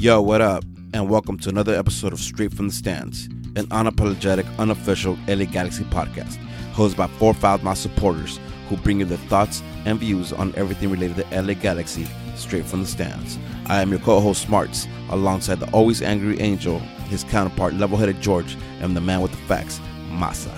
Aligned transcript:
Yo, 0.00 0.18
what 0.18 0.40
up? 0.40 0.64
And 0.94 1.10
welcome 1.10 1.36
to 1.40 1.50
another 1.50 1.74
episode 1.74 2.14
of 2.14 2.20
Straight 2.20 2.54
from 2.54 2.68
the 2.68 2.72
Stands, 2.72 3.26
an 3.54 3.66
unapologetic, 3.66 4.46
unofficial 4.58 5.18
LA 5.28 5.44
Galaxy 5.44 5.84
podcast, 5.84 6.38
hosted 6.72 6.96
by 6.96 7.06
four 7.06 7.34
Foul 7.34 7.74
supporters 7.74 8.40
who 8.70 8.78
bring 8.78 9.00
you 9.00 9.04
their 9.04 9.18
thoughts 9.28 9.62
and 9.84 10.00
views 10.00 10.32
on 10.32 10.54
everything 10.56 10.90
related 10.90 11.16
to 11.16 11.42
LA 11.42 11.52
Galaxy 11.52 12.08
straight 12.34 12.64
from 12.64 12.80
the 12.80 12.86
stands. 12.86 13.38
I 13.66 13.82
am 13.82 13.90
your 13.90 13.98
co-host 13.98 14.40
Smarts, 14.40 14.88
alongside 15.10 15.60
the 15.60 15.70
always 15.72 16.00
angry 16.00 16.40
Angel, 16.40 16.78
his 17.10 17.22
counterpart 17.24 17.74
level-headed 17.74 18.22
George, 18.22 18.56
and 18.80 18.96
the 18.96 19.02
man 19.02 19.20
with 19.20 19.32
the 19.32 19.36
facts, 19.48 19.82
Masa. 20.08 20.50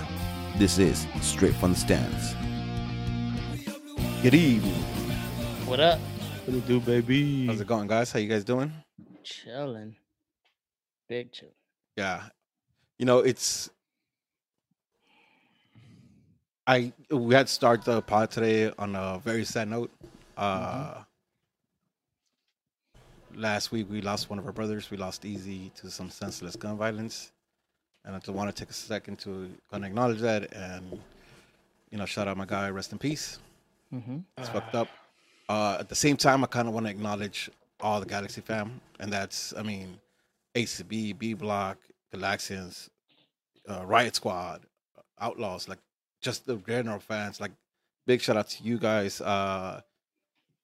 This 0.57 0.77
is 0.77 1.05
Straight 1.19 1.55
from 1.55 1.73
the 1.73 1.79
Stands. 1.79 2.33
Good 4.21 4.35
evening. 4.35 4.71
What 5.65 5.81
up? 5.81 5.99
What 6.45 6.55
it 6.55 6.65
do, 6.65 6.79
baby? 6.79 7.47
How's 7.47 7.59
it 7.59 7.67
going, 7.67 7.87
guys? 7.87 8.09
How 8.09 8.19
you 8.19 8.29
guys 8.29 8.45
doing? 8.45 8.71
Chilling. 9.23 9.95
Big 11.07 11.31
chill. 11.31 11.49
Yeah. 11.95 12.23
You 12.97 13.05
know, 13.05 13.19
it's 13.19 13.69
I 16.65 16.93
we 17.09 17.33
had 17.33 17.47
to 17.47 17.53
start 17.53 17.83
the 17.83 18.01
pod 18.01 18.31
today 18.31 18.71
on 18.77 18.95
a 18.95 19.19
very 19.23 19.45
sad 19.45 19.69
note. 19.69 19.91
Uh 20.37 21.03
last 23.35 23.71
week 23.71 23.87
we 23.89 24.01
lost 24.01 24.29
one 24.29 24.39
of 24.39 24.45
our 24.45 24.53
brothers. 24.53 24.91
We 24.91 24.97
lost 24.97 25.25
Easy 25.25 25.71
to 25.75 25.89
some 25.89 26.09
senseless 26.09 26.55
gun 26.55 26.77
violence. 26.77 27.31
And 28.05 28.15
I 28.15 28.19
just 28.19 28.29
want 28.29 28.53
to 28.53 28.59
take 28.59 28.69
a 28.69 28.73
second 28.73 29.17
to 29.19 29.49
kind 29.71 29.83
of 29.83 29.89
acknowledge 29.89 30.19
that 30.19 30.53
and 30.53 30.99
you 31.91 31.99
know, 31.99 32.05
shout 32.05 32.27
out 32.27 32.37
my 32.37 32.45
guy, 32.45 32.69
rest 32.71 32.91
in 32.91 32.97
peace. 32.97 33.39
Mm-hmm. 33.93 34.17
It's 34.39 34.49
fucked 34.49 34.73
up. 34.73 34.87
Uh, 35.47 35.77
at 35.79 35.89
the 35.89 35.95
same 35.95 36.17
time, 36.17 36.43
I 36.43 36.47
kind 36.47 36.67
of 36.67 36.73
want 36.73 36.87
to 36.87 36.89
acknowledge 36.89 37.51
all 37.83 37.99
the 37.99 38.05
Galaxy 38.07 38.41
fam, 38.41 38.81
and 38.99 39.13
that's, 39.13 39.53
I 39.55 39.61
mean, 39.61 39.99
ACB, 40.55 41.17
B 41.17 41.33
Block, 41.33 41.77
Galaxians, 42.13 42.89
uh, 43.69 43.85
Riot 43.85 44.15
Squad, 44.15 44.61
Outlaws, 45.19 45.67
like 45.67 45.79
just 46.21 46.45
the 46.45 46.55
general 46.55 46.99
fans. 46.99 47.39
Like, 47.39 47.51
big 48.07 48.21
shout 48.21 48.37
out 48.37 48.47
to 48.49 48.63
you 48.63 48.79
guys. 48.79 49.21
Uh, 49.21 49.81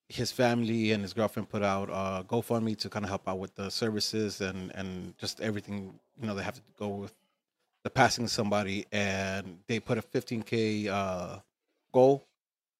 his 0.08 0.32
family 0.32 0.92
and 0.92 1.04
his 1.04 1.14
girlfriend 1.14 1.50
put 1.50 1.62
out 1.62 1.90
uh, 1.92 2.24
GoFundMe 2.24 2.76
to 2.80 2.90
kind 2.90 3.06
of 3.06 3.10
help 3.10 3.28
out 3.28 3.38
with 3.38 3.54
the 3.56 3.70
services 3.70 4.42
and 4.42 4.72
and 4.74 5.16
just 5.20 5.40
everything 5.40 5.94
you 6.20 6.28
know 6.28 6.34
they 6.34 6.42
have 6.42 6.56
to 6.56 6.62
go 6.80 6.88
with 6.88 7.14
the 7.84 7.90
passing 7.90 8.26
of 8.26 8.32
somebody, 8.32 8.86
and 8.92 9.60
they 9.68 9.80
put 9.80 9.98
a 9.98 10.02
15k 10.02 10.88
uh, 10.88 11.38
goal 11.94 12.26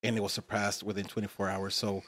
and 0.04 0.18
it 0.18 0.22
was 0.22 0.34
surpassed 0.34 0.84
within 0.84 1.06
24 1.06 1.50
hours. 1.50 1.76
So, 1.76 2.04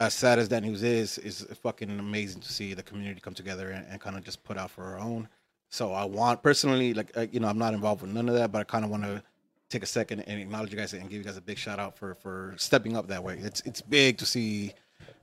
as 0.00 0.14
sad 0.14 0.38
as 0.38 0.48
that 0.50 0.62
news 0.62 0.82
is, 0.82 1.18
is 1.18 1.46
fucking 1.62 1.98
amazing 1.98 2.40
to 2.40 2.52
see 2.52 2.74
the 2.74 2.82
community 2.82 3.20
come 3.20 3.34
together 3.34 3.70
and, 3.70 3.86
and 3.88 4.00
kind 4.00 4.16
of 4.16 4.24
just 4.24 4.44
put 4.44 4.56
out 4.56 4.70
for 4.70 4.84
our 4.84 4.98
own. 4.98 5.28
So, 5.70 5.92
I 5.92 6.04
want 6.04 6.42
personally, 6.42 6.94
like, 6.94 7.14
uh, 7.16 7.26
you 7.30 7.40
know, 7.40 7.48
I'm 7.48 7.58
not 7.58 7.74
involved 7.74 8.02
with 8.02 8.10
none 8.10 8.28
of 8.28 8.34
that, 8.36 8.52
but 8.52 8.60
I 8.60 8.64
kind 8.64 8.84
of 8.84 8.90
want 8.90 9.02
to 9.02 9.22
take 9.68 9.82
a 9.82 9.86
second 9.86 10.20
and 10.20 10.40
acknowledge 10.40 10.70
you 10.70 10.78
guys 10.78 10.94
and 10.94 11.02
give 11.02 11.18
you 11.18 11.24
guys 11.24 11.36
a 11.36 11.42
big 11.42 11.58
shout 11.58 11.78
out 11.78 11.96
for 11.96 12.14
for 12.14 12.54
stepping 12.56 12.96
up 12.96 13.06
that 13.08 13.22
way. 13.22 13.38
It's 13.42 13.60
it's 13.66 13.82
big 13.82 14.16
to 14.18 14.26
see 14.26 14.72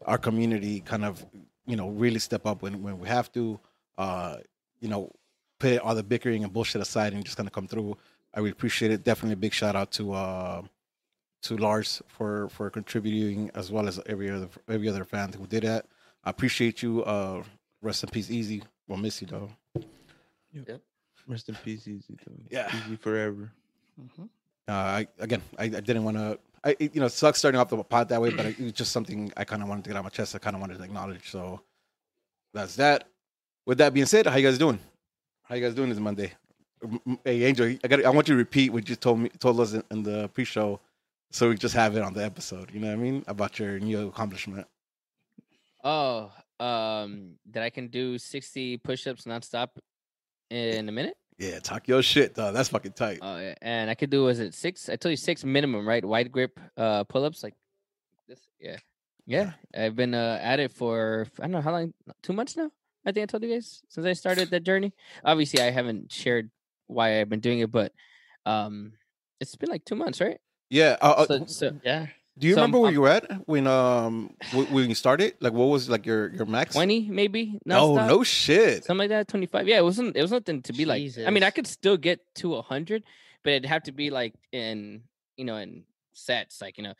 our 0.05 0.19
community 0.19 0.81
kind 0.81 1.03
of, 1.03 1.25
you 1.65 1.75
know, 1.75 1.89
really 1.89 2.19
step 2.19 2.45
up 2.45 2.61
when 2.61 2.83
when 2.83 2.99
we 2.99 3.07
have 3.07 3.31
to. 3.33 3.59
Uh, 3.97 4.37
you 4.81 4.89
know, 4.89 5.09
put 5.57 5.79
all 5.79 5.95
the 5.95 6.03
bickering 6.03 6.43
and 6.43 6.53
bullshit 6.53 6.81
aside 6.81 7.13
and 7.13 7.23
just 7.23 7.37
kind 7.37 7.47
of 7.47 7.53
come 7.53 7.67
through. 7.67 7.97
I 8.33 8.39
really 8.39 8.51
appreciate 8.51 8.91
it. 8.91 9.03
Definitely 9.03 9.33
a 9.33 9.37
big 9.37 9.53
shout 9.53 9.75
out 9.75 9.91
to. 9.93 10.13
Uh, 10.13 10.61
to 11.45 11.57
Lars 11.57 12.01
for 12.07 12.49
for 12.49 12.69
contributing 12.69 13.49
as 13.55 13.71
well 13.71 13.87
as 13.87 13.99
every 14.05 14.29
other 14.29 14.49
every 14.67 14.89
other 14.89 15.03
fan 15.05 15.31
who 15.33 15.47
did 15.47 15.63
that. 15.63 15.85
I 16.23 16.29
appreciate 16.29 16.81
you. 16.83 17.03
Uh, 17.03 17.43
rest 17.81 18.03
in 18.03 18.09
peace, 18.09 18.29
Easy. 18.31 18.63
We'll 18.87 18.97
miss 18.99 19.21
you 19.21 19.27
though. 19.27 19.49
Yep. 20.53 20.81
Rest 21.27 21.49
in 21.49 21.55
peace, 21.55 21.87
easy. 21.87 22.15
Though. 22.25 22.33
Yeah. 22.49 22.69
easy 22.85 22.95
forever. 22.97 23.51
Mm-hmm. 23.99 24.23
Uh, 24.67 24.71
I 24.71 25.07
again, 25.19 25.41
I, 25.57 25.63
I 25.65 25.67
didn't 25.69 26.03
want 26.03 26.17
to. 26.17 26.39
I 26.63 26.75
it, 26.79 26.93
you 26.95 26.99
know 26.99 27.07
it 27.07 27.11
sucks 27.11 27.39
starting 27.39 27.59
off 27.59 27.69
the 27.69 27.83
pod 27.83 28.09
that 28.09 28.21
way, 28.21 28.29
but 28.31 28.45
it 28.45 28.59
was 28.59 28.73
just 28.73 28.91
something 28.91 29.31
I 29.37 29.43
kind 29.43 29.61
of 29.61 29.69
wanted 29.69 29.83
to 29.85 29.89
get 29.91 29.97
out 29.97 30.03
my 30.03 30.09
chest. 30.09 30.35
I 30.35 30.39
kind 30.39 30.55
of 30.55 30.61
wanted 30.61 30.77
to 30.77 30.83
acknowledge. 30.83 31.29
So 31.31 31.61
that's 32.53 32.75
that. 32.77 33.07
With 33.65 33.79
that 33.79 33.93
being 33.93 34.05
said, 34.05 34.27
how 34.27 34.35
you 34.35 34.47
guys 34.47 34.57
doing? 34.57 34.79
How 35.43 35.55
you 35.55 35.61
guys 35.61 35.75
doing 35.75 35.89
this 35.89 35.99
Monday? 35.99 36.31
M- 36.83 36.99
m- 37.07 37.19
Hey 37.23 37.43
Angel, 37.43 37.75
I 37.83 37.87
got. 37.87 38.03
I 38.05 38.09
want 38.09 38.27
you 38.27 38.33
to 38.35 38.37
repeat 38.37 38.71
what 38.71 38.87
you 38.89 38.95
told 38.95 39.19
me 39.19 39.29
told 39.29 39.59
us 39.59 39.73
in, 39.73 39.83
in 39.91 40.03
the 40.03 40.27
pre-show, 40.29 40.79
so 41.35 41.49
we 41.49 41.55
just 41.57 41.75
have 41.75 41.97
it 41.97 42.01
on 42.01 42.13
the 42.13 42.23
episode. 42.23 42.71
You 42.73 42.79
know 42.79 42.87
what 42.87 42.93
I 42.93 42.95
mean 42.95 43.23
about 43.27 43.59
your 43.59 43.77
new 43.77 44.07
accomplishment. 44.07 44.65
Oh, 45.83 46.31
um, 46.61 47.33
that 47.51 47.61
I 47.61 47.69
can 47.69 47.89
do 47.89 48.17
60 48.17 48.77
push-ups 48.77 49.25
nonstop 49.25 49.67
in 50.49 50.87
a 50.87 50.93
minute. 50.93 51.17
Yeah, 51.37 51.59
talk 51.59 51.89
your 51.89 52.01
shit, 52.01 52.35
though. 52.35 52.53
That's 52.53 52.69
fucking 52.69 52.93
tight. 52.93 53.19
Oh, 53.21 53.37
yeah. 53.37 53.55
and 53.61 53.89
I 53.89 53.95
could 53.95 54.09
do 54.09 54.23
was 54.23 54.39
it 54.39 54.53
six? 54.53 54.87
I 54.87 54.95
told 54.95 55.11
you 55.11 55.17
six 55.17 55.43
minimum, 55.43 55.85
right? 55.85 56.05
Wide 56.05 56.31
grip 56.31 56.57
uh 56.77 57.03
pull-ups 57.03 57.43
like 57.43 57.53
this. 58.29 58.39
Yeah, 58.57 58.77
yeah. 59.27 59.51
I've 59.77 59.97
been 59.97 60.13
uh, 60.13 60.39
at 60.41 60.61
it 60.61 60.71
for 60.71 61.27
I 61.37 61.41
don't 61.41 61.51
know 61.51 61.61
how 61.61 61.71
long. 61.71 61.93
Two 62.23 62.31
months 62.31 62.55
now. 62.55 62.71
I 63.05 63.11
think 63.11 63.23
I 63.23 63.25
told 63.25 63.43
you 63.43 63.53
guys 63.53 63.83
since 63.89 64.07
I 64.07 64.13
started 64.13 64.51
that 64.51 64.63
journey. 64.63 64.93
Obviously, 65.25 65.61
I 65.61 65.71
haven't 65.71 66.13
shared 66.13 66.49
why 66.87 67.19
I've 67.19 67.27
been 67.27 67.41
doing 67.41 67.59
it, 67.59 67.71
but 67.73 67.91
um, 68.45 68.93
it's 69.41 69.57
been 69.57 69.69
like 69.69 69.83
two 69.83 69.95
months, 69.95 70.21
right? 70.21 70.39
Yeah. 70.69 70.97
Uh, 71.01 71.05
uh, 71.17 71.25
So, 71.25 71.45
so 71.45 71.79
yeah, 71.83 72.07
do 72.37 72.47
you 72.47 72.53
so 72.53 72.61
I'm- 72.61 72.63
remember 72.71 72.79
where 72.79 72.87
I'm- 72.89 72.93
you 72.93 73.01
were 73.01 73.09
at 73.09 73.47
when 73.47 73.67
um 73.67 74.35
when 74.71 74.89
you 74.89 74.95
started? 74.95 75.35
Like, 75.39 75.53
what 75.53 75.65
was 75.65 75.89
like 75.89 76.05
your 76.05 76.33
your 76.33 76.45
max? 76.45 76.73
twenty 76.75 77.07
maybe. 77.09 77.59
Oh 77.69 77.95
no 77.95 78.23
shit. 78.23 78.83
something 78.85 78.97
like 79.07 79.09
that 79.09 79.27
25 79.27 79.67
yeah 79.67 79.77
it 79.79 79.83
wasn't 79.83 80.15
it 80.15 80.21
was 80.21 80.31
nothing 80.31 80.61
to 80.63 80.73
be 80.73 80.85
like 80.85 81.01
i 81.25 81.29
mean 81.29 81.43
i 81.43 81.49
could 81.49 81.67
still 81.67 81.97
get 81.97 82.19
to 82.35 82.49
100 82.49 83.03
but 83.43 83.53
it'd 83.53 83.65
have 83.69 83.83
to 83.83 83.91
be 83.91 84.09
like 84.09 84.33
in 84.51 85.01
you 85.37 85.45
know 85.45 85.57
in 85.57 85.83
sets 86.13 86.61
like 86.61 86.77
you 86.77 86.83
know 86.83 86.93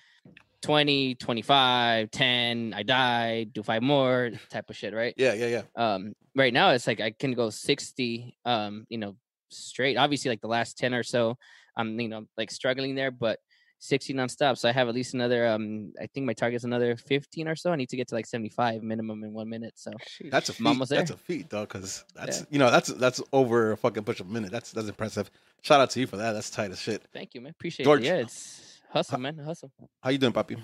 20 0.62 1.16
25 1.16 2.10
10 2.12 2.74
i 2.76 2.84
died 2.84 3.54
do 3.54 3.62
five 3.64 3.82
more 3.84 4.32
type 4.50 4.70
of 4.70 4.76
shit 4.76 4.94
right 4.94 5.14
Yeah, 5.18 5.34
yeah, 5.34 5.48
yeah. 5.48 5.64
um 5.76 6.16
right 6.36 6.54
now 6.54 6.72
it's 6.72 6.88
like 6.88 7.00
i 7.00 7.12
can 7.12 7.34
go 7.34 7.50
60 7.50 8.36
um 8.46 8.86
you 8.90 8.98
know 8.98 9.16
straight 9.50 9.98
obviously 9.98 10.30
like 10.30 10.42
the 10.42 10.48
last 10.48 10.78
10 10.78 10.94
or 10.94 11.04
so 11.04 11.38
i'm 11.78 12.00
you 12.00 12.08
know 12.10 12.26
like 12.38 12.52
struggling 12.52 12.96
there 12.96 13.12
but 13.12 13.40
60 13.80 14.14
nonstop 14.14 14.58
so 14.58 14.68
i 14.70 14.72
have 14.72 14.88
at 14.88 14.96
least 14.96 15.14
another 15.14 15.48
um 15.48 15.92
i 16.02 16.08
think 16.08 16.26
my 16.26 16.34
target's 16.34 16.64
another 16.64 16.96
15 16.96 17.48
or 17.48 17.56
so 17.56 17.72
i 17.72 17.76
need 17.76 17.90
to 17.90 17.98
get 17.98 18.08
to 18.08 18.16
like 18.16 18.26
75 18.26 18.82
minimum 18.82 19.24
in 19.24 19.34
one 19.34 19.50
minute 19.50 19.74
so 19.76 19.92
That's 20.32 20.50
a 20.50 20.54
I'm 20.54 20.56
feat. 20.56 20.66
almost 20.68 20.90
That's 20.92 21.10
there. 21.12 21.16
a 21.16 21.20
feat, 21.20 21.50
though, 21.50 21.62
because 21.66 22.04
that's 22.16 22.40
Yeah. 22.40 22.46
you 22.52 22.60
know 22.60 22.72
that's 22.72 22.88
that's 22.90 23.22
over 23.34 23.74
a 23.74 23.78
fucking 23.78 24.04
push 24.04 24.20
a 24.22 24.24
minute. 24.24 24.52
That's 24.52 24.72
that's 24.72 24.88
impressive. 24.88 25.30
Shout 25.62 25.82
out 25.82 25.90
to 25.92 26.00
you 26.00 26.08
for 26.08 26.18
that. 26.18 26.32
That's 26.34 26.50
tight 26.50 26.72
as 26.72 26.80
shit. 26.80 27.04
Thank 27.14 27.34
you, 27.36 27.42
man. 27.42 27.52
Appreciate 27.52 27.84
George, 27.86 28.02
it. 28.02 28.06
Yeah, 28.06 28.16
it's 28.16 28.82
hustle, 28.90 29.20
man. 29.20 29.38
Hustle. 29.38 29.72
How 30.02 30.10
you 30.10 30.18
doing, 30.18 30.34
Papi? 30.34 30.58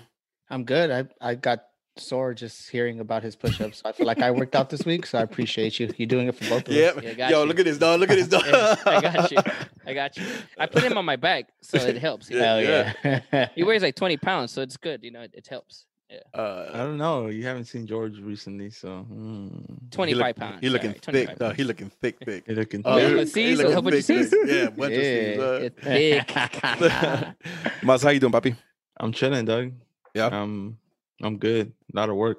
I'm 0.50 0.64
good. 0.64 0.90
I 0.90 1.04
I 1.20 1.34
got 1.34 1.60
sore 1.96 2.32
just 2.34 2.70
hearing 2.70 3.00
about 3.00 3.22
his 3.22 3.36
push-ups. 3.36 3.82
I 3.84 3.92
feel 3.92 4.06
like 4.06 4.20
I 4.22 4.30
worked 4.30 4.56
out 4.56 4.70
this 4.70 4.84
week, 4.84 5.04
so 5.06 5.18
I 5.18 5.22
appreciate 5.22 5.78
you. 5.78 5.90
You're 5.98 6.06
doing 6.06 6.28
it 6.28 6.34
for 6.34 6.48
both 6.48 6.68
of 6.68 6.74
Yeah, 6.74 6.86
us. 6.96 7.02
Yeah, 7.16 7.28
yo, 7.30 7.42
you. 7.42 7.48
look 7.48 7.58
at 7.58 7.64
this 7.66 7.78
dog. 7.78 8.00
Look 8.00 8.10
at 8.10 8.16
this 8.16 8.28
dog. 8.28 8.44
Yeah, 8.46 8.76
I 8.86 9.00
got 9.00 9.30
you. 9.30 9.38
I 9.86 9.94
got 9.94 10.16
you. 10.16 10.24
I 10.58 10.66
put 10.66 10.82
him 10.82 10.96
on 10.96 11.04
my 11.04 11.16
back, 11.16 11.48
so 11.60 11.76
it 11.78 11.98
helps. 11.98 12.30
you 12.30 12.38
know? 12.40 12.44
Hell 12.44 12.62
Yeah. 12.62 13.20
yeah. 13.32 13.48
He 13.54 13.62
weighs 13.62 13.82
like 13.82 13.94
20 13.96 14.16
pounds, 14.18 14.52
so 14.52 14.62
it's 14.62 14.76
good. 14.76 15.02
You 15.04 15.10
know, 15.10 15.20
it, 15.22 15.32
it 15.34 15.46
helps. 15.48 15.86
I 16.34 16.38
Uh, 16.38 16.72
don't 16.84 16.98
know. 16.98 17.28
You 17.28 17.44
haven't 17.44 17.64
seen 17.64 17.86
George 17.86 18.18
recently, 18.18 18.68
so 18.70 19.06
mm, 19.10 19.90
25 19.90 20.36
pounds. 20.36 20.58
He 20.60 20.68
looking 20.68 20.90
alright, 20.90 21.02
thick, 21.04 21.26
25 21.36 21.38
though. 21.38 21.50
He 21.54 21.64
looking 21.64 21.88
thick, 21.90 22.16
thick. 22.24 22.44
you're 22.46 22.56
looking. 22.56 22.82
Oh, 22.84 22.96
yeah, 22.98 23.04
he 23.08 23.14
but 23.14 23.18
look- 23.20 23.28
see, 23.28 23.46
he 23.48 23.56
looking 23.56 23.72
help 23.72 23.84
what 23.86 23.94
you 23.94 24.02
thick, 24.02 24.24
see. 24.24 24.30
thick. 24.30 24.46
Yeah, 24.46 24.68
bunch 24.70 24.92
of 24.92 25.02
C's, 25.02 25.36
Yeah, 25.38 26.22
uh. 26.22 27.32
thick. 27.64 27.82
Mas, 27.82 28.02
how 28.02 28.10
you 28.10 28.20
doing, 28.20 28.32
Papi? 28.32 28.54
I'm 28.98 29.12
chilling, 29.12 29.44
Doug. 29.46 29.72
Yeah. 30.14 30.26
Um, 30.26 30.76
I'm 31.20 31.38
good. 31.38 31.72
A 31.92 31.96
lot 31.96 32.08
of 32.08 32.16
work. 32.16 32.38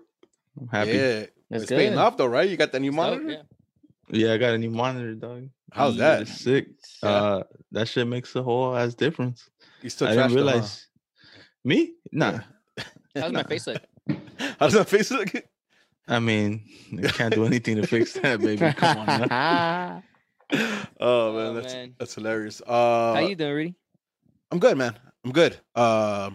I'm 0.59 0.67
happy. 0.67 0.91
Yeah, 0.91 0.95
Yeah, 1.19 1.25
That's 1.49 1.63
it's 1.63 1.71
paying 1.71 1.97
off 1.97 2.17
though, 2.17 2.25
right? 2.27 2.49
You 2.49 2.57
got 2.57 2.71
the 2.71 2.79
new 2.79 2.91
So, 2.91 2.95
monitor. 2.95 3.43
yeah. 4.09 4.33
I 4.33 4.37
got 4.37 4.53
a 4.53 4.57
new 4.57 4.69
monitor, 4.71 5.15
dog. 5.15 5.49
How's 5.71 5.97
that? 5.97 6.23
It's 6.23 6.39
sick. 6.41 6.67
Yeah. 7.01 7.09
Uh, 7.09 7.43
that 7.71 7.87
shit 7.87 8.07
makes 8.07 8.35
a 8.35 8.43
whole 8.43 8.75
ass 8.75 8.93
difference. 8.93 9.49
You 9.81 9.89
still 9.89 10.07
I 10.07 10.13
trash 10.13 10.31
didn't 10.31 10.45
though, 10.45 10.51
huh? 10.51 10.53
realize. 10.53 10.87
Me? 11.63 11.93
Nah. 12.11 12.39
How's 13.15 13.31
my 13.31 13.43
face 13.43 13.67
look? 13.67 13.81
How's 14.59 14.73
does 14.73 14.75
my 14.75 14.83
face 14.83 15.11
look? 15.11 15.29
I 16.07 16.19
mean, 16.19 16.61
I 17.03 17.07
can't 17.07 17.33
do 17.33 17.45
anything 17.45 17.77
to 17.77 17.87
fix 17.87 18.13
that, 18.13 18.41
baby. 18.41 18.73
Come 18.77 18.97
on. 18.99 19.05
Now. 19.27 20.03
oh 20.53 20.85
Oh, 20.99 21.33
man, 21.33 21.55
that's 21.55 21.73
man. 21.73 21.95
that's 21.97 22.15
hilarious. 22.15 22.61
Uh, 22.65 23.13
How 23.15 23.19
you 23.21 23.35
doing, 23.35 23.53
Rudy? 23.53 23.75
I'm 24.51 24.59
good, 24.59 24.77
man. 24.77 24.95
I'm 25.25 25.31
good. 25.31 25.57
Uh, 25.73 26.31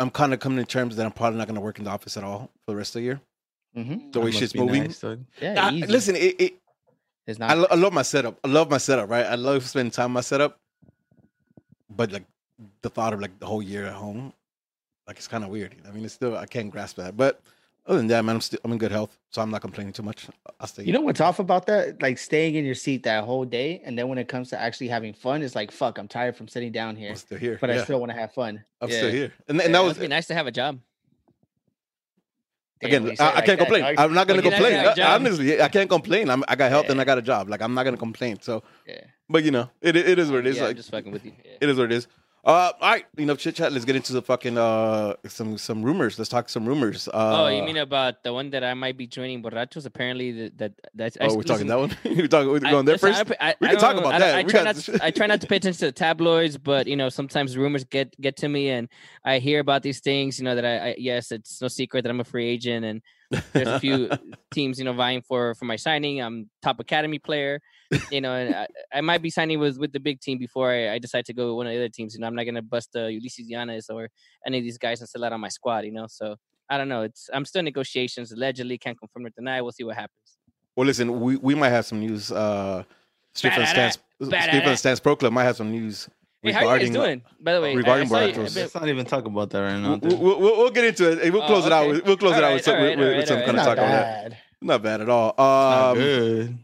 I'm 0.00 0.10
kind 0.10 0.32
of 0.34 0.40
coming 0.40 0.58
to 0.58 0.64
terms 0.64 0.96
that 0.96 1.04
I'm 1.06 1.12
probably 1.12 1.38
not 1.38 1.46
going 1.46 1.54
to 1.56 1.60
work 1.60 1.78
in 1.78 1.84
the 1.84 1.90
office 1.90 2.16
at 2.16 2.24
all 2.24 2.50
for 2.64 2.72
the 2.72 2.76
rest 2.76 2.90
of 2.96 3.00
the 3.00 3.04
year. 3.04 3.20
Mhm. 3.76 4.12
The 4.12 4.20
way 4.20 4.30
That 4.30 4.38
shit's 4.38 4.54
moving. 4.54 4.82
nice. 4.84 5.04
Yeah, 5.40 5.66
I- 5.66 5.70
easy. 5.72 5.86
listen, 5.86 6.16
it, 6.16 6.40
it, 6.40 6.54
it's 7.26 7.40
I, 7.40 7.48
not. 7.48 7.58
lo- 7.58 7.66
I 7.70 7.74
love 7.76 7.92
my 7.92 8.02
setup. 8.02 8.38
I 8.42 8.48
love 8.48 8.70
my 8.70 8.78
setup, 8.78 9.08
right? 9.10 9.26
I 9.26 9.36
love 9.36 9.64
spending 9.68 9.90
time 9.92 10.12
my 10.12 10.22
setup. 10.22 10.58
But 11.88 12.12
like 12.12 12.24
the 12.82 12.90
thought 12.90 13.12
of 13.12 13.20
like 13.20 13.38
the 13.38 13.46
whole 13.46 13.62
year 13.62 13.86
at 13.86 13.92
home, 13.94 14.32
like 15.06 15.16
it's 15.18 15.28
kind 15.28 15.44
of 15.44 15.50
weird. 15.50 15.76
I 15.86 15.90
mean, 15.92 16.04
it's 16.04 16.14
still 16.14 16.36
I 16.36 16.46
can't 16.46 16.70
grasp 16.70 16.96
that. 16.96 17.16
But 17.16 17.40
Other 17.90 17.98
than 17.98 18.06
that, 18.06 18.24
man, 18.24 18.36
I'm 18.36 18.40
still 18.40 18.60
I'm 18.64 18.70
in 18.70 18.78
good 18.78 18.92
health, 18.92 19.18
so 19.30 19.42
I'm 19.42 19.50
not 19.50 19.62
complaining 19.62 19.92
too 19.92 20.04
much. 20.04 20.28
I'll 20.60 20.68
stay. 20.68 20.84
You 20.84 20.92
know 20.92 21.00
what's 21.00 21.20
off 21.20 21.40
about 21.40 21.66
that? 21.66 22.00
Like 22.00 22.18
staying 22.18 22.54
in 22.54 22.64
your 22.64 22.76
seat 22.76 23.02
that 23.02 23.24
whole 23.24 23.44
day, 23.44 23.82
and 23.84 23.98
then 23.98 24.06
when 24.06 24.16
it 24.16 24.28
comes 24.28 24.48
to 24.50 24.60
actually 24.60 24.86
having 24.86 25.12
fun, 25.12 25.42
it's 25.42 25.56
like 25.56 25.72
fuck. 25.72 25.98
I'm 25.98 26.06
tired 26.06 26.36
from 26.36 26.46
sitting 26.46 26.70
down 26.70 26.94
here, 26.94 27.10
I'm 27.10 27.16
still 27.16 27.36
here, 27.38 27.58
but 27.60 27.68
I 27.68 27.82
still 27.82 27.98
want 27.98 28.12
to 28.12 28.16
have 28.16 28.32
fun. 28.32 28.62
I'm 28.80 28.88
Yeah. 28.90 28.96
still 28.96 29.10
here, 29.10 29.32
and, 29.48 29.60
and 29.60 29.72
Yeah, 29.72 29.80
that 29.80 29.84
was 29.84 29.98
be 29.98 30.06
nice 30.06 30.28
to 30.28 30.34
have 30.34 30.46
a 30.46 30.52
job. 30.52 30.78
Damn, 32.80 33.06
again. 33.06 33.16
I, 33.18 33.24
I 33.24 33.34
like 33.34 33.44
can't 33.44 33.46
that, 33.46 33.58
complain. 33.58 33.82
dog. 33.82 33.94
I'm 33.98 34.14
not 34.14 34.28
gonna 34.28 34.40
Well, 34.40 34.50
complain. 34.52 34.74
a 34.86 34.88
Uh. 34.90 35.14
Honestly, 35.16 35.60
I 35.60 35.68
can't 35.68 35.90
complain. 35.90 36.30
I'm 36.30 36.44
I 36.46 36.54
got 36.54 36.70
health 36.70 36.88
and 36.90 37.00
I 37.00 37.04
got 37.04 37.18
a 37.18 37.22
job. 37.22 37.48
Like 37.48 37.60
I'm 37.60 37.74
not 37.74 37.82
gonna 37.82 37.96
complain. 37.96 38.40
So, 38.40 38.62
Yeah. 38.86 39.00
but 39.28 39.42
you 39.42 39.50
know, 39.50 39.68
it 39.82 39.96
it 39.96 40.16
is 40.18 40.30
what 40.30 40.38
it 40.40 40.46
is. 40.46 40.56
yeah, 40.56 40.62
I'm 40.62 40.68
like 40.68 40.76
just 40.76 40.92
fucking 40.92 41.10
with 41.10 41.24
you. 41.24 41.32
Yeah. 41.44 41.56
it 41.60 41.68
is 41.68 41.76
what 41.76 41.86
it 41.86 41.92
is. 41.92 42.06
Uh, 42.42 42.72
all 42.80 42.90
right, 42.92 43.04
enough 43.18 43.36
chit 43.36 43.54
chat. 43.54 43.70
Let's 43.70 43.84
get 43.84 43.96
into 43.96 44.14
the 44.14 44.22
fucking 44.22 44.56
uh 44.56 45.14
some 45.28 45.58
some 45.58 45.82
rumors. 45.82 46.18
Let's 46.18 46.30
talk 46.30 46.48
some 46.48 46.64
rumors. 46.64 47.06
Uh, 47.06 47.44
oh, 47.44 47.48
you 47.48 47.62
mean 47.62 47.76
about 47.76 48.24
the 48.24 48.32
one 48.32 48.48
that 48.50 48.64
I 48.64 48.72
might 48.72 48.96
be 48.96 49.06
joining 49.06 49.42
borrachos? 49.42 49.84
Apparently, 49.84 50.48
that, 50.48 50.58
that 50.58 50.72
that's. 50.94 51.16
Oh, 51.20 51.36
we're 51.36 51.42
talking 51.42 51.66
that 51.66 51.78
one. 51.78 51.94
we're 52.04 52.28
talking. 52.28 52.48
We're 52.48 52.60
I- 52.64 52.70
going 52.70 52.86
there 52.86 52.94
listen, 52.94 53.26
first. 53.26 53.32
I, 53.40 53.50
I, 53.50 53.54
We 53.60 53.66
I 53.68 53.70
can 53.72 53.80
talk 53.80 53.96
about 53.96 54.14
I, 54.14 54.18
that. 54.20 54.34
I 54.36 54.42
try 54.44 54.64
got- 54.64 54.64
not. 54.64 54.76
To, 54.76 55.04
I 55.04 55.10
try 55.10 55.26
not 55.26 55.42
to 55.42 55.46
pay 55.46 55.56
attention 55.56 55.80
to 55.80 55.86
the 55.86 55.92
tabloids, 55.92 56.56
but 56.56 56.86
you 56.86 56.96
know, 56.96 57.10
sometimes 57.10 57.58
rumors 57.58 57.84
get 57.84 58.18
get 58.18 58.38
to 58.38 58.48
me, 58.48 58.70
and 58.70 58.88
I 59.22 59.38
hear 59.38 59.60
about 59.60 59.82
these 59.82 60.00
things. 60.00 60.38
You 60.38 60.46
know 60.46 60.54
that 60.54 60.64
I, 60.64 60.90
I 60.90 60.94
yes, 60.96 61.32
it's 61.32 61.60
no 61.60 61.68
secret 61.68 62.02
that 62.02 62.10
I'm 62.10 62.20
a 62.20 62.24
free 62.24 62.46
agent, 62.48 62.86
and 62.86 63.02
there's 63.52 63.68
a 63.68 63.80
few 63.80 64.10
teams 64.52 64.78
you 64.78 64.84
know 64.84 64.92
vying 64.92 65.22
for 65.22 65.54
for 65.54 65.64
my 65.64 65.76
signing. 65.76 66.20
I'm 66.20 66.50
top 66.62 66.80
academy 66.80 67.18
player, 67.18 67.60
you 68.10 68.20
know, 68.20 68.34
and 68.34 68.54
I, 68.54 68.66
I 68.92 69.00
might 69.00 69.22
be 69.22 69.30
signing 69.30 69.58
with 69.58 69.78
with 69.78 69.92
the 69.92 70.00
big 70.00 70.20
team 70.20 70.38
before 70.38 70.70
I, 70.70 70.94
I 70.94 70.98
decide 70.98 71.24
to 71.26 71.32
go 71.32 71.48
with 71.48 71.56
one 71.56 71.66
of 71.66 71.72
the 71.72 71.78
other 71.78 71.88
teams. 71.88 72.14
You 72.14 72.20
know, 72.20 72.26
I'm 72.26 72.34
not 72.34 72.44
gonna 72.44 72.62
bust 72.62 72.90
uh, 72.96 73.06
Ulysses 73.06 73.48
Llanes 73.50 73.88
or 73.90 74.08
any 74.46 74.58
of 74.58 74.64
these 74.64 74.78
guys 74.78 75.00
and 75.00 75.08
still 75.08 75.24
out 75.24 75.32
on 75.32 75.40
my 75.40 75.48
squad. 75.48 75.84
You 75.84 75.92
know, 75.92 76.06
so 76.08 76.36
I 76.68 76.78
don't 76.78 76.88
know. 76.88 77.02
It's 77.02 77.30
I'm 77.32 77.44
still 77.44 77.60
in 77.60 77.64
negotiations. 77.64 78.32
Allegedly, 78.32 78.78
can't 78.78 78.98
confirm 78.98 79.26
or 79.26 79.30
deny. 79.30 79.60
We'll 79.60 79.72
see 79.72 79.84
what 79.84 79.96
happens. 79.96 80.38
Well, 80.76 80.86
listen, 80.86 81.20
we, 81.20 81.36
we 81.36 81.54
might 81.54 81.70
have 81.70 81.86
some 81.86 82.00
news. 82.00 82.32
Uh, 82.32 82.84
Street 83.34 83.52
from 83.54 83.62
the 83.62 83.66
Ba-da-da, 83.66 83.90
Stance, 83.90 83.94
Street 83.94 84.18
from 84.18 84.30
ba-da-da. 84.30 84.70
the 84.70 84.76
Stance 84.76 85.00
Pro 85.00 85.16
Club 85.16 85.32
might 85.32 85.44
have 85.44 85.56
some 85.56 85.70
news 85.70 86.08
Hey, 86.42 86.52
how 86.52 86.72
you 86.74 86.80
guys 86.80 86.90
doing? 86.90 87.22
By 87.40 87.54
the 87.54 87.60
way, 87.60 87.72
I- 87.72 87.74
regarding 87.74 88.06
I 88.06 88.08
saw 88.08 88.20
you- 88.24 88.32
Borrachos. 88.32 88.46
I've 88.46 88.56
Let's 88.56 88.74
not 88.74 88.88
even 88.88 89.04
talk 89.06 89.26
about 89.26 89.50
that 89.50 89.60
right 89.60 89.78
now. 89.78 89.98
We'll, 90.02 90.16
we'll, 90.16 90.40
we'll, 90.40 90.56
we'll 90.58 90.70
get 90.70 90.84
into 90.84 91.10
it. 91.12 91.32
We'll 91.32 91.42
Oh, 91.42 91.46
close 91.46 91.66
it 91.66 91.72
out. 91.72 91.86
With, 91.88 92.04
we'll 92.06 92.16
close 92.16 92.32
it 92.32 92.36
out 92.38 92.44
Alright, 92.44 92.54
with 92.54 92.64
some, 92.64 92.74
alright, 92.76 92.98
with, 92.98 93.16
with 93.16 93.28
some 93.28 93.38
alright. 93.40 93.46
kind 93.46 93.58
of 93.58 93.64
Not 93.66 93.76
talk 93.76 93.84
on 93.84 93.90
that. 93.90 94.36
Not 94.62 94.82
bad 94.82 95.00
at 95.02 95.08
all. 95.10 95.34
Not 95.36 95.90
Um, 95.90 95.96
good. 95.98 96.58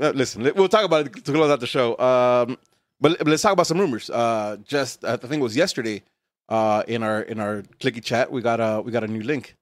Uh, 0.00 0.10
listen, 0.14 0.42
we'll 0.54 0.68
talk 0.68 0.84
about 0.84 1.06
it 1.06 1.24
to 1.24 1.32
close 1.32 1.50
out 1.50 1.60
the 1.60 1.66
show. 1.66 1.98
Um, 1.98 2.58
but, 3.00 3.18
but 3.18 3.26
let's 3.28 3.42
talk 3.42 3.52
about 3.52 3.66
some 3.66 3.78
rumors. 3.80 4.08
Uh, 4.10 4.56
just 4.64 5.04
I 5.04 5.16
think 5.16 5.34
it 5.34 5.40
was 5.40 5.56
yesterday. 5.56 6.02
Uh, 6.48 6.82
in 6.88 7.02
our 7.02 7.20
in 7.22 7.40
our 7.40 7.62
clicky 7.78 8.02
chat, 8.02 8.30
we 8.32 8.40
got 8.40 8.58
a 8.60 8.80
we 8.82 8.90
got 8.90 9.04
a 9.04 9.06
new 9.06 9.22
link, 9.22 9.54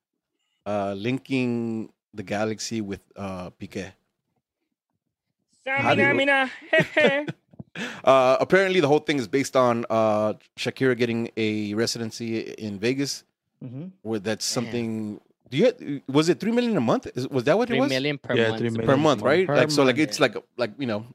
uh, 0.67 0.95
linking 0.97 1.91
the 2.15 2.23
Galaxy 2.23 2.81
with 2.81 3.01
uh 3.17 3.51
Piqué. 3.51 3.93
How 5.67 5.95
do 5.97 6.01
you- 6.03 6.07
Samina, 6.09 6.17
mina, 6.17 7.27
Uh, 8.05 8.37
apparently, 8.41 8.81
the 8.81 8.89
whole 8.89 8.99
thing 9.01 9.19
is 9.19 9.29
based 9.29 9.57
on 9.57 9.85
uh 9.91 10.35
Shakira 10.57 10.97
getting 10.97 11.31
a 11.37 11.75
residency 11.75 12.39
in 12.41 12.79
Vegas. 12.79 13.25
Mhm. 13.65 13.91
Where 14.03 14.19
that's 14.19 14.47
Damn. 14.49 14.55
something. 14.55 15.21
Do 15.51 15.57
you 15.59 16.03
was 16.09 16.29
it 16.29 16.41
three 16.41 16.53
million 16.53 16.77
a 16.77 16.81
month? 16.81 17.07
Is, 17.15 17.29
was 17.29 17.45
that 17.45 17.57
what 17.57 17.71
it 17.71 17.79
was? 17.79 17.89
million 17.89 18.19
per 18.19 18.35
Yeah, 18.35 18.49
month. 18.49 18.59
three 18.59 18.71
so 18.71 18.83
per 18.83 18.97
month, 18.97 19.23
right? 19.23 19.47
Per 19.47 19.57
like 19.57 19.71
so, 19.71 19.83
like 19.85 19.99
it's 19.99 20.19
like 20.21 20.37
like 20.57 20.73
you 20.79 20.87
know, 20.87 21.07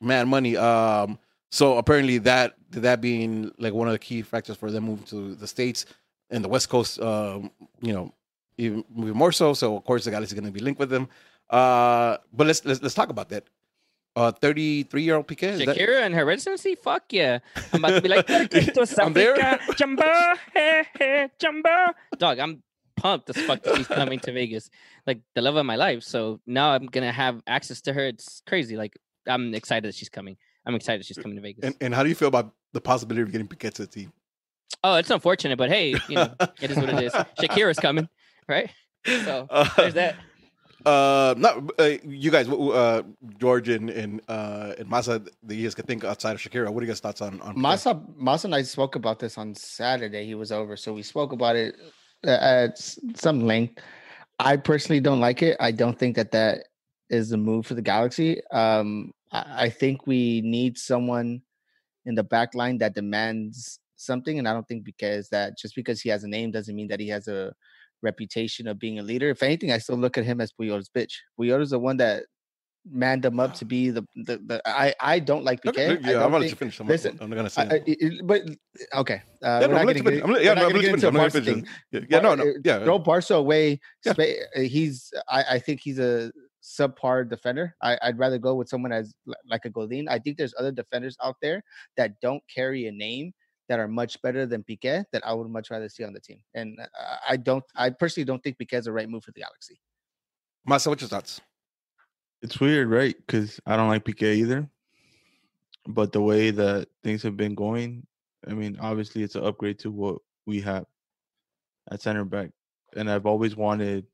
mad 0.00 0.28
money. 0.28 0.56
Um, 0.56 1.18
so 1.50 1.78
apparently 1.78 2.18
that 2.18 2.54
that 2.70 3.00
being 3.00 3.50
like 3.58 3.72
one 3.74 3.88
of 3.88 3.92
the 3.92 3.98
key 3.98 4.22
factors 4.22 4.56
for 4.56 4.70
them 4.70 4.84
moving 4.84 5.04
to 5.06 5.34
the 5.34 5.46
states 5.46 5.86
and 6.30 6.44
the 6.44 6.48
West 6.48 6.68
Coast, 6.68 7.00
um, 7.00 7.50
you 7.80 7.92
know, 7.92 8.12
even 8.58 8.84
even 8.96 9.16
more 9.16 9.32
so. 9.32 9.54
So 9.54 9.76
of 9.76 9.84
course 9.84 10.04
the 10.04 10.10
Galaxy 10.10 10.34
is 10.34 10.40
going 10.40 10.50
to 10.52 10.56
be 10.58 10.60
linked 10.64 10.78
with 10.80 10.90
them. 10.90 11.08
Uh, 11.50 12.18
but 12.32 12.46
let's 12.46 12.64
let's 12.64 12.80
let's 12.82 12.94
talk 12.94 13.08
about 13.10 13.28
that. 13.30 13.44
Uh, 14.14 14.30
thirty 14.30 14.82
three 14.82 15.02
year 15.02 15.16
old 15.16 15.26
Piqué. 15.26 15.44
is 15.44 15.64
that- 15.64 15.76
Shakira 15.76 16.02
and 16.02 16.14
her 16.14 16.24
residency? 16.24 16.74
Fuck 16.74 17.04
yeah. 17.12 17.38
I'm 17.72 17.82
about 17.84 17.94
to 17.94 18.00
be 18.02 18.08
like, 18.08 18.26
"Puerto 18.26 18.84
I'm 19.02 19.12
there. 19.14 19.40
Africa, 19.40 19.74
Jumbo, 19.76 20.04
hey, 20.52 20.84
hey, 20.98 21.28
Jumbo. 21.38 21.70
Dog, 22.18 22.38
I'm 22.38 22.62
pumped 22.96 23.30
as 23.30 23.38
fuck 23.38 23.62
that 23.62 23.76
she's 23.76 23.86
coming 23.88 24.20
to 24.20 24.32
Vegas. 24.32 24.68
Like 25.06 25.20
the 25.34 25.40
love 25.40 25.56
of 25.56 25.64
my 25.64 25.76
life. 25.76 26.02
So 26.02 26.40
now 26.46 26.72
I'm 26.72 26.86
gonna 26.86 27.10
have 27.12 27.42
access 27.46 27.80
to 27.82 27.92
her. 27.94 28.06
It's 28.06 28.42
crazy. 28.46 28.76
Like 28.76 28.98
I'm 29.26 29.54
excited 29.54 29.88
that 29.88 29.94
she's 29.94 30.10
coming. 30.10 30.36
I'm 30.66 30.74
excited 30.74 31.00
that 31.00 31.06
she's 31.06 31.16
coming 31.18 31.36
to 31.36 31.42
Vegas. 31.42 31.64
And, 31.64 31.74
and 31.80 31.94
how 31.94 32.02
do 32.02 32.08
you 32.10 32.14
feel 32.14 32.28
about 32.28 32.52
the 32.72 32.80
possibility 32.82 33.22
of 33.22 33.32
getting 33.32 33.48
Piqué 33.48 33.72
to 33.74 33.82
the 33.82 33.88
team? 33.88 34.12
oh, 34.84 34.96
it's 34.96 35.10
unfortunate, 35.10 35.56
but 35.56 35.70
hey, 35.70 35.94
you 36.08 36.16
know, 36.16 36.34
it 36.60 36.70
is 36.70 36.76
what 36.76 36.88
it 36.88 37.02
is. 37.02 37.12
Shakira's 37.40 37.78
coming, 37.78 38.08
right? 38.48 38.68
So 39.06 39.46
Uh, 39.48 39.68
there's 39.76 39.94
that. 39.94 40.16
Uh, 40.84 41.34
not 41.38 41.70
uh, 41.78 41.90
you 42.04 42.30
guys. 42.30 42.48
Uh, 42.48 43.02
George 43.38 43.68
and 43.68 43.90
and 43.90 44.20
uh 44.28 44.74
and 44.78 44.88
Masa, 44.88 45.26
the 45.42 45.54
you 45.54 45.64
guys 45.64 45.74
could 45.74 45.86
think 45.86 46.04
outside 46.04 46.32
of 46.32 46.40
Shakira. 46.40 46.70
What 46.70 46.80
are 46.82 46.86
you 46.86 46.90
guys' 46.90 47.00
thoughts 47.00 47.20
on 47.20 47.40
on? 47.40 47.56
Masa, 47.56 48.00
Masa 48.16 48.46
and 48.46 48.54
I 48.54 48.62
spoke 48.62 48.96
about 48.96 49.18
this 49.18 49.38
on 49.38 49.54
Saturday. 49.54 50.26
He 50.26 50.34
was 50.34 50.50
over, 50.50 50.76
so 50.76 50.92
we 50.92 51.02
spoke 51.02 51.32
about 51.32 51.56
it 51.56 51.76
uh, 52.26 52.30
at 52.30 52.78
some 53.14 53.46
length. 53.46 53.80
I 54.38 54.56
personally 54.56 55.00
don't 55.00 55.20
like 55.20 55.42
it. 55.42 55.56
I 55.60 55.70
don't 55.70 55.98
think 55.98 56.16
that 56.16 56.32
that 56.32 56.64
is 57.10 57.30
the 57.30 57.36
move 57.36 57.66
for 57.66 57.74
the 57.74 57.82
Galaxy. 57.82 58.40
Um, 58.50 59.12
I, 59.30 59.64
I 59.64 59.68
think 59.68 60.06
we 60.06 60.40
need 60.40 60.78
someone 60.78 61.42
in 62.06 62.14
the 62.14 62.24
back 62.24 62.54
line 62.54 62.78
that 62.78 62.94
demands 62.94 63.78
something, 63.96 64.38
and 64.38 64.48
I 64.48 64.52
don't 64.52 64.66
think 64.66 64.84
because 64.84 65.28
that 65.28 65.56
just 65.56 65.76
because 65.76 66.00
he 66.00 66.08
has 66.08 66.24
a 66.24 66.28
name 66.28 66.50
doesn't 66.50 66.74
mean 66.74 66.88
that 66.88 67.00
he 67.00 67.08
has 67.08 67.28
a 67.28 67.54
reputation 68.02 68.66
of 68.68 68.78
being 68.78 68.98
a 68.98 69.02
leader. 69.02 69.30
If 69.30 69.42
anything, 69.42 69.72
I 69.72 69.78
still 69.78 69.96
look 69.96 70.18
at 70.18 70.24
him 70.24 70.40
as 70.40 70.52
Puyol's 70.52 70.90
bitch. 70.96 71.12
Puyol 71.38 71.60
is 71.62 71.70
the 71.70 71.78
one 71.78 71.96
that 71.98 72.24
manned 72.90 73.24
him 73.24 73.38
up 73.38 73.54
to 73.54 73.64
be 73.64 73.90
the 73.90 74.04
the. 74.16 74.38
the 74.38 74.62
I 74.66 74.94
I 75.00 75.18
don't 75.20 75.44
like 75.44 75.64
Look- 75.64 75.76
Piqué. 75.76 75.88
look, 75.90 76.04
I 76.04 76.08
yeah, 76.10 76.14
gonna 76.14 76.34
let 76.38 76.42
you 76.42 76.48
think- 76.48 76.58
finish. 76.58 76.80
I'm, 76.80 76.88
listen, 76.88 77.18
I'm 77.20 77.30
not 77.30 77.36
gonna 77.36 77.50
say. 77.50 77.62
I, 77.62 77.80
it- 77.86 78.26
but 78.26 78.42
okay, 78.94 79.22
uh, 79.44 79.58
yeah, 79.60 79.66
no, 79.66 79.66
not 79.68 79.80
I'm 79.80 79.86
gonna 79.86 80.00
get. 80.00 80.24
I'm 80.24 80.30
yeah, 80.42 80.54
no, 80.54 80.66
I'm 80.66 80.72
gonna 80.72 80.82
get 80.82 80.94
into 80.94 81.00
finish. 81.00 81.04
I'm 81.04 81.16
a 81.16 81.18
gonna 81.18 81.30
Barca 81.30 81.40
thing. 81.42 81.66
Yeah, 81.92 82.00
yeah, 82.10 82.20
no, 82.20 82.34
no, 82.34 82.42
uh, 82.44 82.52
yeah. 82.64 82.84
Throw 82.84 82.98
Barca 82.98 83.34
away. 83.34 83.80
Yeah. 84.04 84.12
Uh, 84.18 84.60
he's. 84.60 85.12
I, 85.28 85.44
I 85.52 85.58
think 85.58 85.80
he's 85.80 85.98
a 85.98 86.32
subpar 86.62 87.28
defender. 87.28 87.74
I, 87.82 87.98
I'd 88.02 88.18
rather 88.18 88.38
go 88.38 88.54
with 88.54 88.68
someone 88.68 88.92
as 88.92 89.14
like 89.48 89.64
a 89.64 89.70
Godin. 89.70 90.08
I 90.08 90.18
think 90.18 90.36
there's 90.36 90.54
other 90.58 90.70
defenders 90.72 91.16
out 91.22 91.36
there 91.42 91.62
that 91.96 92.20
don't 92.20 92.42
carry 92.52 92.86
a 92.86 92.92
name 92.92 93.32
that 93.68 93.78
are 93.78 93.88
much 93.88 94.20
better 94.22 94.46
than 94.46 94.62
Piqué 94.62 95.04
that 95.12 95.26
I 95.26 95.32
would 95.32 95.48
much 95.48 95.70
rather 95.70 95.88
see 95.88 96.04
on 96.04 96.12
the 96.12 96.20
team. 96.20 96.38
And 96.54 96.78
uh, 96.80 97.16
I 97.28 97.36
don't. 97.36 97.64
I 97.76 97.90
personally 97.90 98.24
don't 98.24 98.42
think 98.42 98.58
Piqué 98.58 98.74
is 98.74 98.84
the 98.84 98.92
right 98.92 99.08
move 99.08 99.24
for 99.24 99.32
the 99.32 99.40
Galaxy. 99.40 99.80
Masa, 100.68 100.88
what's 100.88 101.02
your 101.02 101.08
thoughts? 101.08 101.40
It's 102.42 102.60
weird, 102.60 102.88
right? 102.88 103.16
Because 103.16 103.60
I 103.66 103.76
don't 103.76 103.88
like 103.88 104.04
Piqué 104.04 104.34
either. 104.34 104.68
But 105.86 106.12
the 106.12 106.20
way 106.20 106.50
that 106.50 106.88
things 107.02 107.22
have 107.22 107.36
been 107.36 107.54
going, 107.54 108.06
I 108.46 108.52
mean, 108.52 108.78
obviously 108.80 109.22
it's 109.22 109.34
an 109.34 109.44
upgrade 109.44 109.78
to 109.80 109.90
what 109.90 110.18
we 110.46 110.60
have 110.60 110.86
at 111.90 112.02
center 112.02 112.24
back. 112.24 112.50
And 112.94 113.10
I've 113.10 113.26
always 113.26 113.56
wanted, 113.56 114.06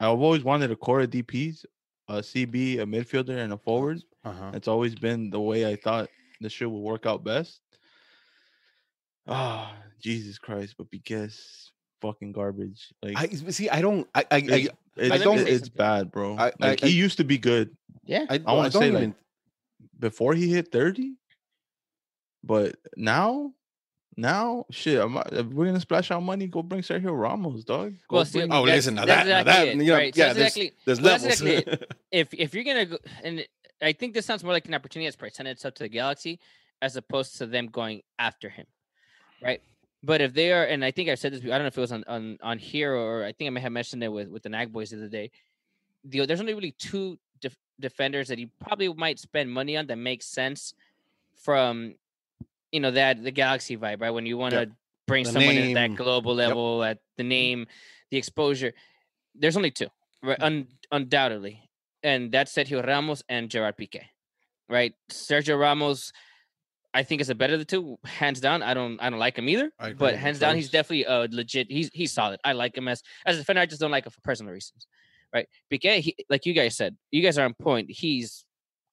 I've 0.00 0.20
always 0.20 0.42
wanted 0.42 0.70
a 0.70 0.76
core 0.76 1.02
of 1.02 1.10
DPs, 1.10 1.64
a 2.08 2.14
CB, 2.14 2.80
a 2.80 2.86
midfielder, 2.86 3.38
and 3.38 3.52
a 3.52 3.56
forward. 3.56 4.02
Uh-huh. 4.24 4.50
It's 4.54 4.68
always 4.68 4.94
been 4.94 5.30
the 5.30 5.40
way 5.40 5.66
I 5.66 5.76
thought 5.76 6.08
the 6.40 6.50
shit 6.50 6.70
would 6.70 6.78
work 6.80 7.06
out 7.06 7.24
best. 7.24 7.60
Ah, 9.26 9.74
Jesus 10.00 10.38
Christ! 10.38 10.74
But 10.78 10.90
Piqué's 10.90 11.70
fucking 12.00 12.32
garbage. 12.32 12.92
Like 13.02 13.16
I 13.18 13.28
see. 13.50 13.68
I 13.68 13.80
don't. 13.80 14.08
I. 14.14 14.20
I. 14.30 14.36
I, 14.36 14.40
it's, 14.96 15.14
it's, 15.14 15.24
don't- 15.24 15.38
it's 15.48 15.68
bad, 15.68 16.10
bro. 16.12 16.36
I- 16.36 16.48
I- 16.48 16.52
like 16.58 16.82
I- 16.84 16.86
he 16.88 16.92
used 16.92 17.16
to 17.18 17.24
be 17.24 17.38
good 17.38 17.74
Yeah. 18.04 18.26
I, 18.28 18.40
I 18.44 18.52
wanna 18.52 18.70
say, 18.70 18.88
even. 18.88 19.02
like, 19.04 19.14
before 19.98 20.34
he 20.34 20.50
hit 20.52 20.70
30 20.70 21.14
but 22.44 22.76
now 22.96 23.52
now 24.16 24.66
shit 24.70 25.00
I'm, 25.00 25.14
not- 25.14 25.32
if 25.32 25.46
we're 25.46 25.64
gonna 25.66 25.80
splash 25.80 26.10
out 26.10 26.22
money 26.22 26.46
go 26.46 26.62
bring 26.62 26.82
Sergio 26.82 27.18
Ramos 27.18 27.64
dog 27.64 27.94
go 28.08 28.16
Well, 28.16 28.24
see, 28.26 28.40
bring- 28.40 28.52
oh, 28.52 28.66
that's- 28.66 28.78
listen. 28.84 28.94
Now 28.96 29.04
that's 29.06 29.26
that. 29.28 29.46
Now 29.46 29.52
exactly 29.52 29.64
that. 29.64 29.76
it, 29.76 29.80
You 29.84 29.90
know, 29.92 29.96
right, 29.96 30.16
yeah. 30.16 30.24
that's 30.32 30.38
There's, 30.38 30.46
exactly- 30.56 30.72
there's 30.84 31.00
well, 31.00 31.12
levels. 31.12 31.40
exactly 31.40 31.86
if 32.12 32.34
if 32.34 32.54
you're 32.54 32.64
gonna 32.64 32.84
go 32.86 32.98
and 33.24 33.46
I 33.80 33.92
think 33.92 34.12
this 34.12 34.26
sounds 34.26 34.44
more 34.44 34.52
like 34.52 34.66
an 34.68 34.74
opportunity 34.74 35.06
that's 35.06 35.16
presented 35.16 35.52
itself 35.52 35.72
to 35.74 35.84
the 35.84 35.88
Galaxy 35.88 36.38
as 36.82 36.96
opposed 36.96 37.38
to 37.38 37.46
them 37.46 37.66
going 37.68 38.02
after 38.18 38.48
him, 38.50 38.66
right? 39.42 39.60
But 40.02 40.20
if 40.20 40.34
they 40.34 40.52
are, 40.52 40.64
and 40.64 40.84
I 40.84 40.90
think 40.90 41.08
I've 41.08 41.18
said 41.18 41.32
this, 41.32 41.42
I 41.44 41.48
don't 41.48 41.60
know 41.60 41.66
if 41.66 41.78
it 41.78 41.80
was 41.80 41.92
on 41.92 42.04
on, 42.08 42.38
on 42.42 42.58
here 42.58 42.94
or 42.94 43.24
I 43.24 43.32
think 43.32 43.46
I 43.46 43.50
may 43.50 43.60
have 43.60 43.72
mentioned 43.72 44.02
it 44.02 44.08
with 44.08 44.28
with 44.28 44.42
the 44.42 44.48
Nag 44.48 44.72
Boys 44.72 44.90
the 44.90 44.96
other 44.96 45.08
day. 45.08 45.30
The, 46.04 46.26
there's 46.26 46.40
only 46.40 46.54
really 46.54 46.72
two 46.72 47.18
def- 47.40 47.56
defenders 47.78 48.28
that 48.28 48.38
you 48.38 48.48
probably 48.60 48.92
might 48.92 49.20
spend 49.20 49.52
money 49.52 49.76
on 49.76 49.86
that 49.86 49.96
makes 49.96 50.26
sense 50.26 50.74
from, 51.36 51.94
you 52.72 52.80
know, 52.80 52.90
that 52.90 53.22
the 53.22 53.30
Galaxy 53.30 53.76
vibe, 53.76 54.00
right? 54.00 54.10
When 54.10 54.26
you 54.26 54.36
want 54.36 54.54
to 54.54 54.60
Yep. 54.60 54.68
bring 55.06 55.24
The 55.24 55.32
someone 55.32 55.56
in 55.56 55.76
at 55.76 55.90
that 55.90 55.96
global 55.96 56.34
level, 56.34 56.82
at 56.82 56.98
the 57.16 57.22
mm-hmm. 57.22 57.28
name, 57.28 57.66
the 58.10 58.16
exposure. 58.16 58.72
There's 59.34 59.56
only 59.56 59.70
two, 59.70 59.88
right? 60.22 60.38
Mm-hmm. 60.38 60.44
Un- 60.44 60.68
undoubtedly, 60.90 61.70
and 62.02 62.32
that's 62.32 62.52
Sergio 62.52 62.84
Ramos 62.84 63.22
and 63.28 63.48
Gerard 63.48 63.76
Piqué, 63.76 64.02
right? 64.68 64.94
Sergio 65.10 65.58
Ramos, 65.58 66.12
I 66.94 67.02
think 67.02 67.20
is 67.20 67.30
a 67.30 67.34
better 67.34 67.54
of 67.54 67.58
the 67.58 67.64
two, 67.64 67.98
hands 68.04 68.40
down. 68.40 68.62
I 68.62 68.74
don't 68.74 69.00
I 69.00 69.08
don't 69.10 69.18
like 69.18 69.36
him 69.38 69.48
either. 69.48 69.70
But 69.98 70.14
hands 70.20 70.38
down, 70.38 70.56
he's 70.56 70.70
definitely 70.70 71.06
uh 71.06 71.28
legit. 71.30 71.70
He's 71.70 71.90
he's 71.94 72.12
solid. 72.12 72.38
I 72.44 72.52
like 72.52 72.76
him 72.76 72.88
as 72.88 73.02
as 73.26 73.36
a 73.36 73.38
defender. 73.40 73.62
I 73.62 73.66
just 73.66 73.80
don't 73.80 73.90
like 73.90 74.04
him 74.06 74.12
for 74.12 74.20
personal 74.20 74.52
reasons, 74.52 74.86
right? 75.32 75.48
Piqué, 75.70 76.00
he, 76.00 76.16
like 76.28 76.44
you 76.46 76.52
guys 76.52 76.76
said, 76.76 76.96
you 77.10 77.22
guys 77.22 77.38
are 77.38 77.44
on 77.44 77.54
point. 77.54 77.90
He's 77.90 78.44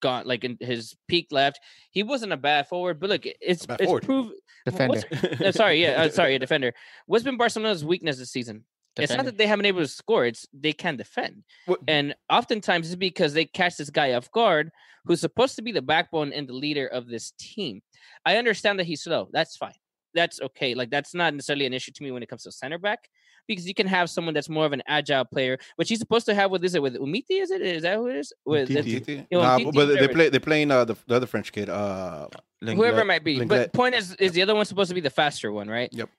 gone 0.02 0.26
like 0.26 0.46
in 0.46 0.58
his 0.62 0.96
peak 1.10 1.28
left. 1.32 1.60
He 1.92 2.04
wasn't 2.04 2.32
a 2.32 2.38
bad 2.38 2.68
forward, 2.70 3.00
but 3.02 3.10
look, 3.10 3.26
it's 3.26 3.66
it's 3.70 3.84
forward. 3.84 4.04
proved. 4.04 4.34
Defender. 4.66 5.02
uh, 5.46 5.52
sorry, 5.52 5.82
yeah, 5.82 6.04
uh, 6.04 6.10
sorry, 6.10 6.36
a 6.36 6.40
defender. 6.48 6.74
What's 7.06 7.24
been 7.24 7.38
Barcelona's 7.38 7.84
weakness 7.84 8.18
this 8.18 8.32
season? 8.32 8.66
It's 8.98 9.14
not 9.14 9.26
that 9.26 9.38
they 9.38 9.48
haven't 9.48 9.64
been 9.64 9.70
able 9.76 9.82
to 9.82 9.88
score; 9.88 10.26
it's 10.26 10.48
they 10.54 10.74
can 10.74 10.96
defend. 10.98 11.44
What- 11.66 11.80
And 11.88 12.16
oftentimes 12.30 12.88
it's 12.88 12.96
because 12.96 13.34
they 13.34 13.46
catch 13.46 13.78
this 13.78 13.90
guy 13.90 14.14
off 14.14 14.30
guard 14.32 14.72
who's 15.06 15.22
supposed 15.22 15.56
to 15.56 15.62
be 15.62 15.72
the 15.72 15.82
backbone 15.82 16.34
and 16.34 16.48
the 16.48 16.54
leader 16.54 16.86
of 16.88 17.08
this 17.08 17.32
team. 17.40 17.82
I 18.26 18.38
understand 18.38 18.80
that 18.80 18.86
he's 18.86 19.04
slow. 19.04 19.30
That's 19.32 19.58
fine. 19.58 19.74
That's 20.14 20.42
okay. 20.42 20.74
Like 20.74 20.90
that's 20.90 21.14
not 21.14 21.34
necessarily 21.34 21.66
an 21.66 21.74
issue 21.74 21.92
to 21.92 22.04
me 22.04 22.12
when 22.12 22.24
it 22.24 22.30
comes 22.30 22.44
to 22.44 22.52
center 22.52 22.78
back 22.78 23.10
because 23.48 23.68
you 23.68 23.74
can 23.74 23.88
have 23.88 24.10
someone 24.10 24.34
that's 24.34 24.50
more 24.50 24.66
of 24.66 24.74
an 24.74 24.82
agile 24.88 25.26
player, 25.26 25.58
which 25.76 25.90
he's 25.90 26.00
supposed 26.00 26.26
to 26.28 26.36
have 26.36 26.52
with 26.52 26.64
is 26.64 26.76
it 26.76 26.82
with 26.82 26.96
Umiti? 26.96 27.42
Is 27.42 27.52
it? 27.52 27.62
Is 27.62 27.84
that 27.84 27.98
who 27.98 28.08
it 28.08 28.16
is? 28.16 28.34
With 28.46 28.70
Umtiti. 28.70 28.78
it's- 28.78 29.06
Titi? 29.06 29.28
Nah, 29.32 29.58
Titi, 29.58 29.72
but 29.72 29.86
they 29.86 29.94
whatever. 29.94 30.14
play. 30.14 30.30
They're 30.30 30.40
playing 30.40 30.72
uh, 30.72 30.86
the, 30.86 30.96
the 31.08 31.16
other 31.16 31.26
French 31.26 31.52
kid. 31.52 31.70
Uh, 31.70 32.28
whoever 32.62 33.02
it 33.02 33.06
might 33.06 33.24
be. 33.24 33.38
Lenglet. 33.38 33.48
But 33.48 33.74
point 33.74 33.96
is, 33.96 34.14
is 34.16 34.32
the 34.32 34.42
other 34.42 34.56
one 34.56 34.66
supposed 34.66 34.90
to 34.90 34.96
be 34.96 35.02
the 35.02 35.10
faster 35.10 35.52
one, 35.52 35.68
right? 35.68 35.90
Yep. 35.92 36.10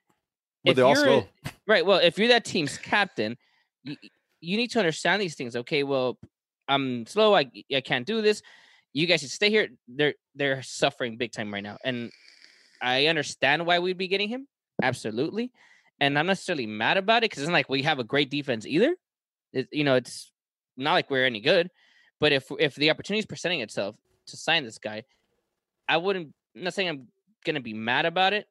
but 0.65 0.71
If 0.71 0.77
they're 0.77 0.85
all 0.85 0.97
slow. 0.97 1.27
Right. 1.67 1.87
Well, 1.87 1.99
if 1.99 2.19
you're 2.19 2.29
that 2.29 2.45
team's 2.45 2.77
captain, 2.79 3.37
you, 3.85 3.97
you 4.41 4.57
need 4.57 4.71
to 4.73 4.79
understand 4.79 5.23
these 5.23 5.35
things. 5.37 5.55
Okay. 5.57 5.83
Well, 5.85 6.19
I'm 6.69 7.07
slow. 7.07 7.35
I 7.35 7.51
I 7.75 7.81
can't 7.81 8.07
do 8.07 8.23
this. 8.23 8.43
You 8.93 9.07
guys 9.07 9.21
should 9.21 9.31
stay 9.31 9.51
here. 9.51 9.69
They're 9.89 10.15
they're 10.35 10.63
suffering 10.63 11.17
big 11.17 11.33
time 11.33 11.53
right 11.53 11.63
now, 11.63 11.79
and 11.85 12.11
I 12.83 13.07
understand 13.07 13.67
why 13.67 13.79
we'd 13.79 13.99
be 13.99 14.09
getting 14.09 14.29
him. 14.29 14.49
Absolutely, 14.83 15.53
and 16.01 16.19
I'm 16.19 16.27
not 16.27 16.33
necessarily 16.33 16.67
mad 16.67 16.97
about 16.97 17.19
it 17.19 17.31
because 17.31 17.43
it's 17.43 17.49
not 17.49 17.55
like 17.55 17.69
we 17.69 17.83
have 17.83 17.99
a 17.99 18.05
great 18.05 18.31
defense 18.31 18.67
either. 18.67 18.97
It, 19.53 19.69
you 19.73 19.85
know, 19.85 19.95
it's 19.95 20.33
not 20.77 20.95
like 20.95 21.11
we're 21.11 21.27
any 21.27 21.41
good. 21.41 21.71
But 22.19 22.33
if 22.33 22.51
if 22.59 22.75
the 22.75 22.91
opportunity 22.91 23.21
is 23.21 23.27
presenting 23.27 23.61
itself 23.61 23.97
to 24.27 24.37
sign 24.37 24.65
this 24.65 24.79
guy, 24.79 25.05
I 25.89 25.97
wouldn't. 25.97 26.33
I'm 26.57 26.65
not 26.65 26.75
saying 26.75 26.89
I'm 26.89 27.09
gonna 27.45 27.61
be 27.61 27.75
mad 27.75 28.07
about 28.07 28.33
it. 28.33 28.47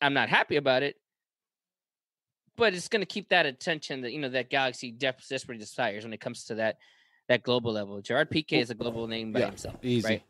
I'm 0.00 0.14
not 0.14 0.28
happy 0.28 0.56
about 0.56 0.84
it 0.84 0.96
but 2.58 2.74
it's 2.74 2.88
to 2.88 3.06
keep 3.06 3.28
that 3.28 3.46
attention 3.46 4.02
that 4.02 4.12
you 4.12 4.18
know 4.18 4.28
that 4.28 4.50
Galaxy 4.50 4.90
desperately 4.90 5.58
desires 5.58 6.04
when 6.04 6.12
it 6.12 6.20
comes 6.20 6.44
to 6.44 6.56
that 6.56 6.76
that 7.28 7.42
global 7.42 7.72
level. 7.72 8.00
Gerard 8.00 8.30
Piqué 8.30 8.54
is 8.60 8.70
a 8.70 8.74
global 8.74 9.06
name 9.06 9.32
by 9.32 9.40
yeah, 9.40 9.46
himself, 9.46 9.76
Easy. 9.82 10.06
right? 10.08 10.22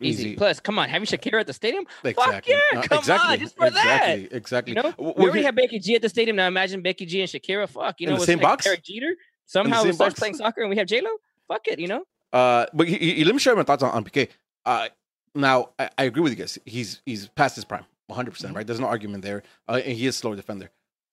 Easy. 0.00 0.36
Plus, 0.36 0.60
come 0.60 0.78
on, 0.78 0.88
having 0.90 1.06
Shakira 1.06 1.40
at 1.40 1.46
the 1.46 1.52
stadium, 1.54 1.84
Exactly. 2.04 2.52
yeah, 2.52 2.78
Uh, 2.78 2.82
come 2.82 2.96
on, 2.96 2.98
exactly. 2.98 3.36
just 3.38 3.56
for 3.56 3.70
that. 3.70 4.18
exactly. 4.18 4.36
Exactly. 4.36 4.74
you 4.76 4.82
know. 4.82 4.94
We 5.16 5.24
already 5.24 5.42
have 5.44 5.54
Becky 5.54 5.78
G 5.78 5.94
at 5.94 6.02
the 6.02 6.08
stadium 6.10 6.36
now. 6.36 6.46
Imagine 6.48 6.82
Becky 6.82 7.06
G 7.06 7.20
and 7.22 7.30
Shakira. 7.30 7.66
Fuck, 7.68 8.00
you 8.00 8.06
know, 8.08 8.18
same 8.18 8.38
like 8.38 8.42
box? 8.42 8.64
Derek 8.64 8.82
Jeter 8.82 9.14
somehow 9.46 9.82
same 9.84 9.92
starts 9.94 10.18
playing 10.18 10.34
soccer, 10.34 10.60
and 10.60 10.68
we 10.70 10.76
have 10.76 10.86
J 10.86 11.00
Lo. 11.00 11.10
Fuck 11.48 11.66
it, 11.68 11.78
you 11.78 11.88
know. 11.88 12.04
Uh, 12.32 12.66
but 12.74 12.88
he, 12.88 12.98
he- 12.98 13.24
let 13.24 13.34
me 13.34 13.38
share 13.38 13.56
my 13.56 13.62
thoughts 13.62 13.82
on, 13.82 13.90
on 13.90 14.04
Piqué. 14.04 14.28
Uh, 14.66 14.88
now 15.34 15.70
I, 15.78 15.88
I 15.96 16.04
agree 16.04 16.20
with 16.22 16.32
you 16.32 16.36
guys. 16.38 16.58
He's 16.66 17.00
he's 17.06 17.28
past 17.28 17.54
his 17.54 17.64
prime, 17.64 17.84
100. 18.08 18.32
percent 18.32 18.48
Mm-hmm. 18.50 18.56
Right? 18.58 18.66
There's 18.66 18.80
no 18.80 18.88
argument 18.88 19.22
there. 19.22 19.44
Uh, 19.66 19.80
and 19.82 19.96
he 19.96 20.06
is 20.06 20.14
a 20.16 20.18
slower 20.18 20.36
defender. 20.36 20.70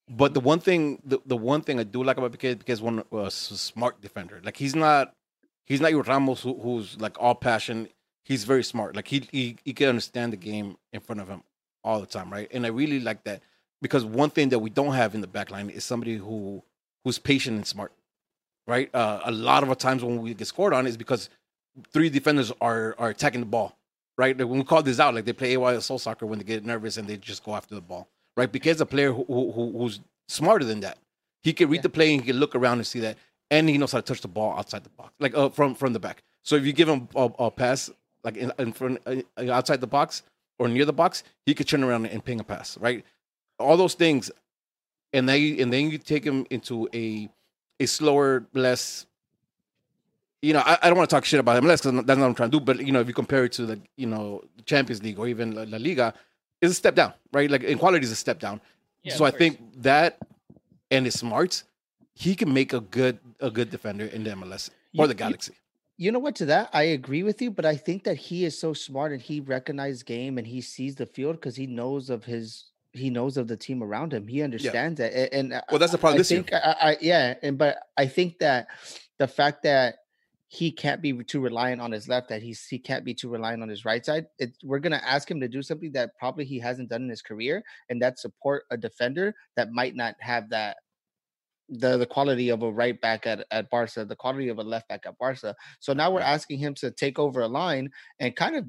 But 0.09 0.33
the 0.33 0.41
one 0.41 0.59
thing, 0.59 1.01
the, 1.05 1.19
the 1.25 1.37
one 1.37 1.61
thing 1.61 1.79
I 1.79 1.83
do 1.83 2.03
like 2.03 2.17
about 2.17 2.33
Piqué, 2.33 2.55
Piqué 2.55 2.69
is 2.71 2.81
one 2.81 3.03
uh, 3.13 3.29
smart 3.29 4.01
defender. 4.01 4.41
Like 4.43 4.57
he's 4.57 4.75
not, 4.75 5.13
he's 5.65 5.81
not 5.81 5.91
your 5.91 6.03
Ramos 6.03 6.41
who, 6.41 6.59
who's 6.59 6.99
like 6.99 7.15
all 7.19 7.35
passion. 7.35 7.87
He's 8.25 8.43
very 8.45 8.63
smart. 8.63 8.95
Like 8.95 9.07
he, 9.07 9.27
he 9.31 9.57
he 9.63 9.73
can 9.73 9.89
understand 9.89 10.33
the 10.33 10.37
game 10.37 10.77
in 10.93 10.99
front 11.01 11.21
of 11.21 11.27
him 11.27 11.43
all 11.83 11.99
the 11.99 12.05
time, 12.05 12.31
right? 12.31 12.47
And 12.53 12.65
I 12.65 12.69
really 12.69 12.99
like 12.99 13.23
that 13.25 13.41
because 13.81 14.05
one 14.05 14.29
thing 14.29 14.49
that 14.49 14.59
we 14.59 14.69
don't 14.69 14.93
have 14.93 15.13
in 15.15 15.21
the 15.21 15.27
back 15.27 15.51
line 15.51 15.69
is 15.69 15.83
somebody 15.83 16.15
who 16.17 16.63
who's 17.03 17.19
patient 17.19 17.57
and 17.57 17.67
smart, 17.67 17.91
right? 18.67 18.93
Uh, 18.95 19.21
a 19.25 19.31
lot 19.31 19.63
of 19.67 19.77
times 19.77 20.03
when 20.03 20.21
we 20.21 20.33
get 20.33 20.47
scored 20.47 20.73
on 20.73 20.87
is 20.87 20.97
because 20.97 21.29
three 21.91 22.09
defenders 22.09 22.51
are 22.61 22.95
are 22.97 23.09
attacking 23.09 23.41
the 23.41 23.45
ball, 23.47 23.77
right? 24.17 24.37
Like 24.37 24.47
when 24.47 24.59
we 24.59 24.65
call 24.65 24.83
this 24.83 24.99
out, 24.99 25.13
like 25.15 25.25
they 25.25 25.33
play 25.33 25.55
AYSO 25.55 25.99
soccer 25.99 26.25
when 26.25 26.39
they 26.39 26.45
get 26.45 26.65
nervous 26.65 26.97
and 26.97 27.07
they 27.07 27.17
just 27.17 27.43
go 27.43 27.55
after 27.55 27.75
the 27.75 27.81
ball, 27.81 28.07
right? 28.37 28.51
Because 28.51 28.79
a 28.81 28.85
player 28.85 29.11
who, 29.11 29.25
who 29.25 29.51
who- 29.51 29.77
who's 29.77 29.99
smarter 30.29 30.65
than 30.65 30.79
that, 30.81 30.97
he 31.41 31.53
can 31.53 31.69
read 31.69 31.77
Yeah. 31.77 31.81
the 31.83 31.89
play 31.89 32.13
and 32.13 32.21
he 32.21 32.27
can 32.27 32.39
look 32.39 32.55
around 32.55 32.77
and 32.79 32.87
see 32.87 32.99
that, 33.01 33.17
and 33.51 33.69
he 33.69 33.77
knows 33.77 33.91
how 33.91 33.99
to 33.99 34.05
touch 34.05 34.21
the 34.21 34.27
ball 34.27 34.57
outside 34.57 34.83
the 34.83 34.89
box, 34.89 35.13
like 35.19 35.35
uh, 35.35 35.49
from 35.49 35.75
from 35.75 35.93
the 35.93 35.99
back. 35.99 36.23
So 36.43 36.55
if 36.55 36.65
you 36.65 36.73
give 36.73 36.89
him 36.89 37.07
a, 37.15 37.29
a 37.39 37.51
pass 37.51 37.89
like 38.23 38.37
in, 38.37 38.51
in 38.59 38.73
front 38.73 38.99
uh, 39.05 39.51
outside 39.51 39.81
the 39.81 39.87
box 39.87 40.23
or 40.59 40.67
near 40.67 40.85
the 40.85 40.93
box, 40.93 41.23
he 41.45 41.53
could 41.53 41.67
turn 41.67 41.83
around 41.83 42.05
and 42.05 42.23
ping 42.23 42.39
a 42.39 42.43
pass, 42.43 42.77
right? 42.77 43.05
All 43.59 43.77
those 43.77 43.93
things, 43.93 44.31
and 45.11 45.27
then 45.27 45.41
you, 45.41 45.61
and 45.61 45.71
then 45.71 45.89
you 45.89 45.97
take 45.97 46.23
him 46.23 46.45
into 46.49 46.89
a 46.93 47.29
a 47.79 47.85
slower, 47.85 48.45
less 48.53 49.05
you 50.43 50.51
know, 50.51 50.59
I, 50.59 50.77
I 50.81 50.89
don't 50.89 50.97
want 50.97 51.09
to 51.09 51.15
talk 51.15 51.23
shit 51.23 51.39
about 51.39 51.63
MLS 51.63 51.81
because 51.81 52.05
that's 52.05 52.07
not 52.07 52.19
what 52.19 52.25
I'm 52.25 52.35
trying 52.35 52.51
to 52.51 52.59
do. 52.59 52.63
But 52.63 52.85
you 52.85 52.91
know, 52.91 52.99
if 52.99 53.07
you 53.07 53.13
compare 53.13 53.45
it 53.45 53.53
to 53.53 53.65
the 53.65 53.79
you 53.95 54.05
know 54.05 54.43
the 54.57 54.63
Champions 54.63 55.01
League 55.01 55.17
or 55.17 55.27
even 55.27 55.55
La, 55.55 55.63
La 55.63 55.77
Liga, 55.77 56.13
it's 56.61 56.73
a 56.73 56.75
step 56.75 56.95
down, 56.95 57.13
right? 57.31 57.49
Like 57.49 57.63
in 57.63 57.79
quality 57.79 58.03
is 58.03 58.11
a 58.11 58.15
step 58.15 58.39
down. 58.39 58.59
Yeah, 59.03 59.15
so 59.15 59.23
I 59.23 59.31
think 59.31 59.59
that 59.81 60.19
and 60.91 61.05
his 61.05 61.17
smarts, 61.17 61.63
he 62.13 62.35
can 62.35 62.53
make 62.53 62.73
a 62.73 62.79
good 62.79 63.19
a 63.39 63.49
good 63.51 63.69
defender 63.69 64.05
in 64.05 64.23
the 64.23 64.31
MLS 64.31 64.69
or 64.97 65.03
You- 65.03 65.07
the 65.07 65.13
Galaxy. 65.15 65.53
You 65.95 66.11
know 66.11 66.19
what? 66.19 66.35
To 66.37 66.45
that, 66.47 66.69
I 66.73 66.83
agree 66.83 67.21
with 67.21 67.39
you, 67.39 67.51
but 67.51 67.65
I 67.65 67.75
think 67.77 68.03
that 68.05 68.17
he 68.17 68.45
is 68.45 68.57
so 68.59 68.73
smart 68.73 69.11
and 69.11 69.21
he 69.21 69.39
recognizes 69.41 70.01
game 70.01 70.39
and 70.39 70.47
he 70.47 70.59
sees 70.59 70.95
the 70.95 71.05
field 71.05 71.35
because 71.35 71.55
he 71.55 71.67
knows 71.67 72.09
of 72.09 72.25
his 72.25 72.65
he 72.93 73.09
knows 73.09 73.37
of 73.37 73.47
the 73.47 73.57
team 73.57 73.81
around 73.83 74.11
him. 74.13 74.27
He 74.27 74.41
understands 74.43 74.99
that, 74.99 75.13
a- 75.13 75.33
and, 75.33 75.53
uh, 75.53 75.61
Well, 75.71 75.79
that's 75.79 75.91
the 75.91 75.97
problem 75.97 76.15
I 76.15 76.17
this 76.19 76.31
year. 76.31 76.45
I, 76.51 76.75
I 76.91 76.97
yeah, 77.01 77.35
and 77.43 77.57
but 77.57 77.77
I 77.97 78.05
think 78.07 78.39
that 78.39 78.67
the 79.19 79.27
fact 79.27 79.63
that 79.63 79.95
he 80.47 80.71
can't 80.71 81.01
be 81.01 81.13
too 81.23 81.39
reliant 81.41 81.81
on 81.81 81.91
his 81.91 82.07
left, 82.07 82.29
that 82.29 82.41
he's 82.43 82.65
he 82.67 82.77
can't 82.79 83.03
be 83.05 83.13
too 83.13 83.29
reliant 83.29 83.61
on 83.63 83.69
his 83.69 83.85
right 83.85 84.05
side. 84.05 84.27
It, 84.39 84.53
we're 84.63 84.79
gonna 84.79 85.01
ask 85.03 85.29
him 85.29 85.39
to 85.41 85.47
do 85.47 85.61
something 85.63 85.91
that 85.93 86.15
probably 86.17 86.45
he 86.45 86.59
hasn't 86.59 86.89
done 86.89 87.03
in 87.03 87.09
his 87.09 87.21
career, 87.23 87.63
and 87.89 87.99
that 88.01 88.19
support 88.19 88.65
a 88.71 88.77
defender 88.77 89.33
that 89.55 89.71
might 89.71 89.95
not 89.95 90.15
have 90.19 90.49
that 90.49 90.77
the 91.69 91.97
the 91.97 92.05
quality 92.05 92.49
of 92.49 92.61
a 92.63 92.71
right 92.71 92.99
back 92.99 93.25
at, 93.25 93.45
at 93.51 93.69
Barca, 93.69 94.05
the 94.05 94.15
quality 94.15 94.49
of 94.49 94.59
a 94.59 94.63
left 94.63 94.87
back 94.89 95.05
at 95.05 95.17
Barca. 95.17 95.55
So 95.79 95.93
now 95.93 96.11
we're 96.11 96.21
asking 96.21 96.59
him 96.59 96.73
to 96.75 96.91
take 96.91 97.19
over 97.19 97.41
a 97.41 97.47
line 97.47 97.91
and 98.19 98.35
kind 98.35 98.55
of 98.55 98.65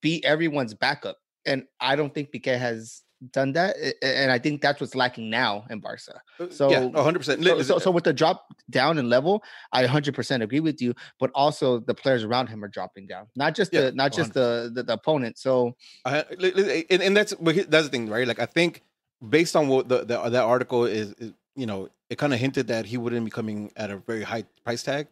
be 0.00 0.24
everyone's 0.24 0.74
backup. 0.74 1.16
And 1.44 1.64
I 1.80 1.96
don't 1.96 2.14
think 2.14 2.32
Piqué 2.32 2.58
has 2.58 3.02
done 3.30 3.52
that. 3.52 3.76
And 4.02 4.30
I 4.32 4.38
think 4.38 4.60
that's 4.62 4.80
what's 4.80 4.94
lacking 4.94 5.30
now 5.30 5.64
in 5.70 5.80
Barca. 5.80 6.20
Uh, 6.40 6.48
so 6.50 6.70
yeah, 6.70 6.84
100. 6.84 7.18
percent 7.18 7.44
So, 7.44 7.62
so, 7.62 7.78
so 7.78 7.90
uh 7.90 7.92
with 7.92 8.04
the 8.04 8.12
drop 8.12 8.46
down 8.70 8.98
in 8.98 9.08
level, 9.08 9.42
I 9.72 9.84
100% 9.86 10.42
agree 10.42 10.60
with 10.60 10.82
you. 10.82 10.94
But 11.20 11.30
also 11.34 11.78
the 11.80 11.94
players 11.94 12.24
around 12.24 12.48
him 12.48 12.64
are 12.64 12.68
dropping 12.68 13.06
down, 13.06 13.26
not 13.36 13.54
just 13.54 13.72
Yeah, 13.72 13.82
the 13.82 13.92
not 13.92 14.12
just 14.12 14.34
the, 14.34 14.70
the 14.74 14.82
the 14.82 14.94
opponent. 14.94 15.38
So 15.38 15.76
uh, 16.04 16.24
li- 16.38 16.86
and, 16.90 17.02
and 17.02 17.16
that's 17.16 17.34
that's 17.38 17.86
the 17.86 17.88
thing, 17.90 18.08
right? 18.08 18.26
Like 18.26 18.40
I 18.40 18.46
think 18.46 18.82
based 19.26 19.54
on 19.54 19.68
what 19.68 19.88
the, 19.88 19.98
the 19.98 20.30
that 20.30 20.42
article 20.42 20.84
is, 20.84 21.12
is 21.12 21.32
you 21.54 21.66
know, 21.66 21.88
it 22.12 22.18
kind 22.18 22.34
of 22.34 22.40
hinted 22.40 22.68
that 22.68 22.86
he 22.86 22.98
wouldn't 22.98 23.24
be 23.24 23.30
coming 23.40 23.72
at 23.76 23.90
a 23.90 23.98
very 23.98 24.24
high 24.32 24.44
price 24.64 24.82
tag 24.84 25.08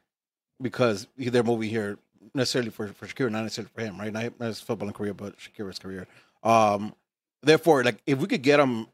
because 0.63 1.07
he- 1.19 1.31
they're 1.31 1.45
moving 1.53 1.71
here 1.71 1.99
necessarily 2.35 2.71
for 2.71 2.89
for 2.99 3.07
Shakira, 3.09 3.31
not 3.33 3.45
necessarily 3.45 3.73
for 3.75 3.83
him, 3.83 3.99
right? 4.03 4.13
Not, 4.13 4.39
not 4.41 4.47
his 4.53 4.61
footballing 4.61 4.95
career, 4.95 5.15
but 5.15 5.33
Shakira's 5.39 5.81
career. 5.81 6.07
Um, 6.45 6.95
therefore, 7.43 7.85
like 7.85 7.99
if 8.07 8.19
we 8.19 8.29
could 8.29 8.43
get 8.43 8.61
him. 8.61 8.89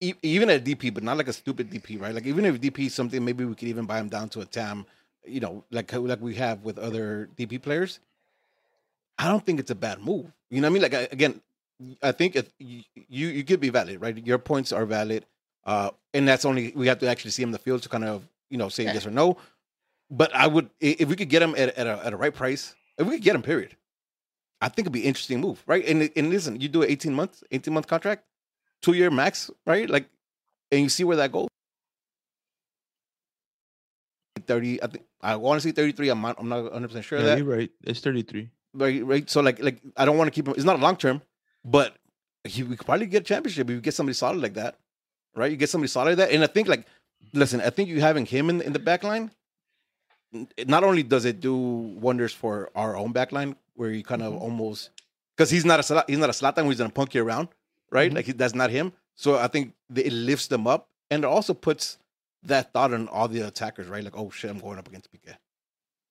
e- 0.00 0.14
Even 0.22 0.50
at 0.50 0.64
DP, 0.64 0.94
but 0.94 1.04
not 1.04 1.16
like 1.18 1.28
a 1.28 1.32
stupid 1.42 1.70
DP, 1.70 2.00
right? 2.00 2.14
Like 2.14 2.26
even 2.26 2.44
if 2.46 2.60
DP 2.60 2.90
something, 2.90 3.24
maybe 3.24 3.44
we 3.44 3.54
could 3.54 3.68
even 3.68 3.86
buy 3.86 3.98
him 4.00 4.08
down 4.10 4.28
to 4.30 4.40
a 4.40 4.46
TAM, 4.46 4.86
you 5.26 5.40
know, 5.40 5.64
like 5.70 5.92
like 5.92 6.20
we 6.20 6.34
have 6.36 6.64
with 6.64 6.78
other 6.78 7.28
DP 7.38 7.62
players. 7.62 8.00
I 9.18 9.28
don't 9.28 9.44
think 9.46 9.60
it's 9.60 9.70
a 9.70 9.76
bad 9.86 10.00
move. 10.00 10.26
You 10.50 10.60
know 10.60 10.68
what 10.68 10.72
I 10.72 10.74
mean? 10.74 10.82
Like 10.82 10.94
I- 10.94 11.08
again, 11.12 11.40
I 12.02 12.12
think 12.12 12.36
if 12.36 12.52
you 12.58 12.82
you 13.08 13.44
could 13.44 13.60
be 13.60 13.70
valid, 13.70 14.00
right? 14.00 14.16
Your 14.26 14.38
points 14.38 14.72
are 14.72 14.86
valid, 14.86 15.26
uh, 15.64 15.90
and 16.14 16.26
that's 16.28 16.44
only 16.44 16.72
we 16.74 16.86
have 16.88 16.98
to 17.00 17.08
actually 17.08 17.30
see 17.30 17.42
him 17.42 17.48
in 17.48 17.52
the 17.52 17.58
field 17.58 17.82
to 17.82 17.88
kind 17.88 18.04
of 18.04 18.26
you 18.50 18.58
know 18.58 18.68
say 18.68 18.84
Yeah. 18.84 18.94
yes 18.94 19.06
or 19.06 19.10
no. 19.10 19.36
But 20.10 20.34
I 20.34 20.46
would 20.46 20.68
if 20.80 21.08
we 21.08 21.16
could 21.16 21.28
get 21.30 21.42
him 21.42 21.54
at, 21.56 21.70
at 21.76 21.86
a 21.86 22.04
at 22.06 22.12
a 22.12 22.16
right 22.16 22.34
price, 22.34 22.74
if 22.98 23.06
we 23.06 23.14
could 23.14 23.22
get 23.24 23.34
him, 23.34 23.42
period. 23.42 23.76
I 24.60 24.68
think 24.68 24.84
it'd 24.86 24.92
be 24.92 25.00
an 25.00 25.06
interesting 25.06 25.40
move, 25.40 25.62
right? 25.66 25.84
And 25.86 26.10
and 26.14 26.30
listen, 26.30 26.60
you 26.60 26.68
do 26.68 26.82
an 26.82 26.90
eighteen 26.90 27.14
month 27.14 27.42
eighteen 27.50 27.74
month 27.74 27.86
contract, 27.86 28.24
two 28.82 28.92
year 28.92 29.10
max, 29.10 29.50
right? 29.66 29.88
Like, 29.90 30.06
and 30.70 30.82
you 30.82 30.88
see 30.88 31.02
where 31.04 31.16
that 31.16 31.32
goes. 31.32 31.48
Thirty, 34.46 34.82
I 34.82 34.86
think 34.88 35.04
I 35.20 35.36
want 35.36 35.60
to 35.62 35.68
say 35.68 35.72
thirty 35.72 35.92
three. 35.92 36.08
I'm 36.08 36.20
not, 36.20 36.36
I'm 36.38 36.48
not 36.48 36.64
100 36.64 36.88
percent 36.88 37.04
sure 37.04 37.18
of 37.18 37.24
Yeah, 37.24 37.30
that 37.30 37.38
you're 37.38 37.46
right. 37.56 37.70
It's 37.84 38.00
33. 38.00 38.50
right? 38.74 39.04
Right. 39.06 39.30
So 39.30 39.40
like 39.40 39.62
like 39.62 39.80
I 39.96 40.04
don't 40.04 40.16
want 40.18 40.28
to 40.28 40.32
keep 40.34 40.46
him. 40.48 40.54
It's 40.56 40.64
not 40.64 40.76
a 40.78 40.82
long 40.82 40.96
term, 40.96 41.22
but 41.64 41.96
he 42.44 42.62
we 42.64 42.76
could 42.76 42.86
probably 42.86 43.06
get 43.06 43.22
a 43.22 43.24
championship 43.24 43.68
if 43.70 43.74
you 43.74 43.80
get 43.80 43.94
somebody 43.94 44.14
solid 44.14 44.40
like 44.42 44.54
that, 44.54 44.76
right? 45.34 45.50
You 45.50 45.56
get 45.56 45.68
somebody 45.70 45.88
solid 45.88 46.18
like 46.18 46.28
that, 46.28 46.34
and 46.34 46.42
I 46.42 46.46
think 46.46 46.68
like 46.68 46.86
listen, 47.32 47.60
I 47.60 47.70
think 47.70 47.88
you 47.88 48.00
having 48.00 48.26
him 48.26 48.50
in 48.50 48.60
in 48.60 48.72
the 48.72 48.78
back 48.78 49.02
line. 49.04 49.30
Not 50.66 50.82
only 50.82 51.02
does 51.02 51.24
it 51.26 51.40
do 51.40 51.54
wonders 51.54 52.32
for 52.32 52.70
our 52.74 52.96
own 52.96 53.12
back 53.12 53.32
line, 53.32 53.54
where 53.74 53.90
you 53.90 54.02
kind 54.02 54.22
of 54.22 54.34
almost 54.34 54.90
because 55.36 55.50
he's 55.50 55.64
not 55.64 55.78
a 55.90 56.04
he's 56.08 56.18
not 56.18 56.30
a 56.30 56.32
Zlatan 56.32 56.64
who's 56.64 56.78
gonna 56.78 56.90
punk 56.90 57.14
you 57.14 57.22
around, 57.22 57.48
right? 57.90 58.10
Mhm. 58.10 58.14
Like 58.14 58.24
he, 58.26 58.32
that's 58.32 58.54
not 58.54 58.70
him. 58.70 58.92
So 59.14 59.38
I 59.38 59.46
think 59.48 59.74
it 59.94 60.12
lifts 60.12 60.46
them 60.46 60.66
up 60.66 60.88
and 61.10 61.22
it 61.24 61.26
also 61.26 61.52
puts 61.52 61.98
that 62.44 62.72
thought 62.72 62.94
on 62.94 63.08
all 63.08 63.28
the 63.28 63.40
attackers, 63.42 63.88
right? 63.88 64.02
Like, 64.02 64.16
oh 64.16 64.30
shit, 64.30 64.50
I'm 64.50 64.58
going 64.58 64.78
up 64.78 64.88
against 64.88 65.12
Piqué. 65.12 65.36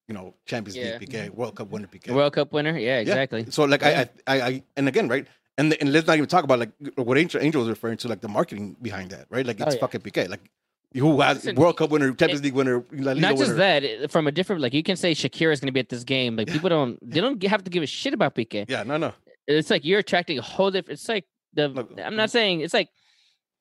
You 0.08 0.13
know, 0.13 0.36
Champions 0.46 0.78
Yeah. 0.78 0.98
League 1.00 1.10
Piqué, 1.10 1.30
World 1.32 1.56
Cup 1.56 1.70
winner 1.70 1.88
Piqué. 1.88 2.13
World 2.13 2.34
Cup 2.34 2.54
winner. 2.54 2.78
Yeah, 2.78 3.00
exactly. 3.00 3.48
So 3.50 3.63
like 3.63 3.82
Yeah. 3.82 4.06
I, 4.28 4.38
I, 4.38 4.42
I, 4.48 4.63
and 4.78 4.88
again, 4.88 5.08
right? 5.08 5.25
And, 5.62 5.77
and 5.80 5.94
let's 5.94 6.08
not 6.08 6.18
even 6.18 6.27
talk 6.27 6.44
about 6.44 6.58
like 6.60 6.72
what 6.96 7.18
Angel, 7.18 7.39
Angel 7.39 7.62
was 7.62 7.70
referring 7.70 7.98
to, 7.98 8.08
like 8.08 8.22
the 8.22 8.27
marketing 8.27 8.75
behind 8.82 9.12
that, 9.12 9.27
right? 9.30 9.46
Like 9.46 9.62
Oh, 9.62 9.65
it's 9.65 9.75
yeah. 9.75 9.82
fucking 9.82 10.01
Piqué, 10.01 10.27
like 10.27 10.41
who 10.94 11.22
has 11.22 11.38
Listen, 11.38 11.56
World 11.56 11.77
Cup 11.77 11.91
winner, 11.91 12.12
Champions 12.13 12.44
League 12.44 12.53
winner, 12.53 12.84
La 12.91 13.12
Liga 13.13 13.22
Not 13.22 13.38
just 13.38 13.51
winner. 13.51 13.80
that, 13.80 14.12
from 14.12 14.25
a 14.25 14.32
different 14.32 14.62
like 14.63 14.74
you 14.74 14.82
can 14.82 14.96
say 14.96 15.12
Shakira 15.13 15.53
is 15.53 15.60
going 15.60 15.68
to 15.68 15.72
be 15.72 15.80
at 15.80 15.89
this 15.89 16.03
game. 16.03 16.36
Like 16.36 16.48
Yeah. 16.48 16.53
people 16.53 16.70
don't 16.70 16.98
they 17.08 17.22
don't 17.22 17.41
have 17.44 17.63
to 17.63 17.70
give 17.70 17.84
a 17.84 17.88
shit 17.88 18.13
about 18.13 18.34
Piqué. 18.34 18.65
Yeah, 18.68 18.84
no, 18.84 18.98
no. 18.98 19.13
It's 19.48 19.70
like 19.70 19.86
you're 19.86 20.00
attracting 20.00 20.39
a 20.39 20.41
whole 20.41 20.72
different. 20.72 21.00
It's 21.00 21.08
like 21.08 21.25
the 21.53 21.65
I'm 21.65 21.75
mm. 21.75 22.15
not 22.15 22.32
saying 22.32 22.62
it's 22.62 22.74
like 22.74 22.89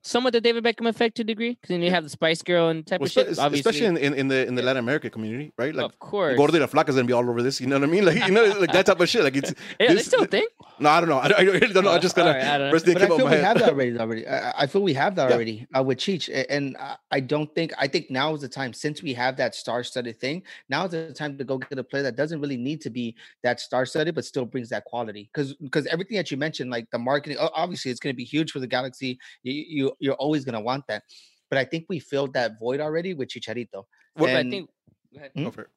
somewhat 0.03 0.33
the 0.33 0.41
David 0.41 0.65
Beckham 0.65 0.89
effect 0.89 1.17
to 1.17 1.23
a 1.23 1.25
degree 1.25 1.51
because 1.51 1.69
then 1.69 1.83
you 1.83 1.91
have 1.91 2.05
the 2.05 2.11
Spice 2.11 2.43
Girl 2.43 2.69
and 2.69 2.87
type 2.87 3.01
Well, 3.01 3.07
of 3.07 3.13
shit. 3.13 3.39
Obviously, 3.39 3.59
especially 3.71 3.87
in, 3.87 3.97
in, 3.97 4.15
in 4.15 4.29
the 4.29 4.47
in 4.47 4.55
the 4.55 4.63
Latin 4.63 4.81
America 4.81 5.11
community, 5.11 5.53
right? 5.59 5.75
Like 5.75 5.85
of 5.87 5.99
course. 5.99 6.37
Gordo 6.37 6.53
de 6.53 6.61
la 6.61 6.67
Flaca 6.67 6.89
is 6.89 6.95
gonna 6.97 7.07
be 7.07 7.13
all 7.13 7.29
over 7.29 7.43
this. 7.43 7.61
You 7.61 7.67
know 7.67 7.79
what 7.79 7.89
I 7.89 7.93
mean? 7.93 8.05
Like 8.05 8.27
you 8.27 8.33
know, 8.33 8.45
like 8.59 8.73
that 8.73 8.87
type 8.87 9.01
of 9.01 9.09
shit. 9.09 9.23
Like 9.25 9.37
it's 9.37 9.53
yeah, 9.81 9.93
they 9.95 10.03
still 10.03 10.25
think. 10.25 10.51
no, 10.79 10.89
I 10.89 11.01
don't 11.01 11.09
know. 11.09 11.19
I, 11.25 11.29
don't- 11.29 11.39
I 11.41 11.43
really 11.43 11.73
don't 11.75 11.85
know. 11.85 11.91
I 11.93 11.99
just 11.99 12.19
All 12.19 12.25
gotta 12.25 12.39
right, 12.39 12.61
I 12.69 12.71
first 12.71 12.85
thing 12.85 12.95
But 12.95 13.03
I 13.03 13.07
came 13.07 13.13
up 13.13 13.19
feel 13.19 13.27
in 13.27 13.33
we 13.33 13.39
my 13.39 13.47
have 13.49 13.59
that 13.59 13.69
already. 13.71 13.99
Already, 13.99 14.27
I, 14.27 14.63
I 14.63 14.67
feel 14.67 14.83
we 14.83 14.95
have 14.95 15.15
that 15.17 15.29
Yeah. 15.29 15.35
already 15.35 15.67
uh, 15.77 15.83
with 15.83 15.99
Cheech, 15.99 16.47
and 16.49 16.77
I, 16.79 16.97
I 17.11 17.21
don't 17.21 17.55
think. 17.55 17.73
I 17.79 17.87
think 17.87 18.11
now 18.11 18.35
is 18.35 18.41
the 18.41 18.49
time 18.49 18.73
since 18.73 19.03
we 19.03 19.13
have 19.15 19.37
that 19.37 19.55
star-studded 19.55 20.19
thing. 20.21 20.43
Now 20.69 20.87
is 20.87 20.93
the 20.93 21.13
time 21.13 21.37
to 21.39 21.45
go 21.45 21.59
get 21.59 21.79
a 21.79 21.85
player 21.85 22.03
that 22.05 22.17
doesn't 22.17 22.41
really 22.41 22.57
need 22.57 22.81
to 22.83 22.91
be 22.91 23.17
that 23.43 23.61
star-studded, 23.61 24.15
but 24.15 24.25
still 24.25 24.45
brings 24.47 24.69
that 24.71 24.85
quality. 24.85 25.29
Because 25.33 25.55
because 25.55 25.87
everything 25.87 26.17
that 26.17 26.31
you 26.31 26.37
mentioned, 26.37 26.71
like 26.71 26.89
the 26.91 26.99
marketing, 26.99 27.37
obviously 27.39 27.91
it's 27.91 28.01
going 28.01 28.13
to 28.13 28.17
be 28.17 28.25
huge 28.25 28.51
for 28.53 28.61
the 28.61 28.67
Galaxy. 28.67 29.19
You, 29.43 29.53
you 29.69 29.90
you're 29.99 30.15
always 30.15 30.45
going 30.45 30.55
to 30.55 30.61
want 30.61 30.87
that. 30.89 31.03
But 31.49 31.59
I 31.59 31.65
think 31.65 31.87
we 31.89 31.99
filled 31.99 32.35
that 32.35 32.59
void 32.61 32.81
already 32.81 33.15
with 33.15 33.29
Chicharito. 33.29 33.85
What 34.15 34.31
I 34.31 34.43
think. 34.43 34.71
go 35.13 35.19
ahead. 35.19 35.33
Hmm? 35.35 35.45
Go 35.45 35.51
for 35.51 35.63
it. 35.63 35.69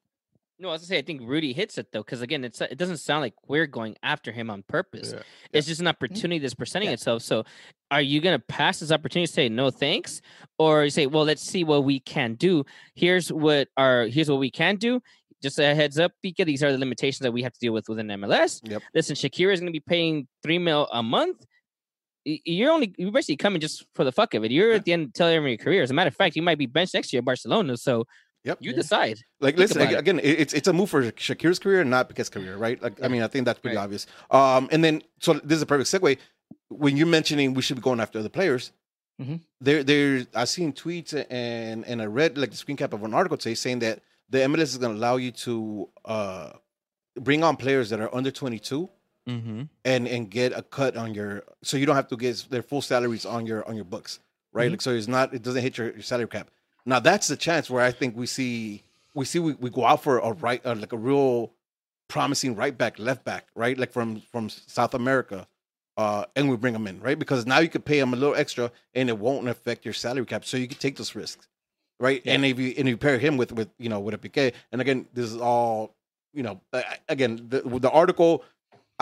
No, 0.56 0.68
I 0.68 0.72
was 0.72 0.82
gonna 0.82 0.86
say 0.88 0.98
I 0.98 1.02
think 1.02 1.22
Rudy 1.24 1.52
hits 1.52 1.78
it 1.78 1.90
though, 1.92 2.02
because 2.04 2.22
again, 2.22 2.44
it's 2.44 2.60
it 2.60 2.78
doesn't 2.78 2.98
sound 2.98 3.22
like 3.22 3.34
we're 3.48 3.66
going 3.66 3.96
after 4.04 4.30
him 4.30 4.50
on 4.50 4.62
purpose. 4.62 5.12
Yeah. 5.12 5.22
It's 5.52 5.66
just 5.66 5.80
an 5.80 5.88
opportunity 5.88 6.38
that's 6.38 6.54
presenting 6.54 6.90
Yeah. 6.90 6.94
itself. 6.94 7.22
So, 7.22 7.44
are 7.90 8.00
you 8.00 8.20
gonna 8.20 8.38
pass 8.38 8.78
this 8.78 8.92
opportunity? 8.92 9.26
To 9.26 9.32
say 9.32 9.48
no 9.48 9.70
thanks, 9.70 10.22
or 10.56 10.84
you 10.84 10.90
say, 10.90 11.06
well, 11.06 11.24
let's 11.24 11.42
see 11.42 11.64
what 11.64 11.82
we 11.84 11.98
can 11.98 12.34
do. 12.34 12.64
Here's 12.94 13.32
what 13.32 13.66
our 13.76 14.06
here's 14.06 14.30
what 14.30 14.38
we 14.38 14.48
can 14.50 14.76
do. 14.76 15.02
Just 15.42 15.58
a 15.58 15.74
heads 15.74 15.98
up, 15.98 16.12
Pika. 16.24 16.46
These 16.46 16.62
are 16.62 16.70
the 16.70 16.78
limitations 16.78 17.18
that 17.18 17.32
we 17.32 17.42
have 17.42 17.52
to 17.52 17.58
deal 17.58 17.72
with 17.72 17.88
within 17.88 18.06
MLS. 18.06 18.60
Yep. 18.64 18.80
Listen, 18.94 19.16
Shakira 19.16 19.52
is 19.52 19.58
gonna 19.58 19.72
be 19.72 19.80
paying 19.80 20.28
three 20.44 20.60
mil 20.60 20.88
a 20.92 21.02
month. 21.02 21.44
You're 22.24 22.72
only 22.72 22.94
you're 22.96 23.12
basically 23.12 23.36
coming 23.36 23.60
just 23.60 23.84
for 23.94 24.04
the 24.04 24.12
fuck 24.12 24.34
of 24.34 24.44
it. 24.44 24.50
You're 24.50 24.70
Yeah. 24.70 24.76
at 24.76 24.84
the 24.84 24.92
end 24.92 25.14
tail 25.14 25.26
end 25.28 25.44
of 25.44 25.48
your 25.48 25.58
career. 25.58 25.82
As 25.82 25.90
a 25.90 25.94
matter 25.94 26.08
of 26.08 26.16
fact, 26.16 26.36
you 26.36 26.42
might 26.42 26.58
be 26.58 26.66
benched 26.66 26.94
next 26.94 27.12
year 27.12 27.18
at 27.18 27.24
Barcelona. 27.24 27.76
So 27.76 28.06
Yep. 28.44 28.58
you 28.60 28.70
Yeah. 28.70 28.76
decide. 28.76 29.18
Like, 29.40 29.54
Think 29.56 29.58
listen 29.58 29.76
about 29.82 29.88
ag- 29.88 29.94
it. 29.94 29.98
again. 30.00 30.18
it- 30.20 30.40
It's 30.40 30.54
it's 30.54 30.68
a 30.68 30.72
move 30.72 30.90
for 30.90 31.02
Shakir's 31.12 31.58
career, 31.58 31.82
not 31.84 32.08
Piqué's 32.10 32.28
career, 32.28 32.56
right? 32.56 32.80
Like, 32.82 33.02
I 33.02 33.08
mean, 33.08 33.22
I 33.22 33.26
think 33.28 33.44
that's 33.46 33.58
pretty 33.60 33.76
Right. 33.76 33.82
obvious. 33.84 34.06
Um, 34.30 34.68
and 34.72 34.82
then 34.84 35.02
so 35.20 35.34
this 35.34 35.56
is 35.56 35.62
a 35.62 35.66
perfect 35.66 35.90
segue. 35.90 36.18
When 36.68 36.96
you're 36.96 37.06
mentioning 37.06 37.54
we 37.54 37.62
should 37.62 37.76
be 37.76 37.82
going 37.82 38.00
after 38.00 38.18
other 38.18 38.28
players, 38.28 38.72
Mm-hmm. 39.20 39.34
Mhm. 39.34 39.40
there, 39.60 39.84
there, 39.84 40.26
I 40.34 40.44
seen 40.44 40.72
tweets 40.72 41.14
and 41.30 41.84
and 41.86 42.02
I 42.02 42.06
read 42.06 42.36
like 42.36 42.50
the 42.50 42.56
screen 42.56 42.76
cap 42.76 42.92
of 42.92 43.02
an 43.04 43.14
article 43.14 43.36
today 43.36 43.54
saying 43.54 43.78
that 43.80 44.00
the 44.28 44.38
MLS 44.42 44.70
is 44.72 44.78
going 44.78 44.92
to 44.94 44.98
allow 44.98 45.16
you 45.16 45.30
to 45.46 45.88
uh 46.04 46.50
bring 47.20 47.44
on 47.44 47.56
players 47.56 47.90
that 47.90 48.00
are 48.00 48.12
under 48.14 48.30
22 48.32 48.88
Mm-hmm. 49.26 49.62
and 49.86 50.06
and 50.06 50.30
get 50.30 50.52
a 50.52 50.60
cut 50.60 50.96
on 50.98 51.14
your 51.14 51.44
so 51.62 51.78
you 51.78 51.86
don't 51.86 51.96
have 51.96 52.08
to 52.08 52.16
get 52.16 52.44
their 52.50 52.62
full 52.62 52.82
salaries 52.82 53.24
on 53.24 53.46
your 53.46 53.66
on 53.66 53.74
your 53.74 53.86
books 53.86 54.18
right 54.52 54.68
Mhm. 54.68 54.72
like 54.72 54.82
so 54.82 54.90
it's 54.90 55.08
not 55.08 55.32
it 55.32 55.42
doesn't 55.42 55.62
hit 55.62 55.78
your, 55.78 55.92
your 55.92 56.02
salary 56.02 56.28
cap 56.28 56.50
now 56.84 57.00
that's 57.00 57.28
the 57.28 57.36
chance 57.36 57.70
where 57.70 57.82
i 57.82 57.90
think 57.90 58.14
we 58.18 58.26
see 58.26 58.82
we 59.14 59.24
see 59.24 59.38
we, 59.38 59.54
we 59.54 59.70
go 59.70 59.86
out 59.86 60.02
for 60.02 60.18
a 60.18 60.32
right 60.32 60.60
uh, 60.66 60.74
like 60.74 60.92
a 60.92 60.98
real 60.98 61.52
promising 62.08 62.54
right 62.54 62.76
back 62.76 62.98
left 62.98 63.24
back 63.24 63.46
right 63.54 63.78
like 63.78 63.92
from 63.92 64.20
from 64.20 64.50
south 64.50 64.92
america 64.92 65.46
uh 65.96 66.24
and 66.36 66.50
we 66.50 66.56
bring 66.56 66.74
them 66.74 66.86
in 66.86 67.00
right 67.00 67.18
because 67.18 67.46
now 67.46 67.58
you 67.60 67.68
could 67.70 67.84
pay 67.84 67.98
them 67.98 68.12
a 68.12 68.16
little 68.16 68.34
extra 68.34 68.70
and 68.94 69.08
it 69.08 69.16
won't 69.18 69.48
affect 69.48 69.86
your 69.86 69.94
salary 69.94 70.26
cap 70.26 70.44
so 70.44 70.56
you 70.58 70.68
can 70.68 70.76
take 70.76 70.96
those 70.96 71.14
risks 71.14 71.48
right 71.98 72.20
Yeah. 72.26 72.34
and 72.34 72.44
if 72.44 72.58
you 72.58 72.74
and 72.76 72.86
you 72.88 72.98
pair 72.98 73.18
him 73.18 73.38
with 73.38 73.52
with 73.52 73.70
you 73.78 73.88
know 73.88 74.00
with 74.00 74.12
a 74.14 74.18
Piqué 74.18 74.52
and 74.70 74.82
again 74.82 75.06
this 75.14 75.32
is 75.32 75.36
all 75.38 75.94
you 76.34 76.42
know 76.42 76.60
again 77.08 77.46
the, 77.48 77.62
the 77.78 77.90
article 77.90 78.44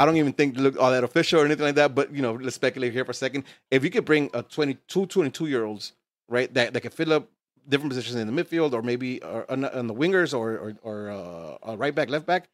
I 0.02 0.06
don't 0.06 0.16
even 0.16 0.32
think 0.32 0.56
look 0.56 0.76
all 0.80 0.90
that 0.90 1.04
official 1.04 1.40
or 1.40 1.44
anything 1.44 1.64
like 1.64 1.76
that, 1.76 1.94
but 1.94 2.12
you 2.12 2.22
know, 2.22 2.32
let's 2.32 2.56
speculate 2.56 2.92
here 2.92 3.04
for 3.04 3.12
a 3.12 3.14
second. 3.14 3.44
If 3.70 3.84
you 3.84 3.90
could 3.90 4.04
bring 4.04 4.30
a 4.34 4.42
22, 4.42 5.06
22 5.06 5.46
year 5.46 5.64
olds, 5.64 5.92
right, 6.28 6.52
that, 6.54 6.72
that 6.72 6.80
can 6.80 6.90
fill 6.90 7.12
up 7.12 7.28
different 7.68 7.90
positions 7.92 8.16
in 8.16 8.26
the 8.34 8.34
midfield 8.44 8.72
or 8.72 8.82
maybe 8.82 9.22
or 9.22 9.48
on, 9.48 9.60
the- 9.60 9.78
on 9.78 9.86
the 9.86 9.94
wingers 9.94 10.36
or 10.36 10.48
or, 10.58 10.74
or 10.82 11.10
uh, 11.10 11.70
a 11.72 11.76
right 11.76 11.94
back, 11.94 12.08
left 12.10 12.26
back, 12.26 12.48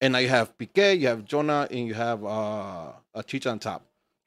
and 0.00 0.12
now 0.12 0.20
you 0.20 0.28
have 0.28 0.56
Piqué, 0.56 0.96
you 1.00 1.08
have 1.08 1.24
Jonah, 1.24 1.66
and 1.70 1.86
you 1.88 1.94
have 1.94 2.24
uh, 2.24 2.92
a 3.14 3.22
Chicha 3.26 3.50
on 3.50 3.58
top. 3.58 3.84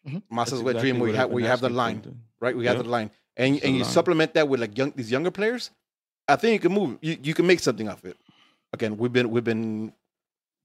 Mhm. 0.08 0.22
Masa's 0.30 0.62
wet 0.62 0.80
dream 0.80 1.00
where 1.00 1.10
you 1.10 1.16
have 1.16 1.30
where 1.30 1.42
you 1.42 1.48
have 1.50 1.62
the 1.62 1.70
line, 1.70 2.02
right? 2.42 2.56
We 2.58 2.66
have 2.66 2.78
the 2.78 2.84
line, 2.90 3.10
and 3.38 3.56
It's 3.56 3.64
and 3.66 3.76
you 3.76 3.84
line. 3.84 3.92
supplement 3.92 4.34
that 4.34 4.50
with 4.50 4.60
like 4.60 4.78
young 4.78 4.92
these 4.96 5.12
younger 5.12 5.32
players. 5.32 5.72
I 6.28 6.36
think 6.36 6.52
you 6.54 6.60
can 6.70 6.74
move. 6.74 6.98
You 7.02 7.18
you 7.24 7.34
can 7.34 7.48
make 7.48 7.62
something 7.62 7.88
of 7.88 8.04
it. 8.04 8.18
Again, 8.74 8.98
we've 8.98 9.14
been 9.14 9.30
we've 9.32 9.44
been 9.44 9.94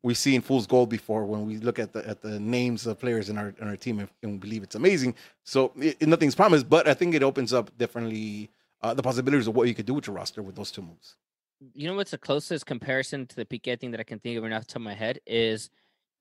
we've 0.03 0.19
seen 0.19 0.41
fool's 0.41 0.67
gold 0.67 0.89
before 0.91 1.25
when 1.25 1.47
we 1.47 1.59
look 1.59 1.79
at 1.79 1.93
the 1.93 2.07
at 2.09 2.21
the 2.23 2.39
names 2.41 2.87
of 2.87 2.99
players 2.99 3.29
in 3.31 3.39
our 3.39 3.55
in 3.61 3.69
our 3.69 3.77
team 3.77 4.01
and, 4.01 4.09
and 4.23 4.33
we 4.33 4.39
believe 4.39 4.63
it's 4.63 4.75
amazing. 4.75 5.15
So 5.45 5.73
it, 5.79 5.97
it- 6.01 6.09
nothing's 6.09 6.35
promised, 6.35 6.69
but 6.69 6.89
I 6.89 6.95
think 6.95 7.15
it 7.15 7.23
opens 7.23 7.53
up 7.53 7.77
differently 7.79 8.51
uh, 8.83 8.95
the 8.95 9.03
possibilities 9.03 9.47
of 9.47 9.55
what 9.55 9.69
you 9.69 9.75
could 9.75 9.87
do 9.87 9.95
with 9.95 10.07
your 10.07 10.17
roster 10.17 10.43
with 10.43 10.57
those 10.57 10.71
two 10.73 10.83
moves. 10.83 11.17
you 11.75 11.87
know 11.89 11.95
what's 11.95 12.11
the 12.11 12.19
closest 12.19 12.67
comparison 12.67 13.27
to 13.27 13.37
the 13.37 13.45
Piqué 13.45 13.79
thing 13.79 13.91
that 13.93 14.01
I 14.01 14.03
can 14.05 14.19
think 14.19 14.37
of 14.37 14.43
right 14.43 14.53
off 14.53 14.63
the 14.67 14.73
top 14.73 14.77
of 14.77 14.83
my 14.83 14.95
head 14.95 15.21
is 15.27 15.71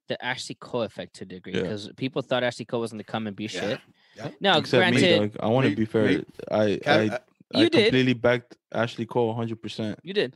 the 0.08 0.24
Ashley 0.24 0.56
Cole 0.60 0.84
effect 0.84 1.15
to 1.15 1.24
a 1.24 1.26
degree 1.26 1.54
Yeah. 1.54 1.62
because 1.63 1.89
people 1.98 2.22
thought 2.22 2.44
Ashley 2.44 2.65
Cole 2.65 2.82
was 2.82 2.91
going 2.91 3.00
to 3.08 3.12
come 3.15 3.26
and 3.28 3.36
be 3.36 3.46
Yeah, 3.46 3.50
shit. 3.62 3.80
yeah. 4.17 4.30
Now, 4.39 4.58
Except 4.60 4.94
me, 4.94 5.00
granted, 5.02 5.32
dog. 5.34 5.44
I 5.46 5.48
want 5.48 5.67
to 5.70 5.76
be 5.76 5.86
fair. 5.86 6.06
me- 6.06 6.26
I 6.52 6.80
Cat- 6.84 7.00
I, 7.00 7.08
uh, 7.15 7.17
I 7.56 7.62
You 7.62 7.70
did. 7.70 7.84
completely 7.86 8.13
backed 8.13 8.58
Ashley 8.72 9.06
Cole 9.08 9.28
100. 9.30 9.60
percent 9.62 10.00
you 10.04 10.13
did, 10.13 10.36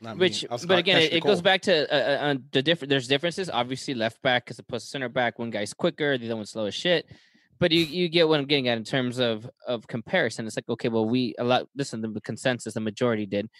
not 0.00 0.16
which, 0.18 0.44
but 0.48 0.78
again, 0.78 1.02
it, 1.02 1.12
it 1.12 1.22
goes 1.22 1.42
back 1.42 1.62
to 1.62 1.92
uh, 1.92 1.96
uh, 1.96 2.24
uh, 2.26 2.34
the 2.52 2.62
different. 2.62 2.90
There's 2.90 3.08
differences. 3.08 3.50
Obviously, 3.50 3.94
left 3.94 4.22
back 4.22 4.44
as 4.48 4.58
opposed 4.58 4.86
to 4.86 4.90
center 4.90 5.08
back. 5.08 5.38
One 5.38 5.50
guy's 5.50 5.74
quicker, 5.74 6.16
the 6.16 6.26
other 6.26 6.36
one's 6.36 6.50
slow 6.50 6.66
as 6.66 6.74
shit. 6.74 7.06
But 7.58 7.72
you, 7.72 7.80
you 7.80 8.08
get 8.08 8.28
what 8.28 8.38
I'm 8.38 8.46
getting 8.46 8.68
at 8.68 8.78
in 8.78 8.84
terms 8.84 9.18
of 9.18 9.50
of 9.66 9.86
comparison. 9.88 10.46
It's 10.46 10.56
like 10.56 10.68
okay, 10.68 10.88
well, 10.88 11.04
we 11.04 11.34
a 11.38 11.44
lot. 11.44 11.68
Listen, 11.74 12.00
the 12.00 12.20
consensus, 12.20 12.74
the 12.74 12.80
majority 12.80 13.26
did 13.26 13.50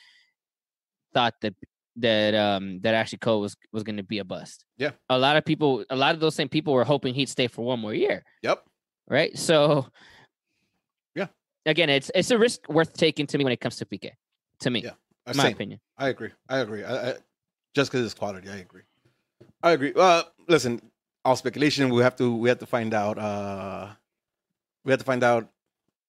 thought 1.12 1.34
that 1.42 1.54
that 1.96 2.34
um 2.34 2.80
that 2.82 2.94
Ashley 2.94 3.18
Cole 3.18 3.40
was 3.40 3.56
was 3.72 3.82
going 3.82 3.96
to 3.96 4.02
be 4.04 4.18
a 4.18 4.24
bust. 4.24 4.64
Yeah. 4.76 4.92
a 5.10 5.18
lot 5.18 5.36
of 5.36 5.44
people, 5.44 5.84
a 5.90 5.96
lot 5.96 6.14
of 6.14 6.20
those 6.20 6.34
same 6.36 6.48
people 6.48 6.72
were 6.72 6.84
hoping 6.84 7.14
he'd 7.14 7.28
stay 7.28 7.48
for 7.48 7.64
one 7.64 7.80
more 7.80 7.94
year. 7.94 8.24
Yep. 8.42 8.62
right? 9.08 9.36
So, 9.36 9.86
Yeah. 11.16 11.26
Again, 11.66 11.90
it's 11.90 12.10
it's 12.14 12.30
a 12.30 12.38
risk 12.38 12.68
worth 12.68 12.92
taking 12.94 13.26
to 13.26 13.38
me 13.38 13.44
when 13.44 13.52
it 13.52 13.60
comes 13.60 13.76
to 13.76 13.84
Piqué. 13.84 14.12
To 14.60 14.70
me, 14.70 14.82
Yeah, 14.84 14.92
Uh, 15.28 15.34
my 15.36 15.44
same. 15.44 15.52
opinion. 15.52 15.80
I 15.96 16.08
agree. 16.08 16.30
I 16.48 16.58
agree. 16.58 16.84
I, 16.84 17.10
I, 17.10 17.14
just 17.74 17.90
because 17.90 18.04
it's 18.04 18.14
quality, 18.14 18.48
I 18.48 18.56
agree. 18.56 18.82
I 19.62 19.72
agree. 19.72 19.92
Uh, 19.94 20.22
listen, 20.48 20.80
all 21.24 21.36
speculation. 21.36 21.90
We 21.90 22.02
have 22.02 22.16
to. 22.16 22.34
We 22.34 22.48
have 22.48 22.58
to 22.58 22.66
find 22.66 22.94
out. 22.94 23.18
Uh, 23.18 23.88
we 24.84 24.92
have 24.92 25.00
to 25.00 25.04
find 25.04 25.22
out 25.22 25.48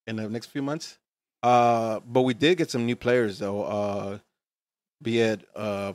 in 0.07 0.15
the 0.15 0.29
next 0.29 0.47
few 0.47 0.61
months. 0.61 0.97
Uh, 1.41 1.99
but 2.05 2.21
we 2.21 2.33
did 2.33 2.57
get 2.57 2.69
some 2.69 2.85
new 2.85 2.95
players 2.95 3.39
though. 3.39 3.63
Uh, 3.63 4.17
be 5.01 5.19
it 5.19 5.41
uh, 5.55 5.93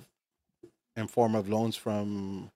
in 0.96 1.06
form 1.06 1.34
of 1.34 1.48
loans 1.48 1.76
from 1.76 2.50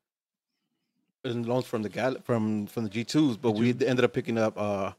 in 1.24 1.42
loans 1.44 1.66
from 1.66 1.82
the 1.82 1.88
gal 1.88 2.16
from 2.22 2.66
from 2.66 2.84
the 2.84 2.90
G 2.90 3.04
twos. 3.04 3.36
But 3.36 3.52
we 3.52 3.70
ended 3.70 4.04
up 4.04 4.12
picking 4.12 4.38
up 4.38 4.54
uh, 4.56 4.92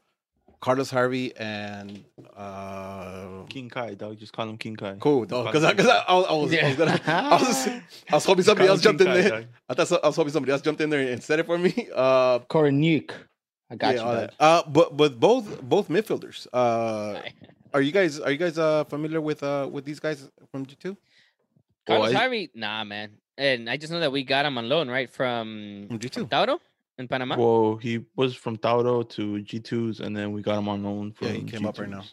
Carlos 0.60 0.90
Harvey 0.90 1.34
and 1.36 2.04
uh, 2.36 3.44
King 3.48 3.70
Kai, 3.70 3.94
dog. 3.94 4.18
Just 4.18 4.32
call 4.32 4.48
him 4.48 4.58
King 4.58 4.76
Kai. 4.76 4.96
Cool, 5.00 5.22
because 5.22 5.64
I, 5.64 5.74
cause 5.74 5.86
I, 5.86 6.04
I, 6.06 6.14
was, 6.14 6.26
I 6.28 6.32
was, 6.32 6.54
I 6.54 6.68
was 6.68 6.76
gonna, 6.76 7.00
I 7.06 7.36
was, 7.36 7.68
I 8.10 8.14
was 8.14 8.24
hoping 8.26 8.44
somebody 8.50 8.68
else 8.68 8.80
him 8.80 8.98
jumped 8.98 9.02
King 9.02 9.08
in 9.14 9.20
there. 9.22 9.30
dog. 9.30 9.44
I 9.70 9.74
thought 9.74 9.88
so, 9.88 10.00
I 10.02 10.06
was 10.08 10.16
hoping 10.16 10.32
somebody 10.32 10.52
else 10.52 10.60
jumped 10.60 10.80
in 10.82 10.90
there 10.90 11.00
and 11.00 11.22
said 11.22 11.38
it 11.40 11.46
for 11.46 11.56
me. 11.58 11.88
Uh, 11.94 12.40
Koreniuk. 12.40 13.10
I 13.70 13.76
got 13.76 13.94
yeah, 13.94 14.00
you. 14.00 14.06
all 14.06 14.14
bud. 14.14 14.20
that. 14.30 14.34
Uh, 14.44 14.62
but 14.68 14.96
but 14.96 15.18
both 15.20 15.62
both 15.62 15.88
midfielders. 15.88 16.46
Uh, 16.52 17.20
are 17.74 17.80
you 17.80 17.92
guys 17.92 18.20
are 18.20 18.30
you 18.30 18.36
guys 18.38 18.58
uh 18.58 18.84
familiar 18.84 19.20
with 19.20 19.42
uh 19.42 19.68
with 19.70 19.84
these 19.84 20.00
guys 20.00 20.28
from 20.50 20.66
G 20.66 20.76
two? 20.76 20.96
Oh, 21.88 21.94
Carlos 21.94 22.14
I- 22.14 22.18
Harvey, 22.18 22.50
nah, 22.54 22.84
man. 22.84 23.12
And 23.38 23.70
I 23.70 23.78
just 23.78 23.90
know 23.90 24.00
that 24.00 24.12
we 24.12 24.22
got 24.22 24.44
him 24.44 24.58
on 24.58 24.68
loan, 24.68 24.90
right, 24.90 25.08
from 25.08 25.86
From 25.88 25.98
G2. 25.98 26.12
from 26.12 26.26
Tauro 26.28 26.58
in 27.00 27.08
Panama. 27.08 27.36
Well, 27.36 27.76
he 27.76 28.04
was 28.14 28.34
from 28.36 28.56
Tauro 28.56 29.08
to 29.10 29.22
G2s, 29.42 30.00
and 30.00 30.16
then 30.16 30.32
we 30.32 30.42
got 30.42 30.58
him 30.58 30.68
on 30.68 30.84
loan 30.84 31.12
from 31.12 31.28
Yeah, 31.28 31.32
he 31.34 31.42
came 31.42 31.66
up 31.66 31.78
right 31.78 31.88
now. 31.88 32.04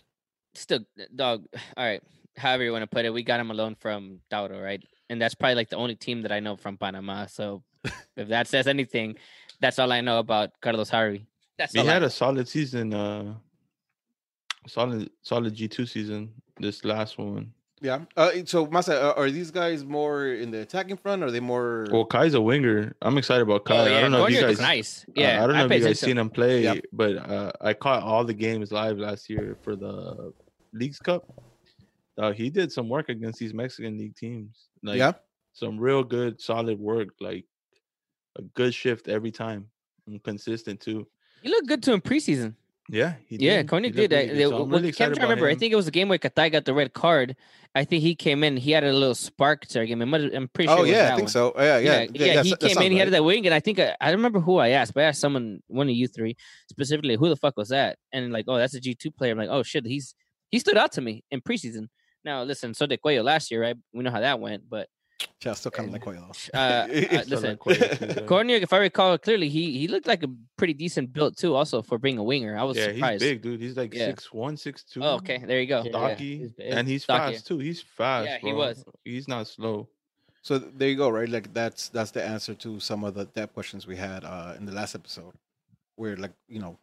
Still, 0.56 0.80
dog. 1.16 1.46
All 1.76 1.86
right, 1.86 2.02
however 2.36 2.64
you 2.64 2.72
want 2.72 2.84
to 2.84 2.88
put 2.88 3.06
it, 3.06 3.14
we 3.14 3.22
got 3.22 3.40
him 3.40 3.52
alone 3.52 3.76
from 3.80 4.20
Tauro, 4.32 4.64
right? 4.64 4.84
And 5.10 5.22
that's 5.22 5.36
probably 5.36 5.56
like 5.56 5.70
the 5.70 5.78
only 5.78 5.96
team 5.96 6.24
that 6.24 6.32
I 6.32 6.40
know 6.40 6.58
from 6.58 6.78
Panama. 6.78 7.28
So 7.28 7.64
if 8.18 8.30
that 8.30 8.48
says 8.48 8.68
anything, 8.68 9.16
That's 9.60 9.80
all 9.80 9.92
I 9.92 10.02
know 10.02 10.20
about 10.20 10.52
Carlos 10.62 10.90
Harvey. 10.90 11.26
That's 11.58 11.74
He 11.74 11.80
all 11.80 11.90
I 11.90 11.94
had 11.94 12.02
know. 12.02 12.08
a 12.08 12.10
solid 12.10 12.48
season. 12.48 12.94
Uh, 12.94 13.36
solid, 14.68 15.10
solid 15.22 15.54
G 15.54 15.68
two 15.68 15.86
season. 15.86 16.32
This 16.60 16.84
last 16.86 17.18
one. 17.18 17.54
Yeah. 17.80 18.06
Uh, 18.16 18.32
so, 18.46 18.66
Masa, 18.66 18.94
uh, 19.04 19.14
are 19.16 19.30
these 19.30 19.52
guys 19.52 19.86
more 19.86 20.26
in 20.28 20.50
the 20.50 20.62
attacking 20.62 20.98
front? 20.98 21.22
Or 21.22 21.28
are 21.28 21.32
they 21.32 21.40
more? 21.40 21.86
Well, 21.92 22.06
Kai's 22.06 22.34
a 22.34 22.42
winger. 22.42 22.96
I'm 23.04 23.18
excited 23.20 23.44
about 23.44 23.66
Kai. 23.66 23.76
Oh, 23.78 23.98
I 23.98 24.02
don't 24.02 24.12
know 24.12 24.26
if 24.26 24.34
you 24.34 24.40
guys. 24.42 24.50
was 24.50 24.60
nice. 24.62 25.06
uh, 25.08 25.12
Yeah, 25.16 25.44
I 25.44 25.48
don't 25.48 25.56
know 25.56 25.66
if 25.66 25.72
you 25.72 25.78
guys 25.78 25.84
attention. 25.84 26.08
seen 26.10 26.18
him 26.18 26.30
play, 26.32 26.64
Yep. 26.64 26.86
but 26.92 27.18
uh, 27.18 27.52
I 27.62 27.74
caught 27.74 28.02
all 28.02 28.24
the 28.24 28.34
games 28.34 28.72
live 28.72 28.98
last 28.98 29.30
year 29.30 29.58
for 29.62 29.76
the 29.76 30.34
Leagues 30.74 31.00
Cup. 31.00 31.32
Uh, 32.18 32.32
he 32.32 32.50
did 32.50 32.72
some 32.72 32.90
work 32.90 33.10
against 33.10 33.38
these 33.40 33.54
Mexican 33.54 33.98
league 33.98 34.16
teams. 34.16 34.70
Like, 34.82 34.98
yeah. 34.98 35.12
some 35.54 35.78
real 35.80 36.04
good, 36.04 36.42
solid 36.42 36.80
work. 36.80 37.10
Like 37.20 37.46
a 38.38 38.42
good 38.42 38.74
shift 38.74 39.08
every 39.08 39.32
time, 39.32 39.68
and 40.08 40.22
consistent 40.24 40.80
too. 40.80 41.06
He 41.44 41.50
looked 41.50 41.68
good 41.68 41.84
too 41.84 41.94
in 41.94 42.02
preseason. 42.02 42.56
Yeah, 42.90 43.16
he 43.28 43.38
Yeah, 43.38 43.58
did. 43.58 43.70
Koenig 43.70 43.94
He 43.96 44.08
did. 44.08 44.12
really 44.12 44.44
I, 44.44 44.50
So 44.50 44.64
I'm 44.64 44.70
really 44.70 44.82
can't 44.84 44.90
excited 44.90 44.96
try 44.98 45.08
to 45.08 45.12
about 45.12 45.30
remember. 45.30 45.50
I 45.50 45.56
think 45.56 45.74
it 45.74 45.76
was 45.76 45.86
the 45.86 45.92
game 45.92 46.10
where 46.10 46.18
Katai 46.18 46.52
got 46.52 46.66
the 46.66 46.74
red 46.74 46.94
card. 46.94 47.36
I 47.76 47.84
think 47.84 48.02
he 48.02 48.16
came 48.16 48.44
in. 48.44 48.58
He 48.58 48.72
had 48.72 48.84
a 48.84 48.94
little 48.94 49.14
spark 49.14 49.66
to 49.68 49.80
our 49.80 49.86
game. 49.86 50.02
I'm 50.02 50.48
pretty 50.50 50.68
sure. 50.68 50.78
Oh 50.78 50.80
it 50.80 50.82
was 50.82 50.90
yeah, 50.92 51.06
I 51.12 51.16
think 51.16 51.26
one. 51.26 51.28
so. 51.28 51.54
Oh, 51.56 51.64
Yeah, 51.64 51.78
yeah, 51.78 52.08
yeah, 52.14 52.26
yeah. 52.26 52.44
he 52.44 52.50
that 52.52 52.60
came 52.62 52.78
in. 52.82 52.92
He 52.92 52.98
had 52.98 53.12
that 53.12 53.24
wing, 53.24 53.46
and 53.46 53.54
I 53.54 53.60
think 53.60 53.80
uh, 53.80 53.94
I, 54.00 54.08
I 54.08 54.12
don't 54.12 54.20
remember 54.20 54.40
who 54.40 54.58
I 54.58 54.70
asked, 54.70 54.94
but 54.94 55.04
I 55.04 55.08
asked 55.08 55.20
someone, 55.20 55.62
one 55.68 55.88
of 55.88 55.96
you 55.96 56.08
three, 56.08 56.36
specifically, 56.70 57.16
who 57.16 57.30
the 57.30 57.36
fuck 57.36 57.58
was 57.58 57.70
that? 57.70 57.98
And 58.14 58.32
like, 58.32 58.46
oh, 58.48 58.58
that's 58.58 58.74
a 58.74 58.80
G 58.80 58.96
two 58.96 59.12
player. 59.12 59.32
I'm 59.34 59.38
like, 59.38 59.50
oh 59.50 59.64
shit, 59.64 59.86
he's 59.86 60.16
he 60.50 60.60
stood 60.60 60.78
out 60.78 60.94
to 60.94 61.02
me 61.02 61.24
in 61.30 61.42
preseason. 61.42 61.90
Now 62.24 62.44
listen, 62.44 62.74
so 62.74 62.88
did 62.88 63.02
Cuello 63.02 63.24
last 63.24 63.52
year, 63.52 63.62
right? 63.62 63.76
We 63.94 64.04
know 64.04 64.12
how 64.12 64.22
that 64.22 64.40
went, 64.40 64.64
but 64.70 64.88
Yeah, 65.44 65.54
still 65.54 65.72
kind 65.72 65.88
of 65.88 65.94
like 65.94 66.04
Cuello. 66.04 66.30
uh, 66.54 66.58
uh, 66.58 66.88
It's 66.92 67.28
So, 67.30 67.36
listen, 67.36 67.50
like, 67.52 67.60
Cuellar 67.60 67.98
too, 68.00 68.06
yeah. 68.22 68.28
Cornier, 68.28 68.58
if 68.62 68.74
I 68.74 68.78
recall 68.78 69.18
clearly, 69.18 69.50
he 69.50 69.78
he 69.80 69.88
looked 69.88 70.08
like 70.08 70.24
a 70.24 70.28
pretty 70.58 70.74
decent 70.74 71.14
build 71.14 71.38
too, 71.38 71.56
also 71.56 71.82
for 71.82 71.98
being 71.98 72.18
a 72.18 72.24
winger. 72.24 72.58
I 72.58 72.64
was 72.64 72.78
yeah, 72.78 72.92
surprised. 72.94 73.22
he's 73.24 73.32
big, 73.32 73.42
dude. 73.42 73.62
He's 73.62 73.78
like 73.78 73.94
Yeah. 73.94 74.08
six 74.08 74.32
one, 74.34 74.58
six 74.58 74.84
two. 74.84 75.04
Oh, 75.04 75.16
okay, 75.16 75.38
there 75.46 75.60
you 75.60 75.68
go. 75.68 75.80
Yeah, 75.84 75.92
Yeah, 75.92 76.16
stocky, 76.16 76.54
and 76.60 76.88
he's 76.88 77.04
Stocky. 77.04 77.34
fast 77.34 77.48
too. 77.48 77.60
He's 77.60 77.82
fast. 77.82 78.26
Yeah, 78.28 78.38
he 78.40 78.52
bro. 78.52 78.58
was. 78.58 78.86
He's 79.06 79.28
not 79.28 79.48
slow. 79.48 79.88
So 80.44 80.60
there 80.60 80.90
you 80.90 80.96
go, 80.96 81.10
right? 81.10 81.28
Like 81.30 81.54
that's 81.54 81.90
that's 81.90 82.12
the 82.12 82.24
answer 82.24 82.54
to 82.56 82.80
some 82.80 83.04
of 83.04 83.14
the 83.16 83.26
depth 83.26 83.54
questions 83.54 83.88
we 83.88 83.96
had 83.96 84.24
uh, 84.24 84.54
in 84.58 84.66
the 84.66 84.72
last 84.72 84.96
episode, 84.96 85.34
where 85.96 86.16
like 86.16 86.34
you 86.48 86.60
know 86.60 86.78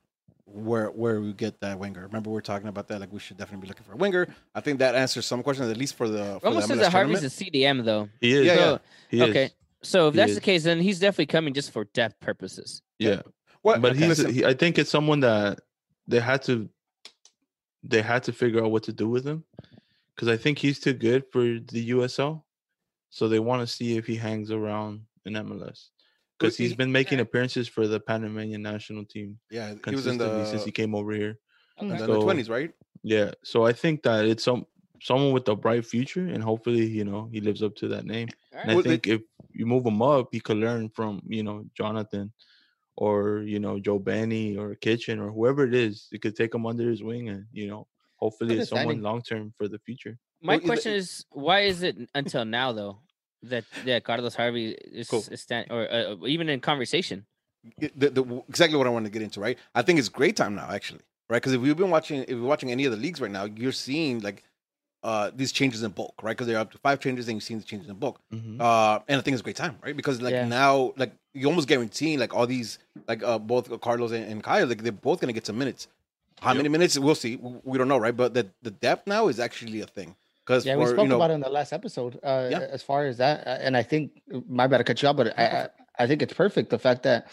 where 0.46 0.88
where 0.88 1.20
we 1.20 1.32
get 1.32 1.58
that 1.60 1.78
winger. 1.78 2.02
Remember 2.06 2.30
we 2.30 2.38
are 2.38 2.42
talking 2.42 2.68
about 2.68 2.88
that? 2.88 3.00
Like 3.00 3.12
we 3.12 3.18
should 3.18 3.36
definitely 3.36 3.62
be 3.62 3.68
looking 3.68 3.84
for 3.84 3.92
a 3.94 3.96
winger. 3.96 4.28
I 4.54 4.60
think 4.60 4.78
that 4.80 4.94
answers 4.94 5.26
some 5.26 5.42
questions 5.42 5.70
at 5.70 5.76
least 5.76 5.94
for 5.96 6.08
the 6.08 6.38
for 6.40 6.48
Almost 6.48 6.68
the 6.68 6.74
says 6.74 6.78
MLS 6.78 6.82
that 6.82 6.92
Harvey's 6.92 7.24
a. 7.24 7.26
CDM 7.44 7.84
though. 7.84 8.08
He 8.20 8.32
is. 8.34 8.46
Yeah, 8.46 8.54
So, 8.56 8.80
He 9.08 9.22
okay, 9.22 9.44
is. 9.46 9.50
so 9.82 10.08
if 10.08 10.14
He 10.14 10.18
that's 10.18 10.30
is. 10.30 10.36
the 10.36 10.40
case, 10.42 10.64
then 10.64 10.80
he's 10.80 10.98
definitely 10.98 11.26
coming 11.26 11.54
just 11.54 11.70
for 11.70 11.84
depth 11.86 12.20
purposes. 12.20 12.82
Yeah. 12.98 13.22
What? 13.62 13.80
but 13.80 13.92
okay, 13.92 14.06
he's 14.08 14.18
he, 14.18 14.44
i 14.44 14.52
think 14.52 14.76
it's 14.78 14.90
someone 14.90 15.20
that 15.20 15.58
they 16.06 16.20
had 16.20 16.42
to 16.42 16.68
they 17.82 18.02
had 18.02 18.22
to 18.24 18.32
figure 18.34 18.62
out 18.62 18.70
what 18.70 18.82
to 18.82 18.92
do 18.92 19.08
with 19.08 19.26
him 19.26 19.42
because 20.14 20.28
i 20.28 20.36
think 20.36 20.58
he's 20.58 20.78
too 20.78 20.92
good 20.92 21.24
for 21.32 21.40
the 21.40 21.90
usl 21.92 22.42
so 23.08 23.26
they 23.26 23.38
want 23.38 23.62
to 23.62 23.66
see 23.66 23.96
if 23.96 24.06
he 24.06 24.16
hangs 24.16 24.50
around 24.50 25.00
in 25.24 25.32
mls 25.32 25.88
because 26.38 26.56
he's 26.56 26.74
been 26.74 26.92
making 26.92 27.20
appearances 27.20 27.68
for 27.68 27.86
the 27.86 28.00
panamanian 28.00 28.62
national 28.62 29.04
team 29.04 29.38
yeah, 29.50 29.68
he 29.68 29.94
was 29.94 30.06
in 30.06 30.18
consistently 30.18 30.42
the, 30.42 30.46
since 30.50 30.64
he 30.64 30.72
came 30.72 30.94
over 30.94 31.12
here. 31.12 31.38
In 31.80 31.88
the 31.88 32.20
twenties, 32.20 32.48
right? 32.48 32.72
yeah 33.02 33.30
so 33.42 33.64
i 33.66 33.72
think 33.72 34.02
that 34.02 34.24
it's 34.24 34.44
some 34.44 34.64
someone 35.02 35.32
with 35.32 35.46
a 35.48 35.56
bright 35.56 35.84
future 35.84 36.26
and 36.26 36.42
hopefully 36.42 36.86
you 36.86 37.04
know 37.04 37.28
he 37.32 37.40
lives 37.40 37.62
up 37.62 37.74
to 37.76 37.88
that 37.88 38.04
name. 38.06 38.28
And 38.52 38.70
i 38.70 38.74
Well, 38.74 38.82
they- 38.82 38.90
think 38.90 39.06
if 39.06 39.22
you 39.52 39.66
move 39.66 39.84
him 39.86 40.00
up 40.02 40.28
he 40.32 40.40
could 40.40 40.56
learn 40.56 40.88
from 40.88 41.22
you 41.28 41.42
know 41.42 41.64
jonathan 41.76 42.32
or 42.96 43.42
you 43.42 43.58
know 43.58 43.78
joe 43.80 43.98
benny 43.98 44.56
or 44.56 44.74
kitchen 44.76 45.18
or 45.20 45.30
whoever 45.30 45.64
it 45.66 45.74
is. 45.74 46.08
It 46.12 46.22
could 46.22 46.36
take 46.36 46.54
him 46.54 46.64
under 46.66 46.88
his 46.88 47.02
wing 47.02 47.28
and 47.28 47.46
you 47.52 47.66
know 47.68 47.86
hopefully 48.16 48.56
it's 48.58 48.70
someone 48.70 49.02
long 49.02 49.20
term 49.22 49.52
for 49.58 49.66
the 49.68 49.78
future. 49.80 50.18
My 50.40 50.56
Well, 50.56 50.66
question 50.66 50.92
is, 50.94 51.24
why 51.30 51.60
is 51.60 51.82
it 51.82 51.96
until 52.14 52.44
now 52.44 52.72
though 52.72 53.00
that 53.50 53.64
that 53.84 54.04
Carlos 54.04 54.34
Harvey 54.34 54.72
is, 54.72 55.08
Cool. 55.08 55.24
is 55.30 55.40
stand, 55.40 55.66
or 55.70 55.90
uh, 55.90 56.16
even 56.26 56.48
in 56.48 56.60
conversation? 56.60 57.26
The, 57.78 58.10
the, 58.10 58.42
exactly 58.48 58.76
what 58.76 58.86
I 58.86 58.90
want 58.90 59.06
to 59.06 59.10
get 59.10 59.22
into, 59.22 59.40
right? 59.40 59.58
I 59.74 59.80
think 59.82 59.98
it's 59.98 60.10
great 60.10 60.36
time 60.36 60.54
now, 60.54 60.68
actually, 60.70 61.00
right? 61.30 61.38
Because 61.40 61.54
if 61.54 61.62
you've 61.62 61.78
been 61.78 61.90
watching, 61.90 62.22
if 62.22 62.28
you're 62.28 62.42
watching 62.42 62.70
any 62.70 62.84
of 62.84 62.92
the 62.92 62.98
leagues 62.98 63.20
right 63.22 63.30
now, 63.30 63.44
you're 63.44 63.72
seeing 63.72 64.20
like 64.20 64.42
uh 65.02 65.30
these 65.34 65.50
changes 65.52 65.82
in 65.82 65.90
bulk, 65.90 66.22
right? 66.22 66.32
Because 66.36 66.46
they're 66.46 66.58
up 66.58 66.72
to 66.72 66.78
five 66.78 67.00
changes, 67.00 67.26
and 67.28 67.36
you've 67.36 67.44
seen 67.44 67.58
the 67.58 67.64
changes 67.64 67.88
in 67.88 67.96
bulk. 67.96 68.20
Mhm. 68.32 68.60
Uh, 68.60 69.00
and 69.08 69.18
I 69.18 69.22
think 69.22 69.34
it's 69.34 69.40
a 69.40 69.44
great 69.44 69.56
time, 69.56 69.78
right? 69.82 69.96
Because 69.96 70.20
like 70.20 70.32
Yeah. 70.32 70.46
now, 70.46 70.92
like 70.96 71.12
you 71.32 71.46
almost 71.48 71.66
guaranteeing 71.68 72.18
like 72.18 72.34
all 72.34 72.46
these, 72.46 72.78
like 73.08 73.22
uh 73.22 73.38
both 73.38 73.80
Carlos 73.80 74.12
and, 74.12 74.24
and 74.30 74.42
Kyle, 74.42 74.66
like 74.66 74.82
they're 74.82 74.92
both 74.92 75.20
gonna 75.20 75.32
get 75.32 75.46
some 75.46 75.56
minutes. 75.58 75.88
How 76.42 76.50
Yep. 76.50 76.56
many 76.58 76.68
minutes? 76.68 76.98
We'll 76.98 77.14
see. 77.14 77.36
We 77.36 77.60
we 77.64 77.78
don't 77.78 77.88
know, 77.88 77.98
right? 77.98 78.16
But 78.16 78.34
the 78.34 78.46
the 78.62 78.70
depth 78.70 79.06
now 79.06 79.28
is 79.28 79.40
actually 79.40 79.80
a 79.80 79.86
thing. 79.86 80.16
Because 80.44 80.66
Yeah, 80.66 80.74
for 80.74 80.80
we 80.80 80.86
spoke 80.86 81.02
you 81.04 81.08
know, 81.08 81.16
about 81.16 81.30
it 81.30 81.34
in 81.34 81.40
the 81.40 81.48
last 81.48 81.72
episode. 81.72 82.20
Uh, 82.22 82.48
Yeah. 82.50 82.60
As 82.70 82.82
far 82.82 83.06
as 83.06 83.16
that, 83.18 83.46
uh, 83.46 83.58
and 83.60 83.76
I 83.76 83.82
think 83.82 84.22
my 84.48 84.66
bad 84.66 84.78
to 84.78 84.84
cut 84.84 85.00
you 85.02 85.08
off, 85.08 85.16
but 85.16 85.38
I, 85.38 85.44
I 85.44 85.68
I 86.04 86.06
think 86.06 86.22
it's 86.22 86.34
perfect 86.34 86.70
the 86.70 86.78
fact 86.78 87.02
that 87.04 87.28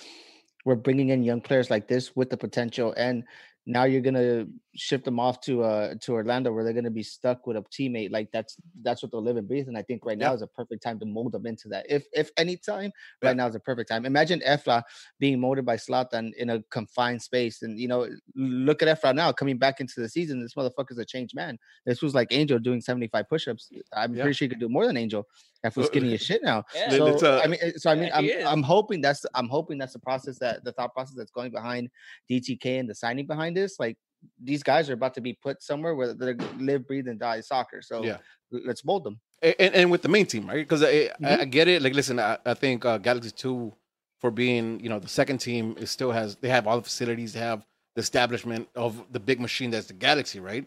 we're 0.65 0.75
bringing 0.75 1.09
in 1.09 1.23
young 1.23 1.41
players 1.41 1.69
like 1.69 1.87
this 1.87 2.15
with 2.15 2.29
the 2.29 2.37
potential, 2.37 2.93
and 2.95 3.23
now 3.65 3.83
you're 3.83 4.01
gonna 4.01 4.45
ship 4.75 5.03
them 5.03 5.19
off 5.19 5.41
to 5.41 5.63
uh 5.63 5.95
to 6.01 6.13
Orlando 6.13 6.51
where 6.53 6.63
they're 6.63 6.73
gonna 6.73 6.89
be 6.89 7.03
stuck 7.03 7.45
with 7.45 7.57
a 7.57 7.61
teammate. 7.63 8.11
Like 8.11 8.31
that's 8.31 8.55
that's 8.83 9.03
what 9.03 9.11
they'll 9.11 9.21
live 9.21 9.35
and 9.37 9.47
breathe. 9.47 9.67
And 9.67 9.77
I 9.77 9.81
think 9.81 10.05
right 10.05 10.17
now 10.17 10.29
Yeah. 10.29 10.35
is 10.35 10.41
a 10.43 10.47
perfect 10.47 10.81
time 10.81 10.97
to 10.99 11.05
mold 11.05 11.33
them 11.33 11.45
into 11.45 11.67
that. 11.69 11.85
If 11.89 12.05
if 12.13 12.31
any 12.37 12.55
time, 12.55 12.91
Yeah. 13.21 13.29
right 13.29 13.37
now 13.37 13.47
is 13.47 13.55
a 13.55 13.59
perfect 13.59 13.89
time. 13.89 14.05
Imagine 14.05 14.39
Efra 14.47 14.81
being 15.19 15.39
molded 15.39 15.65
by 15.65 15.75
Zlatan 15.75 16.33
in 16.35 16.49
a 16.51 16.61
confined 16.71 17.21
space, 17.21 17.63
and 17.63 17.77
you 17.79 17.87
know, 17.89 18.07
look 18.35 18.81
at 18.81 18.87
Efra 19.01 19.13
now 19.13 19.31
coming 19.33 19.57
back 19.57 19.81
into 19.81 19.99
the 19.99 20.07
season. 20.07 20.41
This 20.41 20.53
motherfucker's 20.53 20.97
a 20.97 21.05
changed 21.05 21.35
man. 21.35 21.59
This 21.85 22.01
was 22.01 22.15
like 22.15 22.31
Angel 22.31 22.57
doing 22.57 22.79
75 22.81 23.27
push-ups. 23.27 23.71
I'm 23.93 24.15
Yeah. 24.15 24.23
pretty 24.23 24.35
sure 24.35 24.45
he 24.45 24.49
could 24.49 24.59
do 24.59 24.69
more 24.69 24.87
than 24.87 24.95
Angel. 24.97 25.27
That 25.63 25.75
was 25.75 25.87
Uh, 25.87 25.89
skinny 25.89 26.13
as 26.13 26.21
shit 26.21 26.41
now. 26.43 26.63
Yeah. 26.73 26.91
So 26.91 27.05
let's, 27.05 27.23
uh, 27.23 27.41
I 27.43 27.47
mean, 27.47 27.59
eh, 27.61 27.71
so 27.75 27.91
I 27.91 27.95
mean, 27.95 28.09
Yeah, 28.23 28.47
I'm. 28.49 28.59
I'm 28.59 28.63
hoping 28.63 29.01
that's 29.01 29.25
I'm 29.35 29.47
hoping 29.49 29.77
that's 29.77 29.93
the 29.93 29.99
process 29.99 30.39
that 30.39 30.63
the 30.63 30.71
thought 30.71 30.93
process 30.93 31.15
that's 31.15 31.29
going 31.31 31.51
behind 31.51 31.89
DTK 32.29 32.79
and 32.79 32.89
the 32.89 32.95
signing 32.95 33.27
behind 33.27 33.55
this. 33.57 33.79
Like 33.79 33.97
these 34.43 34.63
guys 34.63 34.89
are 34.89 34.93
about 34.93 35.13
to 35.15 35.21
be 35.21 35.33
put 35.33 35.61
somewhere 35.63 35.95
where 35.95 36.13
they 36.13 36.33
live, 36.57 36.87
breathe, 36.87 37.07
and 37.07 37.19
die 37.19 37.41
soccer. 37.41 37.81
So 37.81 38.03
Yeah. 38.03 38.17
let's 38.51 38.83
mold 38.85 39.03
them. 39.03 39.19
and, 39.41 39.55
and- 39.75 39.91
with 39.91 40.01
the 40.03 40.09
main 40.09 40.25
team, 40.25 40.47
right? 40.47 40.57
Because 40.67 40.83
I, 40.83 40.87
I, 40.87 40.91
Mm-hmm. 40.91 41.41
I 41.41 41.45
get 41.45 41.67
it. 41.67 41.81
Like, 41.81 41.93
listen, 41.95 42.19
I, 42.19 42.37
I 42.45 42.53
think 42.53 42.85
uh, 42.85 42.97
Galaxy 42.99 43.31
Two, 43.31 43.73
for 44.19 44.29
being 44.31 44.79
you 44.79 44.89
know 44.89 44.99
the 44.99 45.07
second 45.09 45.39
team, 45.39 45.75
is 45.79 45.89
still 45.91 46.11
has 46.11 46.35
they 46.37 46.49
have 46.49 46.67
all 46.67 46.77
the 46.77 46.83
facilities, 46.83 47.33
they 47.33 47.39
have 47.39 47.65
the 47.95 48.01
establishment 48.01 48.69
of 48.75 49.03
the 49.11 49.19
big 49.19 49.39
machine 49.39 49.71
that's 49.71 49.87
the 49.87 49.93
Galaxy, 49.93 50.39
right? 50.39 50.65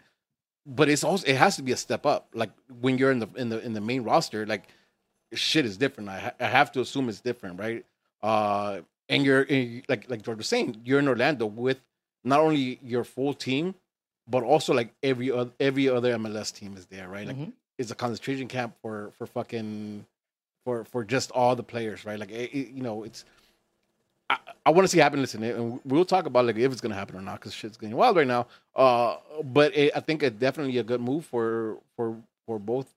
But 0.65 0.89
it's 0.89 1.03
also 1.03 1.25
it 1.27 1.37
has 1.37 1.55
to 1.55 1.63
be 1.63 1.71
a 1.71 1.77
step 1.77 2.05
up. 2.05 2.27
Like 2.33 2.51
when 2.81 2.97
you're 2.97 3.11
in 3.11 3.19
the 3.19 3.29
in 3.35 3.49
the 3.49 3.59
in 3.65 3.73
the 3.73 3.81
main 3.81 4.03
roster, 4.03 4.45
like 4.45 4.63
shit 5.33 5.65
is 5.65 5.77
different. 5.77 6.09
I, 6.09 6.19
ha- 6.19 6.33
I 6.39 6.45
have 6.47 6.71
to 6.73 6.81
assume 6.81 7.07
it's 7.09 7.21
different, 7.21 7.59
right? 7.59 7.85
Uh, 8.21 8.81
and 9.09 9.23
you're 9.23 9.43
and 9.43 9.83
like 9.87 10.09
like 10.09 10.21
George 10.23 10.37
was 10.39 10.47
saying, 10.47 10.81
you're 10.83 10.99
in 10.99 11.07
Orlando 11.07 11.45
with 11.45 11.79
not 12.25 12.39
only 12.41 12.79
your 12.83 13.03
full 13.05 13.33
team, 13.33 13.75
but 14.27 14.43
also 14.43 14.73
like 14.73 14.93
every 15.03 15.31
other 15.31 15.51
every 15.59 15.87
other 15.87 16.13
MLS 16.17 16.51
team 16.53 16.75
is 16.75 16.85
there, 16.87 17.07
right? 17.07 17.27
Like 17.27 17.37
Mhm. 17.37 17.53
it's 17.77 17.91
a 17.91 17.95
concentration 17.95 18.47
camp 18.47 18.75
for 18.81 19.11
for 19.17 19.25
fucking 19.27 20.05
for 20.65 20.83
for 20.85 21.03
just 21.05 21.31
all 21.31 21.55
the 21.55 21.63
players, 21.63 22.03
right? 22.05 22.19
Like 22.19 22.31
it, 22.31 22.51
it- 22.53 22.69
you 22.71 22.81
know, 22.81 23.03
it's 23.03 23.23
I, 24.29 24.37
I 24.65 24.71
want 24.71 24.85
to 24.85 24.87
see 24.87 24.99
it 24.99 25.03
happen. 25.03 25.21
Listen, 25.21 25.43
and 25.43 25.79
we'll 25.85 26.03
talk 26.05 26.25
about 26.25 26.45
like 26.45 26.57
if 26.57 26.71
it's 26.71 26.81
gonna 26.81 26.95
happen 26.95 27.15
or 27.15 27.21
not 27.21 27.39
because 27.39 27.53
shit's 27.53 27.77
getting 27.77 27.95
wild 27.95 28.17
right 28.17 28.25
now. 28.27 28.47
Uh, 28.75 29.17
but 29.43 29.75
it, 29.77 29.91
I 29.95 29.99
think 29.99 30.23
it's 30.23 30.37
definitely 30.39 30.77
a 30.79 30.83
good 30.83 31.01
move 31.01 31.25
for 31.25 31.77
for 31.95 32.17
for 32.47 32.57
both 32.59 32.91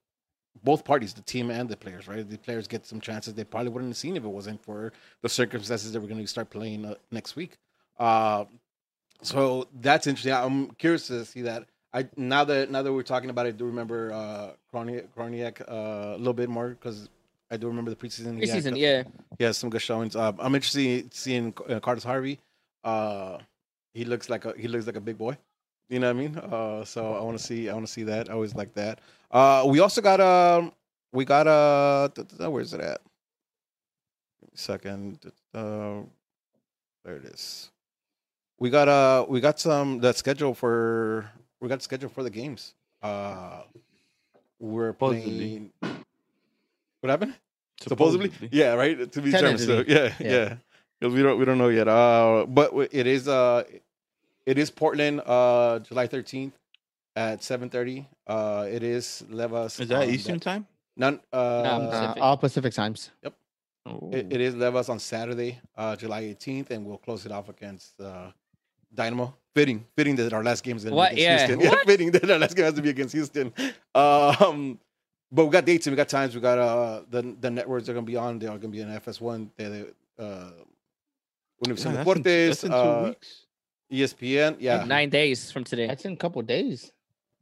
both 0.65 0.85
parties, 0.85 1.13
the 1.13 1.21
team 1.23 1.51
and 1.51 1.69
the 1.69 1.77
players, 1.77 2.09
right? 2.09 2.29
The 2.29 2.39
players 2.39 2.67
get 2.67 2.85
some 2.87 3.01
chances 3.01 3.35
they 3.35 3.45
probably 3.45 3.71
wouldn't 3.71 3.91
have 3.91 3.97
seen 3.99 4.17
if 4.17 4.25
it 4.25 4.29
wasn't 4.29 4.63
for 4.65 4.93
the 5.23 5.29
circumstances 5.29 5.93
that 5.93 6.01
we're 6.01 6.09
going 6.09 6.21
to 6.21 6.27
start 6.27 6.51
playing 6.51 6.85
uh, 6.85 6.95
next 7.13 7.37
week. 7.37 7.59
Uh, 7.99 8.45
so 9.23 9.69
that's 9.81 10.07
interesting. 10.07 10.33
I'm 10.33 10.71
curious 10.73 11.07
to 11.09 11.25
see 11.25 11.43
that. 11.43 11.65
I 11.93 12.09
now 12.17 12.45
that 12.45 12.71
now 12.71 12.83
that 12.83 12.93
we're 12.93 13.03
talking 13.03 13.31
about 13.31 13.47
it, 13.47 13.51
I 13.51 13.53
do 13.53 13.65
remember 13.65 14.13
uh, 14.13 14.51
Koreniuk, 14.73 15.09
Koreniuk 15.17 15.63
uh, 15.63 16.15
a 16.15 16.19
little 16.19 16.35
bit 16.35 16.49
more 16.51 16.71
because 16.71 17.09
I 17.51 17.57
do 17.57 17.67
remember 17.67 17.91
the 17.91 17.97
preseason. 17.97 18.39
Preseason, 18.41 18.71
good- 18.75 18.77
yeah. 18.79 19.03
he 19.39 19.45
has 19.45 19.57
some 19.57 19.71
good 19.71 19.83
showings. 19.83 20.15
Uh, 20.15 20.33
I'm 20.39 20.55
interested 20.55 21.05
in 21.05 21.11
seeing 21.11 21.55
uh, 21.69 21.81
Carlos 21.81 22.05
Harvey. 22.05 22.39
Uh, 22.85 23.39
he 23.95 24.05
looks 24.05 24.29
like 24.29 24.45
a 24.45 24.55
he 24.57 24.69
looks 24.69 24.87
like 24.87 24.97
a 24.97 25.01
big 25.01 25.17
boy. 25.17 25.37
You 25.89 25.99
know 26.01 26.13
what 26.13 26.17
I 26.17 26.21
mean? 26.21 26.37
Uh, 26.37 26.85
so 26.85 27.15
I 27.15 27.23
want 27.23 27.39
to 27.39 27.43
see 27.43 27.71
I 27.71 27.73
want 27.75 27.87
to 27.87 27.93
see 27.93 28.05
that. 28.05 28.29
I 28.29 28.35
always 28.35 28.55
like 28.55 28.75
that. 28.75 29.01
Uh, 29.31 29.65
we 29.67 29.81
also 29.81 30.03
got 30.03 30.21
um 30.21 30.73
we 31.13 31.25
got 31.25 31.47
uh 31.47 32.09
where's 32.51 32.75
it 32.75 32.81
at? 32.81 33.01
Second, 34.55 35.19
uh, 35.55 36.01
there 37.05 37.17
it 37.17 37.25
is. 37.25 37.71
We 38.59 38.71
got 38.71 38.89
uh 38.89 39.27
we 39.29 39.41
got 39.41 39.61
some 39.61 40.01
the 40.01 40.13
schedule 40.13 40.55
for 40.55 41.31
we 41.61 41.69
got 41.69 41.83
schedule 41.83 42.09
for 42.09 42.23
the 42.23 42.31
games. 42.31 42.75
Uh, 43.03 43.63
we're 44.59 44.93
Supposedly. 44.93 45.71
playing. 45.81 46.05
What 47.01 47.11
happened? 47.11 47.35
supposedly. 47.81 48.33
yeah 48.51 48.73
right 48.75 49.11
to 49.13 49.23
be 49.23 49.31
determined 49.31 49.61
so 49.61 49.85
yeah, 49.87 50.13
yeah 50.19 50.29
Yeah. 50.33 50.55
because 50.99 51.15
we 51.15 51.23
don't 51.23 51.39
we 51.39 51.45
don't 51.45 51.59
know 51.59 51.69
yet. 51.69 51.87
Uh, 51.87 52.45
but 52.49 52.73
it 52.91 53.07
is 53.07 53.29
uh, 53.29 53.63
it 54.45 54.59
is 54.59 54.71
Portland, 54.71 55.21
uh, 55.25 55.79
July 55.81 56.09
thirteenth 56.09 56.55
at 57.15 57.45
seven 57.45 57.71
thirty. 57.71 58.05
Uh, 58.27 58.67
it 58.69 58.83
is 58.83 59.23
Levas. 59.31 59.79
Is 59.81 59.89
that 59.89 60.09
Eastern 60.09 60.39
that- 60.39 60.43
time? 60.43 60.67
None. 60.97 61.21
Uh, 61.33 61.37
Uh, 61.37 61.91
Pacific. 61.91 62.23
all 62.23 62.37
Pacific 62.37 62.75
times. 62.75 63.11
Oh. 63.87 64.11
it, 64.13 64.27
it 64.33 64.41
is 64.41 64.55
Levas 64.57 64.89
on 64.91 64.99
Saturday, 64.99 65.61
uh, 65.77 65.95
July 65.95 66.21
eighteenth, 66.23 66.73
and 66.73 66.85
we'll 66.85 66.99
close 66.99 67.25
it 67.25 67.31
off 67.31 67.49
against 67.49 67.95
uh, 68.01 68.33
Dynamo. 68.95 69.35
Fitting, 69.55 69.85
fitting 69.97 70.15
that 70.17 70.33
our 70.33 70.45
last 70.45 70.63
game 70.63 70.77
is 70.77 70.85
going 70.85 70.95
to 70.95 71.15
be 71.17 71.23
against 71.23 71.23
Yeah. 71.23 71.47
Houston. 71.57 71.69
What? 71.71 71.87
fitting 71.87 72.11
that 72.13 72.31
our 72.31 72.39
last 72.39 72.55
game 72.55 72.65
has 72.65 72.75
to 72.75 72.83
be 72.83 72.91
against 72.91 73.13
Houston. 73.15 73.53
Um, 73.95 74.79
but 75.33 75.47
we 75.47 75.51
got 75.51 75.65
dates 75.65 75.87
and 75.87 75.93
we 75.93 75.97
got 75.97 76.09
times. 76.09 76.35
We 76.35 76.41
got 76.41 76.59
uh 76.59 77.03
the 77.11 77.23
the 77.41 77.51
networks 77.51 77.89
are 77.89 77.93
going 77.93 78.05
to 78.07 78.11
be 78.11 78.17
on. 78.17 78.39
They 78.39 78.47
are 78.47 78.57
going 78.59 78.73
to 78.73 78.77
be 78.79 78.83
on 78.83 78.91
FS1. 79.01 79.51
They're 79.57 79.87
uh, 80.19 80.51
Univision 81.65 81.85
Yeah, 81.95 82.05
that's 82.05 82.17
in- 82.17 82.23
that's 82.23 82.65
in 82.65 82.71
two 82.71 82.77
uh, 82.77 83.03
weeks. 83.09 83.47
ESPN. 83.93 84.57
Yeah. 84.61 84.85
Nine 84.85 85.09
days 85.11 85.51
from 85.51 85.65
today. 85.65 85.87
That's 85.87 86.05
in 86.05 86.13
a 86.13 86.17
couple 86.17 86.41
days. 86.43 86.93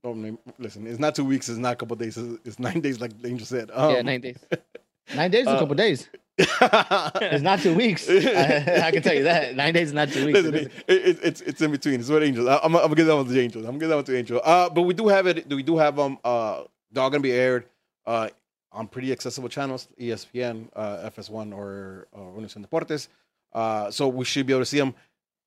Oh, 0.04 0.12
listen, 0.58 0.86
it's 0.86 1.00
not 1.00 1.14
two 1.16 1.24
weeks. 1.24 1.48
It's 1.48 1.58
not 1.58 1.72
a 1.72 1.76
couple 1.76 1.96
days. 1.96 2.16
It's, 2.16 2.38
it's 2.46 2.58
nine 2.60 2.80
days, 2.80 3.00
like 3.00 3.20
the 3.20 3.28
angel 3.28 3.44
said. 3.46 3.70
Um, 3.74 3.90
yeah, 3.92 4.02
nine 4.02 4.20
days. 4.20 4.38
Nine 5.14 5.30
days, 5.30 5.42
is 5.42 5.48
Uh, 5.48 5.56
a 5.56 5.58
couple 5.60 5.74
days. 5.76 6.08
It's 6.38 7.42
not 7.42 7.60
two 7.60 7.74
weeks. 7.74 8.08
I, 8.10 8.82
I 8.86 8.90
can 8.90 9.02
tell 9.02 9.14
you 9.14 9.24
that. 9.24 9.56
Nine 9.56 9.72
days, 9.72 9.88
is 9.88 9.94
not 9.94 10.10
two 10.10 10.26
weeks. 10.26 10.40
Listen, 10.40 10.54
it, 10.54 10.72
it, 10.88 11.18
it's 11.22 11.40
it's 11.40 11.62
in 11.62 11.70
between. 11.70 12.00
It's 12.00 12.08
with 12.08 12.22
angels. 12.22 12.46
I, 12.46 12.58
I'm, 12.58 12.74
I'm 12.76 12.82
gonna 12.82 12.94
give 12.94 13.06
that 13.06 13.16
one 13.16 13.24
to 13.26 13.32
the 13.32 13.40
angels. 13.40 13.64
I'm 13.64 13.72
gonna 13.72 13.80
give 13.80 13.88
that 13.88 13.96
one 13.96 14.04
to 14.04 14.16
angel. 14.16 14.40
Uh, 14.44 14.68
but 14.68 14.82
we 14.82 14.94
do 14.94 15.08
have 15.08 15.26
it. 15.26 15.48
We 15.48 15.62
do 15.62 15.76
have 15.78 15.96
them. 15.96 16.18
Uh, 16.24 16.64
they're 16.90 17.02
all 17.02 17.10
gonna 17.10 17.22
be 17.22 17.32
aired. 17.32 17.66
Uh, 18.04 18.28
on 18.72 18.86
pretty 18.86 19.10
accessible 19.10 19.48
channels, 19.48 19.88
ESPN, 19.98 20.68
uh, 20.76 21.08
FS1, 21.10 21.54
or 21.54 22.06
or 22.12 22.32
Univision 22.34 22.66
Deportes. 22.66 23.08
Uh, 23.52 23.90
so 23.90 24.06
we 24.06 24.24
should 24.24 24.46
be 24.46 24.52
able 24.52 24.60
to 24.62 24.66
see 24.66 24.78
them. 24.78 24.94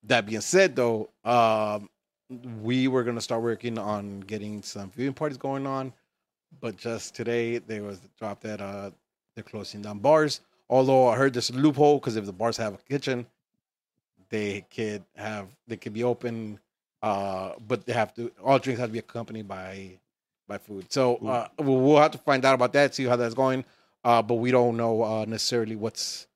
That 0.03 0.25
being 0.25 0.41
said, 0.41 0.75
though, 0.75 1.09
um, 1.23 1.89
we 2.61 2.87
were 2.87 3.03
gonna 3.03 3.21
start 3.21 3.41
working 3.43 3.77
on 3.77 4.21
getting 4.21 4.63
some 4.63 4.89
viewing 4.91 5.13
parties 5.13 5.37
going 5.37 5.67
on, 5.67 5.93
but 6.59 6.77
just 6.77 7.15
today 7.15 7.59
there 7.59 7.83
was 7.83 7.99
dropped 8.17 8.41
drop 8.41 8.59
that 8.59 8.61
uh 8.61 8.91
they're 9.35 9.43
closing 9.43 9.81
down 9.81 9.99
bars. 9.99 10.41
Although 10.69 11.07
I 11.07 11.15
heard 11.15 11.33
there's 11.33 11.49
a 11.49 11.53
loophole 11.53 11.99
because 11.99 12.15
if 12.15 12.25
the 12.25 12.33
bars 12.33 12.57
have 12.57 12.75
a 12.75 12.77
kitchen, 12.77 13.25
they 14.29 14.65
could 14.73 15.03
have 15.15 15.47
they 15.67 15.77
could 15.77 15.93
be 15.93 16.03
open, 16.03 16.59
uh, 17.01 17.53
but 17.67 17.85
they 17.85 17.93
have 17.93 18.13
to 18.15 18.31
all 18.43 18.59
drinks 18.59 18.79
have 18.79 18.89
to 18.89 18.93
be 18.93 18.99
accompanied 18.99 19.47
by 19.47 19.97
by 20.47 20.57
food. 20.57 20.91
So 20.91 21.17
uh, 21.17 21.47
we'll, 21.59 21.79
we'll 21.79 22.01
have 22.01 22.11
to 22.11 22.17
find 22.17 22.45
out 22.45 22.53
about 22.55 22.73
that, 22.73 22.95
see 22.95 23.05
how 23.05 23.15
that's 23.15 23.33
going. 23.33 23.65
Uh, 24.03 24.21
but 24.21 24.35
we 24.35 24.51
don't 24.51 24.77
know 24.77 25.03
uh, 25.03 25.25
necessarily 25.25 25.75
what's 25.75 26.27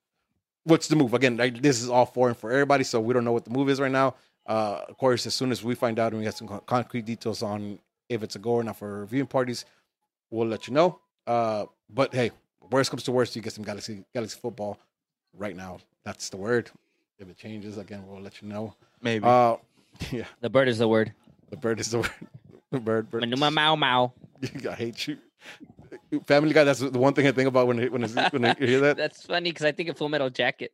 what's 0.63 0.87
the 0.87 0.95
move. 0.95 1.13
Again, 1.13 1.37
like, 1.37 1.61
this 1.61 1.81
is 1.81 1.89
all 1.89 2.05
foreign 2.05 2.35
for 2.35 2.51
everybody, 2.51 2.83
so 2.83 2.99
we 2.99 3.13
don't 3.13 3.23
know 3.25 3.31
what 3.31 3.45
the 3.45 3.51
move 3.51 3.69
is 3.69 3.79
right 3.79 3.91
now. 3.91 4.15
Uh, 4.45 4.81
of 4.89 4.97
course, 4.97 5.25
as 5.25 5.33
soon 5.35 5.51
as 5.51 5.63
we 5.63 5.75
find 5.75 5.99
out 5.99 6.11
and 6.11 6.19
we 6.19 6.25
have 6.25 6.35
some 6.35 6.47
con- 6.47 6.61
concrete 6.65 7.05
details 7.05 7.41
on 7.43 7.79
if 8.09 8.23
it's 8.23 8.35
a 8.35 8.39
go 8.39 8.51
or 8.51 8.63
not 8.63 8.77
for 8.77 9.05
viewing 9.05 9.27
parties, 9.27 9.65
we'll 10.29 10.47
let 10.47 10.67
you 10.67 10.73
know. 10.73 10.99
Uh, 11.25 11.65
but 11.89 12.13
hey, 12.13 12.31
worst 12.71 12.89
comes 12.89 13.04
to 13.04 13.12
worst, 13.12 13.36
you 13.36 13.41
get 13.41 13.54
some 13.54 13.63
Galaxy 13.63 14.04
Galaxy 14.13 14.38
football 14.39 14.80
right 15.38 15.56
now. 15.56 15.80
That's 16.04 16.30
the 16.30 16.38
word. 16.38 16.69
If 17.19 17.30
it 17.30 17.38
changes 17.38 17.78
again, 17.78 18.04
we'll 18.08 18.21
let 18.21 18.41
you 18.41 18.47
know. 18.49 18.76
Maybe. 19.02 19.23
Uh, 19.26 19.58
yeah, 20.12 20.26
The 20.41 20.49
bird 20.49 20.67
is 20.67 20.78
the 20.80 20.88
word. 20.88 21.13
the 21.49 21.58
bird 21.58 21.80
is 21.80 21.91
the 21.91 21.99
word. 21.99 22.12
The 22.71 22.80
bird. 22.80 23.12
bird. 23.12 23.21
Manuma 23.23 23.54
Mau 23.54 23.76
Mau. 23.76 24.13
I 24.67 24.73
hate 24.73 25.08
you. 25.08 25.17
Family 26.26 26.52
Guy. 26.54 26.63
That's 26.63 26.80
the 26.80 26.97
one 26.97 27.13
thing 27.13 27.28
I 27.28 27.32
think 27.32 27.47
about 27.47 27.67
when 27.67 27.80
I- 27.80 27.88
when 27.88 28.04
I, 28.04 28.30
when 28.30 28.45
I 28.45 28.56
hear 28.56 28.80
that. 28.82 28.97
That's 28.97 29.21
funny 29.23 29.52
because 29.52 29.65
I 29.65 29.71
think 29.71 29.89
of 29.89 29.97
Full 29.97 30.10
Metal 30.10 30.32
Jacket. 30.32 30.73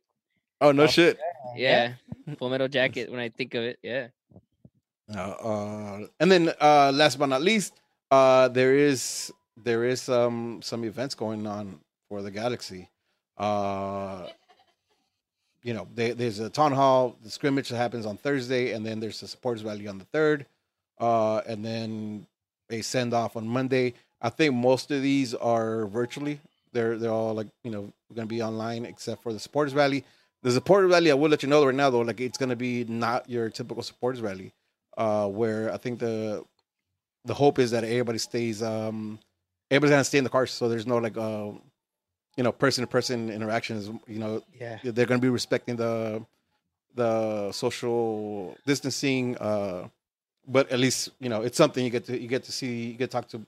Oh 0.62 0.72
no 0.72 0.86
shit. 0.86 1.18
Yeah, 1.54 1.92
Full 2.38 2.48
Metal 2.48 2.68
Jacket. 2.68 3.10
When 3.10 3.20
I 3.20 3.28
think 3.28 3.52
of 3.54 3.64
it, 3.64 3.78
yeah. 3.82 4.08
Uh, 5.14 5.18
uh, 5.20 5.98
and 6.20 6.30
then 6.32 6.52
uh, 6.60 6.90
last 6.94 7.18
but 7.18 7.26
not 7.26 7.42
least, 7.42 7.74
uh, 8.10 8.48
there 8.48 8.74
is 8.74 9.30
there 9.64 9.84
is 9.84 10.08
um, 10.08 10.60
some 10.62 10.84
events 10.84 11.14
going 11.14 11.46
on 11.46 11.80
for 12.08 12.22
the 12.22 12.30
Galaxy. 12.30 12.88
Uh, 13.36 14.26
you 15.62 15.74
know, 15.74 15.86
they, 15.94 16.12
there's 16.12 16.40
a 16.40 16.50
town 16.50 16.72
hall, 16.72 17.16
the 17.22 17.30
scrimmage 17.30 17.68
that 17.68 17.76
happens 17.76 18.06
on 18.06 18.16
Thursday, 18.16 18.72
and 18.72 18.84
then 18.84 19.00
there's 19.00 19.22
a 19.22 19.28
supporters 19.28 19.64
rally 19.64 19.86
on 19.86 19.98
the 19.98 20.04
third, 20.06 20.46
uh, 20.98 21.38
and 21.46 21.64
then 21.64 22.26
a 22.70 22.80
send 22.82 23.12
off 23.12 23.36
on 23.36 23.46
Monday. 23.46 23.94
I 24.22 24.30
think 24.30 24.54
most 24.54 24.90
of 24.90 25.02
these 25.02 25.34
are 25.34 25.86
virtually. 25.86 26.40
They're 26.72 26.96
they're 26.98 27.10
all 27.10 27.34
like 27.34 27.48
you 27.64 27.70
know 27.70 27.92
going 28.14 28.28
to 28.28 28.32
be 28.34 28.42
online 28.42 28.84
except 28.84 29.22
for 29.22 29.32
the 29.32 29.40
supporters 29.40 29.74
rally. 29.74 30.04
The 30.42 30.52
supporters 30.52 30.90
rally, 30.90 31.10
I 31.10 31.14
will 31.14 31.28
let 31.28 31.42
you 31.42 31.48
know 31.48 31.64
right 31.64 31.74
now 31.74 31.90
though, 31.90 32.00
like 32.00 32.20
it's 32.20 32.38
going 32.38 32.50
to 32.50 32.56
be 32.56 32.84
not 32.84 33.28
your 33.28 33.50
typical 33.50 33.82
supporters 33.82 34.22
rally 34.22 34.52
uh, 34.96 35.26
where 35.26 35.72
I 35.72 35.76
think 35.76 35.98
the 35.98 36.44
the 37.24 37.34
hope 37.34 37.58
is 37.58 37.70
that 37.72 37.84
everybody 37.84 38.18
stays 38.18 38.62
um 38.62 39.18
everybody's 39.70 39.92
gonna 39.92 40.04
stay 40.04 40.18
in 40.18 40.24
the 40.24 40.30
cars, 40.30 40.50
so 40.50 40.68
there's 40.68 40.86
no 40.86 40.98
like 40.98 41.16
uh 41.16 41.50
you 42.36 42.44
know 42.44 42.52
person 42.52 42.82
to 42.82 42.86
person 42.88 43.30
interactions. 43.30 43.90
You 44.06 44.18
know 44.18 44.42
Yeah. 44.58 44.78
they're 44.82 45.06
gonna 45.06 45.20
be 45.20 45.28
respecting 45.28 45.76
the 45.76 46.24
the 46.94 47.52
social 47.52 48.56
distancing. 48.66 49.36
Uh, 49.38 49.88
but 50.48 50.70
at 50.72 50.78
least 50.78 51.10
you 51.20 51.28
know 51.28 51.42
it's 51.42 51.56
something 51.56 51.84
you 51.84 51.90
get 51.90 52.04
to 52.06 52.18
you 52.20 52.26
get 52.28 52.42
to 52.44 52.52
see 52.52 52.86
you 52.88 52.94
get 52.94 53.10
to 53.10 53.16
talk 53.16 53.28
to 53.28 53.40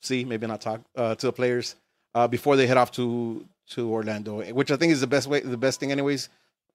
see 0.00 0.24
maybe 0.24 0.46
not 0.46 0.60
talk 0.60 0.80
uh, 0.96 1.14
to 1.14 1.26
the 1.26 1.32
players 1.32 1.76
uh, 2.14 2.26
before 2.26 2.56
they 2.56 2.66
head 2.66 2.76
off 2.76 2.90
to 2.92 3.44
to 3.70 3.90
Orlando, 3.90 4.42
which 4.52 4.70
I 4.70 4.76
think 4.76 4.92
is 4.92 5.00
the 5.00 5.06
best 5.06 5.26
way 5.28 5.40
the 5.40 5.56
best 5.56 5.80
thing 5.80 5.92
anyways. 5.92 6.28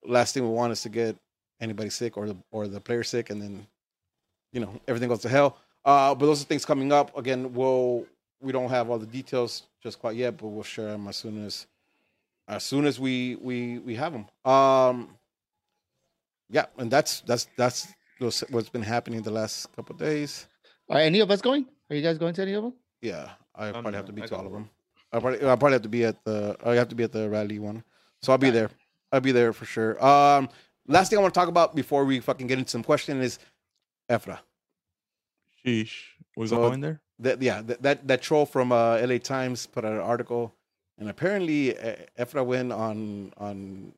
Last 0.05 0.33
thing 0.33 0.43
we 0.43 0.49
want 0.49 0.71
is 0.71 0.81
to 0.83 0.89
get 0.89 1.15
anybody 1.59 1.89
sick 1.89 2.17
or 2.17 2.27
the 2.27 2.37
or 2.51 2.67
the 2.67 2.79
player 2.79 3.03
sick, 3.03 3.29
and 3.29 3.41
then 3.41 3.67
you 4.53 4.59
know 4.61 4.71
everything 4.87 5.09
goes 5.09 5.21
to 5.21 5.29
hell. 5.29 5.57
Uh, 5.83 6.13
but 6.13 6.25
those 6.25 6.41
are 6.41 6.45
things 6.45 6.65
coming 6.65 6.91
up. 6.91 7.17
Again, 7.17 7.53
we'll 7.53 8.05
we 8.41 8.51
don't 8.51 8.69
have 8.69 8.89
all 8.89 8.99
the 8.99 9.05
details 9.07 9.63
just 9.81 9.99
quite 9.99 10.15
yet, 10.15 10.37
but 10.37 10.47
we'll 10.47 10.63
share 10.63 10.87
them 10.91 11.07
as 11.07 11.15
soon 11.17 11.45
as 11.45 11.67
as 12.47 12.63
soon 12.63 12.85
as 12.85 12.99
we 12.99 13.35
we 13.35 13.79
we 13.79 13.95
have 13.95 14.13
them. 14.13 14.25
Um, 14.51 15.09
yeah, 16.49 16.65
and 16.77 16.89
that's 16.89 17.21
that's 17.21 17.47
that's 17.57 17.87
what's 18.19 18.41
what's 18.49 18.69
been 18.69 18.81
happening 18.83 19.21
the 19.21 19.31
last 19.31 19.71
couple 19.75 19.93
of 19.95 19.99
days. 19.99 20.47
Are 20.89 20.99
any 20.99 21.19
of 21.19 21.29
us 21.31 21.41
going? 21.41 21.65
Are 21.89 21.95
you 21.95 22.01
guys 22.01 22.17
going 22.17 22.33
to 22.35 22.41
any 22.41 22.53
of 22.53 22.63
them? 22.63 22.73
Yeah, 23.01 23.29
I 23.55 23.67
Um, 23.67 23.73
probably 23.73 23.93
have 23.93 24.05
to 24.05 24.13
be 24.13 24.23
I 24.23 24.27
to 24.27 24.35
all 24.35 24.45
of 24.45 24.51
them. 24.51 24.69
I 25.11 25.19
probably 25.19 25.39
I 25.39 25.55
probably 25.55 25.73
have 25.73 25.81
to 25.83 25.89
be 25.89 26.05
at 26.05 26.23
the 26.23 26.55
I 26.65 26.75
have 26.75 26.89
to 26.89 26.95
be 26.95 27.03
at 27.03 27.11
the 27.11 27.29
rally 27.29 27.59
one, 27.59 27.83
so 28.21 28.31
I'll 28.31 28.37
be 28.37 28.49
there. 28.49 28.69
I'll 29.11 29.21
be 29.21 29.31
there 29.31 29.53
for 29.53 29.65
sure. 29.65 30.03
Um, 30.03 30.49
last 30.87 31.09
thing 31.09 31.17
I 31.17 31.21
want 31.21 31.33
to 31.33 31.39
talk 31.39 31.49
about 31.49 31.75
before 31.75 32.05
we 32.05 32.19
fucking 32.19 32.47
get 32.47 32.57
into 32.59 32.71
some 32.71 32.83
question 32.83 33.21
is 33.21 33.39
Efra. 34.09 34.39
Sheesh. 35.65 35.93
We 36.35 36.47
So- 36.47 36.57
going 36.57 36.81
there? 36.81 37.01
That 37.19 37.41
yeah, 37.41 37.61
that 37.61 37.81
that, 37.81 38.07
that 38.07 38.21
troll 38.21 38.45
from 38.45 38.71
uh, 38.71 38.95
L.A. 38.95 39.19
Times 39.19 39.65
put 39.65 39.83
out 39.83 39.93
an 39.93 39.99
article, 39.99 40.53
and 40.97 41.09
apparently 41.09 41.73
Efra 42.19 42.45
went 42.45 42.71
on 42.71 43.33
on 43.37 43.93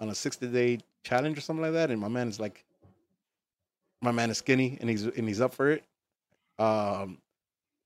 on 0.00 0.08
a 0.08 0.14
sixty 0.14 0.46
day 0.46 0.78
challenge 1.02 1.36
or 1.36 1.40
something 1.40 1.62
like 1.62 1.72
that, 1.72 1.90
and 1.90 2.00
my 2.00 2.08
man 2.08 2.28
is 2.28 2.40
like, 2.40 2.64
my 4.00 4.12
man 4.12 4.30
is 4.30 4.38
skinny 4.38 4.78
and 4.80 4.88
he's 4.88 5.04
and 5.04 5.28
he's 5.28 5.40
up 5.40 5.52
for 5.54 5.70
it. 5.70 5.84
Um, 6.58 7.18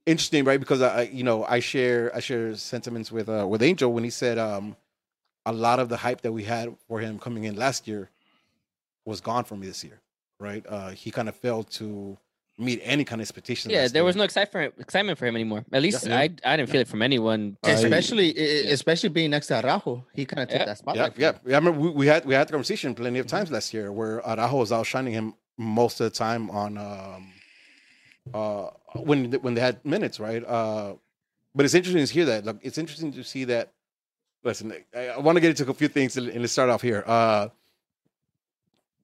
interesting, 0.07 0.44
right? 0.44 0.61
Because 0.61 0.83
I, 0.83 1.01
I 1.01 1.03
you 1.03 1.25
know 1.25 1.44
I 1.44 1.61
share 1.61 2.14
I 2.14 2.20
share 2.20 2.55
sentiments 2.55 3.11
with 3.11 3.29
uh, 3.29 3.46
with 3.49 3.62
Angel 3.62 3.92
when 3.92 4.05
he 4.05 4.11
said 4.11 4.38
um 4.38 4.77
a 5.46 5.53
lot 5.53 5.79
of 5.79 5.88
the 5.88 5.96
hype 5.96 6.22
that 6.22 6.33
we 6.33 6.42
had 6.42 6.77
for 6.88 7.01
him 7.01 7.18
coming 7.18 7.44
in 7.44 7.57
last 7.57 7.87
year 7.87 8.11
was 9.05 9.20
gone 9.20 9.44
for 9.44 9.57
me 9.57 9.66
this 9.66 9.85
year, 9.85 10.01
right? 10.40 10.64
Uh, 10.68 10.90
he 10.90 11.11
kind 11.12 11.29
of 11.29 11.37
failed 11.37 11.70
to 11.70 12.18
meet 12.59 12.81
any 12.83 13.05
kind 13.05 13.21
of 13.21 13.25
expectations. 13.25 13.73
Yeah, 13.73 13.87
there 13.88 14.05
was 14.05 14.16
no 14.16 14.23
excitement 14.25 14.75
excitement 14.79 15.19
for 15.19 15.27
him 15.27 15.35
anymore. 15.37 15.64
At 15.73 15.83
least 15.83 16.07
Yeah. 16.07 16.19
I 16.19 16.31
I 16.45 16.57
didn't 16.57 16.71
feel 16.71 16.81
it 16.81 16.88
from 16.88 17.03
anyone. 17.03 17.57
Especially, 17.62 18.29
i- 18.31 18.40
Yeah. 18.66 18.73
especially 18.73 19.11
being 19.11 19.31
next 19.31 19.49
to 19.49 19.55
Araujo, 19.62 20.07
he 20.14 20.25
kind 20.25 20.42
of 20.42 20.49
took 20.49 20.61
Yeah. 20.61 20.64
that 20.64 20.71
Yeah, 20.71 20.75
spotlight. 20.75 21.19
yeah. 21.19 21.33
yeah. 21.45 21.55
I 21.55 21.59
remember 21.59 21.81
we, 21.81 21.90
we 21.90 22.07
had 22.07 22.25
we 22.25 22.35
had 22.35 22.49
the 22.49 22.53
conversation 22.53 22.95
plenty 22.95 23.19
of 23.19 23.27
times 23.27 23.51
last 23.51 23.75
year 23.75 23.92
where 23.92 24.27
Araujo 24.27 24.57
was 24.57 24.73
outshining 24.73 25.12
him 25.12 25.35
most 25.59 26.01
of 26.01 26.05
the 26.11 26.16
time 26.16 26.51
on 26.51 26.79
um 26.79 27.33
uh 28.35 28.71
when 29.09 29.31
when 29.45 29.55
they 29.55 29.61
had 29.61 29.85
minutes, 29.85 30.19
right? 30.19 30.42
Uh 30.45 30.95
but 31.55 31.64
it's 31.66 31.75
interesting 31.75 32.05
to 32.07 32.12
hear 32.12 32.25
that. 32.27 32.45
Like 32.47 32.57
it's 32.62 32.79
interesting 32.79 33.12
to 33.12 33.23
see 33.23 33.45
that 33.45 33.73
listen, 34.45 34.73
I, 34.95 35.09
I 35.09 35.19
want 35.19 35.37
to 35.37 35.40
get 35.40 35.51
into 35.51 35.71
a 35.71 35.75
few 35.75 35.88
things 35.88 36.16
and 36.16 36.27
let's 36.40 36.53
start 36.53 36.71
off 36.71 36.81
here. 36.81 37.05
Uh 37.07 37.49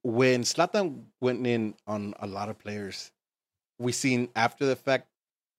when 0.01 0.41
Zlatan 0.43 1.03
went 1.21 1.45
in 1.47 1.75
on 1.87 2.13
a 2.19 2.27
lot 2.27 2.49
of 2.49 2.59
players, 2.59 3.11
we 3.83 3.91
seen 3.91 4.29
after 4.35 4.65
the 4.65 4.75
fact 4.75 5.07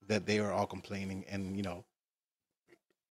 that 0.09 0.27
they 0.27 0.41
were 0.41 0.53
all 0.53 0.67
complaining 0.67 1.25
and 1.29 1.57
you 1.57 1.63
know 1.63 1.85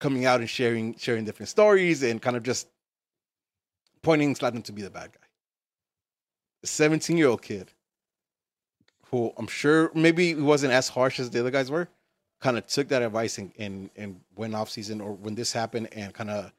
coming 0.00 0.26
out 0.26 0.40
and 0.40 0.50
sharing 0.50 0.96
sharing 0.96 1.24
different 1.24 1.48
stories 1.48 2.02
and 2.02 2.20
kind 2.20 2.36
of 2.36 2.42
just 2.42 2.68
pointing 4.02 4.34
Zlatan 4.34 4.62
to 4.64 4.72
be 4.72 4.82
the 4.82 4.90
bad 4.90 5.12
guy. 5.12 5.26
A 6.62 6.66
17 6.66 7.16
year 7.16 7.28
old 7.28 7.42
kid 7.42 7.70
who 9.10 9.32
I'm 9.36 9.46
sure 9.46 9.90
maybe 9.94 10.28
he 10.28 10.34
wasn't 10.34 10.72
as 10.72 10.88
harsh 10.88 11.20
as 11.20 11.30
the 11.30 11.40
other 11.40 11.50
guys 11.50 11.70
were, 11.70 11.88
kind 12.40 12.58
of 12.58 12.66
took 12.66 12.88
that 12.88 13.02
advice 13.02 13.38
and 13.38 13.52
and, 13.58 13.90
and 13.96 14.20
went 14.36 14.54
off 14.54 14.70
season 14.70 15.00
or 15.00 15.12
when 15.12 15.34
this 15.34 15.52
happened 15.52 15.88
and 15.92 16.12
kind 16.12 16.30
of 16.30 16.52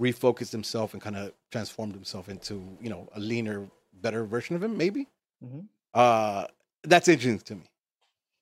refocused 0.00 0.52
himself 0.52 0.92
and 0.94 1.02
kind 1.02 1.16
of 1.16 1.32
transformed 1.50 1.94
himself 1.94 2.28
into 2.28 2.76
you 2.80 2.88
know 2.88 3.08
a 3.14 3.20
leaner, 3.20 3.68
better 4.00 4.24
version 4.24 4.56
of 4.56 4.62
him. 4.62 4.76
Maybe 4.76 5.06
Mhm. 5.44 5.66
uh, 5.94 6.46
that's 6.84 7.08
interesting 7.08 7.38
to 7.40 7.54
me. 7.56 7.70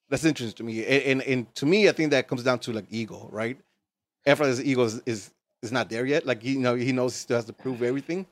That's 0.08 0.24
interesting 0.24 0.56
to 0.56 0.62
me, 0.64 0.84
and, 0.84 1.02
and 1.02 1.22
and 1.22 1.54
to 1.56 1.66
me, 1.66 1.88
I 1.88 1.92
think 1.92 2.10
that 2.12 2.28
comes 2.28 2.44
down 2.44 2.60
to 2.60 2.72
like 2.72 2.86
ego, 2.90 3.28
right? 3.32 3.58
Efra's 4.26 4.62
ego 4.62 4.84
is, 4.84 5.02
is 5.06 5.30
is 5.62 5.72
not 5.72 5.90
there 5.90 6.06
yet. 6.06 6.26
Like 6.26 6.44
you 6.44 6.58
know, 6.58 6.74
he 6.74 6.92
knows 6.92 7.14
he 7.14 7.18
still 7.18 7.36
has 7.36 7.44
to 7.46 7.52
prove 7.52 7.82
everything, 7.82 8.26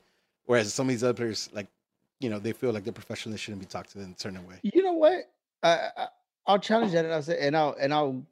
whereas 0.45 0.73
some 0.73 0.87
of 0.87 0.91
these 0.91 1.03
other 1.03 1.13
players, 1.13 1.49
like 1.53 1.67
you 2.19 2.29
know, 2.29 2.39
they 2.39 2.53
feel 2.53 2.71
like 2.71 2.83
they're 2.83 2.93
professional, 2.93 3.33
they 3.33 3.37
shouldn't 3.37 3.61
be 3.61 3.67
talked 3.67 3.91
to 3.91 3.99
in 3.99 4.11
a 4.11 4.19
certain 4.19 4.45
way. 4.47 4.59
You 4.63 4.83
know 4.83 4.93
what? 4.93 5.29
I, 5.63 5.89
I 5.97 6.07
I'll 6.47 6.59
challenge 6.59 6.91
that, 6.93 7.05
and 7.05 7.13
I'll 7.13 7.23
say, 7.23 7.37
and 7.39 7.57
I'll 7.57 7.75
and 7.79 7.93
I'll 7.93 8.23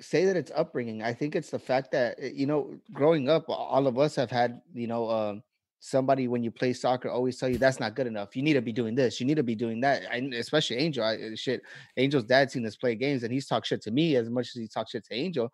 say 0.00 0.24
that 0.24 0.36
it's 0.36 0.50
upbringing. 0.54 1.02
I 1.02 1.12
think 1.12 1.36
it's 1.36 1.50
the 1.50 1.58
fact 1.58 1.92
that 1.92 2.16
eh, 2.18 2.30
you 2.34 2.46
know, 2.46 2.74
growing 2.92 3.28
up, 3.28 3.44
all 3.48 3.86
of 3.86 3.98
us 3.98 4.16
have 4.16 4.30
had 4.30 4.60
you 4.74 4.86
know, 4.86 5.10
um, 5.10 5.42
somebody 5.80 6.28
when 6.28 6.42
you 6.42 6.50
play 6.50 6.72
soccer 6.72 7.08
always 7.08 7.38
tell 7.38 7.48
you 7.48 7.58
that's 7.58 7.80
not 7.80 7.94
good 7.94 8.06
enough. 8.06 8.36
You 8.36 8.42
need 8.42 8.54
to 8.54 8.62
be 8.62 8.72
doing 8.72 8.94
this. 8.94 9.20
You 9.20 9.26
need 9.26 9.36
to 9.36 9.42
be 9.42 9.54
doing 9.54 9.80
that. 9.80 10.02
And 10.10 10.34
especially 10.34 10.76
Angel, 10.76 11.04
I, 11.04 11.14
eh, 11.14 11.34
shit. 11.34 11.62
Angel's 11.96 12.24
dad 12.24 12.50
seen 12.50 12.66
us 12.66 12.76
play 12.76 12.94
games, 12.94 13.22
and 13.22 13.32
he's 13.32 13.46
talked 13.46 13.66
shit 13.66 13.82
to 13.82 13.90
me 13.90 14.16
as 14.16 14.28
much 14.28 14.48
as 14.48 14.54
he 14.54 14.68
talked 14.68 14.90
shit 14.90 15.04
to 15.06 15.14
Angel. 15.14 15.52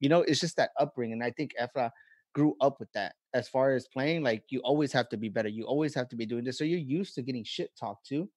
You 0.00 0.08
know, 0.08 0.22
it's 0.22 0.40
just 0.40 0.56
that 0.56 0.70
upbringing. 0.78 1.14
And 1.14 1.24
I 1.24 1.30
think 1.30 1.52
Efra 1.60 1.90
grew 2.34 2.56
up 2.60 2.78
with 2.78 2.92
that. 2.92 3.14
As 3.32 3.48
far 3.48 3.72
as 3.74 3.88
playing, 3.88 4.22
like 4.22 4.44
you 4.48 4.60
always 4.60 4.92
have 4.92 5.08
to 5.08 5.16
be 5.16 5.28
better. 5.28 5.48
You 5.48 5.64
always 5.64 5.94
have 5.94 6.08
to 6.10 6.16
be 6.16 6.26
doing 6.26 6.44
this. 6.44 6.58
So 6.58 6.64
you're 6.64 6.78
used 6.78 7.14
to 7.16 7.22
getting 7.22 7.44
shit 7.44 7.70
talked 7.78 8.06
to 8.08 8.28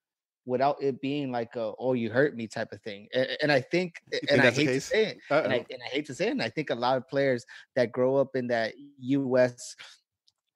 without 0.47 0.81
it 0.81 0.99
being 1.01 1.29
like 1.29 1.55
a 1.57 1.73
oh 1.77 1.91
you 1.91 2.09
hurt 2.09 2.35
me 2.35 2.47
type 2.47 2.71
of 2.71 2.81
thing 2.81 3.05
A- 3.13 3.43
and 3.43 3.51
i 3.51 3.59
think 3.59 4.01
You 4.11 4.19
and 4.31 4.41
think 4.41 4.45
i 4.45 4.49
hate 4.51 4.73
to 4.75 4.81
say 4.81 5.05
it 5.07 5.17
Uh, 5.29 5.41
and 5.43 5.51
I, 5.51 5.57
and 5.57 5.83
I 5.83 5.89
hate 5.89 6.05
to 6.05 6.15
say 6.15 6.27
it 6.27 6.31
and 6.31 6.41
i 6.41 6.49
think 6.49 6.69
a 6.69 6.75
lot 6.75 6.95
of 6.95 7.07
players 7.07 7.45
that 7.75 7.91
grow 7.91 8.15
up 8.15 8.33
in 8.35 8.47
that 8.47 8.73
us 9.03 9.75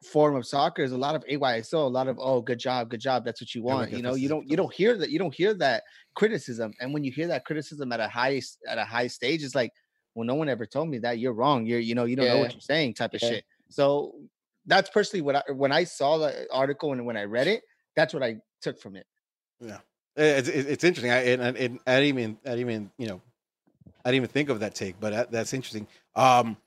form 0.04 0.36
of 0.36 0.48
soccer 0.48 0.82
is 0.82 0.92
a 0.92 0.98
lot 0.98 1.14
of 1.16 1.24
ayso 1.26 1.74
a 1.74 1.78
lot 1.78 2.08
of 2.08 2.18
oh 2.20 2.42
good 2.42 2.58
job 2.58 2.90
good 2.90 3.00
job 3.00 3.24
that's 3.24 3.40
what 3.40 3.54
you 3.54 3.62
want 3.62 3.92
you 3.92 4.02
know 4.02 4.16
you 4.16 4.28
don't 4.28 4.50
you 4.50 4.58
don't 4.58 4.74
hear 4.74 4.98
that 4.98 5.12
you 5.12 5.20
don't 5.20 5.34
hear 5.34 5.54
that 5.54 5.84
criticism 6.16 6.74
and 6.82 6.92
when 6.94 7.04
you 7.04 7.12
hear 7.12 7.28
that 7.28 7.46
criticism 7.46 7.92
at 7.92 8.00
a 8.00 8.08
high 8.08 8.42
at 8.68 8.80
a 8.80 8.84
high 8.86 9.06
stage 9.06 9.44
it's 9.44 9.54
like 9.54 9.72
well 10.16 10.26
no 10.26 10.34
one 10.34 10.50
ever 10.50 10.66
told 10.66 10.90
me 10.90 10.98
that 10.98 11.20
you're 11.20 11.34
wrong 11.34 11.66
you're 11.68 11.80
you 11.80 11.94
know 11.94 12.06
you 12.06 12.16
don't 12.16 12.28
know 12.28 12.40
what 12.40 12.54
you're 12.54 12.62
saying 12.62 12.94
type 12.94 13.14
of 13.14 13.22
Yeah. 13.22 13.30
shit 13.30 13.46
so 13.70 14.16
that's 14.66 14.90
personally 14.90 15.22
what 15.22 15.36
i 15.36 15.44
when 15.52 15.72
i 15.72 15.84
saw 15.84 16.18
the 16.18 16.48
article 16.52 16.92
and 16.94 17.06
when 17.06 17.16
i 17.16 17.24
read 17.24 17.48
it 17.48 17.62
that's 17.96 18.14
what 18.14 18.24
i 18.24 18.38
took 18.62 18.80
from 18.80 18.96
it 18.96 19.06
Yeah, 19.60 19.80
it's 20.16 20.48
it's 20.48 20.84
interesting. 20.84 21.12
I 21.12 21.18
and, 21.32 21.42
and, 21.42 21.58
and 21.58 21.80
I 21.86 22.00
didn't 22.00 22.20
even 22.20 22.38
I 22.44 22.50
didn't 22.50 22.60
even 22.70 22.92
you 22.98 23.08
know 23.08 23.22
I 24.04 24.10
didn't 24.10 24.24
even 24.24 24.30
think 24.30 24.50
of 24.50 24.60
that 24.62 24.74
take, 24.74 25.00
but 25.00 25.32
that's 25.32 25.54
interesting. 25.54 25.88
Um, 26.16 26.58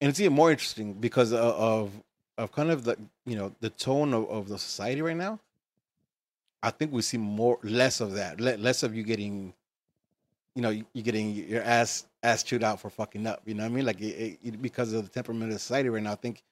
and 0.00 0.08
it's 0.08 0.20
even 0.20 0.32
more 0.32 0.50
interesting 0.50 0.94
because 0.94 1.32
of 1.32 1.40
of, 1.40 1.92
of 2.36 2.52
kind 2.52 2.70
of 2.70 2.84
the 2.84 2.96
you 3.26 3.36
know 3.36 3.54
the 3.60 3.70
tone 3.70 4.14
of, 4.14 4.28
of 4.30 4.48
the 4.48 4.58
society 4.58 5.02
right 5.02 5.16
now. 5.16 5.38
I 6.62 6.70
think 6.70 6.92
we 6.92 7.02
see 7.02 7.18
more 7.18 7.58
less 7.62 8.00
of 8.00 8.14
that, 8.14 8.40
less 8.40 8.82
of 8.82 8.92
you 8.92 9.04
getting, 9.04 9.54
you 10.56 10.62
know, 10.62 10.70
you 10.70 11.02
getting 11.02 11.30
your 11.30 11.62
ass 11.62 12.06
ass 12.24 12.42
chewed 12.42 12.64
out 12.64 12.80
for 12.80 12.90
fucking 12.90 13.26
up. 13.28 13.42
You 13.46 13.54
know 13.54 13.62
what 13.62 13.70
I 13.70 13.74
mean? 13.74 13.86
Like 13.86 14.00
it, 14.00 14.38
it, 14.42 14.60
because 14.60 14.92
of 14.92 15.04
the 15.04 15.08
temperament 15.08 15.52
of 15.52 15.60
society 15.60 15.88
right 15.88 16.02
now, 16.02 16.12
I 16.12 16.16
think 16.16 16.42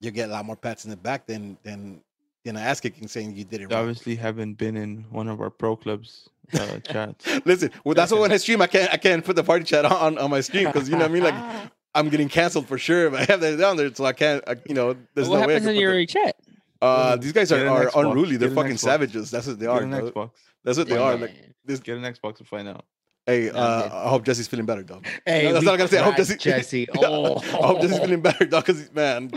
you 0.00 0.10
get 0.10 0.30
a 0.30 0.32
lot 0.32 0.46
more 0.46 0.56
pats 0.56 0.84
in 0.84 0.90
the 0.90 0.96
back 0.96 1.26
than 1.26 1.58
than 1.62 2.00
than 2.44 2.56
an 2.56 2.62
ass 2.62 2.80
kicking 2.80 3.06
saying 3.06 3.36
you 3.36 3.44
did 3.44 3.60
it 3.60 3.70
You 3.70 3.76
wrong. 3.76 3.80
obviously 3.80 4.16
haven't 4.16 4.54
been 4.54 4.76
in 4.76 5.04
one 5.10 5.28
of 5.28 5.40
our 5.42 5.50
pro 5.50 5.76
clubs 5.76 6.30
uh, 6.54 6.78
chats. 6.90 7.26
Listen, 7.44 7.70
well, 7.84 7.94
that's 7.94 8.12
why 8.12 8.18
when 8.20 8.32
I 8.32 8.38
stream, 8.38 8.62
I 8.62 8.66
can't 8.66 8.90
I 8.92 8.96
can't 8.96 9.22
put 9.22 9.36
the 9.36 9.44
party 9.44 9.64
chat 9.66 9.84
on 9.84 10.16
on 10.16 10.30
my 10.30 10.40
stream 10.40 10.66
because 10.68 10.88
you 10.88 10.94
know 10.96 11.02
what 11.02 11.10
I 11.10 11.14
mean. 11.14 11.22
Like 11.22 11.34
I'm 11.94 12.08
getting 12.08 12.28
canceled 12.28 12.66
for 12.68 12.78
sure 12.78 13.06
if 13.08 13.14
I 13.14 13.24
have 13.30 13.40
that 13.40 13.58
down 13.58 13.76
there, 13.76 13.94
so 13.94 14.04
I 14.04 14.12
can't. 14.12 14.42
I, 14.46 14.56
you 14.66 14.74
know, 14.74 14.96
there's 15.14 15.28
what 15.28 15.40
no 15.40 15.46
way. 15.46 15.54
I 15.56 15.58
happens 15.58 15.66
can 15.66 15.76
in 15.76 15.76
put 15.76 15.80
your 15.80 16.06
chat? 16.06 16.36
uh, 16.80 17.16
these 17.16 17.32
guys 17.32 17.52
are, 17.52 17.66
are 17.66 17.90
unruly. 18.06 18.36
They're 18.36 18.50
fucking 18.50 18.72
Xbox. 18.72 18.78
savages. 18.80 19.30
That's 19.30 19.46
what 19.46 19.58
they 19.58 19.66
Get 19.66 19.70
are. 19.74 19.82
an. 19.82 19.90
Xbox. 19.90 20.30
That's 20.64 20.78
what 20.78 20.88
they 20.88 20.94
Yeah, 20.94 21.02
are. 21.02 21.12
man. 21.12 21.20
Like 21.22 21.36
this. 21.64 21.80
Get 21.80 21.98
an 21.98 22.04
Xbox 22.04 22.36
to 22.38 22.44
find 22.44 22.68
out. 22.68 22.84
Hey, 23.26 23.50
I'm 23.50 23.56
uh. 23.56 23.88
I 23.92 24.08
hope 24.08 24.24
Jesse's 24.24 24.48
feeling 24.48 24.66
better, 24.66 24.82
dog. 24.82 25.06
Hey, 25.26 25.44
No, 25.44 25.52
that's 25.52 25.62
we 25.62 25.68
all 25.68 25.74
I 25.74 25.76
gotta 25.76 25.88
say. 25.90 25.98
I 25.98 26.02
hope 26.02 26.14
cracked 26.16 26.40
Jesse. 26.40 26.86
Jesse. 26.86 26.88
I 26.90 26.92
Oh, 27.06 27.38
hope 27.38 27.80
Jesse's 27.82 27.98
feeling 27.98 28.20
better, 28.20 28.44
dog. 28.46 28.66
Because 28.66 28.92
man, 28.92 29.30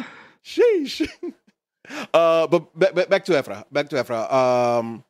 sheesh. 0.44 1.08
Uh, 2.16 2.48
but 2.48 2.80
back, 2.80 2.96
back, 2.96 3.10
back 3.10 3.26
to 3.26 3.34
Efra. 3.34 3.64
Back 3.72 3.90
to 3.90 3.96
Efra. 3.98 4.32
Um, 4.34 5.04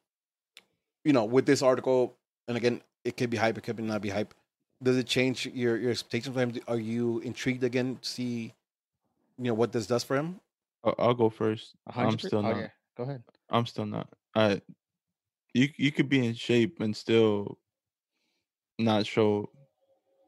you 1.06 1.14
know, 1.14 1.24
with 1.24 1.46
this 1.46 1.62
article, 1.62 2.18
and 2.50 2.58
again, 2.58 2.82
it 3.06 3.16
could 3.16 3.30
be 3.30 3.38
hype. 3.38 3.58
It 3.58 3.62
could 3.64 3.80
not 3.80 4.02
be 4.02 4.10
hype. 4.10 4.34
Does 4.86 4.98
it 4.98 5.08
change 5.08 5.48
your 5.48 5.78
your 5.78 5.90
expectations 5.90 6.36
for 6.36 6.42
him? 6.42 6.54
Are 6.68 6.78
you 6.78 7.20
intrigued 7.22 7.64
again 7.64 7.98
to 8.00 8.08
see, 8.08 8.54
you 9.40 9.46
know, 9.46 9.56
what 9.56 9.72
this 9.72 9.88
does 9.88 10.04
for 10.04 10.16
him? 10.16 10.40
I'll, 10.84 10.96
I'll 11.00 11.14
go 11.16 11.30
first. 11.32 11.74
A 11.88 11.90
I'm 11.90 12.06
hundred 12.06 12.22
per- 12.22 12.28
still 12.28 12.40
oh, 12.40 12.52
not. 12.52 12.58
yeah. 12.58 12.68
Go 12.96 13.04
ahead. 13.04 13.24
I'm 13.50 13.66
still 13.66 13.88
not. 13.88 14.08
I 14.36 14.62
you 15.56 15.70
you 15.78 15.92
could 15.92 16.08
be 16.08 16.24
in 16.28 16.36
shape 16.36 16.82
and 16.82 16.96
still 16.96 17.58
not 18.78 19.08
show 19.08 19.50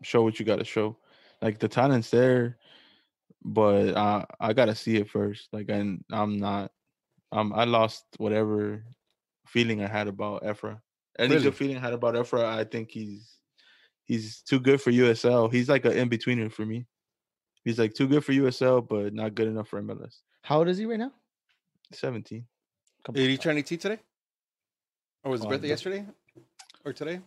show 0.02 0.24
what 0.24 0.40
you 0.40 0.46
got 0.46 0.58
to 0.58 0.66
show. 0.66 0.98
Like 1.40 1.60
the 1.60 1.68
talent's 1.68 2.10
there, 2.10 2.58
but 3.46 3.96
I 3.96 4.26
I 4.40 4.54
gotta 4.54 4.74
see 4.74 4.96
it 4.98 5.08
first. 5.10 5.50
Like 5.54 5.70
and 5.70 6.04
I'm 6.12 6.40
not. 6.40 6.72
Um, 7.32 7.54
I 7.54 7.66
lost 7.66 8.06
whatever 8.18 8.84
feeling 9.46 9.84
I 9.84 9.88
had 9.88 10.08
about 10.08 10.44
Efra. 10.44 10.82
Any 11.20 11.34
Really? 11.34 11.44
good 11.44 11.56
feeling 11.56 11.78
I 11.78 11.82
had 11.82 11.94
about 11.94 12.16
Efra, 12.16 12.44
I 12.46 12.64
think 12.64 12.90
he's 12.90 13.37
he's 14.08 14.42
too 14.42 14.60
good 14.60 14.82
for 14.82 14.92
USL. 14.92 15.52
He's 15.52 15.70
like 15.70 15.86
an 15.86 15.94
in 15.94 16.10
betweener 16.10 16.52
for 16.52 16.66
me. 16.66 16.88
He's 17.64 17.78
like 17.78 17.94
too 17.94 18.08
good 18.08 18.24
for 18.24 18.32
USL, 18.32 18.88
but 18.88 19.14
not 19.14 19.36
good 19.36 19.48
enough 19.48 19.68
for 19.68 19.82
MLS. 19.82 20.22
How 20.42 20.60
old 20.60 20.70
is 20.70 20.78
he 20.78 20.86
right 20.86 21.00
now? 21.00 21.12
17. 21.94 22.46
Come 23.04 23.16
Did 23.16 23.30
he 23.30 23.38
turn 23.38 23.58
18 23.58 23.78
today? 23.78 24.00
Or 25.24 25.32
was 25.32 25.42
his 25.42 25.46
Oh, 25.46 25.50
birthday 25.50 25.68
yesterday? 25.68 26.06
Or 26.86 26.94
today? 26.94 27.20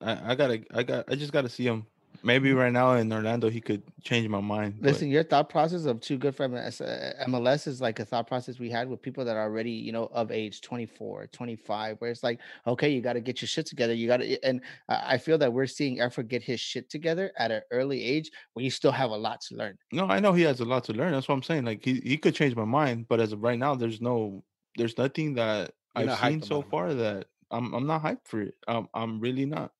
I, 0.00 0.32
I 0.32 0.34
gotta 0.34 0.62
I 0.74 0.82
got 0.82 1.10
I 1.10 1.14
just 1.14 1.32
gotta 1.32 1.48
see 1.48 1.64
him. 1.64 1.86
Maybe 2.22 2.52
right 2.52 2.72
now 2.72 2.92
in 2.92 3.12
Orlando 3.12 3.48
he 3.48 3.60
could 3.60 3.82
change 4.02 4.28
my 4.28 4.40
mind. 4.40 4.76
but 4.80 4.92
Listen, 4.92 5.08
your 5.08 5.22
thought 5.22 5.48
process 5.48 5.84
of 5.84 6.00
too 6.00 6.18
good 6.18 6.34
for 6.34 6.48
MLS, 6.48 6.80
uh, 6.80 7.70
is 7.70 7.80
like 7.80 7.98
a 8.00 8.04
thought 8.04 8.26
process 8.26 8.58
we 8.58 8.70
had 8.70 8.88
with 8.88 9.02
people 9.02 9.24
that 9.24 9.36
are 9.36 9.42
already, 9.42 9.70
you 9.70 9.92
know, 9.92 10.08
of 10.12 10.30
age 10.30 10.60
24, 10.60 11.28
25, 11.28 11.96
where 12.00 12.10
it's 12.10 12.22
like, 12.22 12.40
okay, 12.66 12.88
you 12.88 13.00
got 13.00 13.14
to 13.14 13.20
get 13.20 13.40
your 13.40 13.48
shit 13.48 13.66
together. 13.66 13.94
You 13.94 14.06
got 14.06 14.18
to, 14.18 14.44
and 14.44 14.60
I 14.88 15.14
I 15.16 15.18
feel 15.18 15.38
that 15.38 15.52
we're 15.52 15.66
seeing 15.66 15.98
Efra 15.98 16.26
get 16.26 16.42
his 16.42 16.60
shit 16.60 16.90
together 16.90 17.32
at 17.38 17.50
an 17.50 17.62
early 17.70 18.02
age 18.02 18.30
when 18.52 18.64
you 18.64 18.70
still 18.70 18.92
have 18.92 19.10
a 19.10 19.16
lot 19.16 19.40
to 19.42 19.54
learn. 19.56 19.78
no, 19.92 20.06
I 20.06 20.20
know 20.20 20.32
he 20.32 20.42
has 20.42 20.60
a 20.60 20.64
lot 20.64 20.84
to 20.84 20.92
learn. 20.92 21.12
That's 21.12 21.28
what 21.28 21.34
I'm 21.34 21.42
saying. 21.42 21.64
Like 21.64 21.84
he, 21.84 22.00
he 22.00 22.16
could 22.18 22.34
change 22.34 22.54
my 22.54 22.64
mind, 22.64 23.06
but 23.08 23.20
as 23.20 23.32
of 23.32 23.42
right 23.42 23.58
now, 23.58 23.74
there's 23.74 24.00
no 24.00 24.44
there's 24.76 24.98
nothing 24.98 25.34
that 25.34 25.72
You're 25.96 26.02
I've 26.02 26.06
not 26.06 26.20
seen 26.20 26.42
so 26.42 26.56
about 26.56 26.64
him. 26.64 26.70
far 26.70 26.94
that 26.94 27.26
I'm 27.50 27.72
I'm 27.74 27.86
not 27.86 28.02
hyped 28.02 28.26
for 28.26 28.42
it. 28.42 28.54
I'm 28.68 28.88
I'm 28.92 29.20
really 29.20 29.46
not. 29.46 29.72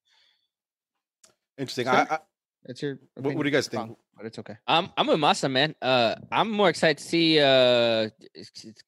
Interesting. 1.59 1.87
Sure. 1.87 1.95
I, 1.95 2.15
I, 2.15 2.19
That's 2.67 2.83
your. 2.83 2.99
what, 3.15 3.35
what 3.35 3.43
do 3.43 3.49
you 3.49 3.53
guys 3.53 3.67
It's 3.67 3.75
wrong, 3.77 3.87
think? 3.89 3.99
But 4.17 4.27
it's 4.27 4.39
okay. 4.41 4.57
I'm 4.67 4.91
I'm 4.97 5.07
with 5.07 5.19
Masa, 5.19 5.51
man. 5.51 5.75
Uh, 5.81 6.17
I'm 6.33 6.51
more 6.51 6.69
excited 6.69 6.99
to 6.99 7.05
see 7.05 7.39
uh 7.41 8.11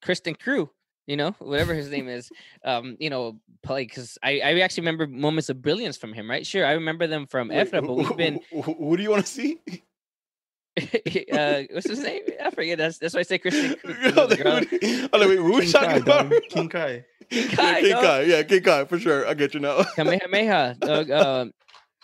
Kristen 0.01 0.35
Crew. 0.35 0.69
You 1.07 1.17
know, 1.17 1.31
whatever 1.39 1.73
his 1.73 1.89
name 1.89 2.07
is, 2.07 2.29
um, 2.63 2.95
you 2.99 3.09
know, 3.09 3.39
play 3.63 3.83
because 3.83 4.19
I, 4.21 4.41
I 4.41 4.59
actually 4.59 4.81
remember 4.81 5.07
moments 5.07 5.49
of 5.49 5.59
brilliance 5.59 5.97
from 5.97 6.13
him, 6.13 6.29
right? 6.29 6.45
Sure, 6.45 6.63
I 6.65 6.73
remember 6.73 7.07
them 7.07 7.25
from 7.25 7.47
Wait, 7.47 7.71
Efra, 7.71 7.81
but 7.85 7.95
we've 7.95 8.15
been 8.15 8.39
Who, 8.51 8.61
who- 8.61 8.73
who 8.75 8.95
do 8.97 9.01
you 9.01 9.09
want 9.09 9.25
to 9.25 9.31
see? 9.31 9.57
uh, 11.31 11.63
what's 11.71 11.89
his 11.89 11.99
name? 11.99 12.21
I 12.43 12.51
forget. 12.51 12.77
That's 12.77 12.97
that's 12.99 13.13
why 13.13 13.21
I 13.21 13.23
say 13.23 13.37
Kristen. 13.39 13.75
Crew, 13.75 13.95
you 14.03 14.11
know, 14.11 14.27
the 14.27 14.35
like, 14.35 14.43
girl. 14.43 14.55
who 14.59 14.77
do 14.79 14.87
you- 14.87 15.09
I'm 15.11 15.19
like, 15.19 15.29
wait, 15.29 15.37
who 15.39 15.53
we 15.53 15.61
King 15.61 15.71
talking 15.71 15.89
Kai, 15.89 15.97
about? 15.97 16.29
dog. 16.29 16.41
King 16.49 16.69
Kai. 16.69 17.05
King 17.29 17.49
Yeah, 17.49 17.55
Kai, 17.55 17.81
King. 17.81 17.91
Kai. 17.93 18.21
Yeah, 18.21 18.43
King 18.43 18.61
Kai 18.63 18.85
for 18.85 18.99
sure. 18.99 19.27
I 19.27 19.33
get 19.33 19.53
you 19.53 19.59
now. 19.61 19.83
Kamehameha. 19.95 20.75
dog, 20.79 21.09
um, 21.11 21.53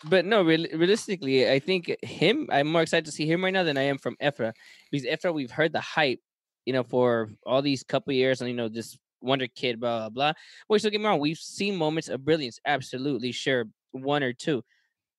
but 0.09 0.25
no, 0.25 0.43
real, 0.43 0.65
realistically, 0.73 1.49
I 1.49 1.59
think 1.59 1.95
him. 2.03 2.47
I'm 2.51 2.67
more 2.67 2.81
excited 2.83 3.05
to 3.05 3.11
see 3.11 3.25
him 3.29 3.43
right 3.43 3.53
now 3.53 3.63
than 3.63 3.77
I 3.77 3.83
am 3.83 3.97
from 3.97 4.15
Efra 4.21 4.53
because 4.91 5.05
Efra, 5.05 5.33
we've 5.33 5.51
heard 5.51 5.73
the 5.73 5.81
hype, 5.81 6.19
you 6.65 6.73
know, 6.73 6.83
for 6.83 7.29
all 7.45 7.61
these 7.61 7.83
couple 7.83 8.13
years, 8.13 8.41
and 8.41 8.49
you 8.49 8.55
know, 8.55 8.69
this 8.69 8.97
wonder 9.21 9.47
kid, 9.47 9.79
blah 9.79 9.99
blah 10.01 10.09
blah. 10.09 10.33
Wait, 10.69 10.81
so 10.81 10.89
get 10.89 10.99
me 11.01 11.07
wrong, 11.07 11.19
we've 11.19 11.37
seen 11.37 11.75
moments 11.75 12.09
of 12.09 12.23
brilliance, 12.25 12.59
absolutely, 12.65 13.31
sure, 13.31 13.65
one 13.91 14.23
or 14.23 14.33
two, 14.33 14.63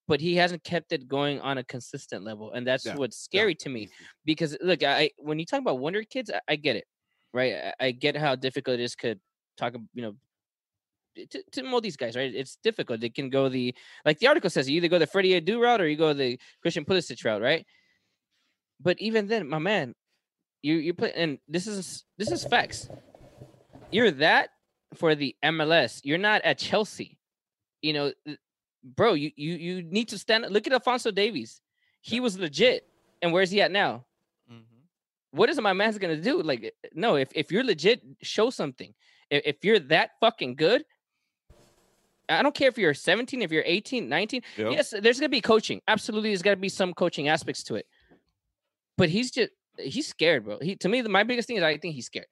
but 0.09 0.21
he 0.21 0.37
hasn't 0.37 0.65
kept 0.65 0.93
it 0.93 1.09
going 1.09 1.41
on 1.41 1.59
a 1.59 1.65
consistent 1.65 2.25
level, 2.25 2.53
and 2.53 2.67
that's 2.67 2.93
Yeah, 2.93 2.95
what's 2.95 3.19
scary 3.19 3.55
to 3.57 3.69
me 3.69 3.91
because 4.25 4.57
look, 4.63 4.83
I 4.83 5.11
when 5.19 5.39
you 5.39 5.47
talk 5.47 5.61
about 5.61 5.79
Wonder 5.81 6.05
Kids, 6.05 6.31
I, 6.31 6.41
I 6.49 6.57
get 6.57 6.77
it, 6.77 6.87
right? 7.33 7.55
I, 7.81 7.87
I 7.89 7.91
get 7.93 8.17
how 8.17 8.37
difficult 8.37 8.81
it 8.81 8.83
is. 8.85 8.95
Could 8.97 9.21
talk, 9.57 9.75
you 9.95 10.03
know, 10.03 10.17
to, 11.31 11.43
to 11.53 11.63
mold 11.63 11.85
these 11.85 11.97
guys, 11.97 12.17
right? 12.17 12.35
It's 12.35 12.57
difficult. 12.63 13.01
They 13.01 13.09
can 13.09 13.31
go 13.31 13.49
the 13.49 13.75
like 14.05 14.19
the 14.19 14.27
article 14.27 14.51
says, 14.51 14.69
you 14.69 14.77
either 14.77 14.89
go 14.89 14.99
the 14.99 15.07
Freddie 15.07 15.41
Adu 15.41 15.61
route 15.61 15.81
or 15.81 15.89
you 15.89 15.97
go 15.97 16.13
the 16.13 16.39
Christian 16.63 16.85
Pulisic 16.85 17.25
route, 17.25 17.43
right? 17.43 17.67
But 18.81 19.01
even 19.01 19.27
then, 19.27 19.49
my 19.49 19.59
man, 19.59 19.95
you 20.63 20.77
you 20.77 20.95
put 20.95 21.13
and 21.15 21.39
this 21.49 21.67
is 21.67 22.05
this 22.19 22.31
is 22.31 22.45
facts. 22.45 22.89
You're 23.91 24.11
that 24.13 24.51
for 24.95 25.15
the 25.15 25.35
MLS. 25.45 26.01
You're 26.05 26.19
not 26.19 26.43
at 26.43 26.59
Chelsea. 26.59 27.19
You 27.83 27.93
know, 27.93 28.13
bro. 28.85 29.15
You 29.15 29.31
you 29.37 29.55
you 29.55 29.83
need 29.83 30.09
to 30.09 30.19
stand. 30.19 30.47
Look 30.51 30.67
at 30.67 30.73
Alphonso 30.73 31.11
Davies. 31.11 31.61
He 32.01 32.21
was 32.21 32.39
legit, 32.39 32.87
and 33.23 33.33
where's 33.33 33.51
he 33.51 33.61
at 33.61 33.71
now? 33.71 34.05
what 35.37 35.51
is 35.51 35.61
my 35.61 35.73
man's 35.73 35.99
gonna 35.99 36.17
do? 36.17 36.43
Like, 36.43 36.65
eh, 36.65 36.89
no, 36.95 37.17
if 37.17 37.29
if 37.35 37.53
you're 37.53 37.65
legit, 37.65 38.03
show 38.23 38.51
something. 38.51 38.95
If, 39.31 39.43
if 39.45 39.65
you're 39.65 39.79
that 39.79 40.11
fucking 40.21 40.57
good, 40.57 40.85
I 42.29 42.43
don't 42.43 42.55
care 42.55 42.69
if 42.69 42.79
you're 42.79 42.95
17, 42.95 43.43
if 43.43 43.53
you're 43.53 43.63
18, 43.65 44.09
19. 44.09 44.43
Yep. 44.57 44.73
Yes, 44.73 44.95
there's 45.01 45.21
gonna 45.21 45.29
be 45.29 45.41
coaching. 45.41 45.81
Absolutely, 45.87 46.31
there's 46.31 46.43
gotta 46.43 46.57
be 46.57 46.69
some 46.69 46.93
coaching 46.93 47.29
aspects 47.29 47.63
to 47.65 47.77
it. 47.77 47.87
But 48.97 49.09
he's 49.09 49.31
just 49.31 49.51
he's 49.79 50.09
scared, 50.09 50.45
bro. 50.45 50.59
He 50.61 50.77
to 50.77 50.89
me, 50.89 51.01
the, 51.03 51.09
my 51.09 51.23
biggest 51.23 51.49
thing 51.49 51.57
is 51.57 51.63
I 51.63 51.77
think 51.77 51.95
he's 51.95 52.07
scared. 52.07 52.27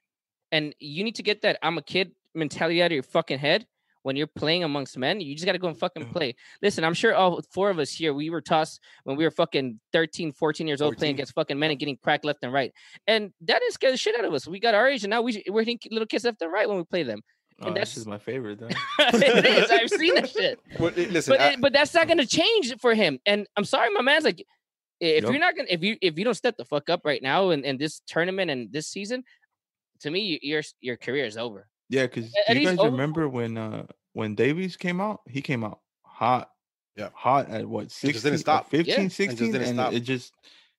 And 0.52 0.74
you 0.78 1.04
need 1.04 1.16
to 1.16 1.22
get 1.22 1.42
that 1.42 1.58
I'm 1.62 1.78
a 1.78 1.82
kid 1.82 2.12
mentality 2.34 2.82
out 2.82 2.86
of 2.86 2.92
your 2.92 3.02
fucking 3.02 3.38
head 3.38 3.66
when 4.04 4.16
you're 4.16 4.26
playing 4.26 4.62
amongst 4.62 4.96
men. 4.98 5.20
You 5.20 5.34
just 5.34 5.46
got 5.46 5.52
to 5.52 5.58
go 5.58 5.68
and 5.68 5.76
fucking 5.76 6.04
mm. 6.04 6.12
play. 6.12 6.36
Listen, 6.62 6.84
I'm 6.84 6.94
sure 6.94 7.14
all 7.14 7.40
four 7.50 7.70
of 7.70 7.78
us 7.78 7.90
here, 7.90 8.12
we 8.12 8.28
were 8.30 8.42
tossed 8.42 8.80
when 9.04 9.16
we 9.16 9.24
were 9.24 9.30
fucking 9.30 9.80
13, 9.92 10.32
14 10.32 10.66
years 10.66 10.82
old 10.82 10.90
14. 10.90 10.98
playing 10.98 11.14
against 11.14 11.34
fucking 11.34 11.58
men 11.58 11.70
and 11.70 11.80
getting 11.80 11.96
cracked 11.96 12.24
left 12.24 12.40
and 12.42 12.52
right. 12.52 12.70
And 13.06 13.32
that 13.42 13.60
didn't 13.60 13.72
scare 13.72 13.90
the 13.90 13.96
shit 13.96 14.16
out 14.18 14.26
of 14.26 14.34
us. 14.34 14.46
We 14.46 14.60
got 14.60 14.74
our 14.74 14.88
age 14.88 15.04
and 15.04 15.10
now 15.10 15.22
we, 15.22 15.42
we're 15.48 15.62
hitting 15.62 15.78
little 15.90 16.06
kids 16.06 16.24
left 16.24 16.42
and 16.42 16.52
right 16.52 16.68
when 16.68 16.76
we 16.76 16.84
play 16.84 17.02
them. 17.02 17.22
Oh, 17.60 17.68
and 17.68 17.76
that's 17.76 17.90
that's- 17.90 17.94
just 17.94 18.06
my 18.06 18.18
favorite 18.18 18.58
though. 18.58 18.68
it 18.98 19.46
is. 19.46 19.70
I've 19.70 19.88
seen 19.90 20.14
that 20.16 20.28
shit. 20.30 20.58
Well, 20.78 20.92
li- 20.96 21.06
listen, 21.06 21.32
But, 21.32 21.40
I- 21.40 21.52
it, 21.52 21.60
but 21.60 21.72
that's 21.72 21.94
not 21.94 22.06
going 22.08 22.18
to 22.18 22.26
change 22.26 22.74
for 22.80 22.94
him. 22.94 23.18
And 23.26 23.46
I'm 23.56 23.64
sorry, 23.64 23.90
my 23.90 24.02
man's 24.02 24.24
like, 24.24 24.44
if 25.00 25.22
Yep. 25.24 25.30
you're 25.32 25.40
not 25.40 25.56
gonna, 25.56 25.68
if 25.70 25.82
you 25.82 25.96
if 26.00 26.18
you 26.18 26.24
don't 26.24 26.34
step 26.34 26.56
the 26.56 26.64
fuck 26.64 26.88
up 26.88 27.02
right 27.04 27.22
now 27.22 27.50
in, 27.50 27.64
in 27.64 27.76
this 27.78 28.00
tournament 28.06 28.50
and 28.50 28.72
this 28.72 28.88
season, 28.88 29.24
to 30.00 30.10
me, 30.10 30.20
you- 30.20 30.38
your 30.42 30.62
your 30.80 30.96
career 30.96 31.24
is 31.26 31.36
over. 31.36 31.68
Yeah, 31.90 32.02
because 32.06 32.32
you 32.48 32.64
guys 32.64 32.78
over- 32.78 32.90
remember 32.90 33.28
when 33.28 33.56
uh 33.58 33.86
when 34.14 34.34
Davies 34.34 34.76
came 34.76 35.00
out? 35.00 35.20
He 35.28 35.42
came 35.42 35.62
out 35.64 35.80
hot. 36.02 36.50
Yeah. 36.96 37.10
Hot 37.14 37.50
at 37.50 37.66
what 37.68 37.88
just 37.88 37.98
16, 38.00 38.22
didn't 38.30 38.40
stop. 38.40 38.70
15, 38.70 38.92
Yeah. 38.94 39.00
And 39.00 39.10
just 39.10 39.16
16 39.16 39.52
didn't 39.52 39.68
and 39.68 39.76
stop. 39.76 39.92
it 39.92 40.00
just 40.00 40.32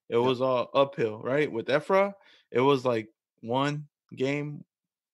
it 0.08 0.16
was 0.16 0.40
all 0.40 0.70
uphill, 0.74 1.20
right? 1.22 1.50
With 1.50 1.66
Efra, 1.66 2.14
it 2.50 2.60
was 2.60 2.84
like 2.86 3.08
one 3.42 3.86
game, 4.14 4.64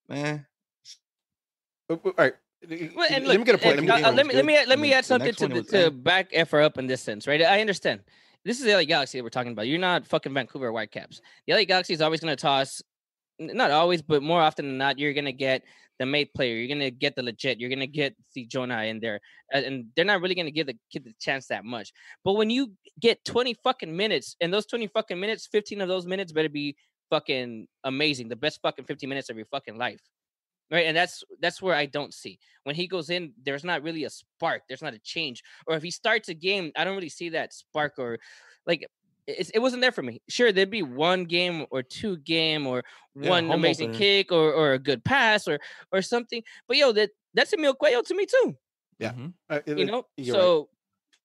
man. 0.08 0.34
Uh, 0.36 0.38
uh, 0.38 0.51
all 1.96 2.12
right. 2.18 2.34
Well, 2.94 3.08
and 3.10 3.26
let 3.26 3.38
me 3.38 3.44
get 3.44 3.56
a 3.56 3.58
point. 3.58 3.76
Let 3.76 3.84
me, 3.84 3.90
uh, 3.90 4.10
uh, 4.10 4.12
let 4.12 4.26
me 4.26 4.34
let 4.34 4.44
me 4.44 4.66
let 4.66 4.78
me 4.78 4.92
add 4.92 5.04
something 5.04 5.34
to 5.34 5.48
the, 5.48 5.62
to 5.64 5.90
back 5.90 6.30
Efra 6.30 6.64
up 6.64 6.78
in 6.78 6.86
this 6.86 7.02
sense, 7.02 7.26
right? 7.26 7.42
I 7.42 7.60
understand. 7.60 8.00
This 8.44 8.58
is 8.58 8.64
the 8.64 8.74
LA 8.74 8.84
Galaxy 8.84 9.18
that 9.18 9.24
we're 9.24 9.30
talking 9.30 9.52
about. 9.52 9.66
You're 9.68 9.78
not 9.78 10.06
fucking 10.06 10.34
Vancouver 10.34 10.70
Whitecaps. 10.72 11.20
The 11.46 11.54
LA 11.54 11.64
Galaxy 11.64 11.92
is 11.92 12.00
always 12.00 12.20
going 12.20 12.34
to 12.34 12.40
toss, 12.40 12.82
not 13.38 13.70
always, 13.70 14.02
but 14.02 14.22
more 14.22 14.40
often 14.40 14.66
than 14.66 14.78
not, 14.78 14.98
you're 14.98 15.12
going 15.12 15.26
to 15.26 15.32
get 15.32 15.62
the 15.98 16.06
mate 16.06 16.34
player. 16.34 16.56
You're 16.56 16.68
going 16.68 16.80
to 16.80 16.90
get 16.90 17.14
the 17.14 17.22
Lletget. 17.22 17.56
You're 17.58 17.68
going 17.68 17.80
to 17.80 17.86
get 17.86 18.16
the 18.34 18.46
Jonah 18.46 18.82
in 18.84 19.00
there, 19.00 19.20
and 19.52 19.86
they're 19.94 20.04
not 20.04 20.20
really 20.20 20.34
going 20.34 20.46
to 20.46 20.52
give 20.52 20.66
the 20.66 20.76
kid 20.92 21.04
the 21.04 21.14
chance 21.20 21.46
that 21.48 21.64
much. 21.64 21.92
But 22.24 22.34
when 22.34 22.50
you 22.50 22.72
get 23.00 23.24
20 23.24 23.54
fucking 23.64 23.96
minutes, 23.96 24.36
and 24.40 24.52
those 24.52 24.66
20 24.66 24.88
fucking 24.88 25.18
minutes, 25.18 25.48
15 25.50 25.80
of 25.80 25.88
those 25.88 26.06
minutes 26.06 26.32
better 26.32 26.48
be 26.48 26.76
fucking 27.10 27.66
amazing, 27.84 28.28
the 28.28 28.36
best 28.36 28.60
fucking 28.62 28.84
15 28.84 29.08
minutes 29.08 29.30
of 29.30 29.36
your 29.36 29.46
fucking 29.46 29.78
life 29.78 30.00
right 30.72 30.86
and 30.86 30.96
that's 30.96 31.22
that's 31.40 31.62
where 31.62 31.74
i 31.76 31.86
don't 31.86 32.12
see 32.14 32.38
when 32.64 32.74
he 32.74 32.86
goes 32.88 33.10
in 33.10 33.32
there's 33.44 33.62
not 33.64 33.82
really 33.82 34.02
a 34.04 34.10
spark 34.10 34.62
there's 34.68 34.82
not 34.82 34.94
a 34.94 34.98
change 34.98 35.42
or 35.68 35.76
if 35.76 35.82
he 35.82 35.90
starts 35.92 36.28
a 36.28 36.34
game 36.34 36.72
i 36.76 36.82
don't 36.84 36.96
really 36.96 37.08
see 37.08 37.28
that 37.28 37.52
spark 37.52 37.92
or 37.98 38.18
like 38.66 38.84
it's, 39.28 39.50
it 39.50 39.60
wasn't 39.60 39.80
there 39.80 39.92
for 39.92 40.02
me 40.02 40.20
sure 40.28 40.50
there'd 40.50 40.70
be 40.70 40.82
one 40.82 41.24
game 41.24 41.64
or 41.70 41.82
two 41.82 42.16
game 42.18 42.66
or 42.66 42.82
Yeah, 43.14 43.30
one 43.30 43.50
amazing 43.52 43.90
opener. 43.90 43.98
kick 43.98 44.32
or 44.32 44.52
or 44.52 44.72
a 44.72 44.78
good 44.80 45.04
pass 45.04 45.46
or 45.46 45.60
or 45.92 46.02
something 46.02 46.42
but 46.66 46.76
yo 46.76 46.90
that 46.92 47.10
that's 47.34 47.52
Emil 47.52 47.74
Cuello 47.74 48.02
to 48.04 48.14
me 48.16 48.26
too 48.26 48.56
Yeah. 48.98 49.12
Mhm. 49.12 49.32
uh, 49.50 49.60
you 49.66 49.84
know 49.86 50.06
you're 50.16 50.34
right. 50.34 50.42
so 50.42 50.68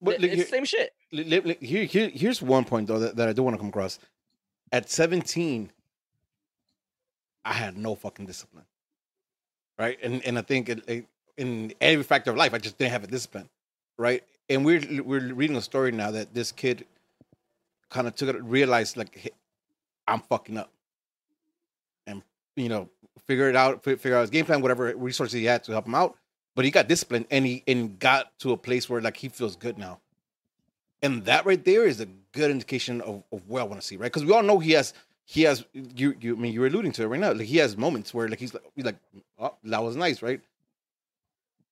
But 0.02 0.12
th- 0.12 0.22
look, 0.22 0.32
it's 0.32 0.42
here- 0.42 0.58
same 0.58 0.66
shit 0.66 0.92
li- 1.12 1.24
li- 1.24 1.40
li- 1.50 1.58
here, 1.62 1.86
here, 1.86 2.10
here's 2.10 2.40
one 2.42 2.66
point 2.66 2.88
though 2.88 3.00
that, 3.00 3.16
that 3.16 3.30
I 3.30 3.34
do 3.34 3.42
want 3.44 3.56
to 3.56 3.58
come 3.58 3.70
across. 3.70 3.98
At 4.72 4.90
17, 4.92 5.72
I 7.46 7.54
had 7.54 7.78
no 7.78 7.96
fucking 7.96 8.26
discipline, 8.26 8.66
right? 9.80 9.98
And 10.04 10.24
and 10.26 10.38
I 10.38 10.42
think 10.42 10.70
it, 10.70 10.84
it- 10.88 11.08
in 11.38 11.72
every 11.82 12.04
factor 12.04 12.32
of 12.32 12.38
life, 12.38 12.56
I 12.56 12.58
just 12.58 12.80
didn't 12.80 12.94
have 12.94 13.04
a 13.04 13.08
discipline, 13.08 13.48
right? 14.00 14.24
And 14.50 14.66
we're 14.66 15.04
we're 15.04 15.34
reading 15.34 15.56
a 15.56 15.62
story 15.62 15.92
now 15.92 16.10
that 16.12 16.34
this 16.34 16.52
kid 16.52 16.86
kind 17.90 18.08
of 18.08 18.16
took 18.16 18.30
it, 18.36 18.44
realized 18.44 18.98
like 18.98 19.16
"Hey, 19.16 19.30
I'm 20.08 20.22
fucking 20.22 20.58
up, 20.58 20.72
and 22.08 22.24
you 22.56 22.70
know 22.70 22.90
figure 23.26 23.50
it 23.50 23.56
out, 23.56 23.84
figure 23.84 24.16
out 24.16 24.22
his 24.22 24.30
game 24.30 24.46
plan, 24.46 24.62
whatever 24.62 24.96
resources 24.96 25.34
he 25.34 25.46
had 25.46 25.64
to 25.66 25.74
help 25.74 25.86
him 25.86 25.96
out. 25.96 26.16
But 26.56 26.66
he 26.66 26.72
got 26.72 26.88
disciplined, 26.88 27.28
and 27.30 27.46
he 27.46 27.64
and 27.68 28.00
got 28.00 28.38
to 28.40 28.52
a 28.54 28.58
place 28.58 28.90
where 28.90 29.02
like 29.02 29.18
he 29.18 29.30
feels 29.30 29.56
good 29.56 29.78
now. 29.78 30.00
And 31.04 31.24
that 31.26 31.46
right 31.46 31.64
there 31.64 31.86
is 31.86 32.00
a 32.02 32.08
good 32.32 32.50
indication 32.50 33.02
of, 33.02 33.24
of 33.32 33.48
what 33.48 33.62
I 33.62 33.66
want 33.66 33.80
to 33.80 33.86
see, 33.86 33.98
right? 33.98 34.12
Because 34.12 34.26
we 34.26 34.34
all 34.34 34.42
know 34.42 34.58
he 34.58 34.72
has 34.72 34.94
he 35.30 35.42
has 35.44 35.66
you 35.74 36.16
you 36.22 36.38
I 36.38 36.40
mean 36.40 36.54
you're 36.54 36.68
alluding 36.68 36.94
to 36.94 37.04
it 37.04 37.08
right 37.08 37.20
now. 37.20 37.34
Like 37.34 37.48
he 37.48 37.58
has 37.58 37.76
moments 37.76 38.14
where 38.14 38.30
like 38.30 38.40
he's 38.40 38.54
like 38.54 38.64
he's 38.76 38.86
like, 38.86 38.96
oh, 39.38 39.54
that 39.66 39.84
was 39.84 39.98
nice, 39.98 40.22
right? 40.22 40.40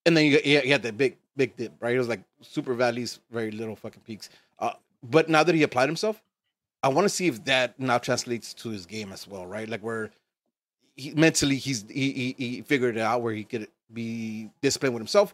And 0.06 0.16
then 0.16 0.26
you 0.26 0.40
he, 0.44 0.60
he 0.60 0.70
had 0.70 0.84
that 0.84 0.98
big 0.98 1.16
big 1.38 1.56
dip, 1.56 1.72
right? 1.80 1.96
It 1.96 1.98
was 1.98 2.10
like 2.10 2.22
super 2.42 2.74
valleys, 2.74 3.20
very 3.32 3.52
little 3.52 3.78
fucking 3.78 4.02
peaks. 4.06 4.30
Uh, 4.60 4.74
but 5.02 5.30
now 5.30 5.42
that 5.42 5.56
he 5.56 5.64
applied 5.64 5.88
himself, 5.88 6.22
I 6.84 6.90
want 6.90 7.06
to 7.06 7.10
see 7.10 7.28
if 7.28 7.46
that 7.46 7.80
now 7.80 7.98
translates 7.98 8.54
to 8.56 8.70
his 8.70 8.86
game 8.86 9.14
as 9.14 9.26
well, 9.26 9.46
right? 9.46 9.70
Like 9.70 9.82
where 9.82 10.12
he 10.98 11.12
mentally 11.12 11.56
he's 11.56 11.86
he, 11.90 12.12
he 12.12 12.36
he 12.38 12.62
figured 12.62 12.98
it 12.98 13.02
out 13.02 13.22
where 13.22 13.34
he 13.34 13.46
could 13.46 13.70
be 13.94 14.50
disciplined 14.62 14.96
with 14.96 15.02
himself. 15.02 15.34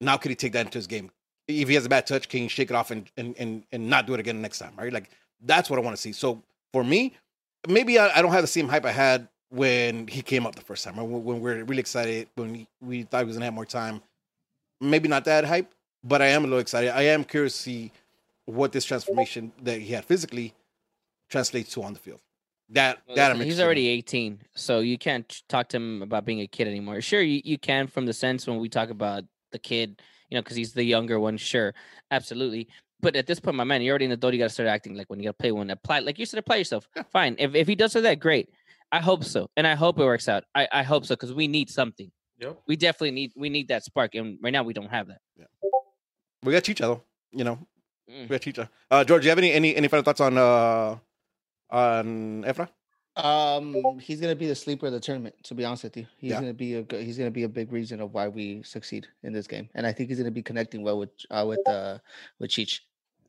Now 0.00 0.16
could 0.16 0.30
he 0.30 0.36
take 0.36 0.52
that 0.52 0.66
into 0.66 0.78
his 0.78 0.86
game? 0.86 1.10
If 1.48 1.66
he 1.66 1.74
has 1.74 1.84
a 1.84 1.88
bad 1.88 2.06
touch, 2.06 2.28
can 2.28 2.42
he 2.42 2.48
shake 2.48 2.70
it 2.70 2.76
off 2.76 2.92
and 2.92 3.10
and 3.16 3.34
and, 3.40 3.64
and 3.72 3.90
not 3.90 4.06
do 4.06 4.14
it 4.14 4.20
again 4.20 4.40
next 4.40 4.60
time, 4.60 4.74
right? 4.78 4.92
Like 4.92 5.10
that's 5.44 5.68
what 5.68 5.80
I 5.80 5.82
want 5.82 5.96
to 5.96 6.00
see. 6.00 6.12
So 6.12 6.44
for 6.72 6.84
me, 6.84 7.14
maybe 7.66 7.98
I, 7.98 8.18
I 8.18 8.22
don't 8.22 8.32
have 8.32 8.42
the 8.42 8.48
same 8.48 8.68
hype 8.68 8.84
I 8.84 8.92
had 8.92 9.28
when 9.50 10.06
he 10.08 10.22
came 10.22 10.46
up 10.46 10.54
the 10.54 10.62
first 10.62 10.84
time, 10.84 10.98
or 10.98 11.04
when, 11.04 11.24
when 11.24 11.40
we 11.40 11.50
are 11.52 11.64
really 11.64 11.80
excited, 11.80 12.28
when 12.34 12.52
we, 12.52 12.68
we 12.80 13.02
thought 13.02 13.20
he 13.20 13.26
was 13.26 13.36
gonna 13.36 13.44
have 13.44 13.54
more 13.54 13.66
time. 13.66 14.02
Maybe 14.80 15.08
not 15.08 15.24
that 15.24 15.44
hype, 15.44 15.72
but 16.04 16.20
I 16.20 16.26
am 16.26 16.42
a 16.42 16.46
little 16.46 16.60
excited. 16.60 16.90
I 16.90 17.02
am 17.02 17.24
curious 17.24 17.54
to 17.56 17.62
see 17.62 17.92
what 18.44 18.72
this 18.72 18.84
transformation 18.84 19.52
that 19.62 19.80
he 19.80 19.92
had 19.92 20.04
physically 20.04 20.54
translates 21.28 21.72
to 21.74 21.82
on 21.82 21.92
the 21.92 21.98
field. 21.98 22.20
That 22.70 22.98
Well, 23.06 23.16
that 23.16 23.28
listen, 23.28 23.40
I'm 23.42 23.46
he's 23.46 23.60
already 23.60 23.88
18, 23.88 24.40
so 24.54 24.80
you 24.80 24.98
can't 24.98 25.42
talk 25.48 25.68
to 25.68 25.76
him 25.76 26.02
about 26.02 26.24
being 26.24 26.40
a 26.40 26.46
kid 26.46 26.66
anymore. 26.66 27.00
Sure, 27.00 27.22
you, 27.22 27.40
you 27.44 27.58
can 27.58 27.86
from 27.86 28.06
the 28.06 28.12
sense 28.12 28.46
when 28.46 28.58
we 28.58 28.68
talk 28.68 28.90
about 28.90 29.24
the 29.52 29.58
kid, 29.58 30.02
you 30.30 30.36
know, 30.36 30.42
because 30.42 30.56
he's 30.56 30.72
the 30.72 30.82
younger 30.82 31.20
one. 31.20 31.36
Sure, 31.36 31.74
absolutely. 32.10 32.68
But 33.06 33.14
at 33.14 33.28
this 33.28 33.38
point, 33.38 33.56
my 33.56 33.62
man, 33.62 33.82
you're 33.82 33.92
already 33.92 34.06
in 34.06 34.10
the 34.10 34.16
door. 34.16 34.32
You 34.32 34.38
got 34.38 34.46
to 34.46 34.50
start 34.50 34.68
acting 34.68 34.96
like 34.96 35.08
when 35.08 35.20
you 35.20 35.26
got 35.26 35.38
to 35.38 35.40
play 35.40 35.52
one. 35.52 35.70
Apply, 35.70 36.00
like 36.00 36.18
you 36.18 36.26
said, 36.26 36.38
apply 36.38 36.56
yourself. 36.56 36.88
Fine. 37.12 37.36
If 37.38 37.54
if 37.54 37.68
he 37.68 37.76
does 37.76 37.92
that, 37.92 38.18
great. 38.18 38.48
I 38.90 38.98
hope 38.98 39.22
so, 39.22 39.48
and 39.56 39.64
I 39.64 39.76
hope 39.76 40.00
it 40.00 40.04
works 40.04 40.28
out. 40.28 40.42
I, 40.56 40.66
I 40.72 40.82
hope 40.82 41.06
so 41.06 41.14
because 41.14 41.32
we 41.32 41.46
need 41.46 41.70
something. 41.70 42.10
Yep. 42.40 42.62
We 42.66 42.74
definitely 42.74 43.12
need 43.12 43.30
we 43.36 43.48
need 43.48 43.68
that 43.68 43.84
spark, 43.84 44.16
and 44.16 44.38
right 44.42 44.52
now 44.52 44.64
we 44.64 44.72
don't 44.72 44.90
have 44.90 45.06
that. 45.06 45.20
Yeah. 45.38 45.44
We 46.42 46.52
got 46.52 46.64
Chicha 46.64 46.82
though, 46.82 47.02
you 47.30 47.44
know. 47.44 47.60
Mm. 48.10 48.22
We 48.22 48.26
got 48.26 48.40
Chicha. 48.40 48.68
Uh, 48.90 49.04
George, 49.04 49.22
do 49.22 49.26
you 49.26 49.30
have 49.30 49.38
any 49.38 49.52
any 49.52 49.76
any 49.76 49.86
final 49.86 50.02
thoughts 50.02 50.20
on 50.20 50.36
uh 50.36 50.96
on 51.70 52.42
Efra? 52.42 52.68
Um, 53.14 54.00
he's 54.00 54.20
gonna 54.20 54.34
be 54.34 54.48
the 54.48 54.56
sleeper 54.56 54.86
of 54.88 54.92
the 54.94 55.00
tournament. 55.00 55.36
To 55.44 55.54
be 55.54 55.64
honest 55.64 55.84
with 55.84 55.96
you, 55.96 56.06
he's 56.18 56.32
Yeah. 56.32 56.40
gonna 56.40 56.54
be 56.54 56.74
a 56.74 56.82
go- 56.82 57.00
he's 57.00 57.18
gonna 57.18 57.30
be 57.30 57.44
a 57.44 57.48
big 57.48 57.70
reason 57.70 58.00
of 58.00 58.12
why 58.12 58.26
we 58.26 58.64
succeed 58.64 59.06
in 59.22 59.32
this 59.32 59.46
game, 59.46 59.68
and 59.76 59.86
I 59.86 59.92
think 59.92 60.08
he's 60.08 60.18
gonna 60.18 60.32
be 60.32 60.42
connecting 60.42 60.82
well 60.82 60.98
with 60.98 61.10
uh, 61.30 61.44
with 61.46 61.62
uh 61.68 61.98
with 62.40 62.50
Cheech. 62.50 62.80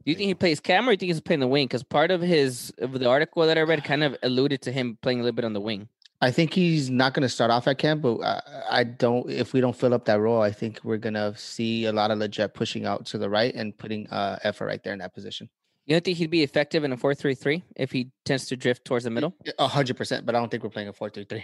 Do 0.07 0.11
you 0.11 0.17
think 0.17 0.29
he 0.29 0.35
plays 0.35 0.61
cam 0.61 0.87
or 0.87 0.91
do 0.91 0.93
you 0.93 0.97
think 0.99 1.17
he's 1.17 1.19
playing 1.19 1.41
the 1.41 1.47
wing? 1.47 1.65
Because 1.67 1.83
part 1.83 2.11
of 2.11 2.21
his 2.21 2.73
of 2.77 2.97
the 2.97 3.09
article 3.09 3.45
that 3.45 3.57
I 3.57 3.61
read 3.63 3.83
kind 3.83 4.05
of 4.05 4.15
alluded 4.23 4.61
to 4.61 4.71
him 4.71 4.97
playing 5.01 5.19
a 5.19 5.23
little 5.23 5.35
bit 5.35 5.43
on 5.43 5.51
the 5.51 5.59
wing. 5.59 5.89
I 6.21 6.31
think 6.31 6.53
he's 6.53 6.89
not 6.89 7.13
gonna 7.13 7.27
start 7.27 7.51
off 7.51 7.67
at 7.67 7.77
camp, 7.77 8.03
but 8.03 8.21
I, 8.21 8.41
I 8.71 8.83
don't. 8.85 9.29
If 9.29 9.51
we 9.51 9.59
don't 9.59 9.75
fill 9.75 9.93
up 9.93 10.05
that 10.05 10.21
role, 10.21 10.41
I 10.41 10.49
think 10.49 10.79
we're 10.85 10.95
gonna 10.95 11.35
see 11.35 11.83
a 11.83 11.91
lot 11.91 12.09
of 12.09 12.19
Lletget 12.19 12.53
pushing 12.53 12.85
out 12.85 13.05
to 13.07 13.17
the 13.17 13.29
right 13.29 13.53
and 13.53 13.77
putting 13.77 14.07
uh 14.07 14.39
Efra 14.45 14.67
right 14.67 14.81
there 14.81 14.93
in 14.93 14.99
that 14.99 15.13
position. 15.13 15.49
You 15.85 15.95
don't 15.95 16.05
think 16.05 16.19
he'd 16.19 16.29
be 16.29 16.41
effective 16.41 16.85
in 16.85 16.93
a 16.93 16.97
4 16.97 17.13
3 17.13 17.35
3 17.35 17.63
if 17.75 17.91
he 17.91 18.09
tends 18.23 18.45
to 18.45 18.55
drift 18.55 18.85
towards 18.85 19.03
the 19.03 19.09
middle? 19.09 19.35
A 19.59 19.67
hundred 19.67 19.97
percent, 19.97 20.25
but 20.25 20.35
I 20.35 20.39
don't 20.39 20.49
think 20.49 20.63
we're 20.63 20.69
playing 20.69 20.87
a 20.87 20.93
four 20.93 21.09
three 21.09 21.25
three. 21.25 21.43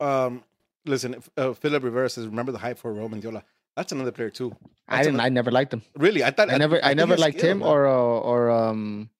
Um, 0.00 0.42
listen, 0.84 1.14
if, 1.14 1.30
uh, 1.36 1.52
Philip 1.52 1.84
Rivera 1.84 2.10
says, 2.10 2.26
"Remember 2.26 2.50
the 2.50 2.58
hype 2.58 2.78
for 2.78 2.92
Roman 2.92 3.22
Diola." 3.22 3.44
That's 3.76 3.92
another 3.92 4.12
player 4.12 4.30
too. 4.30 4.56
I 4.88 5.02
didn't. 5.02 5.16
ano- 5.16 5.24
I 5.24 5.28
never 5.28 5.50
liked 5.50 5.72
him. 5.74 5.82
really, 5.96 6.24
I 6.24 6.30
thought 6.30 6.50
I 6.50 6.56
never. 6.56 6.76
I, 6.82 6.88
think 6.88 6.96
never 6.98 7.16
liked 7.16 7.38
skilled, 7.38 7.52
him 7.52 7.58
man. 7.58 7.68
or 7.68 7.86
uh, 7.86 7.92
or 8.30 8.50
um 8.50 9.10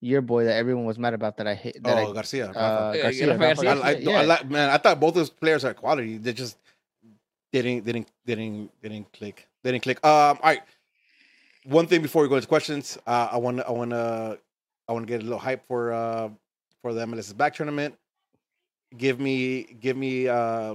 your 0.00 0.20
boy 0.20 0.44
that 0.44 0.56
everyone 0.56 0.84
was 0.84 0.98
mad 0.98 1.14
about 1.14 1.36
that 1.38 1.46
I 1.46 1.54
hate. 1.54 1.82
That 1.82 1.98
oh 1.98 2.10
I, 2.10 2.14
Garcia. 2.14 2.50
Uh, 2.50 2.92
Yeah, 2.96 3.02
Garcia, 3.02 3.26
Rafa 3.28 3.40
Rafa 3.40 3.62
Garcia. 3.62 3.70
I, 3.70 3.74
Garcia, 3.94 4.10
I, 4.10 4.12
yeah. 4.12 4.20
I 4.20 4.24
like 4.24 4.50
man. 4.50 4.70
I 4.70 4.78
thought 4.78 5.00
both 5.00 5.14
those 5.14 5.30
players 5.30 5.64
are 5.64 5.72
quality. 5.74 6.18
They 6.18 6.32
just 6.32 6.58
didn't 7.52 7.84
didn't 7.84 8.08
didn't 8.26 8.70
didn't 8.82 9.12
click. 9.12 9.46
They 9.62 9.70
didn't 9.72 9.84
click. 9.84 10.04
Um, 10.04 10.10
all 10.12 10.38
right. 10.42 10.62
One 11.64 11.86
thing 11.86 12.02
before 12.02 12.22
we 12.22 12.28
go 12.28 12.34
into 12.34 12.48
questions, 12.48 12.98
uh, 13.06 13.28
I 13.32 13.38
want 13.38 13.58
to 13.58 13.66
I 13.66 13.70
want 13.70 13.90
to 13.92 14.38
I 14.88 14.92
want 14.92 15.06
to 15.06 15.10
get 15.10 15.20
a 15.20 15.24
little 15.24 15.38
hype 15.38 15.64
for 15.66 15.92
uh 15.92 16.28
for 16.82 16.92
the 16.92 17.06
MLS 17.06 17.34
back 17.36 17.54
tournament. 17.54 17.94
Give 18.96 19.18
me 19.20 19.62
give 19.80 19.96
me 19.96 20.28
uh 20.28 20.74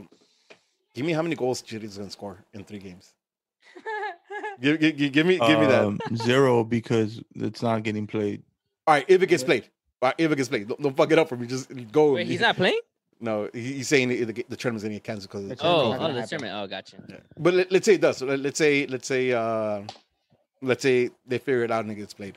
give 0.93 1.05
me 1.05 1.13
how 1.13 1.21
many 1.21 1.35
goals 1.35 1.61
Chiri's 1.61 1.97
gonna 1.97 2.09
score 2.09 2.43
in 2.53 2.63
three 2.63 2.79
games. 2.79 3.13
Give, 4.61 4.77
give, 4.77 4.97
give, 4.97 5.11
give 5.13 5.25
me 5.25 5.37
give 5.39 5.57
me 5.59 5.67
that. 5.67 5.85
Um, 5.85 5.99
zero 6.15 6.65
because 6.65 7.21
it's 7.35 7.61
not 7.61 7.81
getting 7.83 8.05
played. 8.07 8.43
All 8.85 8.93
right, 8.95 9.05
if 9.07 9.21
it 9.21 9.27
gets 9.27 9.43
played, 9.43 9.69
Uh, 10.01 10.11
If 10.17 10.31
it 10.31 10.35
gets 10.35 10.49
played, 10.49 10.67
don't, 10.67 10.81
don't 10.81 10.97
fuck 10.97 11.11
it 11.13 11.17
up 11.19 11.29
for 11.29 11.37
me. 11.37 11.47
Just 11.47 11.71
go. 11.93 12.13
Wait, 12.13 12.27
he's 12.27 12.41
not 12.41 12.57
playing. 12.57 12.79
No, 13.21 13.49
he's 13.53 13.87
saying 13.87 14.09
the, 14.09 14.23
the, 14.25 14.45
the 14.49 14.57
tournament's 14.57 14.83
gonna 14.83 14.95
get 14.95 15.03
canceled 15.05 15.29
because. 15.31 15.47
The 15.47 15.55
tournament 15.55 15.87
Oh, 15.87 15.91
not 15.91 16.11
oh, 16.11 16.13
the 16.13 16.19
happen. 16.21 16.29
tournament. 16.39 16.63
Oh, 16.63 16.67
gotcha. 16.67 16.97
Yeah. 17.07 17.15
But 17.37 17.53
let, 17.53 17.71
let's 17.71 17.85
say 17.85 17.93
it 17.95 18.01
does. 18.01 18.17
So 18.17 18.25
let, 18.25 18.39
let's 18.39 18.57
say 18.57 18.85
let's 18.87 19.07
say 19.07 19.31
uh 19.31 19.81
let's 20.61 20.83
say 20.83 21.09
they 21.25 21.37
figure 21.37 21.63
it 21.63 21.71
out 21.71 21.83
and 21.85 21.91
it 21.93 21.95
gets 21.95 22.13
played. 22.13 22.35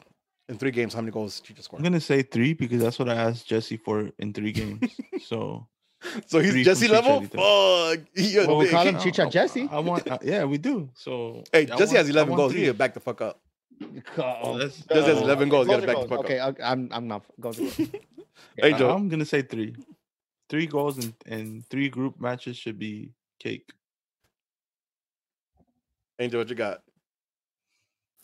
In 0.49 0.59
three 0.59 0.71
games, 0.73 0.95
how 0.95 1.01
many 1.01 1.11
goals 1.13 1.41
did 1.41 1.49
you 1.51 1.55
just 1.57 1.67
score? 1.67 1.79
I'm 1.79 1.83
gonna 1.85 2.01
say 2.01 2.23
three 2.23 2.53
because 2.53 2.81
that's 2.81 2.99
what 3.01 3.09
I 3.09 3.15
asked 3.15 3.47
Jesse 3.49 3.77
for 3.79 4.11
in 4.21 4.33
three 4.33 4.53
games. 4.53 4.83
so 5.27 5.67
So 6.27 6.41
he's 6.41 6.53
three 6.53 6.65
Jesse 6.65 6.89
level? 6.89 7.21
Chicharito. 7.23 7.97
Fuck. 7.97 8.07
He 8.15 8.37
a 8.39 8.47
Well, 8.47 8.57
we 8.59 8.65
big- 8.65 8.73
call 8.73 8.87
him 8.87 8.99
Chicha 8.99 9.27
Jesse. 9.31 9.69
I, 9.71 9.79
want, 9.79 10.11
uh, 10.11 10.19
yeah, 10.23 10.45
we 10.45 10.59
do. 10.59 10.91
So 10.95 11.45
Hey, 11.53 11.63
I 11.63 11.65
Jesse 11.65 11.95
want- 11.95 11.97
has 11.97 12.09
11 12.11 12.35
goals. 12.37 12.53
three. 12.53 12.61
He 12.63 12.67
need 12.67 12.79
back 12.79 12.95
the 12.95 13.01
fuck 13.01 13.21
up. 13.21 13.41
Oh, 14.19 14.59
that's- 14.59 14.83
Jesse 14.89 15.09
has 15.09 15.19
uh, 15.19 15.25
11 15.25 15.49
goals. 15.49 15.67
You 15.69 15.75
gotta 15.75 15.87
Goals 15.87 15.97
back 16.01 16.09
the 16.09 16.17
fuck 16.17 16.25
Okay, 16.25 16.39
up. 16.39 16.57
I'll- 16.61 16.73
I'm 16.73 16.89
I'm 16.93 17.07
not 17.09 17.25
goals. 17.41 17.59
are 17.59 17.63
goals. 17.63 17.79
Hey, 18.57 18.73
Joe. 18.73 18.91
I'm 18.91 19.09
gonna 19.09 19.25
say 19.25 19.43
three. 19.43 19.75
Three 20.51 20.67
goals 20.67 20.99
and, 20.99 21.15
and 21.27 21.67
three 21.71 21.89
group 21.89 22.21
matches 22.21 22.57
should 22.57 22.79
be 22.79 23.13
cake. 23.39 23.71
Angel, 26.19 26.41
what 26.41 26.49
you 26.51 26.55
got? 26.57 26.83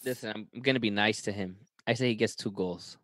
Listen, 0.04 0.32
I'm, 0.34 0.48
I'm 0.54 0.60
gonna 0.60 0.80
be 0.80 0.90
nice 0.90 1.22
to 1.22 1.32
him. 1.32 1.56
I 1.86 1.94
say 1.94 2.08
he 2.08 2.14
gets 2.14 2.34
two 2.34 2.50
goals. 2.50 2.98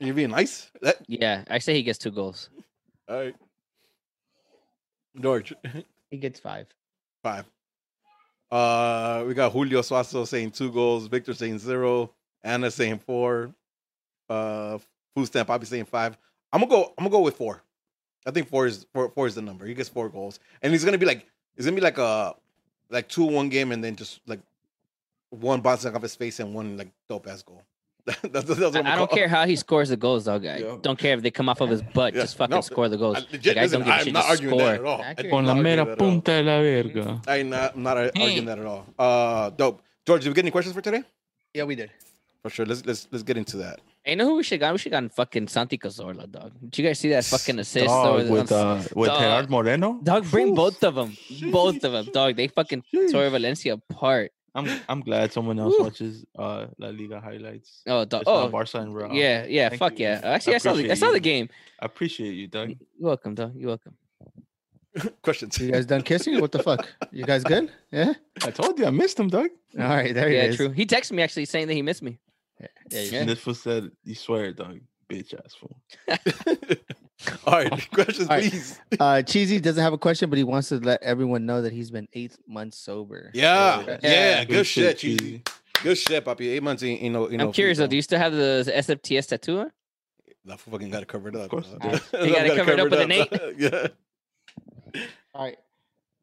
You're 0.00 0.14
being 0.14 0.30
nice? 0.30 0.70
That, 0.80 0.96
Yeah, 1.06 1.44
I 1.50 1.58
say 1.58 1.74
he 1.74 1.82
gets 1.82 1.98
two 1.98 2.10
goals. 2.10 2.50
all 3.08 3.16
right. 3.16 3.34
George, 5.20 5.52
He 6.10 6.16
gets 6.16 6.40
five. 6.40 6.66
five. 7.22 7.44
Uh, 8.50 9.24
we 9.26 9.34
got 9.34 9.52
Julio 9.52 9.82
Suazo 9.82 10.26
saying 10.26 10.52
two 10.52 10.72
goals, 10.72 11.06
Victor 11.06 11.34
saying 11.34 11.58
zero, 11.58 12.10
Anna 12.42 12.70
saying 12.70 12.98
four, 13.00 13.54
uh, 14.30 14.78
Food 15.14 15.26
Stamp 15.26 15.48
Poppy 15.48 15.66
saying 15.66 15.84
five. 15.84 16.16
I'm 16.52 16.60
gonna 16.60 16.70
go. 16.70 16.82
I'm 16.96 17.04
gonna 17.04 17.10
go 17.10 17.20
with 17.20 17.36
four. 17.36 17.62
I 18.26 18.30
think 18.30 18.48
four 18.48 18.66
is 18.66 18.86
four. 18.94 19.10
Four 19.10 19.26
is 19.26 19.34
the 19.34 19.42
number. 19.42 19.66
He 19.66 19.74
gets 19.74 19.90
four 19.90 20.08
goals, 20.08 20.40
and 20.62 20.72
he's 20.72 20.84
gonna 20.84 20.96
be 20.96 21.04
like, 21.04 21.26
it's 21.56 21.66
gonna 21.66 21.74
be 21.76 21.82
like 21.82 21.98
a 21.98 22.34
like 22.88 23.08
two 23.08 23.24
one 23.26 23.50
game, 23.50 23.70
and 23.72 23.84
then 23.84 23.96
just 23.96 24.20
like 24.26 24.40
one 25.28 25.60
bouncing 25.60 25.94
off 25.94 26.00
his 26.00 26.16
face 26.16 26.40
and 26.40 26.54
one 26.54 26.78
like 26.78 26.88
dope 27.08 27.26
ass 27.28 27.42
goal. 27.42 27.62
That's, 28.32 28.46
that's 28.48 28.60
what 28.60 28.76
I'm 28.76 28.86
I, 28.86 28.92
I 28.92 28.96
don't 28.96 29.10
care 29.10 29.28
how 29.28 29.46
he 29.46 29.56
scores 29.56 29.88
the 29.90 29.96
goals, 29.96 30.24
dog. 30.24 30.44
I 30.46 30.58
Yeah. 30.58 30.76
don't 30.80 30.98
care 30.98 31.14
if 31.16 31.22
they 31.22 31.30
come 31.30 31.48
off 31.48 31.60
of 31.60 31.70
his 31.70 31.82
butt. 31.82 32.14
Yeah, 32.14 32.22
Just 32.22 32.36
fucking 32.36 32.54
no, 32.54 32.60
score 32.60 32.88
the 32.88 32.96
goals. 32.96 33.18
I, 33.18 33.20
legit, 33.32 33.46
Like, 33.46 33.56
I 33.56 33.62
listen, 33.62 33.80
don't 33.80 33.86
give 33.86 33.94
a 33.94 33.98
I'm 33.98 34.04
shit, 34.04 34.12
not 34.12 34.20
just 34.20 34.30
arguing 34.30 34.58
that 34.58 34.64
score. 34.64 34.74
at 34.74 34.84
all. 34.84 35.02
Accurate. 35.02 35.30
Con 35.30 35.44
not 35.44 35.48
la 35.48 35.56
arguing 35.58 35.62
mera 35.76 35.84
that 35.84 35.92
at 35.92 36.00
all. 36.00 36.08
punta 36.10 36.32
de 36.32 36.42
la 36.42 36.60
verga. 36.60 37.22
I'm 37.28 37.48
not, 37.50 37.74
I'm 37.76 37.82
not 37.82 37.96
arguing 37.98 38.44
that 38.46 38.58
at 38.58 38.66
all. 38.66 38.86
Uh, 38.98 39.50
dope. 39.50 39.82
George, 40.06 40.22
did 40.22 40.28
we 40.30 40.34
get 40.34 40.44
any 40.44 40.50
questions 40.50 40.74
for 40.74 40.80
today? 40.82 41.02
Yeah, 41.54 41.64
we 41.64 41.74
did. 41.74 41.90
For 42.42 42.50
sure. 42.50 42.64
Let's 42.66 42.86
let's 42.86 43.08
let's 43.10 43.24
get 43.24 43.36
into 43.36 43.56
that. 43.58 43.80
Hey, 44.04 44.12
you 44.12 44.16
know 44.16 44.26
who 44.26 44.36
we 44.36 44.42
should 44.44 44.60
got? 44.60 44.72
We 44.72 44.78
should 44.78 44.92
gotten 44.92 45.08
fucking 45.08 45.48
Santi 45.48 45.76
Cazorla, 45.76 46.30
dog. 46.30 46.52
Did 46.62 46.78
you 46.78 46.84
guys 46.86 47.00
see 47.00 47.08
that 47.10 47.24
fucking 47.24 47.58
assist? 47.58 47.86
Dog, 47.86 48.20
over 48.20 48.32
with 48.32 48.52
uh, 48.52 48.80
with 48.94 49.08
Dog. 49.08 49.20
Gerard 49.20 49.50
Moreno. 49.50 49.98
dog, 50.02 50.30
bring 50.30 50.50
Oof. 50.50 50.56
both 50.56 50.84
of 50.84 50.94
them, 50.94 51.16
both 51.50 51.82
of 51.82 51.90
them, 51.92 52.06
dog. 52.12 52.36
They 52.36 52.46
fucking 52.46 52.84
tore 53.10 53.28
Valencia 53.28 53.74
apart. 53.74 54.30
I'm 54.58 54.80
I'm 54.88 55.00
glad 55.00 55.32
someone 55.32 55.58
else 55.58 55.74
Woo. 55.78 55.84
watches 55.84 56.24
uh 56.38 56.66
La 56.78 56.88
Liga 56.88 57.20
highlights. 57.20 57.82
Oh, 57.86 58.04
dog. 58.04 58.22
It's 58.22 58.28
Oh, 58.30 58.48
Barca 58.48 58.78
and 58.78 58.94
Real. 58.94 59.12
yeah, 59.12 59.46
yeah. 59.46 59.68
Thank 59.68 59.78
fuck 59.78 59.98
you. 59.98 60.06
yeah. 60.06 60.20
Actually, 60.24 60.54
I, 60.56 60.58
saw 60.58 60.72
the 60.74 60.90
I 60.90 60.94
saw 60.94 61.10
the 61.10 61.20
game. 61.20 61.48
I 61.80 61.86
appreciate 61.86 62.34
you, 62.34 62.46
Doug. 62.48 62.68
You're 62.70 62.78
welcome, 62.98 63.34
Doug. 63.34 63.54
You're 63.56 63.68
welcome. 63.68 63.94
questions. 65.22 65.58
You 65.58 65.70
guys 65.70 65.86
done 65.86 66.02
kissing? 66.02 66.40
What 66.40 66.50
the 66.52 66.62
fuck? 66.62 66.88
You 67.12 67.24
guys 67.24 67.44
good? 67.44 67.70
Yeah. 67.92 68.14
I 68.42 68.50
told 68.50 68.78
you 68.78 68.86
I 68.86 68.90
missed 68.90 69.18
him, 69.20 69.28
Doug. 69.28 69.50
All 69.78 69.84
right, 69.88 70.12
there 70.14 70.30
Yeah, 70.30 70.44
it 70.44 70.50
is. 70.50 70.56
true. 70.56 70.70
He 70.70 70.86
texted 70.86 71.12
me 71.12 71.22
actually 71.22 71.44
saying 71.44 71.68
that 71.68 71.74
he 71.74 71.82
missed 71.82 72.02
me. 72.02 72.18
Yeah, 72.60 72.66
Yeah. 72.90 73.20
And 73.20 73.28
this 73.28 73.38
fool 73.38 73.54
said, 73.54 73.90
"You 74.04 74.14
swear, 74.16 74.52
Doug, 74.52 74.80
bitch 75.08 75.34
ass 75.34 75.54
fool." 75.54 75.76
All 77.46 77.54
right, 77.54 77.90
questions, 77.92 78.28
All 78.28 78.36
right. 78.36 78.50
please. 78.50 78.78
Uh, 79.00 79.22
Cheesy 79.22 79.60
doesn't 79.60 79.82
have 79.82 79.92
a 79.92 79.98
question, 79.98 80.30
but 80.30 80.36
he 80.38 80.44
wants 80.44 80.68
to 80.68 80.76
let 80.78 81.02
everyone 81.02 81.46
know 81.46 81.62
that 81.62 81.72
he's 81.72 81.90
been 81.90 82.06
eight 82.12 82.36
months 82.46 82.78
sober. 82.78 83.30
Yeah, 83.34 83.84
So, 83.84 83.98
yeah, 84.02 84.44
good, 84.44 84.52
Good 84.54 84.66
shit, 84.66 84.84
shit, 84.84 84.98
cheesy. 84.98 85.18
Cheesy. 85.18 85.42
Good 85.82 85.98
shit, 85.98 86.24
Papi. 86.24 86.48
Eight 86.48 86.62
months, 86.62 86.82
ain't- 86.82 87.00
you 87.02 87.10
know, 87.10 87.28
you 87.30 87.36
know. 87.38 87.46
I'm 87.46 87.52
curious 87.52 87.78
though. 87.78 87.86
Do 87.86 87.96
you 87.96 88.02
still 88.02 88.18
have 88.18 88.32
the 88.32 88.64
SFTS 88.76 89.28
tattoo? 89.28 89.60
on? 89.60 89.72
That 90.44 90.60
fucking 90.60 90.90
got 90.90 91.02
it 91.02 91.08
covered 91.08 91.36
up. 91.36 91.50
course 91.50 91.66
bro. 91.66 91.90
it 91.90 92.02
does. 92.12 92.26
You 92.26 92.34
got 92.34 92.46
it 92.46 92.56
covered 92.56 92.80
up 92.80 92.90
with 92.90 93.00
an 93.00 93.12
eight? 93.12 93.32
yeah. 93.58 93.88
All 95.34 95.44
right. 95.44 95.58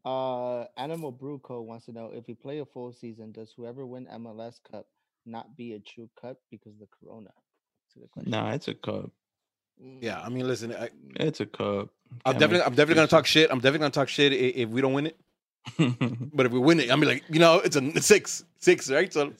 Uh, 0.03 0.65
Animal 0.77 1.11
Brew 1.11 1.39
Co. 1.39 1.61
wants 1.61 1.85
to 1.85 1.91
know 1.91 2.11
if 2.13 2.27
we 2.27 2.33
play 2.33 2.59
a 2.59 2.65
full 2.65 2.91
season, 2.93 3.31
does 3.31 3.51
whoever 3.55 3.85
win 3.85 4.07
MLS 4.07 4.59
Cup 4.71 4.87
not 5.25 5.55
be 5.57 5.73
a 5.73 5.79
true 5.79 6.09
cup 6.19 6.37
because 6.51 6.73
of 6.73 6.79
the 6.79 6.87
Corona? 6.87 7.29
That's 7.87 7.95
a 7.95 7.99
good 7.99 8.11
question. 8.11 8.31
Nah, 8.31 8.51
it's 8.53 8.67
a 8.67 8.73
cup. 8.73 9.11
Yeah, 10.01 10.21
I 10.21 10.29
mean, 10.29 10.47
listen, 10.47 10.73
I, 10.73 10.89
It's 11.17 11.39
a 11.41 11.45
cup. 11.45 11.89
I'm 12.25 12.33
Can't 12.33 12.39
definitely, 12.39 12.61
I'm 12.65 12.71
definitely 12.75 12.95
gonna 12.95 13.07
talk 13.07 13.25
shit. 13.25 13.49
I'm 13.51 13.57
definitely 13.59 13.79
gonna 13.79 13.91
talk 13.91 14.07
shit 14.09 14.31
i- 14.31 14.35
if 14.35 14.69
we 14.69 14.81
don't 14.81 14.93
win 14.93 15.07
it. 15.07 15.17
But 16.33 16.45
if 16.45 16.51
we 16.51 16.59
win 16.59 16.79
it, 16.79 16.91
I 16.91 16.95
mean, 16.95 17.09
like, 17.09 17.23
you 17.29 17.39
know, 17.39 17.59
it's 17.59 17.75
a 17.75 18.01
six, 18.01 18.43
six, 18.59 18.89
right? 18.91 19.11
So 19.11 19.33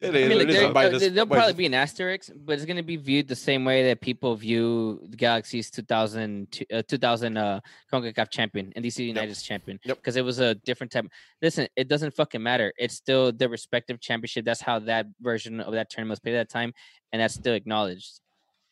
it 0.00 0.14
I 0.14 0.18
is. 0.18 0.28
mean, 0.28 0.28
what 0.30 0.38
like, 0.38 0.42
it 0.48 0.50
is. 0.50 0.56
there, 0.56 0.66
I'll 0.68 0.76
uh, 0.78 0.88
this- 0.90 1.12
there'll 1.12 1.26
probably 1.26 1.46
this- 1.52 1.56
be 1.58 1.66
an 1.66 1.74
asterisk, 1.74 2.30
but 2.44 2.52
it's 2.54 2.64
going 2.64 2.76
to 2.76 2.82
be 2.82 2.96
viewed 2.96 3.28
the 3.28 3.36
same 3.36 3.64
way 3.64 3.84
that 3.88 4.00
people 4.00 4.34
view 4.36 5.00
the 5.08 5.16
Galaxy's 5.16 5.70
2000, 5.70 6.50
t- 6.50 6.66
uh, 6.72 6.82
2000 6.82 7.36
uh, 7.36 7.60
CONCACAF 7.92 8.30
champion 8.30 8.72
and 8.74 8.84
DC 8.84 9.04
United's 9.06 9.42
champion 9.42 9.78
Yep. 9.84 9.96
because 9.98 10.16
it 10.16 10.24
was 10.24 10.38
a 10.38 10.54
different 10.54 10.92
type. 10.92 11.06
Listen, 11.42 11.66
it 11.76 11.88
doesn't 11.88 12.14
fucking 12.14 12.42
matter. 12.42 12.72
It's 12.78 12.94
still 12.94 13.32
the 13.32 13.48
respective 13.48 14.00
championship. 14.00 14.44
That's 14.44 14.60
how 14.62 14.78
that 14.80 15.06
version 15.20 15.60
of 15.60 15.72
that 15.74 15.90
tournament 15.90 16.10
was 16.12 16.20
played 16.20 16.36
at 16.36 16.48
that 16.48 16.52
time, 16.52 16.72
and 17.12 17.20
that's 17.20 17.34
still 17.34 17.54
acknowledged. 17.54 18.20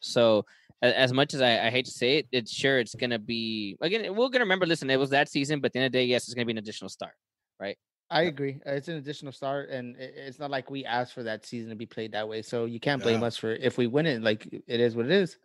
So, 0.00 0.22
a- 0.38 0.44
as 0.82 1.12
much 1.12 1.34
as 1.34 1.40
I, 1.40 1.66
I 1.66 1.70
hate 1.70 1.84
to 1.86 1.90
say 1.90 2.18
it, 2.18 2.26
it's 2.32 2.52
sure 2.52 2.78
it's 2.78 2.94
going 2.94 3.10
to 3.10 3.18
be 3.18 3.76
again. 3.80 4.02
We're 4.10 4.28
going 4.28 4.32
to 4.32 4.40
remember. 4.40 4.66
Listen, 4.66 4.88
it 4.90 4.98
was 4.98 5.10
that 5.10 5.28
season, 5.28 5.60
but 5.60 5.66
at 5.66 5.72
the 5.74 5.78
end 5.80 5.86
of 5.86 5.92
the 5.92 5.98
day, 5.98 6.04
yes, 6.04 6.24
it's 6.24 6.34
going 6.34 6.44
to 6.44 6.46
be 6.46 6.52
an 6.52 6.58
additional 6.58 6.88
start, 6.88 7.12
right? 7.58 7.76
I 8.12 8.22
agree. 8.22 8.58
Uh, 8.66 8.72
It's 8.72 8.88
an 8.88 8.96
additional 8.96 9.32
start, 9.32 9.70
and 9.70 9.94
it's 9.96 10.38
not 10.40 10.50
like 10.50 10.68
we 10.70 10.84
asked 10.84 11.14
for 11.14 11.22
that 11.22 11.46
season 11.46 11.70
to 11.70 11.76
be 11.76 11.86
played 11.86 12.12
that 12.12 12.28
way. 12.28 12.42
So 12.42 12.64
you 12.64 12.80
can't 12.80 13.02
blame 13.02 13.20
Yeah. 13.20 13.26
us 13.28 13.36
for 13.36 13.52
if 13.52 13.78
we 13.78 13.86
win 13.86 14.06
it. 14.06 14.22
Like 14.22 14.48
it 14.66 14.80
is 14.80 14.96
what 14.96 15.06
it 15.06 15.12
is. 15.12 15.36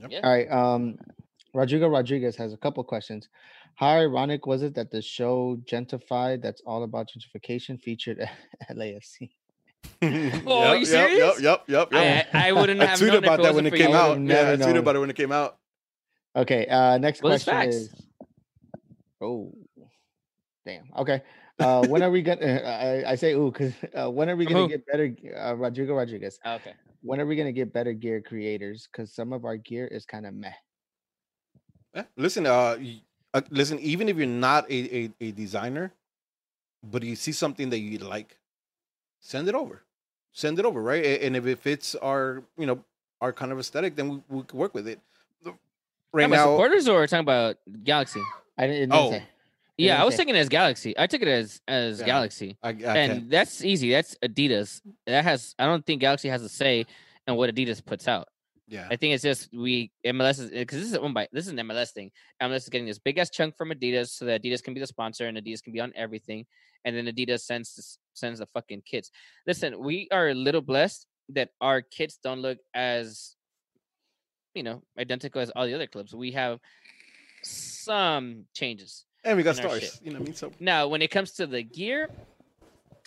Yep. 0.00 0.10
Yeah. 0.10 0.20
All 0.24 0.30
right. 0.32 0.50
Um, 0.50 0.98
Rodrigo 1.52 1.86
Rodriguez 1.88 2.34
has 2.36 2.52
a 2.52 2.56
couple 2.56 2.82
questions. 2.82 3.28
How 3.76 3.90
ironic 3.90 4.44
was 4.46 4.62
it 4.62 4.74
that 4.74 4.90
the 4.90 5.00
show 5.02 5.56
Gentefied, 5.70 6.42
that's 6.42 6.62
all 6.66 6.82
about 6.82 7.08
gentrification, 7.08 7.80
featured 7.80 8.18
LAFC? 8.72 9.30
Oh, 10.02 10.06
Yep, 10.08 10.46
are 10.46 10.74
you 10.74 10.78
yep, 10.80 10.86
serious? 10.86 11.40
Yep, 11.40 11.64
yep, 11.68 11.92
yep. 11.92 11.92
yep. 11.92 12.26
I, 12.34 12.48
I 12.48 12.52
wouldn't 12.52 12.80
I 12.82 12.86
have 12.86 12.98
tweeted 12.98 13.18
about 13.18 13.42
that 13.42 13.54
when 13.54 13.66
it 13.66 13.74
came 13.74 13.90
you. 13.90 13.96
out. 13.96 14.18
would've 14.18 14.28
Yeah, 14.28 14.50
I 14.50 14.56
tweeted 14.56 14.58
known. 14.58 14.76
about 14.78 14.96
it 14.96 14.98
when 15.00 15.10
it 15.10 15.16
came 15.16 15.32
out. 15.32 15.58
Okay. 16.36 16.66
Uh, 16.66 16.98
next 16.98 17.22
Well, 17.22 17.30
question 17.32 17.54
facts. 17.54 17.74
is. 17.76 17.94
Oh, 19.20 19.52
damn. 20.66 20.84
Okay. 20.98 21.22
Uh, 21.58 21.86
when 21.86 22.02
are 22.02 22.10
we 22.10 22.20
gonna? 22.20 22.44
I, 23.06 23.12
I 23.12 23.14
say 23.14 23.32
ooh 23.32 23.50
because 23.50 23.72
uh, 23.94 24.10
when 24.10 24.28
are 24.28 24.36
we 24.36 24.44
gonna 24.44 24.68
get 24.68 24.84
better? 24.86 25.14
Uh, 25.38 25.54
Rodrigo 25.54 25.94
Rodriguez. 25.94 26.38
Okay. 26.44 26.74
When 27.00 27.20
are 27.20 27.26
we 27.26 27.36
gonna 27.36 27.52
get 27.52 27.72
better 27.72 27.92
gear 27.92 28.20
creators? 28.20 28.88
Because 28.90 29.14
some 29.14 29.32
of 29.32 29.44
our 29.44 29.56
gear 29.56 29.86
is 29.86 30.04
kind 30.04 30.26
of 30.26 30.34
meh. 30.34 30.50
Yeah, 31.94 32.04
Listen, 32.16 32.46
uh, 32.46 32.76
uh, 33.32 33.40
listen. 33.50 33.78
Even 33.78 34.08
if 34.08 34.16
you're 34.16 34.26
not 34.26 34.68
a, 34.68 34.96
a, 35.04 35.10
a 35.20 35.30
designer, 35.30 35.92
but 36.82 37.04
you 37.04 37.14
see 37.14 37.30
something 37.32 37.70
that 37.70 37.78
you 37.78 37.98
like, 37.98 38.36
send 39.24 39.48
it 39.48 39.54
over. 39.54 39.82
Send 40.32 40.58
it 40.58 40.64
over, 40.64 40.82
right? 40.82 41.22
And 41.22 41.36
if 41.36 41.46
it 41.46 41.58
fits 41.58 41.94
our, 41.94 42.42
you 42.58 42.66
know, 42.66 42.84
our 43.20 43.32
kind 43.32 43.52
of 43.52 43.58
aesthetic, 43.58 43.96
then 43.96 44.08
we, 44.10 44.22
we 44.28 44.42
can 44.42 44.58
work 44.58 44.74
with 44.74 44.86
it. 44.88 45.00
Right 46.12 46.30
now, 46.30 46.44
supporters 46.52 46.86
or 46.88 47.04
talking 47.08 47.22
about 47.22 47.56
Galaxy? 47.82 48.20
I 48.56 48.66
didn't. 48.68 48.92
Oh, 48.92 49.10
say. 49.10 49.24
Yeah, 49.76 50.00
I 50.00 50.04
was 50.04 50.14
thinking 50.14 50.36
as 50.36 50.48
Galaxy. 50.48 50.94
I 50.96 51.08
took 51.08 51.22
it 51.22 51.26
as 51.28 51.60
as 51.66 51.98
Yeah. 51.98 52.06
Galaxy, 52.06 52.56
I, 52.62 52.68
I 52.68 52.70
and 52.70 53.12
can't. 53.12 53.30
that's 53.30 53.64
easy. 53.64 53.90
That's 53.90 54.14
Adidas. 54.22 54.80
That 55.06 55.24
has. 55.24 55.56
I 55.58 55.66
don't 55.66 55.84
think 55.84 56.00
Galaxy 56.00 56.28
has 56.28 56.42
a 56.42 56.48
say 56.48 56.86
in 57.26 57.34
what 57.34 57.52
Adidas 57.52 57.84
puts 57.84 58.06
out. 58.06 58.28
Yeah, 58.68 58.86
I 58.88 58.94
think 58.94 59.14
it's 59.14 59.24
just 59.24 59.52
we 59.52 59.90
MLS 60.06 60.38
is 60.38 60.50
because 60.50 60.78
this 60.78 60.92
is 60.92 60.98
one 61.00 61.12
by 61.12 61.26
this 61.32 61.46
is 61.46 61.52
an 61.52 61.58
MLS 61.58 61.90
thing. 61.90 62.12
MLS 62.40 62.58
is 62.58 62.68
getting 62.68 62.86
this 62.86 63.00
big 63.00 63.18
ass 63.18 63.30
chunk 63.30 63.56
from 63.56 63.70
Adidas 63.70 64.10
so 64.10 64.24
that 64.26 64.40
Adidas 64.40 64.62
can 64.62 64.74
be 64.74 64.80
the 64.80 64.86
sponsor 64.86 65.26
and 65.26 65.36
Adidas 65.36 65.62
can 65.64 65.72
be 65.72 65.80
on 65.80 65.92
everything, 65.96 66.46
and 66.84 66.96
then 66.96 67.06
Adidas 67.06 67.40
sends 67.40 67.74
this- 67.74 67.98
sends 68.14 68.38
the 68.40 68.46
fucking 68.46 68.82
kids. 68.86 69.10
Listen, 69.46 69.78
we 69.78 70.08
are 70.10 70.28
a 70.28 70.34
little 70.34 70.60
blessed 70.62 71.06
that 71.30 71.50
our 71.60 71.82
kids 71.82 72.18
don't 72.22 72.40
look 72.40 72.58
as 72.74 73.36
you 74.54 74.62
know 74.62 74.82
identical 74.98 75.40
as 75.40 75.50
all 75.50 75.66
the 75.66 75.74
other 75.74 75.86
clubs. 75.86 76.14
We 76.14 76.32
have 76.32 76.60
some 77.42 78.44
changes. 78.54 79.04
and 79.24 79.36
we 79.36 79.42
got 79.42 79.56
stars. 79.56 80.00
You 80.02 80.10
know 80.12 80.18
what 80.18 80.22
I 80.22 80.24
mean? 80.26 80.34
So 80.34 80.52
Now, 80.60 80.88
when 80.88 81.02
it 81.02 81.10
comes 81.10 81.32
to 81.32 81.46
the 81.46 81.62
gear, 81.62 82.10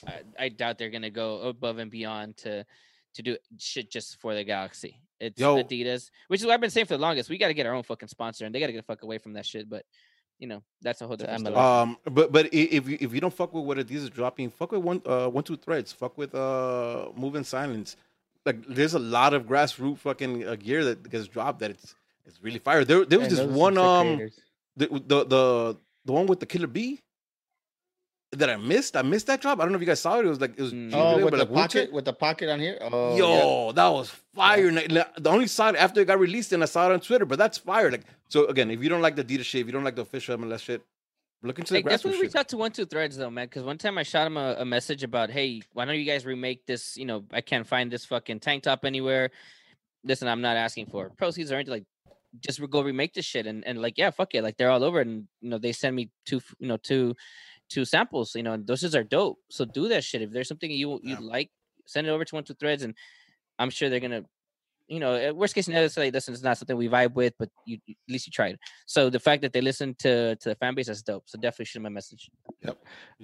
I, 0.05 0.21
I 0.39 0.49
doubt 0.49 0.77
they're 0.77 0.89
gonna 0.89 1.09
go 1.09 1.41
above 1.41 1.77
and 1.79 1.89
beyond 1.91 2.37
to 2.37 2.65
to 3.15 3.21
do 3.23 3.37
shit 3.57 3.89
just 3.89 4.19
for 4.19 4.35
the 4.35 4.43
Galaxy. 4.43 5.01
It's 5.19 5.39
Yo. 5.39 5.57
Adidas, 5.63 6.11
which 6.27 6.41
is 6.41 6.45
what 6.45 6.53
I've 6.53 6.61
been 6.61 6.69
saying 6.69 6.85
for 6.85 6.93
the 6.93 7.01
longest. 7.01 7.29
We 7.29 7.39
got 7.39 7.47
to 7.47 7.55
get 7.55 7.65
our 7.65 7.73
own 7.73 7.81
fucking 7.81 8.09
sponsor, 8.09 8.45
and 8.45 8.53
they 8.53 8.59
got 8.59 8.67
to 8.67 8.73
get 8.73 8.85
the 8.85 8.93
fuck 8.93 9.01
away 9.01 9.17
from 9.17 9.33
that 9.33 9.47
shit. 9.47 9.67
But 9.67 9.83
you 10.39 10.47
know, 10.47 10.63
that's 10.81 11.01
a 11.01 11.07
whole 11.07 11.17
It's 11.19 11.23
different 11.23 11.45
MLS. 11.45 11.51
story. 11.53 11.71
Um, 11.81 11.97
but 12.05 12.31
but 12.31 12.53
if 12.53 12.87
you 12.89 12.97
if 12.99 13.13
you 13.13 13.21
don't 13.21 13.33
fuck 13.33 13.53
with 13.53 13.65
what 13.65 13.77
Adidas 13.77 14.03
is 14.07 14.09
dropping, 14.09 14.49
fuck 14.51 14.71
with 14.71 14.81
one 14.81 15.01
uh 15.05 15.27
one 15.29 15.43
two 15.43 15.57
threads, 15.57 15.91
fuck 15.93 16.17
with 16.17 16.33
uh 16.35 17.09
moving 17.15 17.43
silence. 17.43 17.95
like 18.45 18.65
there's 18.67 18.93
a 18.93 18.99
lot 18.99 19.33
of 19.33 19.45
grassroots 19.45 19.99
fucking 19.99 20.47
uh, 20.47 20.55
gear 20.55 20.83
that 20.85 21.09
gets 21.09 21.27
dropped 21.27 21.59
that 21.59 21.71
it's 21.71 21.95
it's 22.25 22.41
really 22.43 22.59
fire. 22.59 22.83
There 22.85 23.05
there 23.05 23.19
was 23.19 23.29
And 23.29 23.37
this 23.37 23.57
one 23.57 23.77
um 23.77 24.19
the, 24.75 24.87
the 24.87 25.25
the 25.25 25.77
the 26.05 26.13
one 26.13 26.27
with 26.27 26.39
the 26.39 26.45
killer 26.45 26.67
bee 26.67 27.01
that 28.33 28.49
I 28.49 28.57
missed. 28.57 28.97
I 28.97 29.01
missed 29.03 29.27
that 29.27 29.41
drop. 29.41 29.59
I 29.59 29.63
don't 29.63 29.71
know 29.71 29.77
if 29.77 29.81
you 29.81 29.87
guys 29.87 30.01
saw 30.01 30.19
it. 30.19 30.25
It 30.25 30.29
was 30.29 30.41
like 30.41 30.53
it 30.57 30.61
was 30.61 30.73
Mm. 30.73 30.91
Oh, 30.93 31.17
related, 31.17 31.23
with 31.23 31.31
but 31.31 31.37
the 31.37 31.43
like 31.43 31.49
Wu-Tang. 31.49 31.63
pocket, 31.67 31.93
with 31.93 32.05
the 32.05 32.13
pocket 32.13 32.49
on 32.49 32.59
here. 32.59 32.77
Oh, 32.81 33.11
yeah. 33.11 33.17
Yo, 33.19 33.71
that 33.71 33.87
was 33.87 34.09
fire. 34.35 34.71
Like, 34.71 34.89
The 34.89 35.29
only 35.29 35.47
saw 35.47 35.69
it 35.69 35.75
after 35.77 36.01
it 36.01 36.05
got 36.05 36.19
released, 36.19 36.51
and 36.51 36.61
I 36.61 36.65
saw 36.65 36.89
it 36.89 36.93
on 36.93 36.99
Twitter. 36.99 37.25
But 37.25 37.39
that's 37.39 37.57
fire. 37.57 37.89
Like 37.89 38.03
so, 38.27 38.45
again, 38.47 38.69
if 38.69 38.83
you 38.83 38.89
don't 38.89 39.01
like 39.01 39.15
the 39.15 39.23
Adidas 39.23 39.45
shit, 39.45 39.61
if 39.61 39.67
you 39.67 39.73
don't 39.73 39.83
like 39.85 39.95
the 39.95 40.01
official 40.01 40.37
MLS 40.37 40.59
shit, 40.59 40.81
look 41.41 41.57
into 41.57 41.73
Hey, 41.73 41.81
the 41.81 41.89
definitely 41.89 42.19
grassroots 42.19 42.21
reach 42.21 42.31
shit. 42.31 42.39
out 42.39 42.49
to 42.49 42.57
one 42.57 42.71
two 42.71 42.85
threads 42.85 43.15
though, 43.15 43.29
man. 43.29 43.45
Because 43.45 43.63
one 43.63 43.77
time 43.77 43.97
I 43.97 44.03
shot 44.03 44.27
him 44.27 44.35
a, 44.37 44.55
a 44.59 44.65
message 44.65 45.03
about, 45.03 45.29
hey, 45.29 45.61
why 45.73 45.85
don't 45.85 45.95
you 45.97 46.03
guys 46.05 46.25
remake 46.25 46.65
this? 46.65 46.97
You 46.97 47.05
know, 47.05 47.23
I 47.31 47.39
can't 47.41 47.65
find 47.65 47.89
this 47.89 48.03
fucking 48.05 48.41
tank 48.41 48.63
top 48.63 48.83
anywhere. 48.83 49.31
Listen, 50.03 50.27
I'm 50.27 50.41
not 50.41 50.57
asking 50.57 50.87
for 50.87 51.09
proceeds 51.17 51.51
or 51.51 51.55
anything. 51.55 51.71
Like, 51.73 51.85
just 52.41 52.59
go 52.69 52.81
remake 52.81 53.13
this 53.13 53.25
shit. 53.25 53.47
And 53.47 53.65
and 53.65 53.81
like, 53.81 53.97
yeah, 53.97 54.11
fuck 54.11 54.35
it. 54.35 54.43
Like 54.43 54.57
they're 54.57 54.69
all 54.69 54.83
over. 54.83 54.99
And 54.99 55.27
you 55.39 55.49
know, 55.49 55.57
they 55.57 55.71
send 55.71 55.95
me 55.95 56.09
two, 56.25 56.41
you 56.59 56.67
know, 56.67 56.77
two, 56.77 57.15
two 57.69 57.85
samples. 57.85 58.35
You 58.35 58.43
know, 58.43 58.53
and 58.53 58.65
those 58.67 58.95
are 58.95 59.03
dope. 59.03 59.39
So 59.49 59.65
do 59.65 59.87
that 59.89 60.03
shit. 60.03 60.21
If 60.21 60.31
there's 60.31 60.47
something 60.47 60.69
you 60.71 60.99
you 61.03 61.15
Yeah. 61.15 61.17
like, 61.19 61.51
send 61.85 62.07
it 62.07 62.09
over 62.11 62.25
to 62.25 62.35
one 62.35 62.43
two 62.43 62.53
threads, 62.55 62.83
and 62.83 62.93
I'm 63.59 63.69
sure 63.69 63.89
they're 63.89 63.99
gonna. 63.99 64.23
You 64.89 65.01
know, 65.01 65.33
worst 65.33 65.53
case 65.53 65.65
scenario, 65.65 65.89
say, 65.89 66.09
listen, 66.11 66.33
it's 66.33 66.43
not 66.43 66.57
something 66.57 66.77
we 66.77 66.87
vibe 66.87 67.13
with, 67.13 67.33
but 67.37 67.49
you 67.65 67.77
you- 67.85 67.95
at 68.07 68.11
least 68.13 68.25
you 68.25 68.31
tried. 68.31 68.57
So 68.85 69.09
the 69.09 69.19
fact 69.19 69.41
that 69.41 69.51
they 69.51 69.59
listen 69.59 69.93
to 69.95 70.37
to 70.37 70.49
the 70.49 70.55
fan 70.55 70.75
base, 70.75 70.87
that's 70.87 71.01
dope. 71.01 71.23
So 71.27 71.37
definitely 71.37 71.65
shoot 71.65 71.81
my 71.81 71.87
a 71.87 71.91
message. 71.91 72.29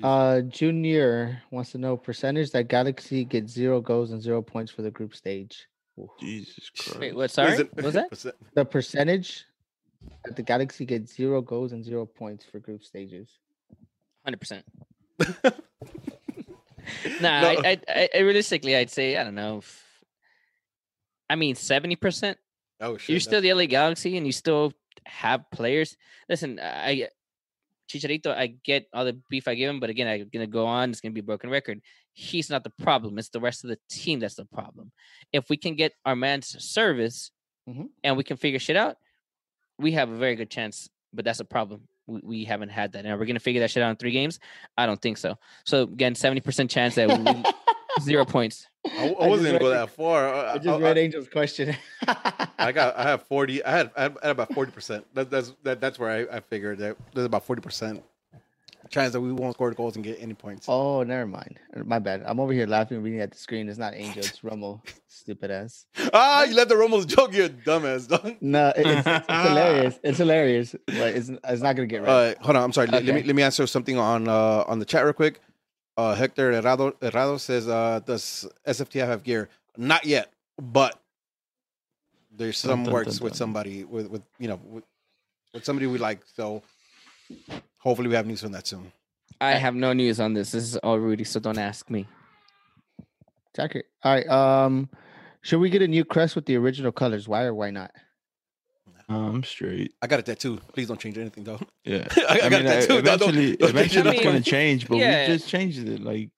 Uh, 0.03 0.41
Junior 0.41 1.41
wants 1.51 1.71
to 1.71 1.77
know 1.77 1.95
percentage 1.95 2.51
that 2.51 2.67
Galaxy 2.67 3.23
gets 3.23 3.53
zero 3.53 3.79
goals 3.79 4.11
and 4.11 4.21
zero 4.21 4.41
points 4.41 4.73
for 4.73 4.81
the 4.81 4.91
group 4.91 5.15
stage. 5.15 5.67
Ooh. 5.97 6.09
Jesus 6.19 6.69
Christ. 6.69 6.99
Wait, 6.99 7.13
what? 7.15 7.21
What 7.21 7.31
Sorry, 7.31 7.53
is 7.53 7.59
it? 7.61 7.73
what 7.75 7.85
was 7.85 7.93
that? 7.93 8.07
What's 8.11 8.23
that? 8.23 8.35
The 8.55 8.65
percentage 8.65 9.45
that 10.25 10.35
the 10.35 10.43
Galaxy 10.43 10.83
gets 10.85 11.15
zero 11.15 11.41
goals 11.41 11.71
and 11.71 11.81
zero 11.83 12.05
points 12.05 12.43
for 12.43 12.59
group 12.59 12.83
stages. 12.83 13.29
Hundred 14.23 14.39
percent. 14.39 14.65
Nah, 17.21 17.41
No. 17.41 17.47
I, 17.63 17.79
I, 17.87 18.09
I, 18.13 18.19
realistically, 18.19 18.75
I'd 18.75 18.89
say 18.89 19.17
I 19.17 19.23
don't 19.23 19.35
know. 19.35 19.61
I 21.29 21.35
mean, 21.35 21.55
seventy 21.55 21.95
percent. 21.95 22.37
Oh 22.81 22.97
shit! 22.97 23.09
You're 23.09 23.19
still 23.19 23.41
the 23.41 23.53
LA 23.53 23.65
Galaxy, 23.65 24.17
and 24.17 24.25
you 24.25 24.33
still 24.33 24.73
have 25.05 25.49
players. 25.51 25.95
Listen, 26.27 26.59
I 26.61 27.07
Chicharito, 27.89 28.27
I 28.35 28.47
get 28.47 28.87
all 28.93 29.05
the 29.05 29.17
beef 29.29 29.47
I 29.47 29.55
give 29.55 29.69
him, 29.69 29.79
but 29.79 29.89
again, 29.89 30.07
I'm 30.07 30.29
gonna 30.31 30.47
go 30.47 30.65
on. 30.65 30.89
It's 30.89 30.99
gonna 30.99 31.13
be 31.13 31.21
a 31.21 31.23
broken 31.23 31.49
record. 31.49 31.79
He's 32.13 32.49
not 32.49 32.63
the 32.63 32.69
problem. 32.81 33.17
It's 33.17 33.29
the 33.29 33.39
rest 33.39 33.63
of 33.63 33.69
the 33.69 33.79
team 33.89 34.19
that's 34.19 34.35
the 34.35 34.45
problem. 34.45 34.91
If 35.31 35.49
we 35.49 35.57
can 35.57 35.75
get 35.75 35.93
our 36.05 36.15
man's 36.15 36.47
service, 36.63 37.31
Mhm. 37.67 37.89
and 38.03 38.17
we 38.17 38.23
can 38.23 38.37
figure 38.37 38.59
shit 38.59 38.75
out, 38.75 38.97
we 39.79 39.93
have 39.93 40.09
a 40.09 40.17
very 40.17 40.35
good 40.35 40.49
chance. 40.49 40.89
But 41.13 41.25
that's 41.25 41.39
a 41.39 41.45
problem. 41.45 41.87
We, 42.07 42.19
we 42.23 42.43
haven't 42.45 42.69
had 42.69 42.91
that. 42.93 43.05
And 43.05 43.13
are 43.21 43.25
gonna 43.25 43.39
figure 43.39 43.61
that 43.61 43.71
shit 43.71 43.83
out 43.83 43.89
in 43.89 43.95
three 43.95 44.11
games? 44.11 44.39
I 44.77 44.85
don't 44.85 45.01
think 45.01 45.17
so. 45.17 45.37
So 45.65 45.83
again, 45.83 46.15
seventy 46.15 46.41
percent 46.41 46.69
chance 46.69 46.95
that 46.95 47.07
we 47.07 47.15
win 47.15 47.43
zero 48.01 48.25
points. 48.25 48.67
I, 48.85 48.89
I 48.89 49.25
I 49.25 49.27
wasn't 49.27 49.49
just 49.49 49.59
gonna 49.59 49.59
go 49.59 49.69
that 49.69 49.89
far. 49.91 50.33
I, 50.33 50.53
I 50.53 50.55
just 50.57 50.67
I- 50.67 50.79
read 50.79 50.97
I- 50.97 51.01
Angel's 51.01 51.29
question. 51.29 51.75
I 52.59 52.71
got. 52.73 52.97
I 52.97 53.03
have 53.09 53.23
forty. 53.23 53.63
I 53.63 53.71
had. 53.71 53.91
I 53.95 54.01
had, 54.03 54.17
I 54.23 54.27
had 54.27 54.31
about 54.31 54.53
forty 54.53 54.71
percent. 54.71 55.05
That, 55.13 55.29
that's 55.29 55.53
that, 55.63 55.79
that's 55.79 55.97
where 55.99 56.09
I, 56.31 56.37
I 56.37 56.39
figured 56.41 56.79
that 56.79 56.97
there's 57.13 57.25
about 57.25 57.45
forty 57.45 57.61
percent 57.61 58.03
chance 58.93 59.11
that 59.13 59.21
we 59.21 59.31
won't 59.33 59.53
score 59.55 59.71
goals 59.71 59.95
and 59.95 60.03
get 60.05 60.17
any 60.21 60.33
points. 60.33 60.65
Oh, 60.69 61.03
never 61.03 61.25
mind. 61.25 61.59
My 61.85 61.99
bad. 61.99 62.23
I'm 62.25 62.39
over 62.39 62.53
here 62.53 62.67
laughing, 62.67 63.01
reading 63.01 63.19
at 63.21 63.31
the 63.31 63.37
screen. 63.37 63.67
It's 63.69 63.77
not 63.79 63.93
Angel. 63.95 64.23
It's 64.23 64.43
Rummel. 64.43 64.81
Stupid 65.07 65.51
ass. 65.51 65.85
Ah, 66.13 66.43
you 66.43 66.53
left 66.55 66.69
the 66.69 66.75
Romo's 66.75 67.05
joke. 67.05 67.33
You 67.33 67.49
dumbass 67.49 68.07
dog. 68.07 68.35
No, 68.41 68.69
it- 68.75 68.85
it's, 68.85 69.07
it's 69.07 69.27
hilarious. 69.47 69.99
It's 70.03 70.17
hilarious, 70.17 70.75
but 70.85 71.15
it's 71.17 71.29
it's 71.29 71.61
not 71.61 71.75
gonna 71.75 71.87
get 71.87 72.03
right. 72.03 72.37
Uh, 72.37 72.43
hold 72.43 72.55
on. 72.57 72.63
I'm 72.63 72.71
sorry. 72.73 72.87
Let- 72.87 73.03
Let 73.05 73.15
me 73.15 73.23
let 73.23 73.35
me 73.35 73.43
answer 73.43 73.65
something 73.67 73.97
on 73.97 74.27
uh 74.27 74.63
on 74.67 74.79
the 74.79 74.85
chat 74.85 75.03
real 75.03 75.13
quick. 75.13 75.39
Uh, 75.95 76.15
Hector 76.15 76.51
Herrado, 76.51 76.93
Herrado 77.01 77.37
says, 77.37 77.67
uh, 77.67 77.99
"Does 78.05 78.47
SFTF 78.67 79.05
have 79.07 79.23
gear? 79.23 79.49
Not 79.77 80.05
yet, 80.05 80.31
but 80.59 80.99
there's 82.35 82.57
some 82.57 82.83
dun, 82.83 82.93
works 82.93 83.17
dun, 83.17 83.23
with 83.25 83.33
dun. 83.33 83.37
somebody 83.37 83.83
with 83.83 84.07
with 84.09 84.23
you 84.39 84.47
know 84.47 84.59
with, 84.65 84.83
with 85.53 85.63
somebody 85.65 85.85
we 85.87 85.99
like. 85.99 86.21
So 86.35 86.63
hopefully 87.83 88.07
we 88.09 88.15
have 88.15 88.25
news 88.25 88.43
on 88.43 88.51
that 88.53 88.65
soon. 88.67 88.91
I 89.41 89.51
have 89.53 89.75
no 89.75 89.93
news 89.93 90.19
on 90.19 90.33
this. 90.33 90.51
This 90.51 90.63
is 90.63 90.77
all 90.77 90.97
Rudy, 90.99 91.23
so 91.25 91.39
don't 91.39 91.57
ask 91.57 91.89
me. 91.89 92.07
It's 92.99 93.59
accurate. 93.59 93.87
All 94.03 94.13
right. 94.15 94.27
Um, 94.27 94.89
should 95.41 95.59
we 95.59 95.69
get 95.69 95.81
a 95.81 95.87
new 95.87 96.05
crest 96.05 96.35
with 96.35 96.45
the 96.45 96.55
original 96.55 96.91
colors? 96.91 97.27
Why 97.27 97.43
or 97.43 97.53
why 97.53 97.69
not? 97.71 97.91
I'm 99.09 99.43
straight. 99.43 99.93
I 100.01 100.07
got 100.07 100.19
a 100.19 100.23
tattoo. 100.23 100.59
Please 100.73 100.87
don't 100.87 100.99
change 100.99 101.17
anything 101.17 101.43
though. 101.43 101.59
Yeah. 101.83 102.07
I, 102.29 102.39
I 102.43 102.49
got 102.49 102.51
mean, 102.63 102.65
a 102.67 102.71
I- 102.71 102.73
tattoo. 102.79 102.87
Don't- 102.87 103.03
don't- 103.03 103.29
eventually, 103.35 103.55
don't 103.57 103.69
eventually 103.69 104.15
it's 104.15 104.23
gonna 104.23 104.41
change, 104.41 104.87
but 104.87 104.97
Yeah. 104.97 105.27
we 105.27 105.33
just 105.33 105.49
changed 105.49 105.87
it. 105.87 105.99
Like 106.01 106.29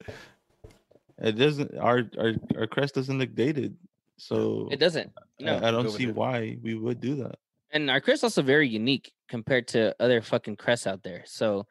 it 1.20 1.34
doesn't. 1.34 1.78
Our 1.78 2.10
our 2.18 2.34
our 2.58 2.68
crest 2.68 2.96
doesn't 2.96 3.18
look 3.20 3.36
dated, 3.36 3.78
so 4.18 4.68
It 4.72 4.78
doesn't. 4.80 5.12
I- 5.40 5.44
No. 5.46 5.58
I, 5.58 5.72
don't 5.72 5.92
see 5.92 6.08
why 6.08 6.58
we 6.62 6.74
would 6.74 7.00
do 7.00 7.16
that. 7.24 7.36
And 7.76 7.92
our 7.92 8.00
crest 8.00 8.24
also 8.24 8.42
very 8.42 8.68
unique 8.68 9.12
compared 9.28 9.68
to 9.68 9.94
other 10.00 10.22
fucking 10.22 10.56
crests 10.56 10.88
out 10.88 11.04
there. 11.04 11.24
So 11.26 11.68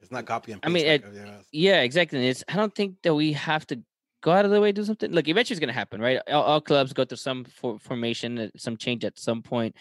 It's 0.00 0.12
not 0.12 0.26
copy 0.26 0.52
and 0.52 0.60
I 0.64 0.68
mean, 0.68 0.86
like 0.86 1.04
it- 1.04 1.46
yeah, 1.50 1.80
exactly. 1.80 2.28
It's 2.28 2.44
I 2.46 2.56
don't 2.56 2.74
think 2.74 2.96
that 3.02 3.14
we 3.14 3.32
have 3.32 3.66
to 3.68 3.82
go 4.22 4.30
out 4.32 4.44
of 4.44 4.50
the 4.50 4.60
way 4.60 4.70
to 4.70 4.80
do 4.80 4.84
something. 4.84 5.10
Look, 5.10 5.28
eventually 5.28 5.54
it's 5.54 5.60
gonna 5.60 5.72
happen, 5.72 6.00
right? 6.00 6.20
All, 6.28 6.42
all 6.42 6.60
clubs 6.60 6.92
go 6.92 7.04
through 7.04 7.16
some 7.16 7.44
for, 7.44 7.78
formation, 7.78 8.38
uh, 8.38 8.48
some 8.56 8.76
change 8.76 9.04
at 9.04 9.18
some 9.18 9.42
point. 9.42 9.74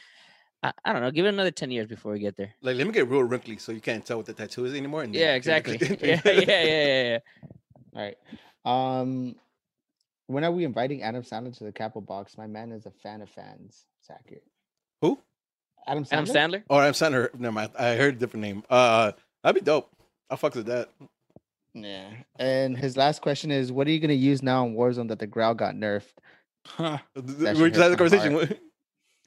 I, 0.64 0.72
I 0.84 0.94
don't 0.94 1.02
know. 1.02 1.12
Give 1.12 1.26
it 1.26 1.30
another 1.30 1.52
ten 1.52 1.72
years 1.72 1.88
before 1.88 2.14
we 2.14 2.20
get 2.20 2.38
there. 2.38 2.54
Like, 2.62 2.78
let 2.78 2.88
me 2.88 2.94
get 2.94 3.08
real 3.10 3.24
wrinkly 3.24 3.58
so 3.58 3.72
you 3.74 3.82
can't 3.82 4.06
tell 4.06 4.18
what 4.18 4.26
the 4.26 4.34
tattoo 4.34 4.66
is 4.66 4.74
anymore. 4.74 5.04
and 5.04 5.14
Yeah, 5.14 5.36
exactly. 5.42 5.78
yeah, 6.02 6.22
yeah, 6.26 6.32
yeah, 6.32 6.64
yeah, 6.64 7.04
yeah. 7.04 7.20
All 7.96 8.02
right. 8.02 8.18
Um, 8.66 9.36
when 10.28 10.44
are 10.44 10.52
we 10.52 10.64
inviting 10.64 11.02
Adam 11.04 11.24
Sandler 11.24 11.58
to 11.58 11.64
the 11.66 11.72
Capital 11.72 12.02
Box? 12.02 12.38
My 12.38 12.48
man 12.48 12.72
is 12.72 12.86
a 12.86 12.92
fan 12.92 13.22
of 13.22 13.30
fans. 13.30 13.86
It's 14.00 14.10
accurate. 14.10 14.44
Who? 15.02 15.20
Adam 15.90 16.06
Sandler. 16.06 16.12
Adam 16.12 16.26
Sandler. 16.26 16.64
Or 16.70 16.82
I'm 16.82 16.94
saying. 16.94 17.28
Never 17.38 17.52
mind. 17.52 17.72
I 17.78 17.96
heard 17.96 18.16
a 18.16 18.18
different 18.18 18.44
name. 18.44 18.64
Uh, 18.70 19.12
that'd 19.44 19.62
be 19.62 19.66
dope. 19.66 19.90
I 20.30 20.36
fucks 20.36 20.56
with 20.56 20.68
that. 20.68 20.90
Yeah. 21.74 22.10
And 22.38 22.78
his 22.78 22.98
last 22.98 23.22
question 23.22 23.52
is, 23.52 23.72
what 23.72 23.88
are 23.88 23.92
you 23.92 24.00
gonna 24.00 24.14
use 24.14 24.44
now 24.44 24.66
in 24.66 24.76
Warzone 24.76 25.08
that 25.10 25.20
the 25.20 25.28
Grau 25.28 25.54
got 25.54 25.76
nerfed? 25.76 26.14
We 26.78 26.84
That 27.22 27.56
just 27.56 27.60
shit 27.60 27.76
had 27.76 27.92
the 27.92 27.98
hurts 27.98 28.12
my 28.12 28.18
conversation. 28.20 28.58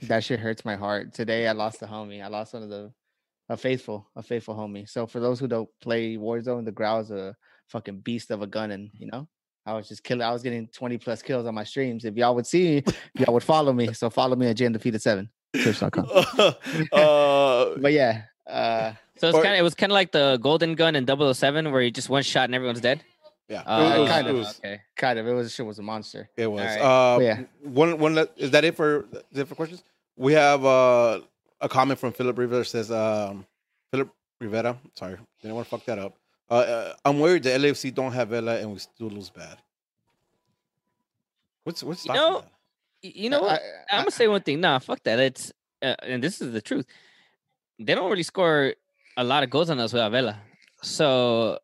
That 0.08 0.24
shit 0.24 0.40
hurts 0.40 0.64
my 0.64 0.74
heart. 0.74 1.14
Today 1.14 1.46
I 1.46 1.52
lost 1.52 1.80
a 1.80 1.86
homie. 1.86 2.24
I 2.24 2.26
lost 2.26 2.54
one 2.54 2.64
of 2.64 2.68
the 2.68 2.92
a 3.48 3.56
faithful, 3.56 4.08
a 4.16 4.22
faithful 4.22 4.56
homie. 4.56 4.88
So 4.88 5.06
for 5.06 5.20
those 5.20 5.38
who 5.38 5.46
don't 5.46 5.68
play 5.80 6.16
Warzone, 6.16 6.64
the 6.64 6.72
Grau 6.72 6.98
is 6.98 7.12
a 7.12 7.36
fucking 7.68 8.00
beast 8.00 8.32
of 8.32 8.42
a 8.42 8.48
gun, 8.48 8.72
and 8.72 8.90
you 8.98 9.06
know, 9.06 9.28
I 9.64 9.74
was 9.74 9.88
just 9.88 10.02
killing. 10.02 10.22
I 10.22 10.32
was 10.32 10.42
getting 10.42 10.66
twenty 10.68 10.98
plus 10.98 11.22
kills 11.22 11.46
on 11.46 11.54
my 11.54 11.62
streams. 11.62 12.04
If 12.04 12.16
y'all 12.16 12.34
would 12.34 12.46
see, 12.48 12.82
y'all 13.14 13.32
would 13.34 13.44
follow 13.44 13.72
me. 13.72 13.92
So 13.92 14.10
follow 14.10 14.34
me 14.34 14.48
at 14.48 14.56
J 14.56 14.68
Defeated 14.68 15.02
Seven. 15.02 15.30
Twitch.com. 15.52 16.06
uh, 16.92 17.74
But 17.78 17.92
yeah, 17.92 18.22
uh, 18.46 18.92
So 19.16 19.28
it's 19.28 19.36
kind 19.38 19.54
of 19.54 19.58
it 19.58 19.62
was 19.62 19.74
kind 19.74 19.92
of 19.92 19.94
like 19.94 20.12
the 20.12 20.38
Golden 20.38 20.74
Gun 20.74 20.96
in 20.96 21.06
007 21.06 21.70
where 21.72 21.82
you 21.82 21.90
just 21.90 22.08
one 22.08 22.22
shot 22.22 22.44
and 22.44 22.54
everyone's 22.54 22.80
dead. 22.80 23.02
yeah, 23.48 23.60
Uh, 23.66 23.94
it 23.96 24.00
was, 24.00 24.10
kind 24.10 24.26
it 24.26 24.30
of. 24.30 24.36
was, 24.36 24.58
Okay. 24.58 24.80
kind 24.96 25.18
of. 25.18 25.26
It 25.28 25.32
was 25.32 25.52
shit 25.52 25.66
was 25.66 25.78
a 25.78 25.82
monster. 25.82 26.28
it 26.36 26.46
was. 26.46 26.60
Alright. 26.62 26.80
Uh, 26.80 27.18
yeah. 27.20 27.40
One, 27.62 27.98
one. 27.98 28.18
Is 28.36 28.50
that 28.52 28.64
it 28.64 28.74
for? 28.76 29.06
Is 29.30 29.38
it 29.40 29.48
for 29.48 29.54
questions? 29.54 29.82
We 30.16 30.32
have 30.34 30.64
uh, 30.64 31.20
a 31.60 31.68
comment 31.68 31.98
from 31.98 32.12
Philip 32.12 32.36
Rivera 32.38 32.64
says, 32.64 32.90
um, 32.90 33.46
Philip 33.90 34.10
Rivera. 34.40 34.78
Sorry, 34.94 35.16
didn't 35.40 35.54
want 35.54 35.66
to 35.66 35.70
fuck 35.70 35.84
that 35.86 35.98
up. 35.98 36.16
Uh, 36.50 36.54
uh, 36.54 36.94
I'm 37.04 37.18
worried 37.20 37.42
the 37.44 37.50
LAFC 37.50 37.94
don't 37.94 38.12
have 38.12 38.28
Vela 38.28 38.58
and 38.58 38.72
we 38.72 38.78
still 38.78 39.08
lose 39.08 39.30
bad. 39.30 39.56
What's 41.64 41.82
what's 41.82 42.04
You 42.04 42.12
know, 42.12 42.40
that? 42.40 42.48
You 43.02 43.30
know 43.30 43.42
what? 43.42 43.60
I, 43.90 43.96
I'm 43.96 44.00
gonna 44.02 44.10
say 44.12 44.28
one 44.28 44.42
thing. 44.42 44.60
Nah, 44.60 44.78
fuck 44.78 45.02
that. 45.04 45.18
It's 45.18 45.52
uh, 45.82 45.96
and 46.02 46.22
this 46.22 46.40
is 46.40 46.52
the 46.52 46.60
truth. 46.60 46.86
They 47.78 47.94
don't 47.94 48.08
really 48.08 48.22
score 48.22 48.74
a 49.16 49.24
lot 49.24 49.42
of 49.42 49.50
goals 49.50 49.70
on 49.70 49.78
us 49.80 49.92
with 49.92 50.12
Vela. 50.12 50.38
So 50.82 51.58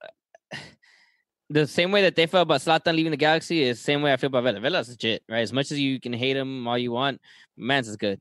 the 1.50 1.66
same 1.66 1.92
way 1.92 2.02
that 2.02 2.16
they 2.16 2.26
felt 2.26 2.42
about 2.42 2.60
Zlatan 2.60 2.94
leaving 2.94 3.12
the 3.12 3.16
Galaxy 3.16 3.62
is 3.62 3.78
the 3.78 3.84
same 3.84 4.02
way 4.02 4.12
I 4.12 4.16
feel 4.16 4.28
about 4.28 4.44
Vela. 4.44 4.60
Vela's 4.60 4.88
legit, 4.88 5.22
right? 5.28 5.40
As 5.40 5.52
much 5.52 5.70
as 5.70 5.78
you 5.78 6.00
can 6.00 6.12
hate 6.12 6.36
him 6.36 6.66
all 6.66 6.76
you 6.76 6.90
want, 6.90 7.20
Mans 7.56 7.88
is 7.88 7.96
good, 7.96 8.20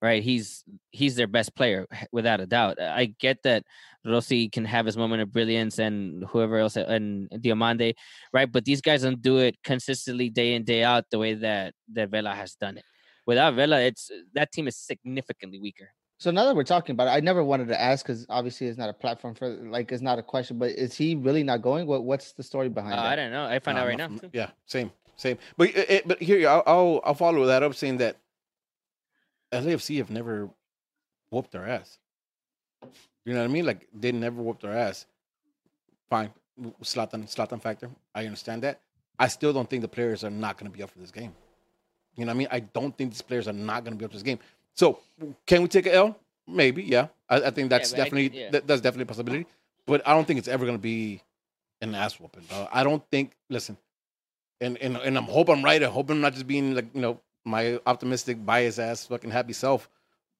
right? 0.00 0.22
He's 0.22 0.64
he's 0.90 1.16
their 1.16 1.26
best 1.26 1.54
player 1.54 1.86
without 2.12 2.40
a 2.40 2.46
doubt. 2.46 2.80
I 2.80 3.14
get 3.18 3.42
that 3.42 3.64
Rossi 4.04 4.48
can 4.48 4.64
have 4.64 4.86
his 4.86 4.96
moment 4.96 5.22
of 5.22 5.32
brilliance 5.32 5.78
and 5.78 6.24
whoever 6.30 6.58
else 6.58 6.76
and 6.76 7.28
Diomande, 7.30 7.94
right? 8.32 8.50
But 8.50 8.64
these 8.64 8.80
guys 8.80 9.02
don't 9.02 9.20
do 9.20 9.38
it 9.38 9.56
consistently 9.64 10.30
day 10.30 10.54
in 10.54 10.64
day 10.64 10.82
out 10.84 11.04
the 11.10 11.18
way 11.18 11.34
that 11.34 11.74
that 11.92 12.08
Vela 12.10 12.34
has 12.34 12.54
done 12.54 12.78
it. 12.78 12.84
Without 13.26 13.54
Vela, 13.54 13.80
it's 13.80 14.10
that 14.34 14.52
team 14.52 14.68
is 14.68 14.76
significantly 14.76 15.58
weaker. 15.60 15.90
So 16.20 16.30
now 16.32 16.44
that 16.46 16.56
we're 16.56 16.64
talking 16.64 16.94
about 16.94 17.06
it, 17.08 17.10
I 17.12 17.20
never 17.20 17.44
wanted 17.44 17.68
to 17.68 17.80
ask 17.80 18.04
because 18.04 18.26
obviously 18.28 18.66
it's 18.66 18.78
not 18.78 18.88
a 18.88 18.92
platform 18.92 19.34
for 19.34 19.48
like 19.48 19.92
it's 19.92 20.02
not 20.02 20.18
a 20.18 20.22
question. 20.22 20.58
But 20.58 20.70
is 20.72 20.96
he 20.96 21.14
really 21.14 21.42
not 21.44 21.62
going? 21.62 21.86
What 21.86 22.04
What's 22.04 22.32
the 22.32 22.42
story 22.42 22.66
Uh, 22.66 22.70
behind 22.70 22.94
I 22.94 23.14
don't 23.16 23.30
know. 23.30 23.44
I 23.46 23.58
find 23.58 23.76
Nah, 23.76 23.82
out 23.82 23.88
right 23.88 23.98
now. 23.98 24.08
too. 24.08 24.30
Yeah, 24.32 24.50
same. 24.66 24.90
same. 25.16 25.38
But 25.56 25.68
it, 25.70 25.90
it- 25.90 26.08
but 26.08 26.20
here 26.22 26.48
I'll, 26.48 26.62
I'll 26.66 27.00
I'll 27.04 27.14
follow 27.14 27.46
that 27.46 27.62
up 27.62 27.74
saying 27.74 27.98
that 27.98 28.16
LAFC 29.52 29.98
have 29.98 30.10
never 30.10 30.50
whooped 31.30 31.52
their 31.52 31.68
ass. 31.68 31.98
You 33.28 33.34
know 33.34 33.40
what 33.40 33.50
I 33.50 33.52
mean? 33.52 33.66
Like 33.66 33.86
they 33.92 34.10
never 34.10 34.40
whooped 34.40 34.62
their 34.62 34.74
ass. 34.74 35.04
Fine, 36.08 36.30
Zlatan 36.82 37.26
Zlatan 37.28 37.60
factor. 37.60 37.90
I 38.14 38.24
understand 38.24 38.62
that. 38.62 38.80
I 39.18 39.28
still 39.28 39.52
don't 39.52 39.68
think 39.68 39.82
the 39.82 39.88
players 39.88 40.24
are 40.24 40.30
not 40.30 40.56
going 40.56 40.72
to 40.72 40.74
be 40.74 40.82
up 40.82 40.88
for 40.88 40.98
this 40.98 41.10
game. 41.10 41.34
You 42.16 42.24
know 42.24 42.30
what 42.30 42.36
I 42.36 42.38
mean? 42.38 42.48
I 42.50 42.60
don't 42.60 42.96
think 42.96 43.10
these 43.10 43.20
players 43.20 43.46
are 43.46 43.52
not 43.52 43.84
going 43.84 43.92
to 43.92 43.98
be 43.98 44.06
up 44.06 44.12
for 44.12 44.16
this 44.16 44.22
game. 44.22 44.38
So 44.72 45.00
can 45.44 45.60
we 45.60 45.68
take 45.68 45.84
a 45.84 45.94
L? 45.94 46.18
Maybe, 46.46 46.84
yeah. 46.84 47.08
I, 47.28 47.42
I 47.42 47.50
think 47.50 47.68
that's 47.68 47.92
I- 47.92 47.98
definitely 47.98 48.30
yeah. 48.40 48.48
that, 48.48 48.66
that's 48.66 48.80
definitely 48.80 49.02
a 49.02 49.12
possibility. 49.12 49.46
But 49.84 50.08
I 50.08 50.14
don't 50.14 50.26
think 50.26 50.38
it's 50.38 50.48
ever 50.48 50.64
going 50.64 50.78
to 50.78 50.82
be 50.82 51.20
an 51.82 51.94
ass 51.94 52.18
whooping. 52.18 52.44
dog. 52.48 52.70
I 52.72 52.82
don't 52.82 53.04
think. 53.10 53.32
Listen, 53.50 53.76
and 54.58 54.78
and 54.78 54.96
and 54.96 55.18
I'm 55.18 55.24
hope 55.24 55.50
I'm 55.50 55.62
right. 55.62 55.82
I 55.82 55.86
hope 55.88 56.08
I'm 56.08 56.22
not 56.22 56.32
just 56.32 56.46
being 56.46 56.74
like 56.74 56.86
you 56.94 57.02
know 57.02 57.20
my 57.44 57.78
optimistic, 57.84 58.42
biased 58.46 58.78
ass, 58.78 59.04
fucking 59.04 59.30
happy 59.30 59.52
self. 59.52 59.90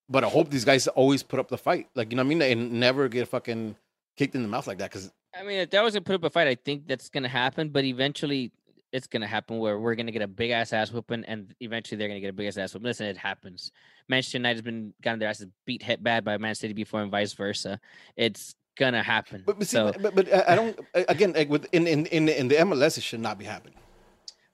But 0.08 0.24
I 0.24 0.28
hope 0.28 0.50
these 0.50 0.64
guys 0.64 0.86
always 0.88 1.22
put 1.22 1.38
up 1.38 1.48
the 1.48 1.58
fight, 1.58 1.88
like 1.94 2.10
you 2.10 2.16
know 2.16 2.22
what 2.22 2.32
I 2.32 2.34
mean, 2.34 2.42
and 2.42 2.80
never 2.80 3.08
get 3.08 3.28
fucking 3.28 3.76
kicked 4.16 4.34
in 4.34 4.42
the 4.42 4.48
mouth 4.48 4.66
like 4.66 4.78
that. 4.78 4.90
Because 4.90 5.12
I 5.38 5.42
mean, 5.42 5.58
if 5.58 5.70
that 5.70 5.82
was 5.82 5.94
gonna 5.94 6.04
put 6.04 6.14
up 6.14 6.24
a 6.24 6.30
fight, 6.30 6.48
I 6.48 6.54
think 6.54 6.86
that's 6.86 7.08
gonna 7.08 7.28
happen. 7.28 7.68
But 7.68 7.84
eventually, 7.84 8.50
it's 8.92 9.06
gonna 9.06 9.26
happen 9.26 9.58
where 9.58 9.78
we're 9.78 9.94
gonna 9.94 10.12
get 10.12 10.22
a 10.22 10.28
big 10.28 10.50
ass 10.50 10.72
ass 10.72 10.90
whooping, 10.90 11.24
and 11.26 11.54
eventually 11.60 11.98
they're 11.98 12.08
gonna 12.08 12.20
get 12.20 12.30
a 12.30 12.34
big 12.34 12.46
ass 12.48 12.56
ass 12.56 12.74
whooping. 12.74 12.86
Listen, 12.86 13.06
it 13.06 13.18
happens. 13.18 13.70
Manchester 14.08 14.38
United 14.38 14.56
has 14.56 14.62
been 14.62 14.94
gotten 15.02 15.18
their 15.18 15.28
asses 15.28 15.48
beat 15.66 15.82
hit 15.82 16.02
bad 16.02 16.24
by 16.24 16.38
Man 16.38 16.54
City 16.54 16.72
before, 16.72 17.02
and 17.02 17.10
vice 17.10 17.34
versa. 17.34 17.78
It's 18.16 18.54
gonna 18.78 19.02
happen. 19.02 19.42
but, 19.44 19.58
but 19.58 19.68
see, 19.68 19.76
so 19.76 19.92
but, 20.00 20.14
but 20.14 20.32
I 20.32 20.38
uh, 20.38 20.52
I 20.52 20.54
don't 20.54 20.78
again 20.94 21.32
like 21.34 21.50
with 21.50 21.66
in 21.72 21.86
in 21.86 22.06
in, 22.06 22.28
in 22.28 22.48
the 22.48 22.54
MLS 22.56 22.96
it 22.96 23.02
should 23.02 23.20
not 23.20 23.38
be 23.38 23.44
happening. 23.44 23.78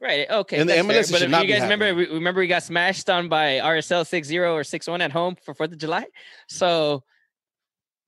Right, 0.05 0.31
okay. 0.31 0.59
And 0.61 0.69
the 0.69 0.75
that's 0.75 0.87
fair, 0.87 1.03
MLS 1.03 1.13
but 1.13 1.23
if 1.23 1.31
not 1.31 1.43
you 1.43 1.47
be 1.49 1.53
guys 1.55 1.63
remember, 1.63 1.87
happening. 1.87 2.09
we- 2.11 2.15
remember 2.15 2.41
we 2.41 2.47
got 2.47 2.63
smashed 2.63 3.09
on 3.11 3.29
by 3.29 3.59
RSL 3.61 4.05
6-0 4.05 4.53
or 4.55 4.63
6-1 4.63 5.01
at 5.01 5.11
home 5.13 5.37
for 5.45 5.55
Fourth 5.55 5.73
of 5.73 5.79
July. 5.79 6.05
So 6.49 7.03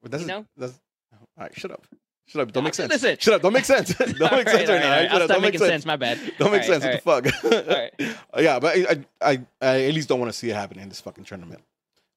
But 0.03 0.11
that's 0.13 0.23
You 0.23 0.29
know? 0.29 0.47
that's 0.57 0.79
all 1.13 1.45
right. 1.45 1.59
Shut 1.59 1.71
up. 1.71 1.87
Shut 2.29 2.43
up. 2.43 2.53
Don't 2.53 2.65
make 2.65 2.75
sense. 2.75 2.93
Listen. 2.93 3.17
Shut 3.21 3.35
up. 3.35 3.43
Don't 3.43 3.53
make 3.53 3.65
sense. 3.65 3.95
don't 3.95 4.21
All 4.23 4.37
make 4.37 4.49
sense 4.49 4.69
right, 4.69 4.83
all 4.83 4.89
now. 4.91 4.97
all 4.97 5.03
Shut 5.05 5.13
I'll 5.13 5.23
up. 5.23 5.29
Don't 5.29 5.43
make 5.43 5.59
sense. 5.59 5.71
sense. 5.71 5.87
My 5.87 5.97
bad. 5.97 6.19
Don't 6.39 6.51
make 6.53 6.63
All 6.63 6.67
sense. 6.69 6.85
right, 6.85 7.05
What 7.05 7.25
the 7.25 7.33
fuck? 7.33 7.67
right. 7.69 8.43
Yeah, 8.43 8.59
but 8.59 8.77
I, 8.77 8.81
I, 9.23 9.31
I, 9.31 9.41
I 9.63 9.85
at 9.85 9.95
least 9.95 10.09
don't 10.09 10.19
want 10.19 10.33
to 10.33 10.37
see 10.39 10.51
it 10.51 10.55
happen 10.57 10.79
in 10.81 10.89
this 10.89 11.01
fucking 11.01 11.23
tournament. 11.25 11.63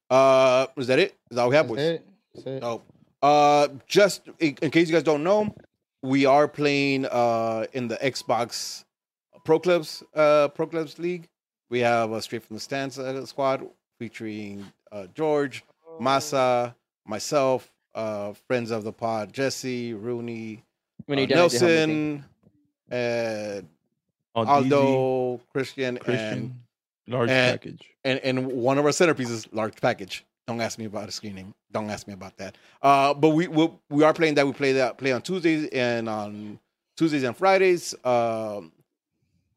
Uh, 0.10 0.66
is 0.78 0.88
that 0.88 0.98
it? 1.00 1.16
Is 1.30 1.36
that 1.36 1.42
all 1.44 1.50
we 1.50 1.56
have, 1.56 1.68
That's 1.68 1.76
boys? 1.78 1.86
it. 1.86 2.06
That's 2.34 2.48
it. 2.48 2.64
Oh, 2.64 2.82
uh, 3.22 3.68
just 3.88 4.22
in, 4.40 4.58
in 4.64 4.72
case 4.72 4.90
you 4.90 4.94
guys 4.96 5.04
don't 5.04 5.24
know, 5.24 5.54
we 6.02 6.26
are 6.26 6.48
playing 6.48 7.06
uh 7.06 7.66
in 7.74 7.88
the 7.88 7.98
Xbox 7.98 8.86
Pro 9.50 9.58
Clubs 9.60 10.04
uh 10.14 10.48
Pro 10.50 10.68
Clubs 10.68 11.00
League. 11.00 11.28
We 11.72 11.80
have 11.80 12.12
a 12.12 12.22
straight 12.22 12.44
from 12.44 12.56
the 12.58 12.60
stands 12.60 13.00
uh, 13.00 13.26
squad 13.26 13.66
featuring 13.98 14.64
uh, 14.92 15.08
George, 15.16 15.64
Masa, 16.00 16.76
myself, 17.08 17.72
uh, 17.96 18.34
friends 18.48 18.70
of 18.70 18.84
the 18.84 18.92
pod, 18.94 19.34
Jesse, 19.34 19.96
Rooney, 19.96 20.64
When 21.08 21.18
uh, 21.18 21.22
you're 21.22 21.28
done 21.30 21.44
with 21.46 21.60
the 21.60 21.68
helmet 21.68 21.88
thing. 21.88 22.24
Nelson, 22.92 23.66
uh, 24.36 24.40
Aldizi, 24.40 24.48
Aldo, 24.72 25.42
Christian, 25.52 25.86
and 25.98 26.00
Christian, 26.00 26.60
large 27.08 27.30
and- 27.32 27.60
package. 27.60 27.82
and 28.04 28.20
and 28.20 28.52
one 28.52 28.78
of 28.78 28.86
our 28.86 28.92
centerpieces, 28.92 29.48
large 29.52 29.82
package. 29.82 30.26
Don't 30.46 30.62
ask 30.62 30.78
me 30.78 30.86
about 30.86 31.10
a 31.10 31.12
screening. 31.12 31.56
Don't 31.72 31.90
ask 31.90 32.08
me 32.08 32.14
about 32.14 32.38
that. 32.38 32.56
Uh, 32.84 33.16
but 33.16 33.30
we 33.30 33.48
we, 33.48 33.72
we 33.90 34.04
are 34.04 34.14
playing 34.14 34.36
that. 34.36 34.46
We 34.46 34.54
play 34.54 34.74
that 34.74 35.00
play 35.00 35.12
on 35.12 35.24
Tuesdays 35.24 35.68
and 35.74 36.08
on 36.08 36.60
Tuesdays 36.98 37.24
and 37.24 37.36
Fridays. 37.36 37.96
Um, 38.04 38.74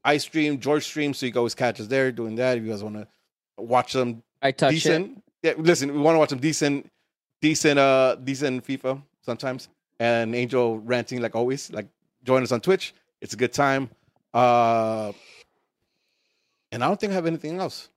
I 0.05 0.17
stream, 0.17 0.59
George 0.59 0.85
streams, 0.85 1.19
so 1.19 1.27
you 1.27 1.33
can 1.33 1.39
always 1.39 1.55
catch 1.55 1.81
us 1.81 1.87
there 1.87 2.11
doing 2.11 2.35
that. 2.37 2.59
If 2.59 2.65
you 2.65 2.71
guys 2.71 2.83
want 2.83 2.97
to 2.97 3.07
watch 3.57 3.93
them, 3.93 4.23
I 4.41 4.51
touch 4.51 4.73
it. 4.73 4.75
decent, 4.75 5.23
yeah. 5.43 5.53
Listen, 5.57 5.93
we 5.93 6.01
want 6.01 6.17
to 6.17 6.19
watch 6.19 6.31
some 6.31 6.41
decent, 6.41 6.91
decent, 7.41 7.79
uh, 7.79 8.17
decent 8.17 8.67
FIFA 8.67 9.03
sometimes. 9.21 9.69
And 10.01 10.35
Angel 10.35 10.79
ranting 10.79 11.21
like 11.21 11.37
always. 11.37 11.71
Like 11.73 11.87
join 12.25 12.43
us 12.43 12.51
on 12.51 12.61
Twitch. 12.61 12.95
It's 13.21 13.35
a 13.35 13.37
good 13.37 13.53
time. 13.53 13.91
Uh, 14.35 15.13
and 16.73 16.83
I 16.83 16.89
don't 16.89 16.99
think 16.99 17.13
I 17.13 17.15
have 17.15 17.27
anything 17.27 17.61
else. 17.61 17.89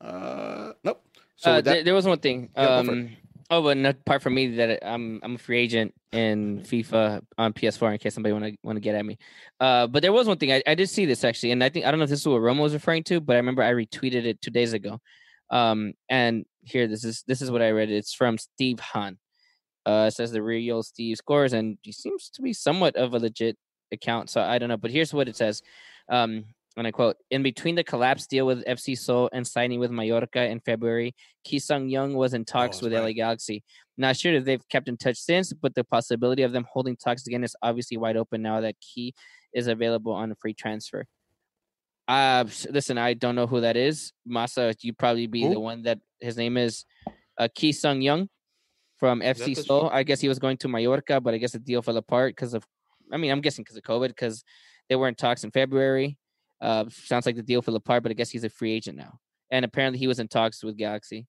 Uh, 0.00 0.72
nope. 0.84 1.02
So 1.36 1.50
uh, 1.50 1.60
that, 1.62 1.84
there, 1.84 1.94
was 1.94 2.06
one 2.06 2.18
thing. 2.18 2.50
Yeah, 2.56 2.80
it. 2.80 2.88
Um, 2.88 3.16
oh, 3.52 3.62
but 3.62 3.76
apart 3.84 4.22
from 4.22 4.34
me, 4.34 4.56
that 4.56 4.84
I'm 4.84 5.20
I'm 5.22 5.34
a 5.34 5.38
free 5.38 5.58
agent 5.58 5.94
in 6.10 6.60
FIFA 6.60 7.22
on 7.36 7.52
PS4. 7.52 7.92
In 7.92 7.98
case 7.98 8.14
somebody 8.14 8.32
want 8.32 8.46
to 8.46 8.56
want 8.62 8.76
to 8.76 8.80
get 8.80 8.94
at 8.94 9.04
me. 9.04 9.18
Uh, 9.60 9.86
but 9.86 10.02
there 10.02 10.12
was 10.12 10.26
one 10.26 10.38
thing 10.38 10.52
I, 10.52 10.62
I 10.66 10.74
did 10.74 10.88
see 10.88 11.04
this 11.04 11.22
actually, 11.22 11.52
and 11.52 11.62
I 11.62 11.68
think 11.68 11.84
I 11.84 11.90
don't 11.90 11.98
know 11.98 12.04
if 12.04 12.10
this 12.10 12.20
is 12.20 12.26
what 12.26 12.40
Romo 12.40 12.62
was 12.62 12.72
referring 12.72 13.04
to, 13.04 13.20
but 13.20 13.34
I 13.34 13.36
remember 13.36 13.62
I 13.62 13.72
retweeted 13.72 14.24
it 14.24 14.40
two 14.40 14.50
days 14.50 14.72
ago. 14.72 15.00
Um, 15.50 15.92
and 16.08 16.46
here 16.62 16.88
this 16.88 17.04
is 17.04 17.24
this 17.28 17.42
is 17.42 17.50
what 17.50 17.62
I 17.62 17.70
read. 17.70 17.90
It's 17.90 18.14
from 18.14 18.38
Steve 18.38 18.80
Hahn. 18.80 19.18
Uh, 19.84 20.06
it 20.08 20.14
says 20.14 20.32
the 20.32 20.42
real 20.42 20.82
Steve 20.82 21.18
scores, 21.18 21.52
and 21.52 21.76
he 21.82 21.92
seems 21.92 22.30
to 22.30 22.42
be 22.42 22.54
somewhat 22.54 22.96
of 22.96 23.12
a 23.12 23.18
legit 23.18 23.56
account. 23.92 24.30
So 24.30 24.40
I 24.40 24.58
don't 24.58 24.70
know, 24.70 24.78
but 24.78 24.90
here's 24.90 25.12
what 25.12 25.28
it 25.28 25.36
says. 25.36 25.62
Um, 26.08 26.46
and 26.76 26.86
I 26.86 26.90
quote: 26.90 27.16
In 27.30 27.42
between 27.42 27.74
the 27.74 27.84
collapse 27.84 28.26
deal 28.26 28.46
with 28.46 28.64
FC 28.64 28.96
Seoul 28.98 29.28
and 29.32 29.46
signing 29.46 29.80
with 29.80 29.90
Mallorca 29.90 30.44
in 30.44 30.60
February, 30.60 31.14
Ki 31.44 31.58
Sung 31.58 31.88
Young 31.88 32.14
was 32.14 32.34
in 32.34 32.44
talks 32.44 32.78
that's 32.78 32.82
with 32.82 32.92
LA. 32.94 33.12
Galaxy. 33.12 33.62
Not 33.98 34.16
sure 34.16 34.32
if 34.34 34.44
they've 34.44 34.66
kept 34.68 34.88
in 34.88 34.96
touch 34.96 35.18
since, 35.18 35.52
but 35.52 35.74
the 35.74 35.84
possibility 35.84 36.42
of 36.42 36.52
them 36.52 36.66
holding 36.70 36.96
talks 36.96 37.26
again 37.26 37.44
is 37.44 37.54
obviously 37.62 37.96
wide 37.96 38.16
open 38.16 38.42
now 38.42 38.60
that 38.60 38.76
Ki 38.80 39.14
is 39.52 39.66
available 39.66 40.12
on 40.12 40.32
a 40.32 40.34
free 40.34 40.54
transfer. 40.54 41.06
Uh, 42.08 42.44
listen, 42.70 42.98
I 42.98 43.14
don't 43.14 43.34
know 43.34 43.46
who 43.46 43.60
that 43.60 43.76
is. 43.76 44.12
Masa, 44.28 44.74
you'd 44.80 44.98
probably 44.98 45.26
be 45.26 45.46
the 45.48 45.60
one 45.60 45.82
that 45.82 45.98
his 46.20 46.36
name 46.36 46.56
is 46.56 46.84
uh, 47.38 47.48
Ki 47.54 47.72
Sung 47.72 48.00
Young 48.00 48.28
from 48.98 49.20
FC 49.20 49.56
Seoul. 49.56 49.90
I 49.92 50.02
guess 50.02 50.20
he 50.20 50.28
was 50.28 50.38
going 50.38 50.56
to 50.58 50.68
Mallorca, 50.68 51.20
but 51.20 51.34
I 51.34 51.38
guess 51.38 51.52
the 51.52 51.58
deal 51.58 51.82
fell 51.82 51.96
apart 51.96 52.34
because 52.34 52.54
of, 52.54 52.66
I 53.12 53.16
mean, 53.16 53.30
I'm 53.30 53.40
guessing 53.40 53.62
because 53.62 53.76
of 53.76 53.82
COVID, 53.82 54.08
because 54.08 54.42
they 54.88 54.96
were 54.96 55.08
in 55.08 55.14
talks 55.14 55.44
in 55.44 55.50
February. 55.50 56.18
Uh, 56.62 56.84
sounds 56.90 57.26
like 57.26 57.36
the 57.36 57.42
deal 57.42 57.60
fell 57.60 57.74
apart, 57.76 58.02
but 58.04 58.10
I 58.10 58.14
guess 58.14 58.30
he's 58.30 58.44
a 58.44 58.48
free 58.48 58.72
agent 58.72 58.96
now. 58.96 59.18
And 59.50 59.64
apparently 59.64 59.98
he 59.98 60.06
was 60.06 60.18
in 60.20 60.28
talks 60.28 60.62
with 60.64 60.78
Galaxy. 60.78 61.26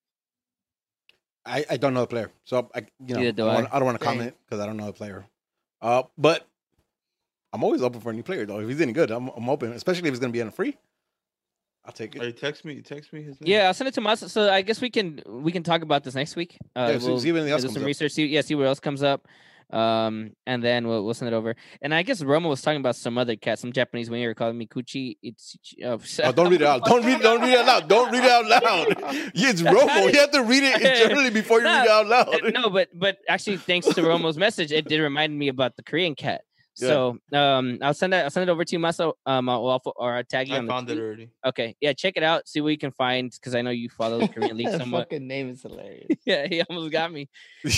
I, 1.45 1.65
I 1.71 1.77
don't 1.77 1.93
know 1.93 2.01
the 2.01 2.07
player, 2.07 2.31
so 2.45 2.69
I 2.73 2.79
you 3.05 3.15
know 3.15 3.19
Neither 3.21 3.27
I, 3.27 3.31
do 3.31 3.33
don't 3.33 3.49
I. 3.49 3.53
wanna- 3.55 3.69
I 3.73 3.79
don't 3.79 3.85
want 3.85 3.99
to 3.99 4.05
comment 4.05 4.35
because 4.45 4.61
I 4.61 4.65
don't 4.65 4.77
know 4.77 4.85
the 4.85 4.93
player. 4.93 5.25
Uh, 5.81 6.03
but 6.17 6.47
I'm 7.51 7.63
always 7.63 7.81
open 7.81 7.99
for 7.99 8.11
a 8.11 8.13
new 8.13 8.23
player 8.23 8.45
though. 8.45 8.59
If 8.59 8.69
he's 8.69 8.79
any 8.79 8.93
good, 8.93 9.11
I'm 9.11 9.27
I'm 9.29 9.49
open, 9.49 9.73
especially 9.73 10.07
if 10.07 10.13
he's 10.13 10.19
gonna 10.19 10.31
be 10.31 10.41
on 10.41 10.47
a 10.47 10.51
free. 10.51 10.77
I'll 11.85 11.91
take 11.91 12.13
Hey, 12.13 12.29
it. 12.29 12.37
text 12.37 12.63
me, 12.63 12.75
You 12.75 12.81
text 12.81 13.11
me 13.11 13.23
his 13.23 13.41
name. 13.41 13.51
Yeah, 13.51 13.67
I'll 13.67 13.73
send 13.73 13.89
it 13.89 13.93
to 13.95 14.01
Masa. 14.01 14.29
So 14.29 14.49
I 14.49 14.61
guess 14.61 14.79
we 14.79 14.89
can 14.89 15.21
we 15.27 15.51
can 15.51 15.63
talk 15.63 15.81
about 15.81 16.05
this 16.05 16.15
next 16.15 16.37
week. 16.37 16.57
Uh, 16.77 16.91
Yeah, 16.97 17.05
we'll 17.05 17.19
see 17.19 17.27
if 17.29 17.35
anything 17.35 17.51
else 17.51 17.61
do 17.63 17.67
comes 17.67 17.73
some 17.73 17.83
up. 17.83 17.87
research. 17.87 18.13
See, 18.13 18.25
yeah, 18.27 18.39
see 18.39 18.55
what 18.55 18.67
else 18.67 18.79
comes 18.79 19.03
up. 19.03 19.27
Um, 19.73 20.33
and 20.45 20.63
then 20.63 20.87
we'll 20.87 21.03
we'll 21.03 21.15
send 21.15 21.33
it 21.33 21.35
over. 21.35 21.55
And 21.81 21.95
I 21.95 22.03
guess 22.03 22.21
Romo 22.21 22.47
was 22.49 22.61
talking 22.61 22.79
about 22.79 22.95
some 22.95 23.17
other 23.17 23.35
cat, 23.35 23.57
some 23.57 23.73
Japanese 23.73 24.07
winger 24.09 24.33
calling 24.35 24.55
me 24.57 24.67
Kuchi. 24.67 25.17
It's 25.23 25.57
uh, 25.83 25.97
Oh, 26.23 26.31
don't 26.31 26.51
read 26.51 26.61
it 26.61 26.67
out. 26.67 26.85
Don't 26.85 27.03
read. 27.03 27.21
Don't 27.21 27.41
read 27.41 27.53
it 27.53 27.59
out 27.59 27.65
loud. 27.65 27.89
Don't 27.89 28.11
read 28.11 28.23
it 28.23 28.29
out 28.29 28.45
loud. 28.45 29.31
Yeah, 29.33 29.49
it's 29.49 29.61
Romo. 29.75 30.13
You 30.13 30.19
have 30.19 30.31
to 30.31 30.43
read 30.43 30.63
it 30.63 30.75
internally 30.81 31.31
before 31.31 31.59
you 31.59 31.65
read 31.65 31.85
it 31.85 31.89
out 31.89 32.07
loud. 32.07 32.53
no, 32.53 32.69
but 32.69 32.89
but 32.93 33.17
actually, 33.27 33.57
thanks 33.57 33.87
to 33.87 34.01
Romo's 34.01 34.37
message, 34.37 34.71
it 34.71 34.87
did 34.87 34.99
remind 35.01 35.37
me 35.37 35.47
about 35.47 35.75
the 35.75 35.83
Korean 35.83 36.13
cat. 36.13 36.41
Yeah. 36.79 36.87
So 36.87 37.17
um, 37.33 37.77
I'll 37.81 37.93
send 37.93 38.13
that. 38.13 38.23
I'll 38.25 38.31
send 38.31 38.49
it 38.49 38.51
over 38.51 38.65
to 38.65 38.75
you, 38.75 38.79
Masa. 38.79 39.13
Um, 39.25 39.47
I'll, 39.47 39.67
I'll 39.69 39.81
or 39.95 40.13
I'll 40.15 40.23
tag 40.23 40.47
you 40.47 40.55
I 40.55 40.57
on 40.57 40.65
the 40.65 40.71
found 40.71 40.89
it 40.89 40.97
already. 40.97 41.29
Okay, 41.45 41.75
yeah, 41.79 41.93
check 41.93 42.13
it 42.17 42.23
out. 42.23 42.47
See 42.47 42.61
what 42.61 42.69
you 42.69 42.77
can 42.77 42.91
find 42.91 43.31
because 43.31 43.53
I 43.53 43.61
know 43.61 43.69
you 43.69 43.89
follow 43.89 44.19
the 44.19 44.27
Korean 44.27 44.57
league 44.57 44.69
That 44.71 44.79
somewhat. 44.79 45.01
fucking 45.09 45.27
name 45.27 45.49
is 45.49 45.61
hilarious. 45.61 46.07
yeah, 46.25 46.47
he 46.47 46.63
almost 46.63 46.91
got 46.91 47.11
me. 47.11 47.29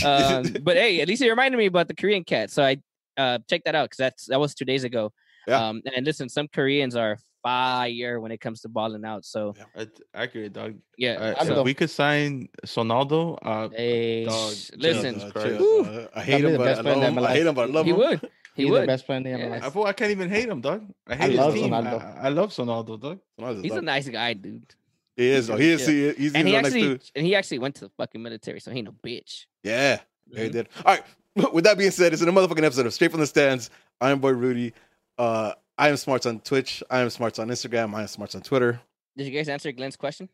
Um, 0.03 0.43
but 0.61 0.77
hey, 0.77 1.01
at 1.01 1.07
least 1.07 1.21
he 1.21 1.29
reminded 1.29 1.57
me 1.57 1.65
about 1.65 1.87
the 1.89 1.95
Korean 1.95 2.23
cat. 2.23 2.51
So 2.51 2.63
I 2.63 2.77
uh 3.17 3.39
check 3.49 3.63
that 3.65 3.75
out 3.75 3.85
because 3.89 3.97
that's 3.97 4.25
that 4.27 4.39
was 4.39 4.55
two 4.55 4.65
days 4.65 4.83
ago. 4.85 5.11
Yeah. 5.47 5.67
Um, 5.67 5.81
and 5.95 6.05
listen, 6.05 6.29
some 6.29 6.47
Koreans 6.47 6.95
are 6.95 7.17
fire 7.43 8.19
when 8.19 8.31
it 8.31 8.39
comes 8.41 8.61
to 8.61 8.69
balling 8.69 9.05
out. 9.05 9.23
So 9.23 9.53
That's 9.75 10.01
accurate, 10.15 10.53
dog. 10.53 10.75
yeah, 10.97 11.13
Uh, 11.13 11.35
I'm 11.39 11.51
if 11.51 11.63
we 11.63 11.75
could 11.75 11.91
sign 11.91 12.49
Sonaldo, 12.65 13.37
uh, 13.43 13.69
hey, 13.69 14.25
dog, 14.25 14.53
sh- 14.53 14.69
chill, 14.71 14.79
listen, 14.79 15.19
Christ. 15.31 15.35
chill. 15.45 15.57
Woo. 15.59 15.81
I 15.85 15.85
That'd 15.85 16.23
hate 16.23 16.45
him, 16.45 16.57
but 16.57 16.67
I 16.67 16.81
love 16.81 17.03
him. 17.03 17.19
I 17.19 17.33
hate 17.33 17.45
him, 17.45 17.53
but 17.53 17.69
I 17.69 17.71
love 17.71 17.85
he 17.85 17.91
him. 17.91 17.97
would, 17.97 18.29
he 18.55 18.63
He's 18.63 18.71
would. 18.71 18.83
the 18.83 18.87
best 18.87 19.05
player 19.05 19.17
in 19.17 19.23
the 19.23 19.29
Yeah. 19.31 19.37
MLS. 19.49 19.61
I, 19.63 19.69
thought 19.69 19.87
I 19.87 19.93
can't 19.93 20.11
even 20.11 20.29
hate 20.29 20.47
him, 20.49 20.61
dog. 20.61 20.85
I 21.07 21.13
I 21.13 21.15
hate 21.15 21.31
his 21.31 21.39
love 21.39 21.53
team. 21.53 21.73
I, 21.73 21.81
Sonaldo. 21.81 22.23
I 22.23 22.29
love 22.29 22.49
Sonaldo, 22.51 22.99
dog. 22.99 23.61
He's 23.61 23.71
a 23.73 23.81
nice 23.81 24.07
guy, 24.09 24.33
dude. 24.33 24.73
He 25.17 25.27
is. 25.27 25.47
though. 25.47 25.57
He 25.57 25.69
is. 25.71 25.85
He 25.85 26.05
is. 26.05 26.17
He's 26.17 26.33
And 26.35 26.47
he 26.47 26.53
he's 26.53 26.59
a 26.59 26.61
nice 26.63 26.65
actually 26.73 26.81
dude. 26.81 27.03
and 27.15 27.25
he 27.25 27.35
actually 27.35 27.59
went 27.59 27.75
to 27.75 27.81
the 27.85 27.89
fucking 27.97 28.21
military, 28.21 28.59
so 28.59 28.71
he 28.71 28.79
ain't 28.79 28.85
no 28.87 28.95
bitch. 29.03 29.45
Yeah. 29.63 29.99
Yeah, 30.27 30.43
he 30.43 30.49
did. 30.49 30.69
All 30.85 30.93
right. 30.95 31.03
With 31.53 31.65
that 31.65 31.77
being 31.77 31.91
said, 31.91 32.13
it's 32.13 32.21
a 32.21 32.25
motherfucking 32.25 32.63
episode 32.63 32.85
of 32.85 32.93
Straight 32.93 33.11
from 33.11 33.19
the 33.19 33.27
Stands. 33.27 33.69
I 34.01 34.11
am 34.11 34.19
Boy 34.19 34.31
Rudy. 34.31 34.73
Uh, 35.17 35.53
I 35.77 35.89
am 35.89 35.97
Smarts 35.97 36.25
on 36.25 36.39
Twitch. 36.39 36.81
I 36.89 36.99
am 36.99 37.09
Smarts 37.09 37.39
on 37.39 37.49
Instagram. 37.49 37.93
I 37.93 38.01
am 38.01 38.07
Smarts 38.07 38.35
on 38.35 38.41
Twitter. 38.41 38.79
Did 39.17 39.25
you 39.27 39.31
guys 39.31 39.49
answer 39.49 39.71
Glenn's 39.73 39.97
question? 39.97 40.29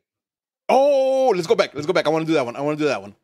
Oh, 0.69 1.33
let's 1.35 1.47
go 1.47 1.55
back. 1.55 1.73
Let's 1.73 1.87
go 1.87 1.93
back. 1.93 2.05
I 2.05 2.09
want 2.09 2.23
to 2.25 2.27
do 2.27 2.33
that 2.35 2.45
one. 2.45 2.55
I 2.55 2.61
want 2.61 2.77
to 2.77 2.83
do 2.83 2.87
that 2.87 3.01
one. 3.01 3.15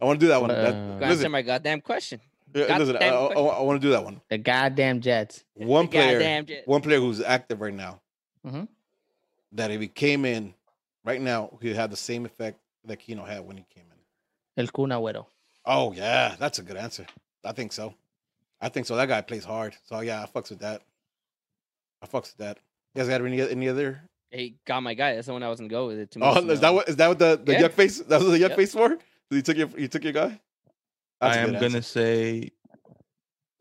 I 0.00 0.04
want 0.04 0.18
to 0.20 0.24
do 0.26 0.28
that 0.28 0.40
one. 0.40 0.48
That- 0.48 0.74
Uh, 0.74 0.98
Go 0.98 1.04
answer 1.06 1.28
my 1.28 1.42
goddamn 1.42 1.80
question. 1.80 2.20
Yeah, 2.54 2.78
listen, 2.78 2.96
I, 2.96 3.00
goddamn 3.10 3.38
I, 3.38 3.60
want 3.62 3.80
to 3.80 3.86
do 3.86 3.90
that 3.92 4.04
one. 4.04 4.20
The 4.28 4.38
goddamn 4.38 5.00
Jets. 5.00 5.44
One 5.54 5.88
player, 5.88 6.14
Goddamn 6.18 6.46
jet. 6.46 6.62
one 6.66 6.80
player 6.82 6.98
who's 6.98 7.20
active 7.20 7.60
right 7.60 7.74
now 7.74 8.00
Mhm. 8.46 8.68
that 9.52 9.70
if 9.70 9.80
he 9.80 9.88
came 9.88 10.24
in 10.24 10.54
right 11.04 11.20
now, 11.20 11.58
he'd 11.62 11.76
have 11.76 11.90
the 11.90 11.96
same 11.96 12.24
effect 12.26 12.58
that 12.84 12.96
Keno 12.98 13.24
had 13.24 13.44
when 13.46 13.56
he 13.56 13.64
came 13.74 13.84
in. 13.90 14.62
El 14.62 14.68
Kun 14.68 14.90
Agüero. 14.90 15.26
Oh 15.64 15.92
yeah, 15.92 16.36
that's 16.38 16.58
a 16.58 16.62
good 16.62 16.76
answer. 16.76 17.06
I 17.44 17.52
think 17.52 17.72
so. 17.72 17.94
I 18.60 18.68
think 18.68 18.86
so. 18.86 18.96
That 18.96 19.06
guy 19.08 19.20
plays 19.22 19.44
hard. 19.44 19.76
So 19.84 20.00
yeah, 20.00 20.22
I 20.22 20.26
fucks 20.26 20.50
with 20.50 20.60
that. 20.60 20.82
I 22.02 22.06
fucks 22.06 22.22
with 22.32 22.38
that. 22.38 22.58
You 22.94 23.00
guys 23.02 23.08
got 23.08 23.24
any 23.24 23.40
any 23.40 23.68
other? 23.68 24.02
He 24.30 24.54
got 24.64 24.80
my 24.82 24.94
guy. 24.94 25.14
That's 25.14 25.26
the 25.26 25.32
one 25.32 25.42
I 25.42 25.48
was 25.48 25.58
gonna 25.60 25.68
go 25.68 25.88
with. 25.88 25.98
It 25.98 26.10
two 26.10 26.20
Oh, 26.22 26.34
minutes 26.36 26.54
is 26.54 26.60
that 26.60 26.72
what 26.74 26.88
is 26.88 26.96
that 26.96 27.08
what 27.08 27.18
the, 27.18 27.40
the 27.42 27.52
Yeah. 27.52 27.62
yuck 27.62 27.72
face? 27.72 27.98
That 28.00 28.20
was 28.20 28.30
the 28.30 28.36
yuck 28.38 28.50
Yep. 28.50 28.56
face 28.56 28.72
for? 28.72 28.98
You 29.30 29.42
took 29.42 29.56
your 29.56 29.68
you 29.78 29.88
took 29.88 30.02
your 30.04 30.12
guy. 30.12 30.40
That's 31.20 31.36
I 31.36 31.40
a 31.40 31.42
am 31.44 31.52
good 31.52 31.60
gonna 31.60 31.82
say 31.82 32.50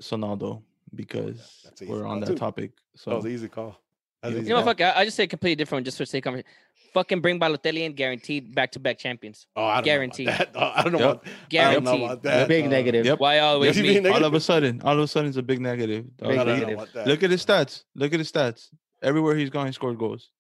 Sonaldo 0.02 0.62
because 0.96 1.62
that's 1.64 1.82
an 1.82 1.88
we're 1.88 2.06
on 2.06 2.20
call, 2.20 2.20
that 2.22 2.26
too. 2.28 2.36
topic. 2.36 2.72
That 2.94 3.00
So 3.00 3.16
was 3.18 3.26
an 3.26 3.32
easy 3.32 3.48
call. 3.50 3.80
That 4.22 4.30
was 4.30 4.34
You 4.34 4.38
an 4.38 4.44
easy 4.44 4.50
You 4.50 4.56
know, 4.56 4.64
call. 4.64 4.74
fuck. 4.74 4.82
I, 4.82 5.02
I 5.02 5.06
just 5.06 5.18
say 5.18 5.28
completely 5.28 5.56
different 5.56 5.86
just 5.86 5.98
for 5.98 6.06
sake 6.06 6.26
of 6.26 6.32
conversation. 6.32 6.50
Fucking 6.94 7.22
bring 7.22 7.40
Balotelli 7.40 7.82
in, 7.86 7.94
guaranteed 7.94 8.56
back 8.56 8.72
to 8.72 8.80
back 8.80 8.98
champions. 8.98 9.46
Oh, 9.56 9.64
I 9.64 9.76
don't 9.76 9.84
Guaranteed. 9.86 10.26
Know 10.28 10.34
about 10.34 10.54
that. 10.54 10.60
Oh, 10.60 10.72
I 10.76 10.84
don't 10.84 10.92
know. 10.94 11.00
Yep. 11.00 11.24
About, 11.24 11.26
I 11.70 11.74
don't 11.74 11.84
know 11.84 12.06
about 12.06 12.24
that. 12.24 12.48
Big 12.48 12.66
Uh, 12.66 12.70
negative. 12.70 13.06
Yep. 13.06 13.20
Why 13.20 13.40
always 13.40 13.78
me? 13.78 14.00
mean 14.00 14.08
all 14.08 14.24
of 14.26 14.34
a 14.34 14.40
sudden, 14.40 14.82
all 14.82 14.94
of 14.94 15.00
a 15.04 15.08
sudden, 15.08 15.28
it's 15.30 15.38
a 15.38 15.44
big 15.44 15.60
negative. 15.62 16.06
Big 16.18 16.36
don't 16.36 16.48
negative. 16.48 16.90
Look 17.06 17.22
at 17.22 17.30
his 17.30 17.46
stats. 17.46 17.84
Look 17.94 18.12
at 18.14 18.20
his 18.20 18.32
stats. 18.32 18.70
Everywhere 19.04 19.36
he's 19.36 19.52
gone, 19.52 19.68
he 19.68 19.72
scored 19.74 20.00
goals. 20.00 20.32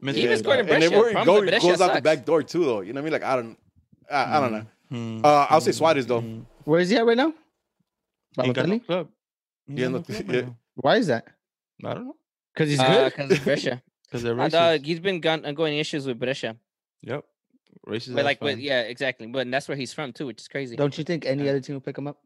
Missed 0.00 0.16
He 0.16 0.24
even 0.24 0.34
it. 0.34 0.38
scored 0.40 0.56
in 0.58 0.60
and 0.60 0.68
Brescia. 0.70 0.84
everywhere 0.86 1.08
he 1.10 1.14
Problem 1.14 1.34
goes, 1.36 1.40
with 1.42 1.44
he 1.44 1.50
Brescia 1.60 1.66
goes 1.68 1.80
out 1.80 1.94
the 1.94 2.02
back 2.02 2.24
door 2.24 2.42
too, 2.42 2.64
though. 2.64 2.80
You 2.80 2.92
know 2.92 3.00
what 3.00 3.02
I 3.02 3.10
mean? 3.10 3.12
Like 3.12 3.22
I 3.22 3.36
don't, 3.36 3.58
I, 4.10 4.36
I 4.38 4.40
don't 4.40 4.52
know. 4.52 4.66
Hmm. 4.92 5.20
Uh, 5.24 5.46
I'll 5.48 5.60
say 5.62 5.72
Suarez 5.72 6.06
though. 6.06 6.20
Hmm. 6.20 6.40
Where 6.64 6.80
is 6.80 6.90
he 6.90 6.96
at 6.96 7.06
right 7.06 7.16
now? 7.16 7.32
He 8.42 8.52
got 8.52 8.68
no 8.68 8.78
club. 8.80 9.08
He 9.66 9.74
Yeah, 9.80 9.88
no- 9.88 9.98
no 9.98 10.02
club 10.04 10.30
yeah. 10.30 10.40
right 10.40 10.52
Why 10.74 10.96
is 10.96 11.06
that? 11.06 11.26
I 11.84 11.94
don't 11.94 12.04
know. 12.06 12.16
Because 12.52 12.68
he's 12.70 12.78
Uh, 12.80 13.08
good. 13.10 13.28
Because 13.28 13.38
Brescia. 13.40 13.82
Because 14.06 14.22
they're 14.24 14.38
Uh, 14.38 14.44
racist. 14.44 14.50
dog, 14.50 14.84
he's 14.84 15.00
been 15.00 15.20
gone, 15.20 15.46
ongoing 15.46 15.78
issues 15.78 16.06
with 16.06 16.18
Brescia. 16.18 16.56
Yep. 17.00 17.24
Racist. 17.88 18.14
But 18.14 18.26
like, 18.26 18.42
with, 18.42 18.56
fans. 18.56 18.62
yeah, 18.62 18.82
exactly. 18.82 19.26
But 19.26 19.50
that's 19.50 19.66
where 19.68 19.76
he's 19.76 19.94
from 19.94 20.12
too, 20.12 20.26
which 20.26 20.42
is 20.42 20.48
crazy. 20.48 20.76
Don't 20.76 20.96
you 20.98 21.04
think 21.04 21.24
any 21.24 21.48
other 21.48 21.60
team 21.60 21.76
will 21.76 21.80
pick 21.80 21.96
him 21.96 22.06
up? 22.06 22.18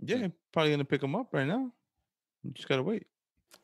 Yeah, 0.00 0.28
probably 0.52 0.70
gonna 0.72 0.84
pick 0.84 1.02
him 1.02 1.14
up 1.16 1.28
right 1.32 1.46
now. 1.46 1.72
You 2.44 2.50
just 2.52 2.68
gotta 2.68 2.82
wait. 2.82 3.06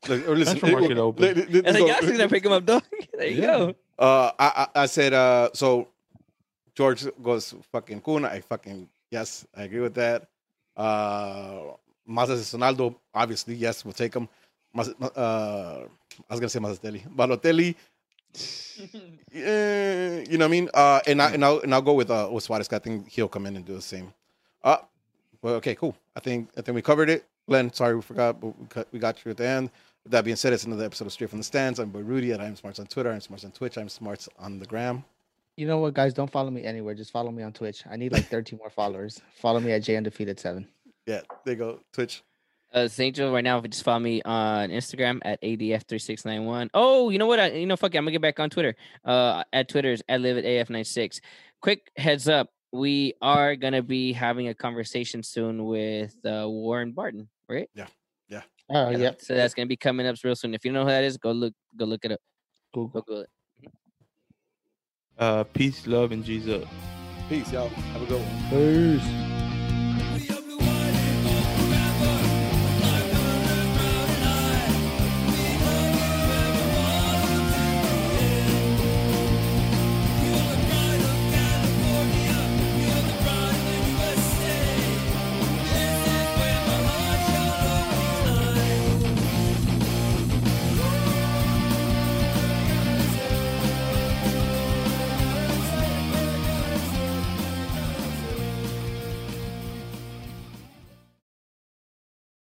Look, 0.08 0.26
or 0.28 0.36
listen, 0.36 0.58
Transfer 0.58 0.66
it- 0.68 0.80
market 0.80 0.90
it- 0.92 0.98
open. 1.00 1.24
it- 1.24 1.38
it- 1.38 1.54
it- 1.56 1.66
And 1.66 1.76
so- 1.76 1.84
like, 1.84 2.02
y'all 2.02 2.10
gonna 2.12 2.28
pick 2.28 2.44
him 2.44 2.52
up, 2.52 2.64
dog. 2.66 2.82
there 3.12 3.26
you 3.28 3.42
Yeah. 3.42 3.46
go. 3.46 3.74
Uh, 3.98 4.30
I, 4.38 4.48
I 4.74 4.82
I 4.82 4.86
said 4.86 5.12
uh, 5.12 5.50
so 5.54 5.88
George 6.76 7.06
goes 7.22 7.54
fucking 7.72 8.02
Kuna. 8.02 8.28
I 8.28 8.40
fucking 8.40 8.88
yes, 9.10 9.46
I 9.56 9.62
agree 9.64 9.80
with 9.80 9.94
that. 9.94 10.28
Uh, 10.76 11.72
Masa's 12.08 12.52
Sonaldo, 12.52 12.94
obviously 13.14 13.54
yes, 13.54 13.84
we'll 13.84 13.94
take 13.94 14.14
him. 14.14 14.28
Mas, 14.74 14.90
uh, 15.00 15.86
I 16.28 16.34
was 16.34 16.40
gonna 16.40 16.50
say 16.50 16.60
Mazatelli, 16.60 17.02
Balotelli. 17.16 17.74
eh, 19.34 20.24
you 20.28 20.36
know 20.36 20.44
what 20.44 20.48
I 20.48 20.48
mean? 20.48 20.68
Uh, 20.74 21.00
and 21.06 21.22
I 21.22 21.30
and 21.32 21.42
I'll 21.44 21.60
and 21.60 21.74
I'll 21.74 21.80
go 21.82 21.94
with 21.94 22.10
uh 22.10 22.28
with 22.30 22.44
Suarez. 22.44 22.68
I 22.70 22.78
think 22.78 23.08
he'll 23.08 23.28
come 23.28 23.46
in 23.46 23.56
and 23.56 23.64
do 23.64 23.74
the 23.74 23.82
same. 23.82 24.12
Uh, 24.62 24.76
well, 25.40 25.54
okay, 25.54 25.74
cool. 25.74 25.96
I 26.14 26.20
think 26.20 26.50
I 26.58 26.60
think 26.60 26.74
we 26.74 26.82
covered 26.82 27.08
it. 27.08 27.24
Glenn, 27.48 27.72
sorry 27.72 27.94
we 27.96 28.02
forgot, 28.02 28.38
but 28.38 28.48
we 28.58 28.66
cut- 28.66 28.88
we 28.92 28.98
got 28.98 29.24
you 29.24 29.30
at 29.30 29.38
the 29.38 29.46
end. 29.46 29.70
With 30.04 30.12
that 30.12 30.24
being 30.24 30.36
said, 30.36 30.52
it's 30.52 30.64
another 30.64 30.84
episode 30.84 31.06
of 31.06 31.12
Straight 31.12 31.30
from 31.30 31.38
the 31.38 31.44
Stands. 31.44 31.78
I'm 31.78 31.90
Boy 31.90 32.00
Rudy, 32.00 32.32
and 32.32 32.42
I'm 32.42 32.54
Smarts 32.56 32.78
on 32.78 32.86
Twitter. 32.86 33.10
I'm 33.10 33.20
Smarts 33.20 33.44
on 33.44 33.52
Twitch. 33.52 33.78
I'm 33.78 33.88
Smarts 33.88 34.28
on 34.38 34.58
the 34.58 34.66
gram. 34.66 35.04
You 35.57 35.66
know 35.66 35.78
what, 35.78 35.94
guys? 35.94 36.12
Don't 36.12 36.30
follow 36.30 36.50
me 36.50 36.64
anywhere. 36.64 36.94
Just 36.94 37.11
follow 37.11 37.30
me 37.30 37.42
on 37.42 37.52
Twitch. 37.52 37.82
I 37.90 37.96
need 37.96 38.12
like 38.12 38.26
13 38.26 38.59
more 38.59 38.68
followers. 38.70 39.20
Follow 39.36 39.59
me 39.59 39.72
at 39.72 39.82
J 39.82 39.96
Undefeated 39.96 40.38
Seven. 40.38 40.68
Yeah, 41.07 41.22
there 41.44 41.54
you 41.54 41.59
go. 41.59 41.80
Twitch. 41.92 42.22
Uh, 42.74 42.88
St. 42.88 43.16
Joe, 43.16 43.32
right 43.32 43.44
now, 43.44 43.57
if 43.57 43.62
you 43.64 43.68
just 43.68 43.84
follow 43.84 44.00
me 44.00 44.20
on 44.22 44.68
Instagram 44.68 45.20
at 45.22 45.40
ADF3691. 45.40 46.68
Oh, 46.74 47.09
you 47.09 47.18
know 47.18 47.26
what? 47.26 47.40
I, 47.40 47.52
you 47.52 47.64
know, 47.64 47.76
fuck 47.76 47.94
it. 47.94 47.98
I'm 47.98 48.04
going 48.04 48.12
to 48.12 48.18
get 48.18 48.22
back 48.22 48.40
on 48.40 48.50
Twitter. 48.50 48.74
Uh, 49.04 49.44
at 49.52 49.68
Twitter 49.68 49.92
is 49.92 50.02
at 50.09 50.20
LiveItAF96. 50.20 51.20
Quick 51.62 51.90
heads 51.96 52.28
up. 52.28 52.50
We 52.72 53.14
are 53.22 53.57
going 53.57 53.72
to 53.72 53.82
be 53.82 54.12
having 54.12 54.48
a 54.48 54.54
conversation 54.54 55.22
soon 55.22 55.64
with 55.64 56.14
uh, 56.26 56.44
Warren 56.48 56.92
Barton, 56.92 57.28
right? 57.48 57.70
Yeah, 57.74 57.86
yeah. 58.28 58.42
Oh, 58.68 58.90
Yeah, 58.90 58.98
yep. 58.98 59.22
So 59.22 59.34
that's 59.34 59.54
going 59.54 59.66
to 59.66 59.70
be 59.70 59.76
coming 59.76 60.07
up 60.07 60.16
real 60.22 60.34
soon. 60.34 60.52
If 60.52 60.64
you 60.64 60.72
know 60.72 60.82
who 60.82 60.90
that 60.90 61.04
is, 61.04 61.16
go 61.16 61.32
look 61.32 61.54
go 61.76 61.86
look 61.86 62.04
it 62.04 62.12
up. 62.12 62.20
Google. 62.74 63.00
Google 63.00 63.22
it. 63.22 63.30
Uh, 65.18 65.44
peace, 65.44 65.86
love, 65.86 66.12
and 66.12 66.24
Jesus. 66.24 66.64
Peace, 67.28 67.52
y'all. 67.52 67.68
Have 67.68 68.02
a 68.02 68.06
good 68.06 68.20
one. 68.20 68.50
Peace. 68.50 69.36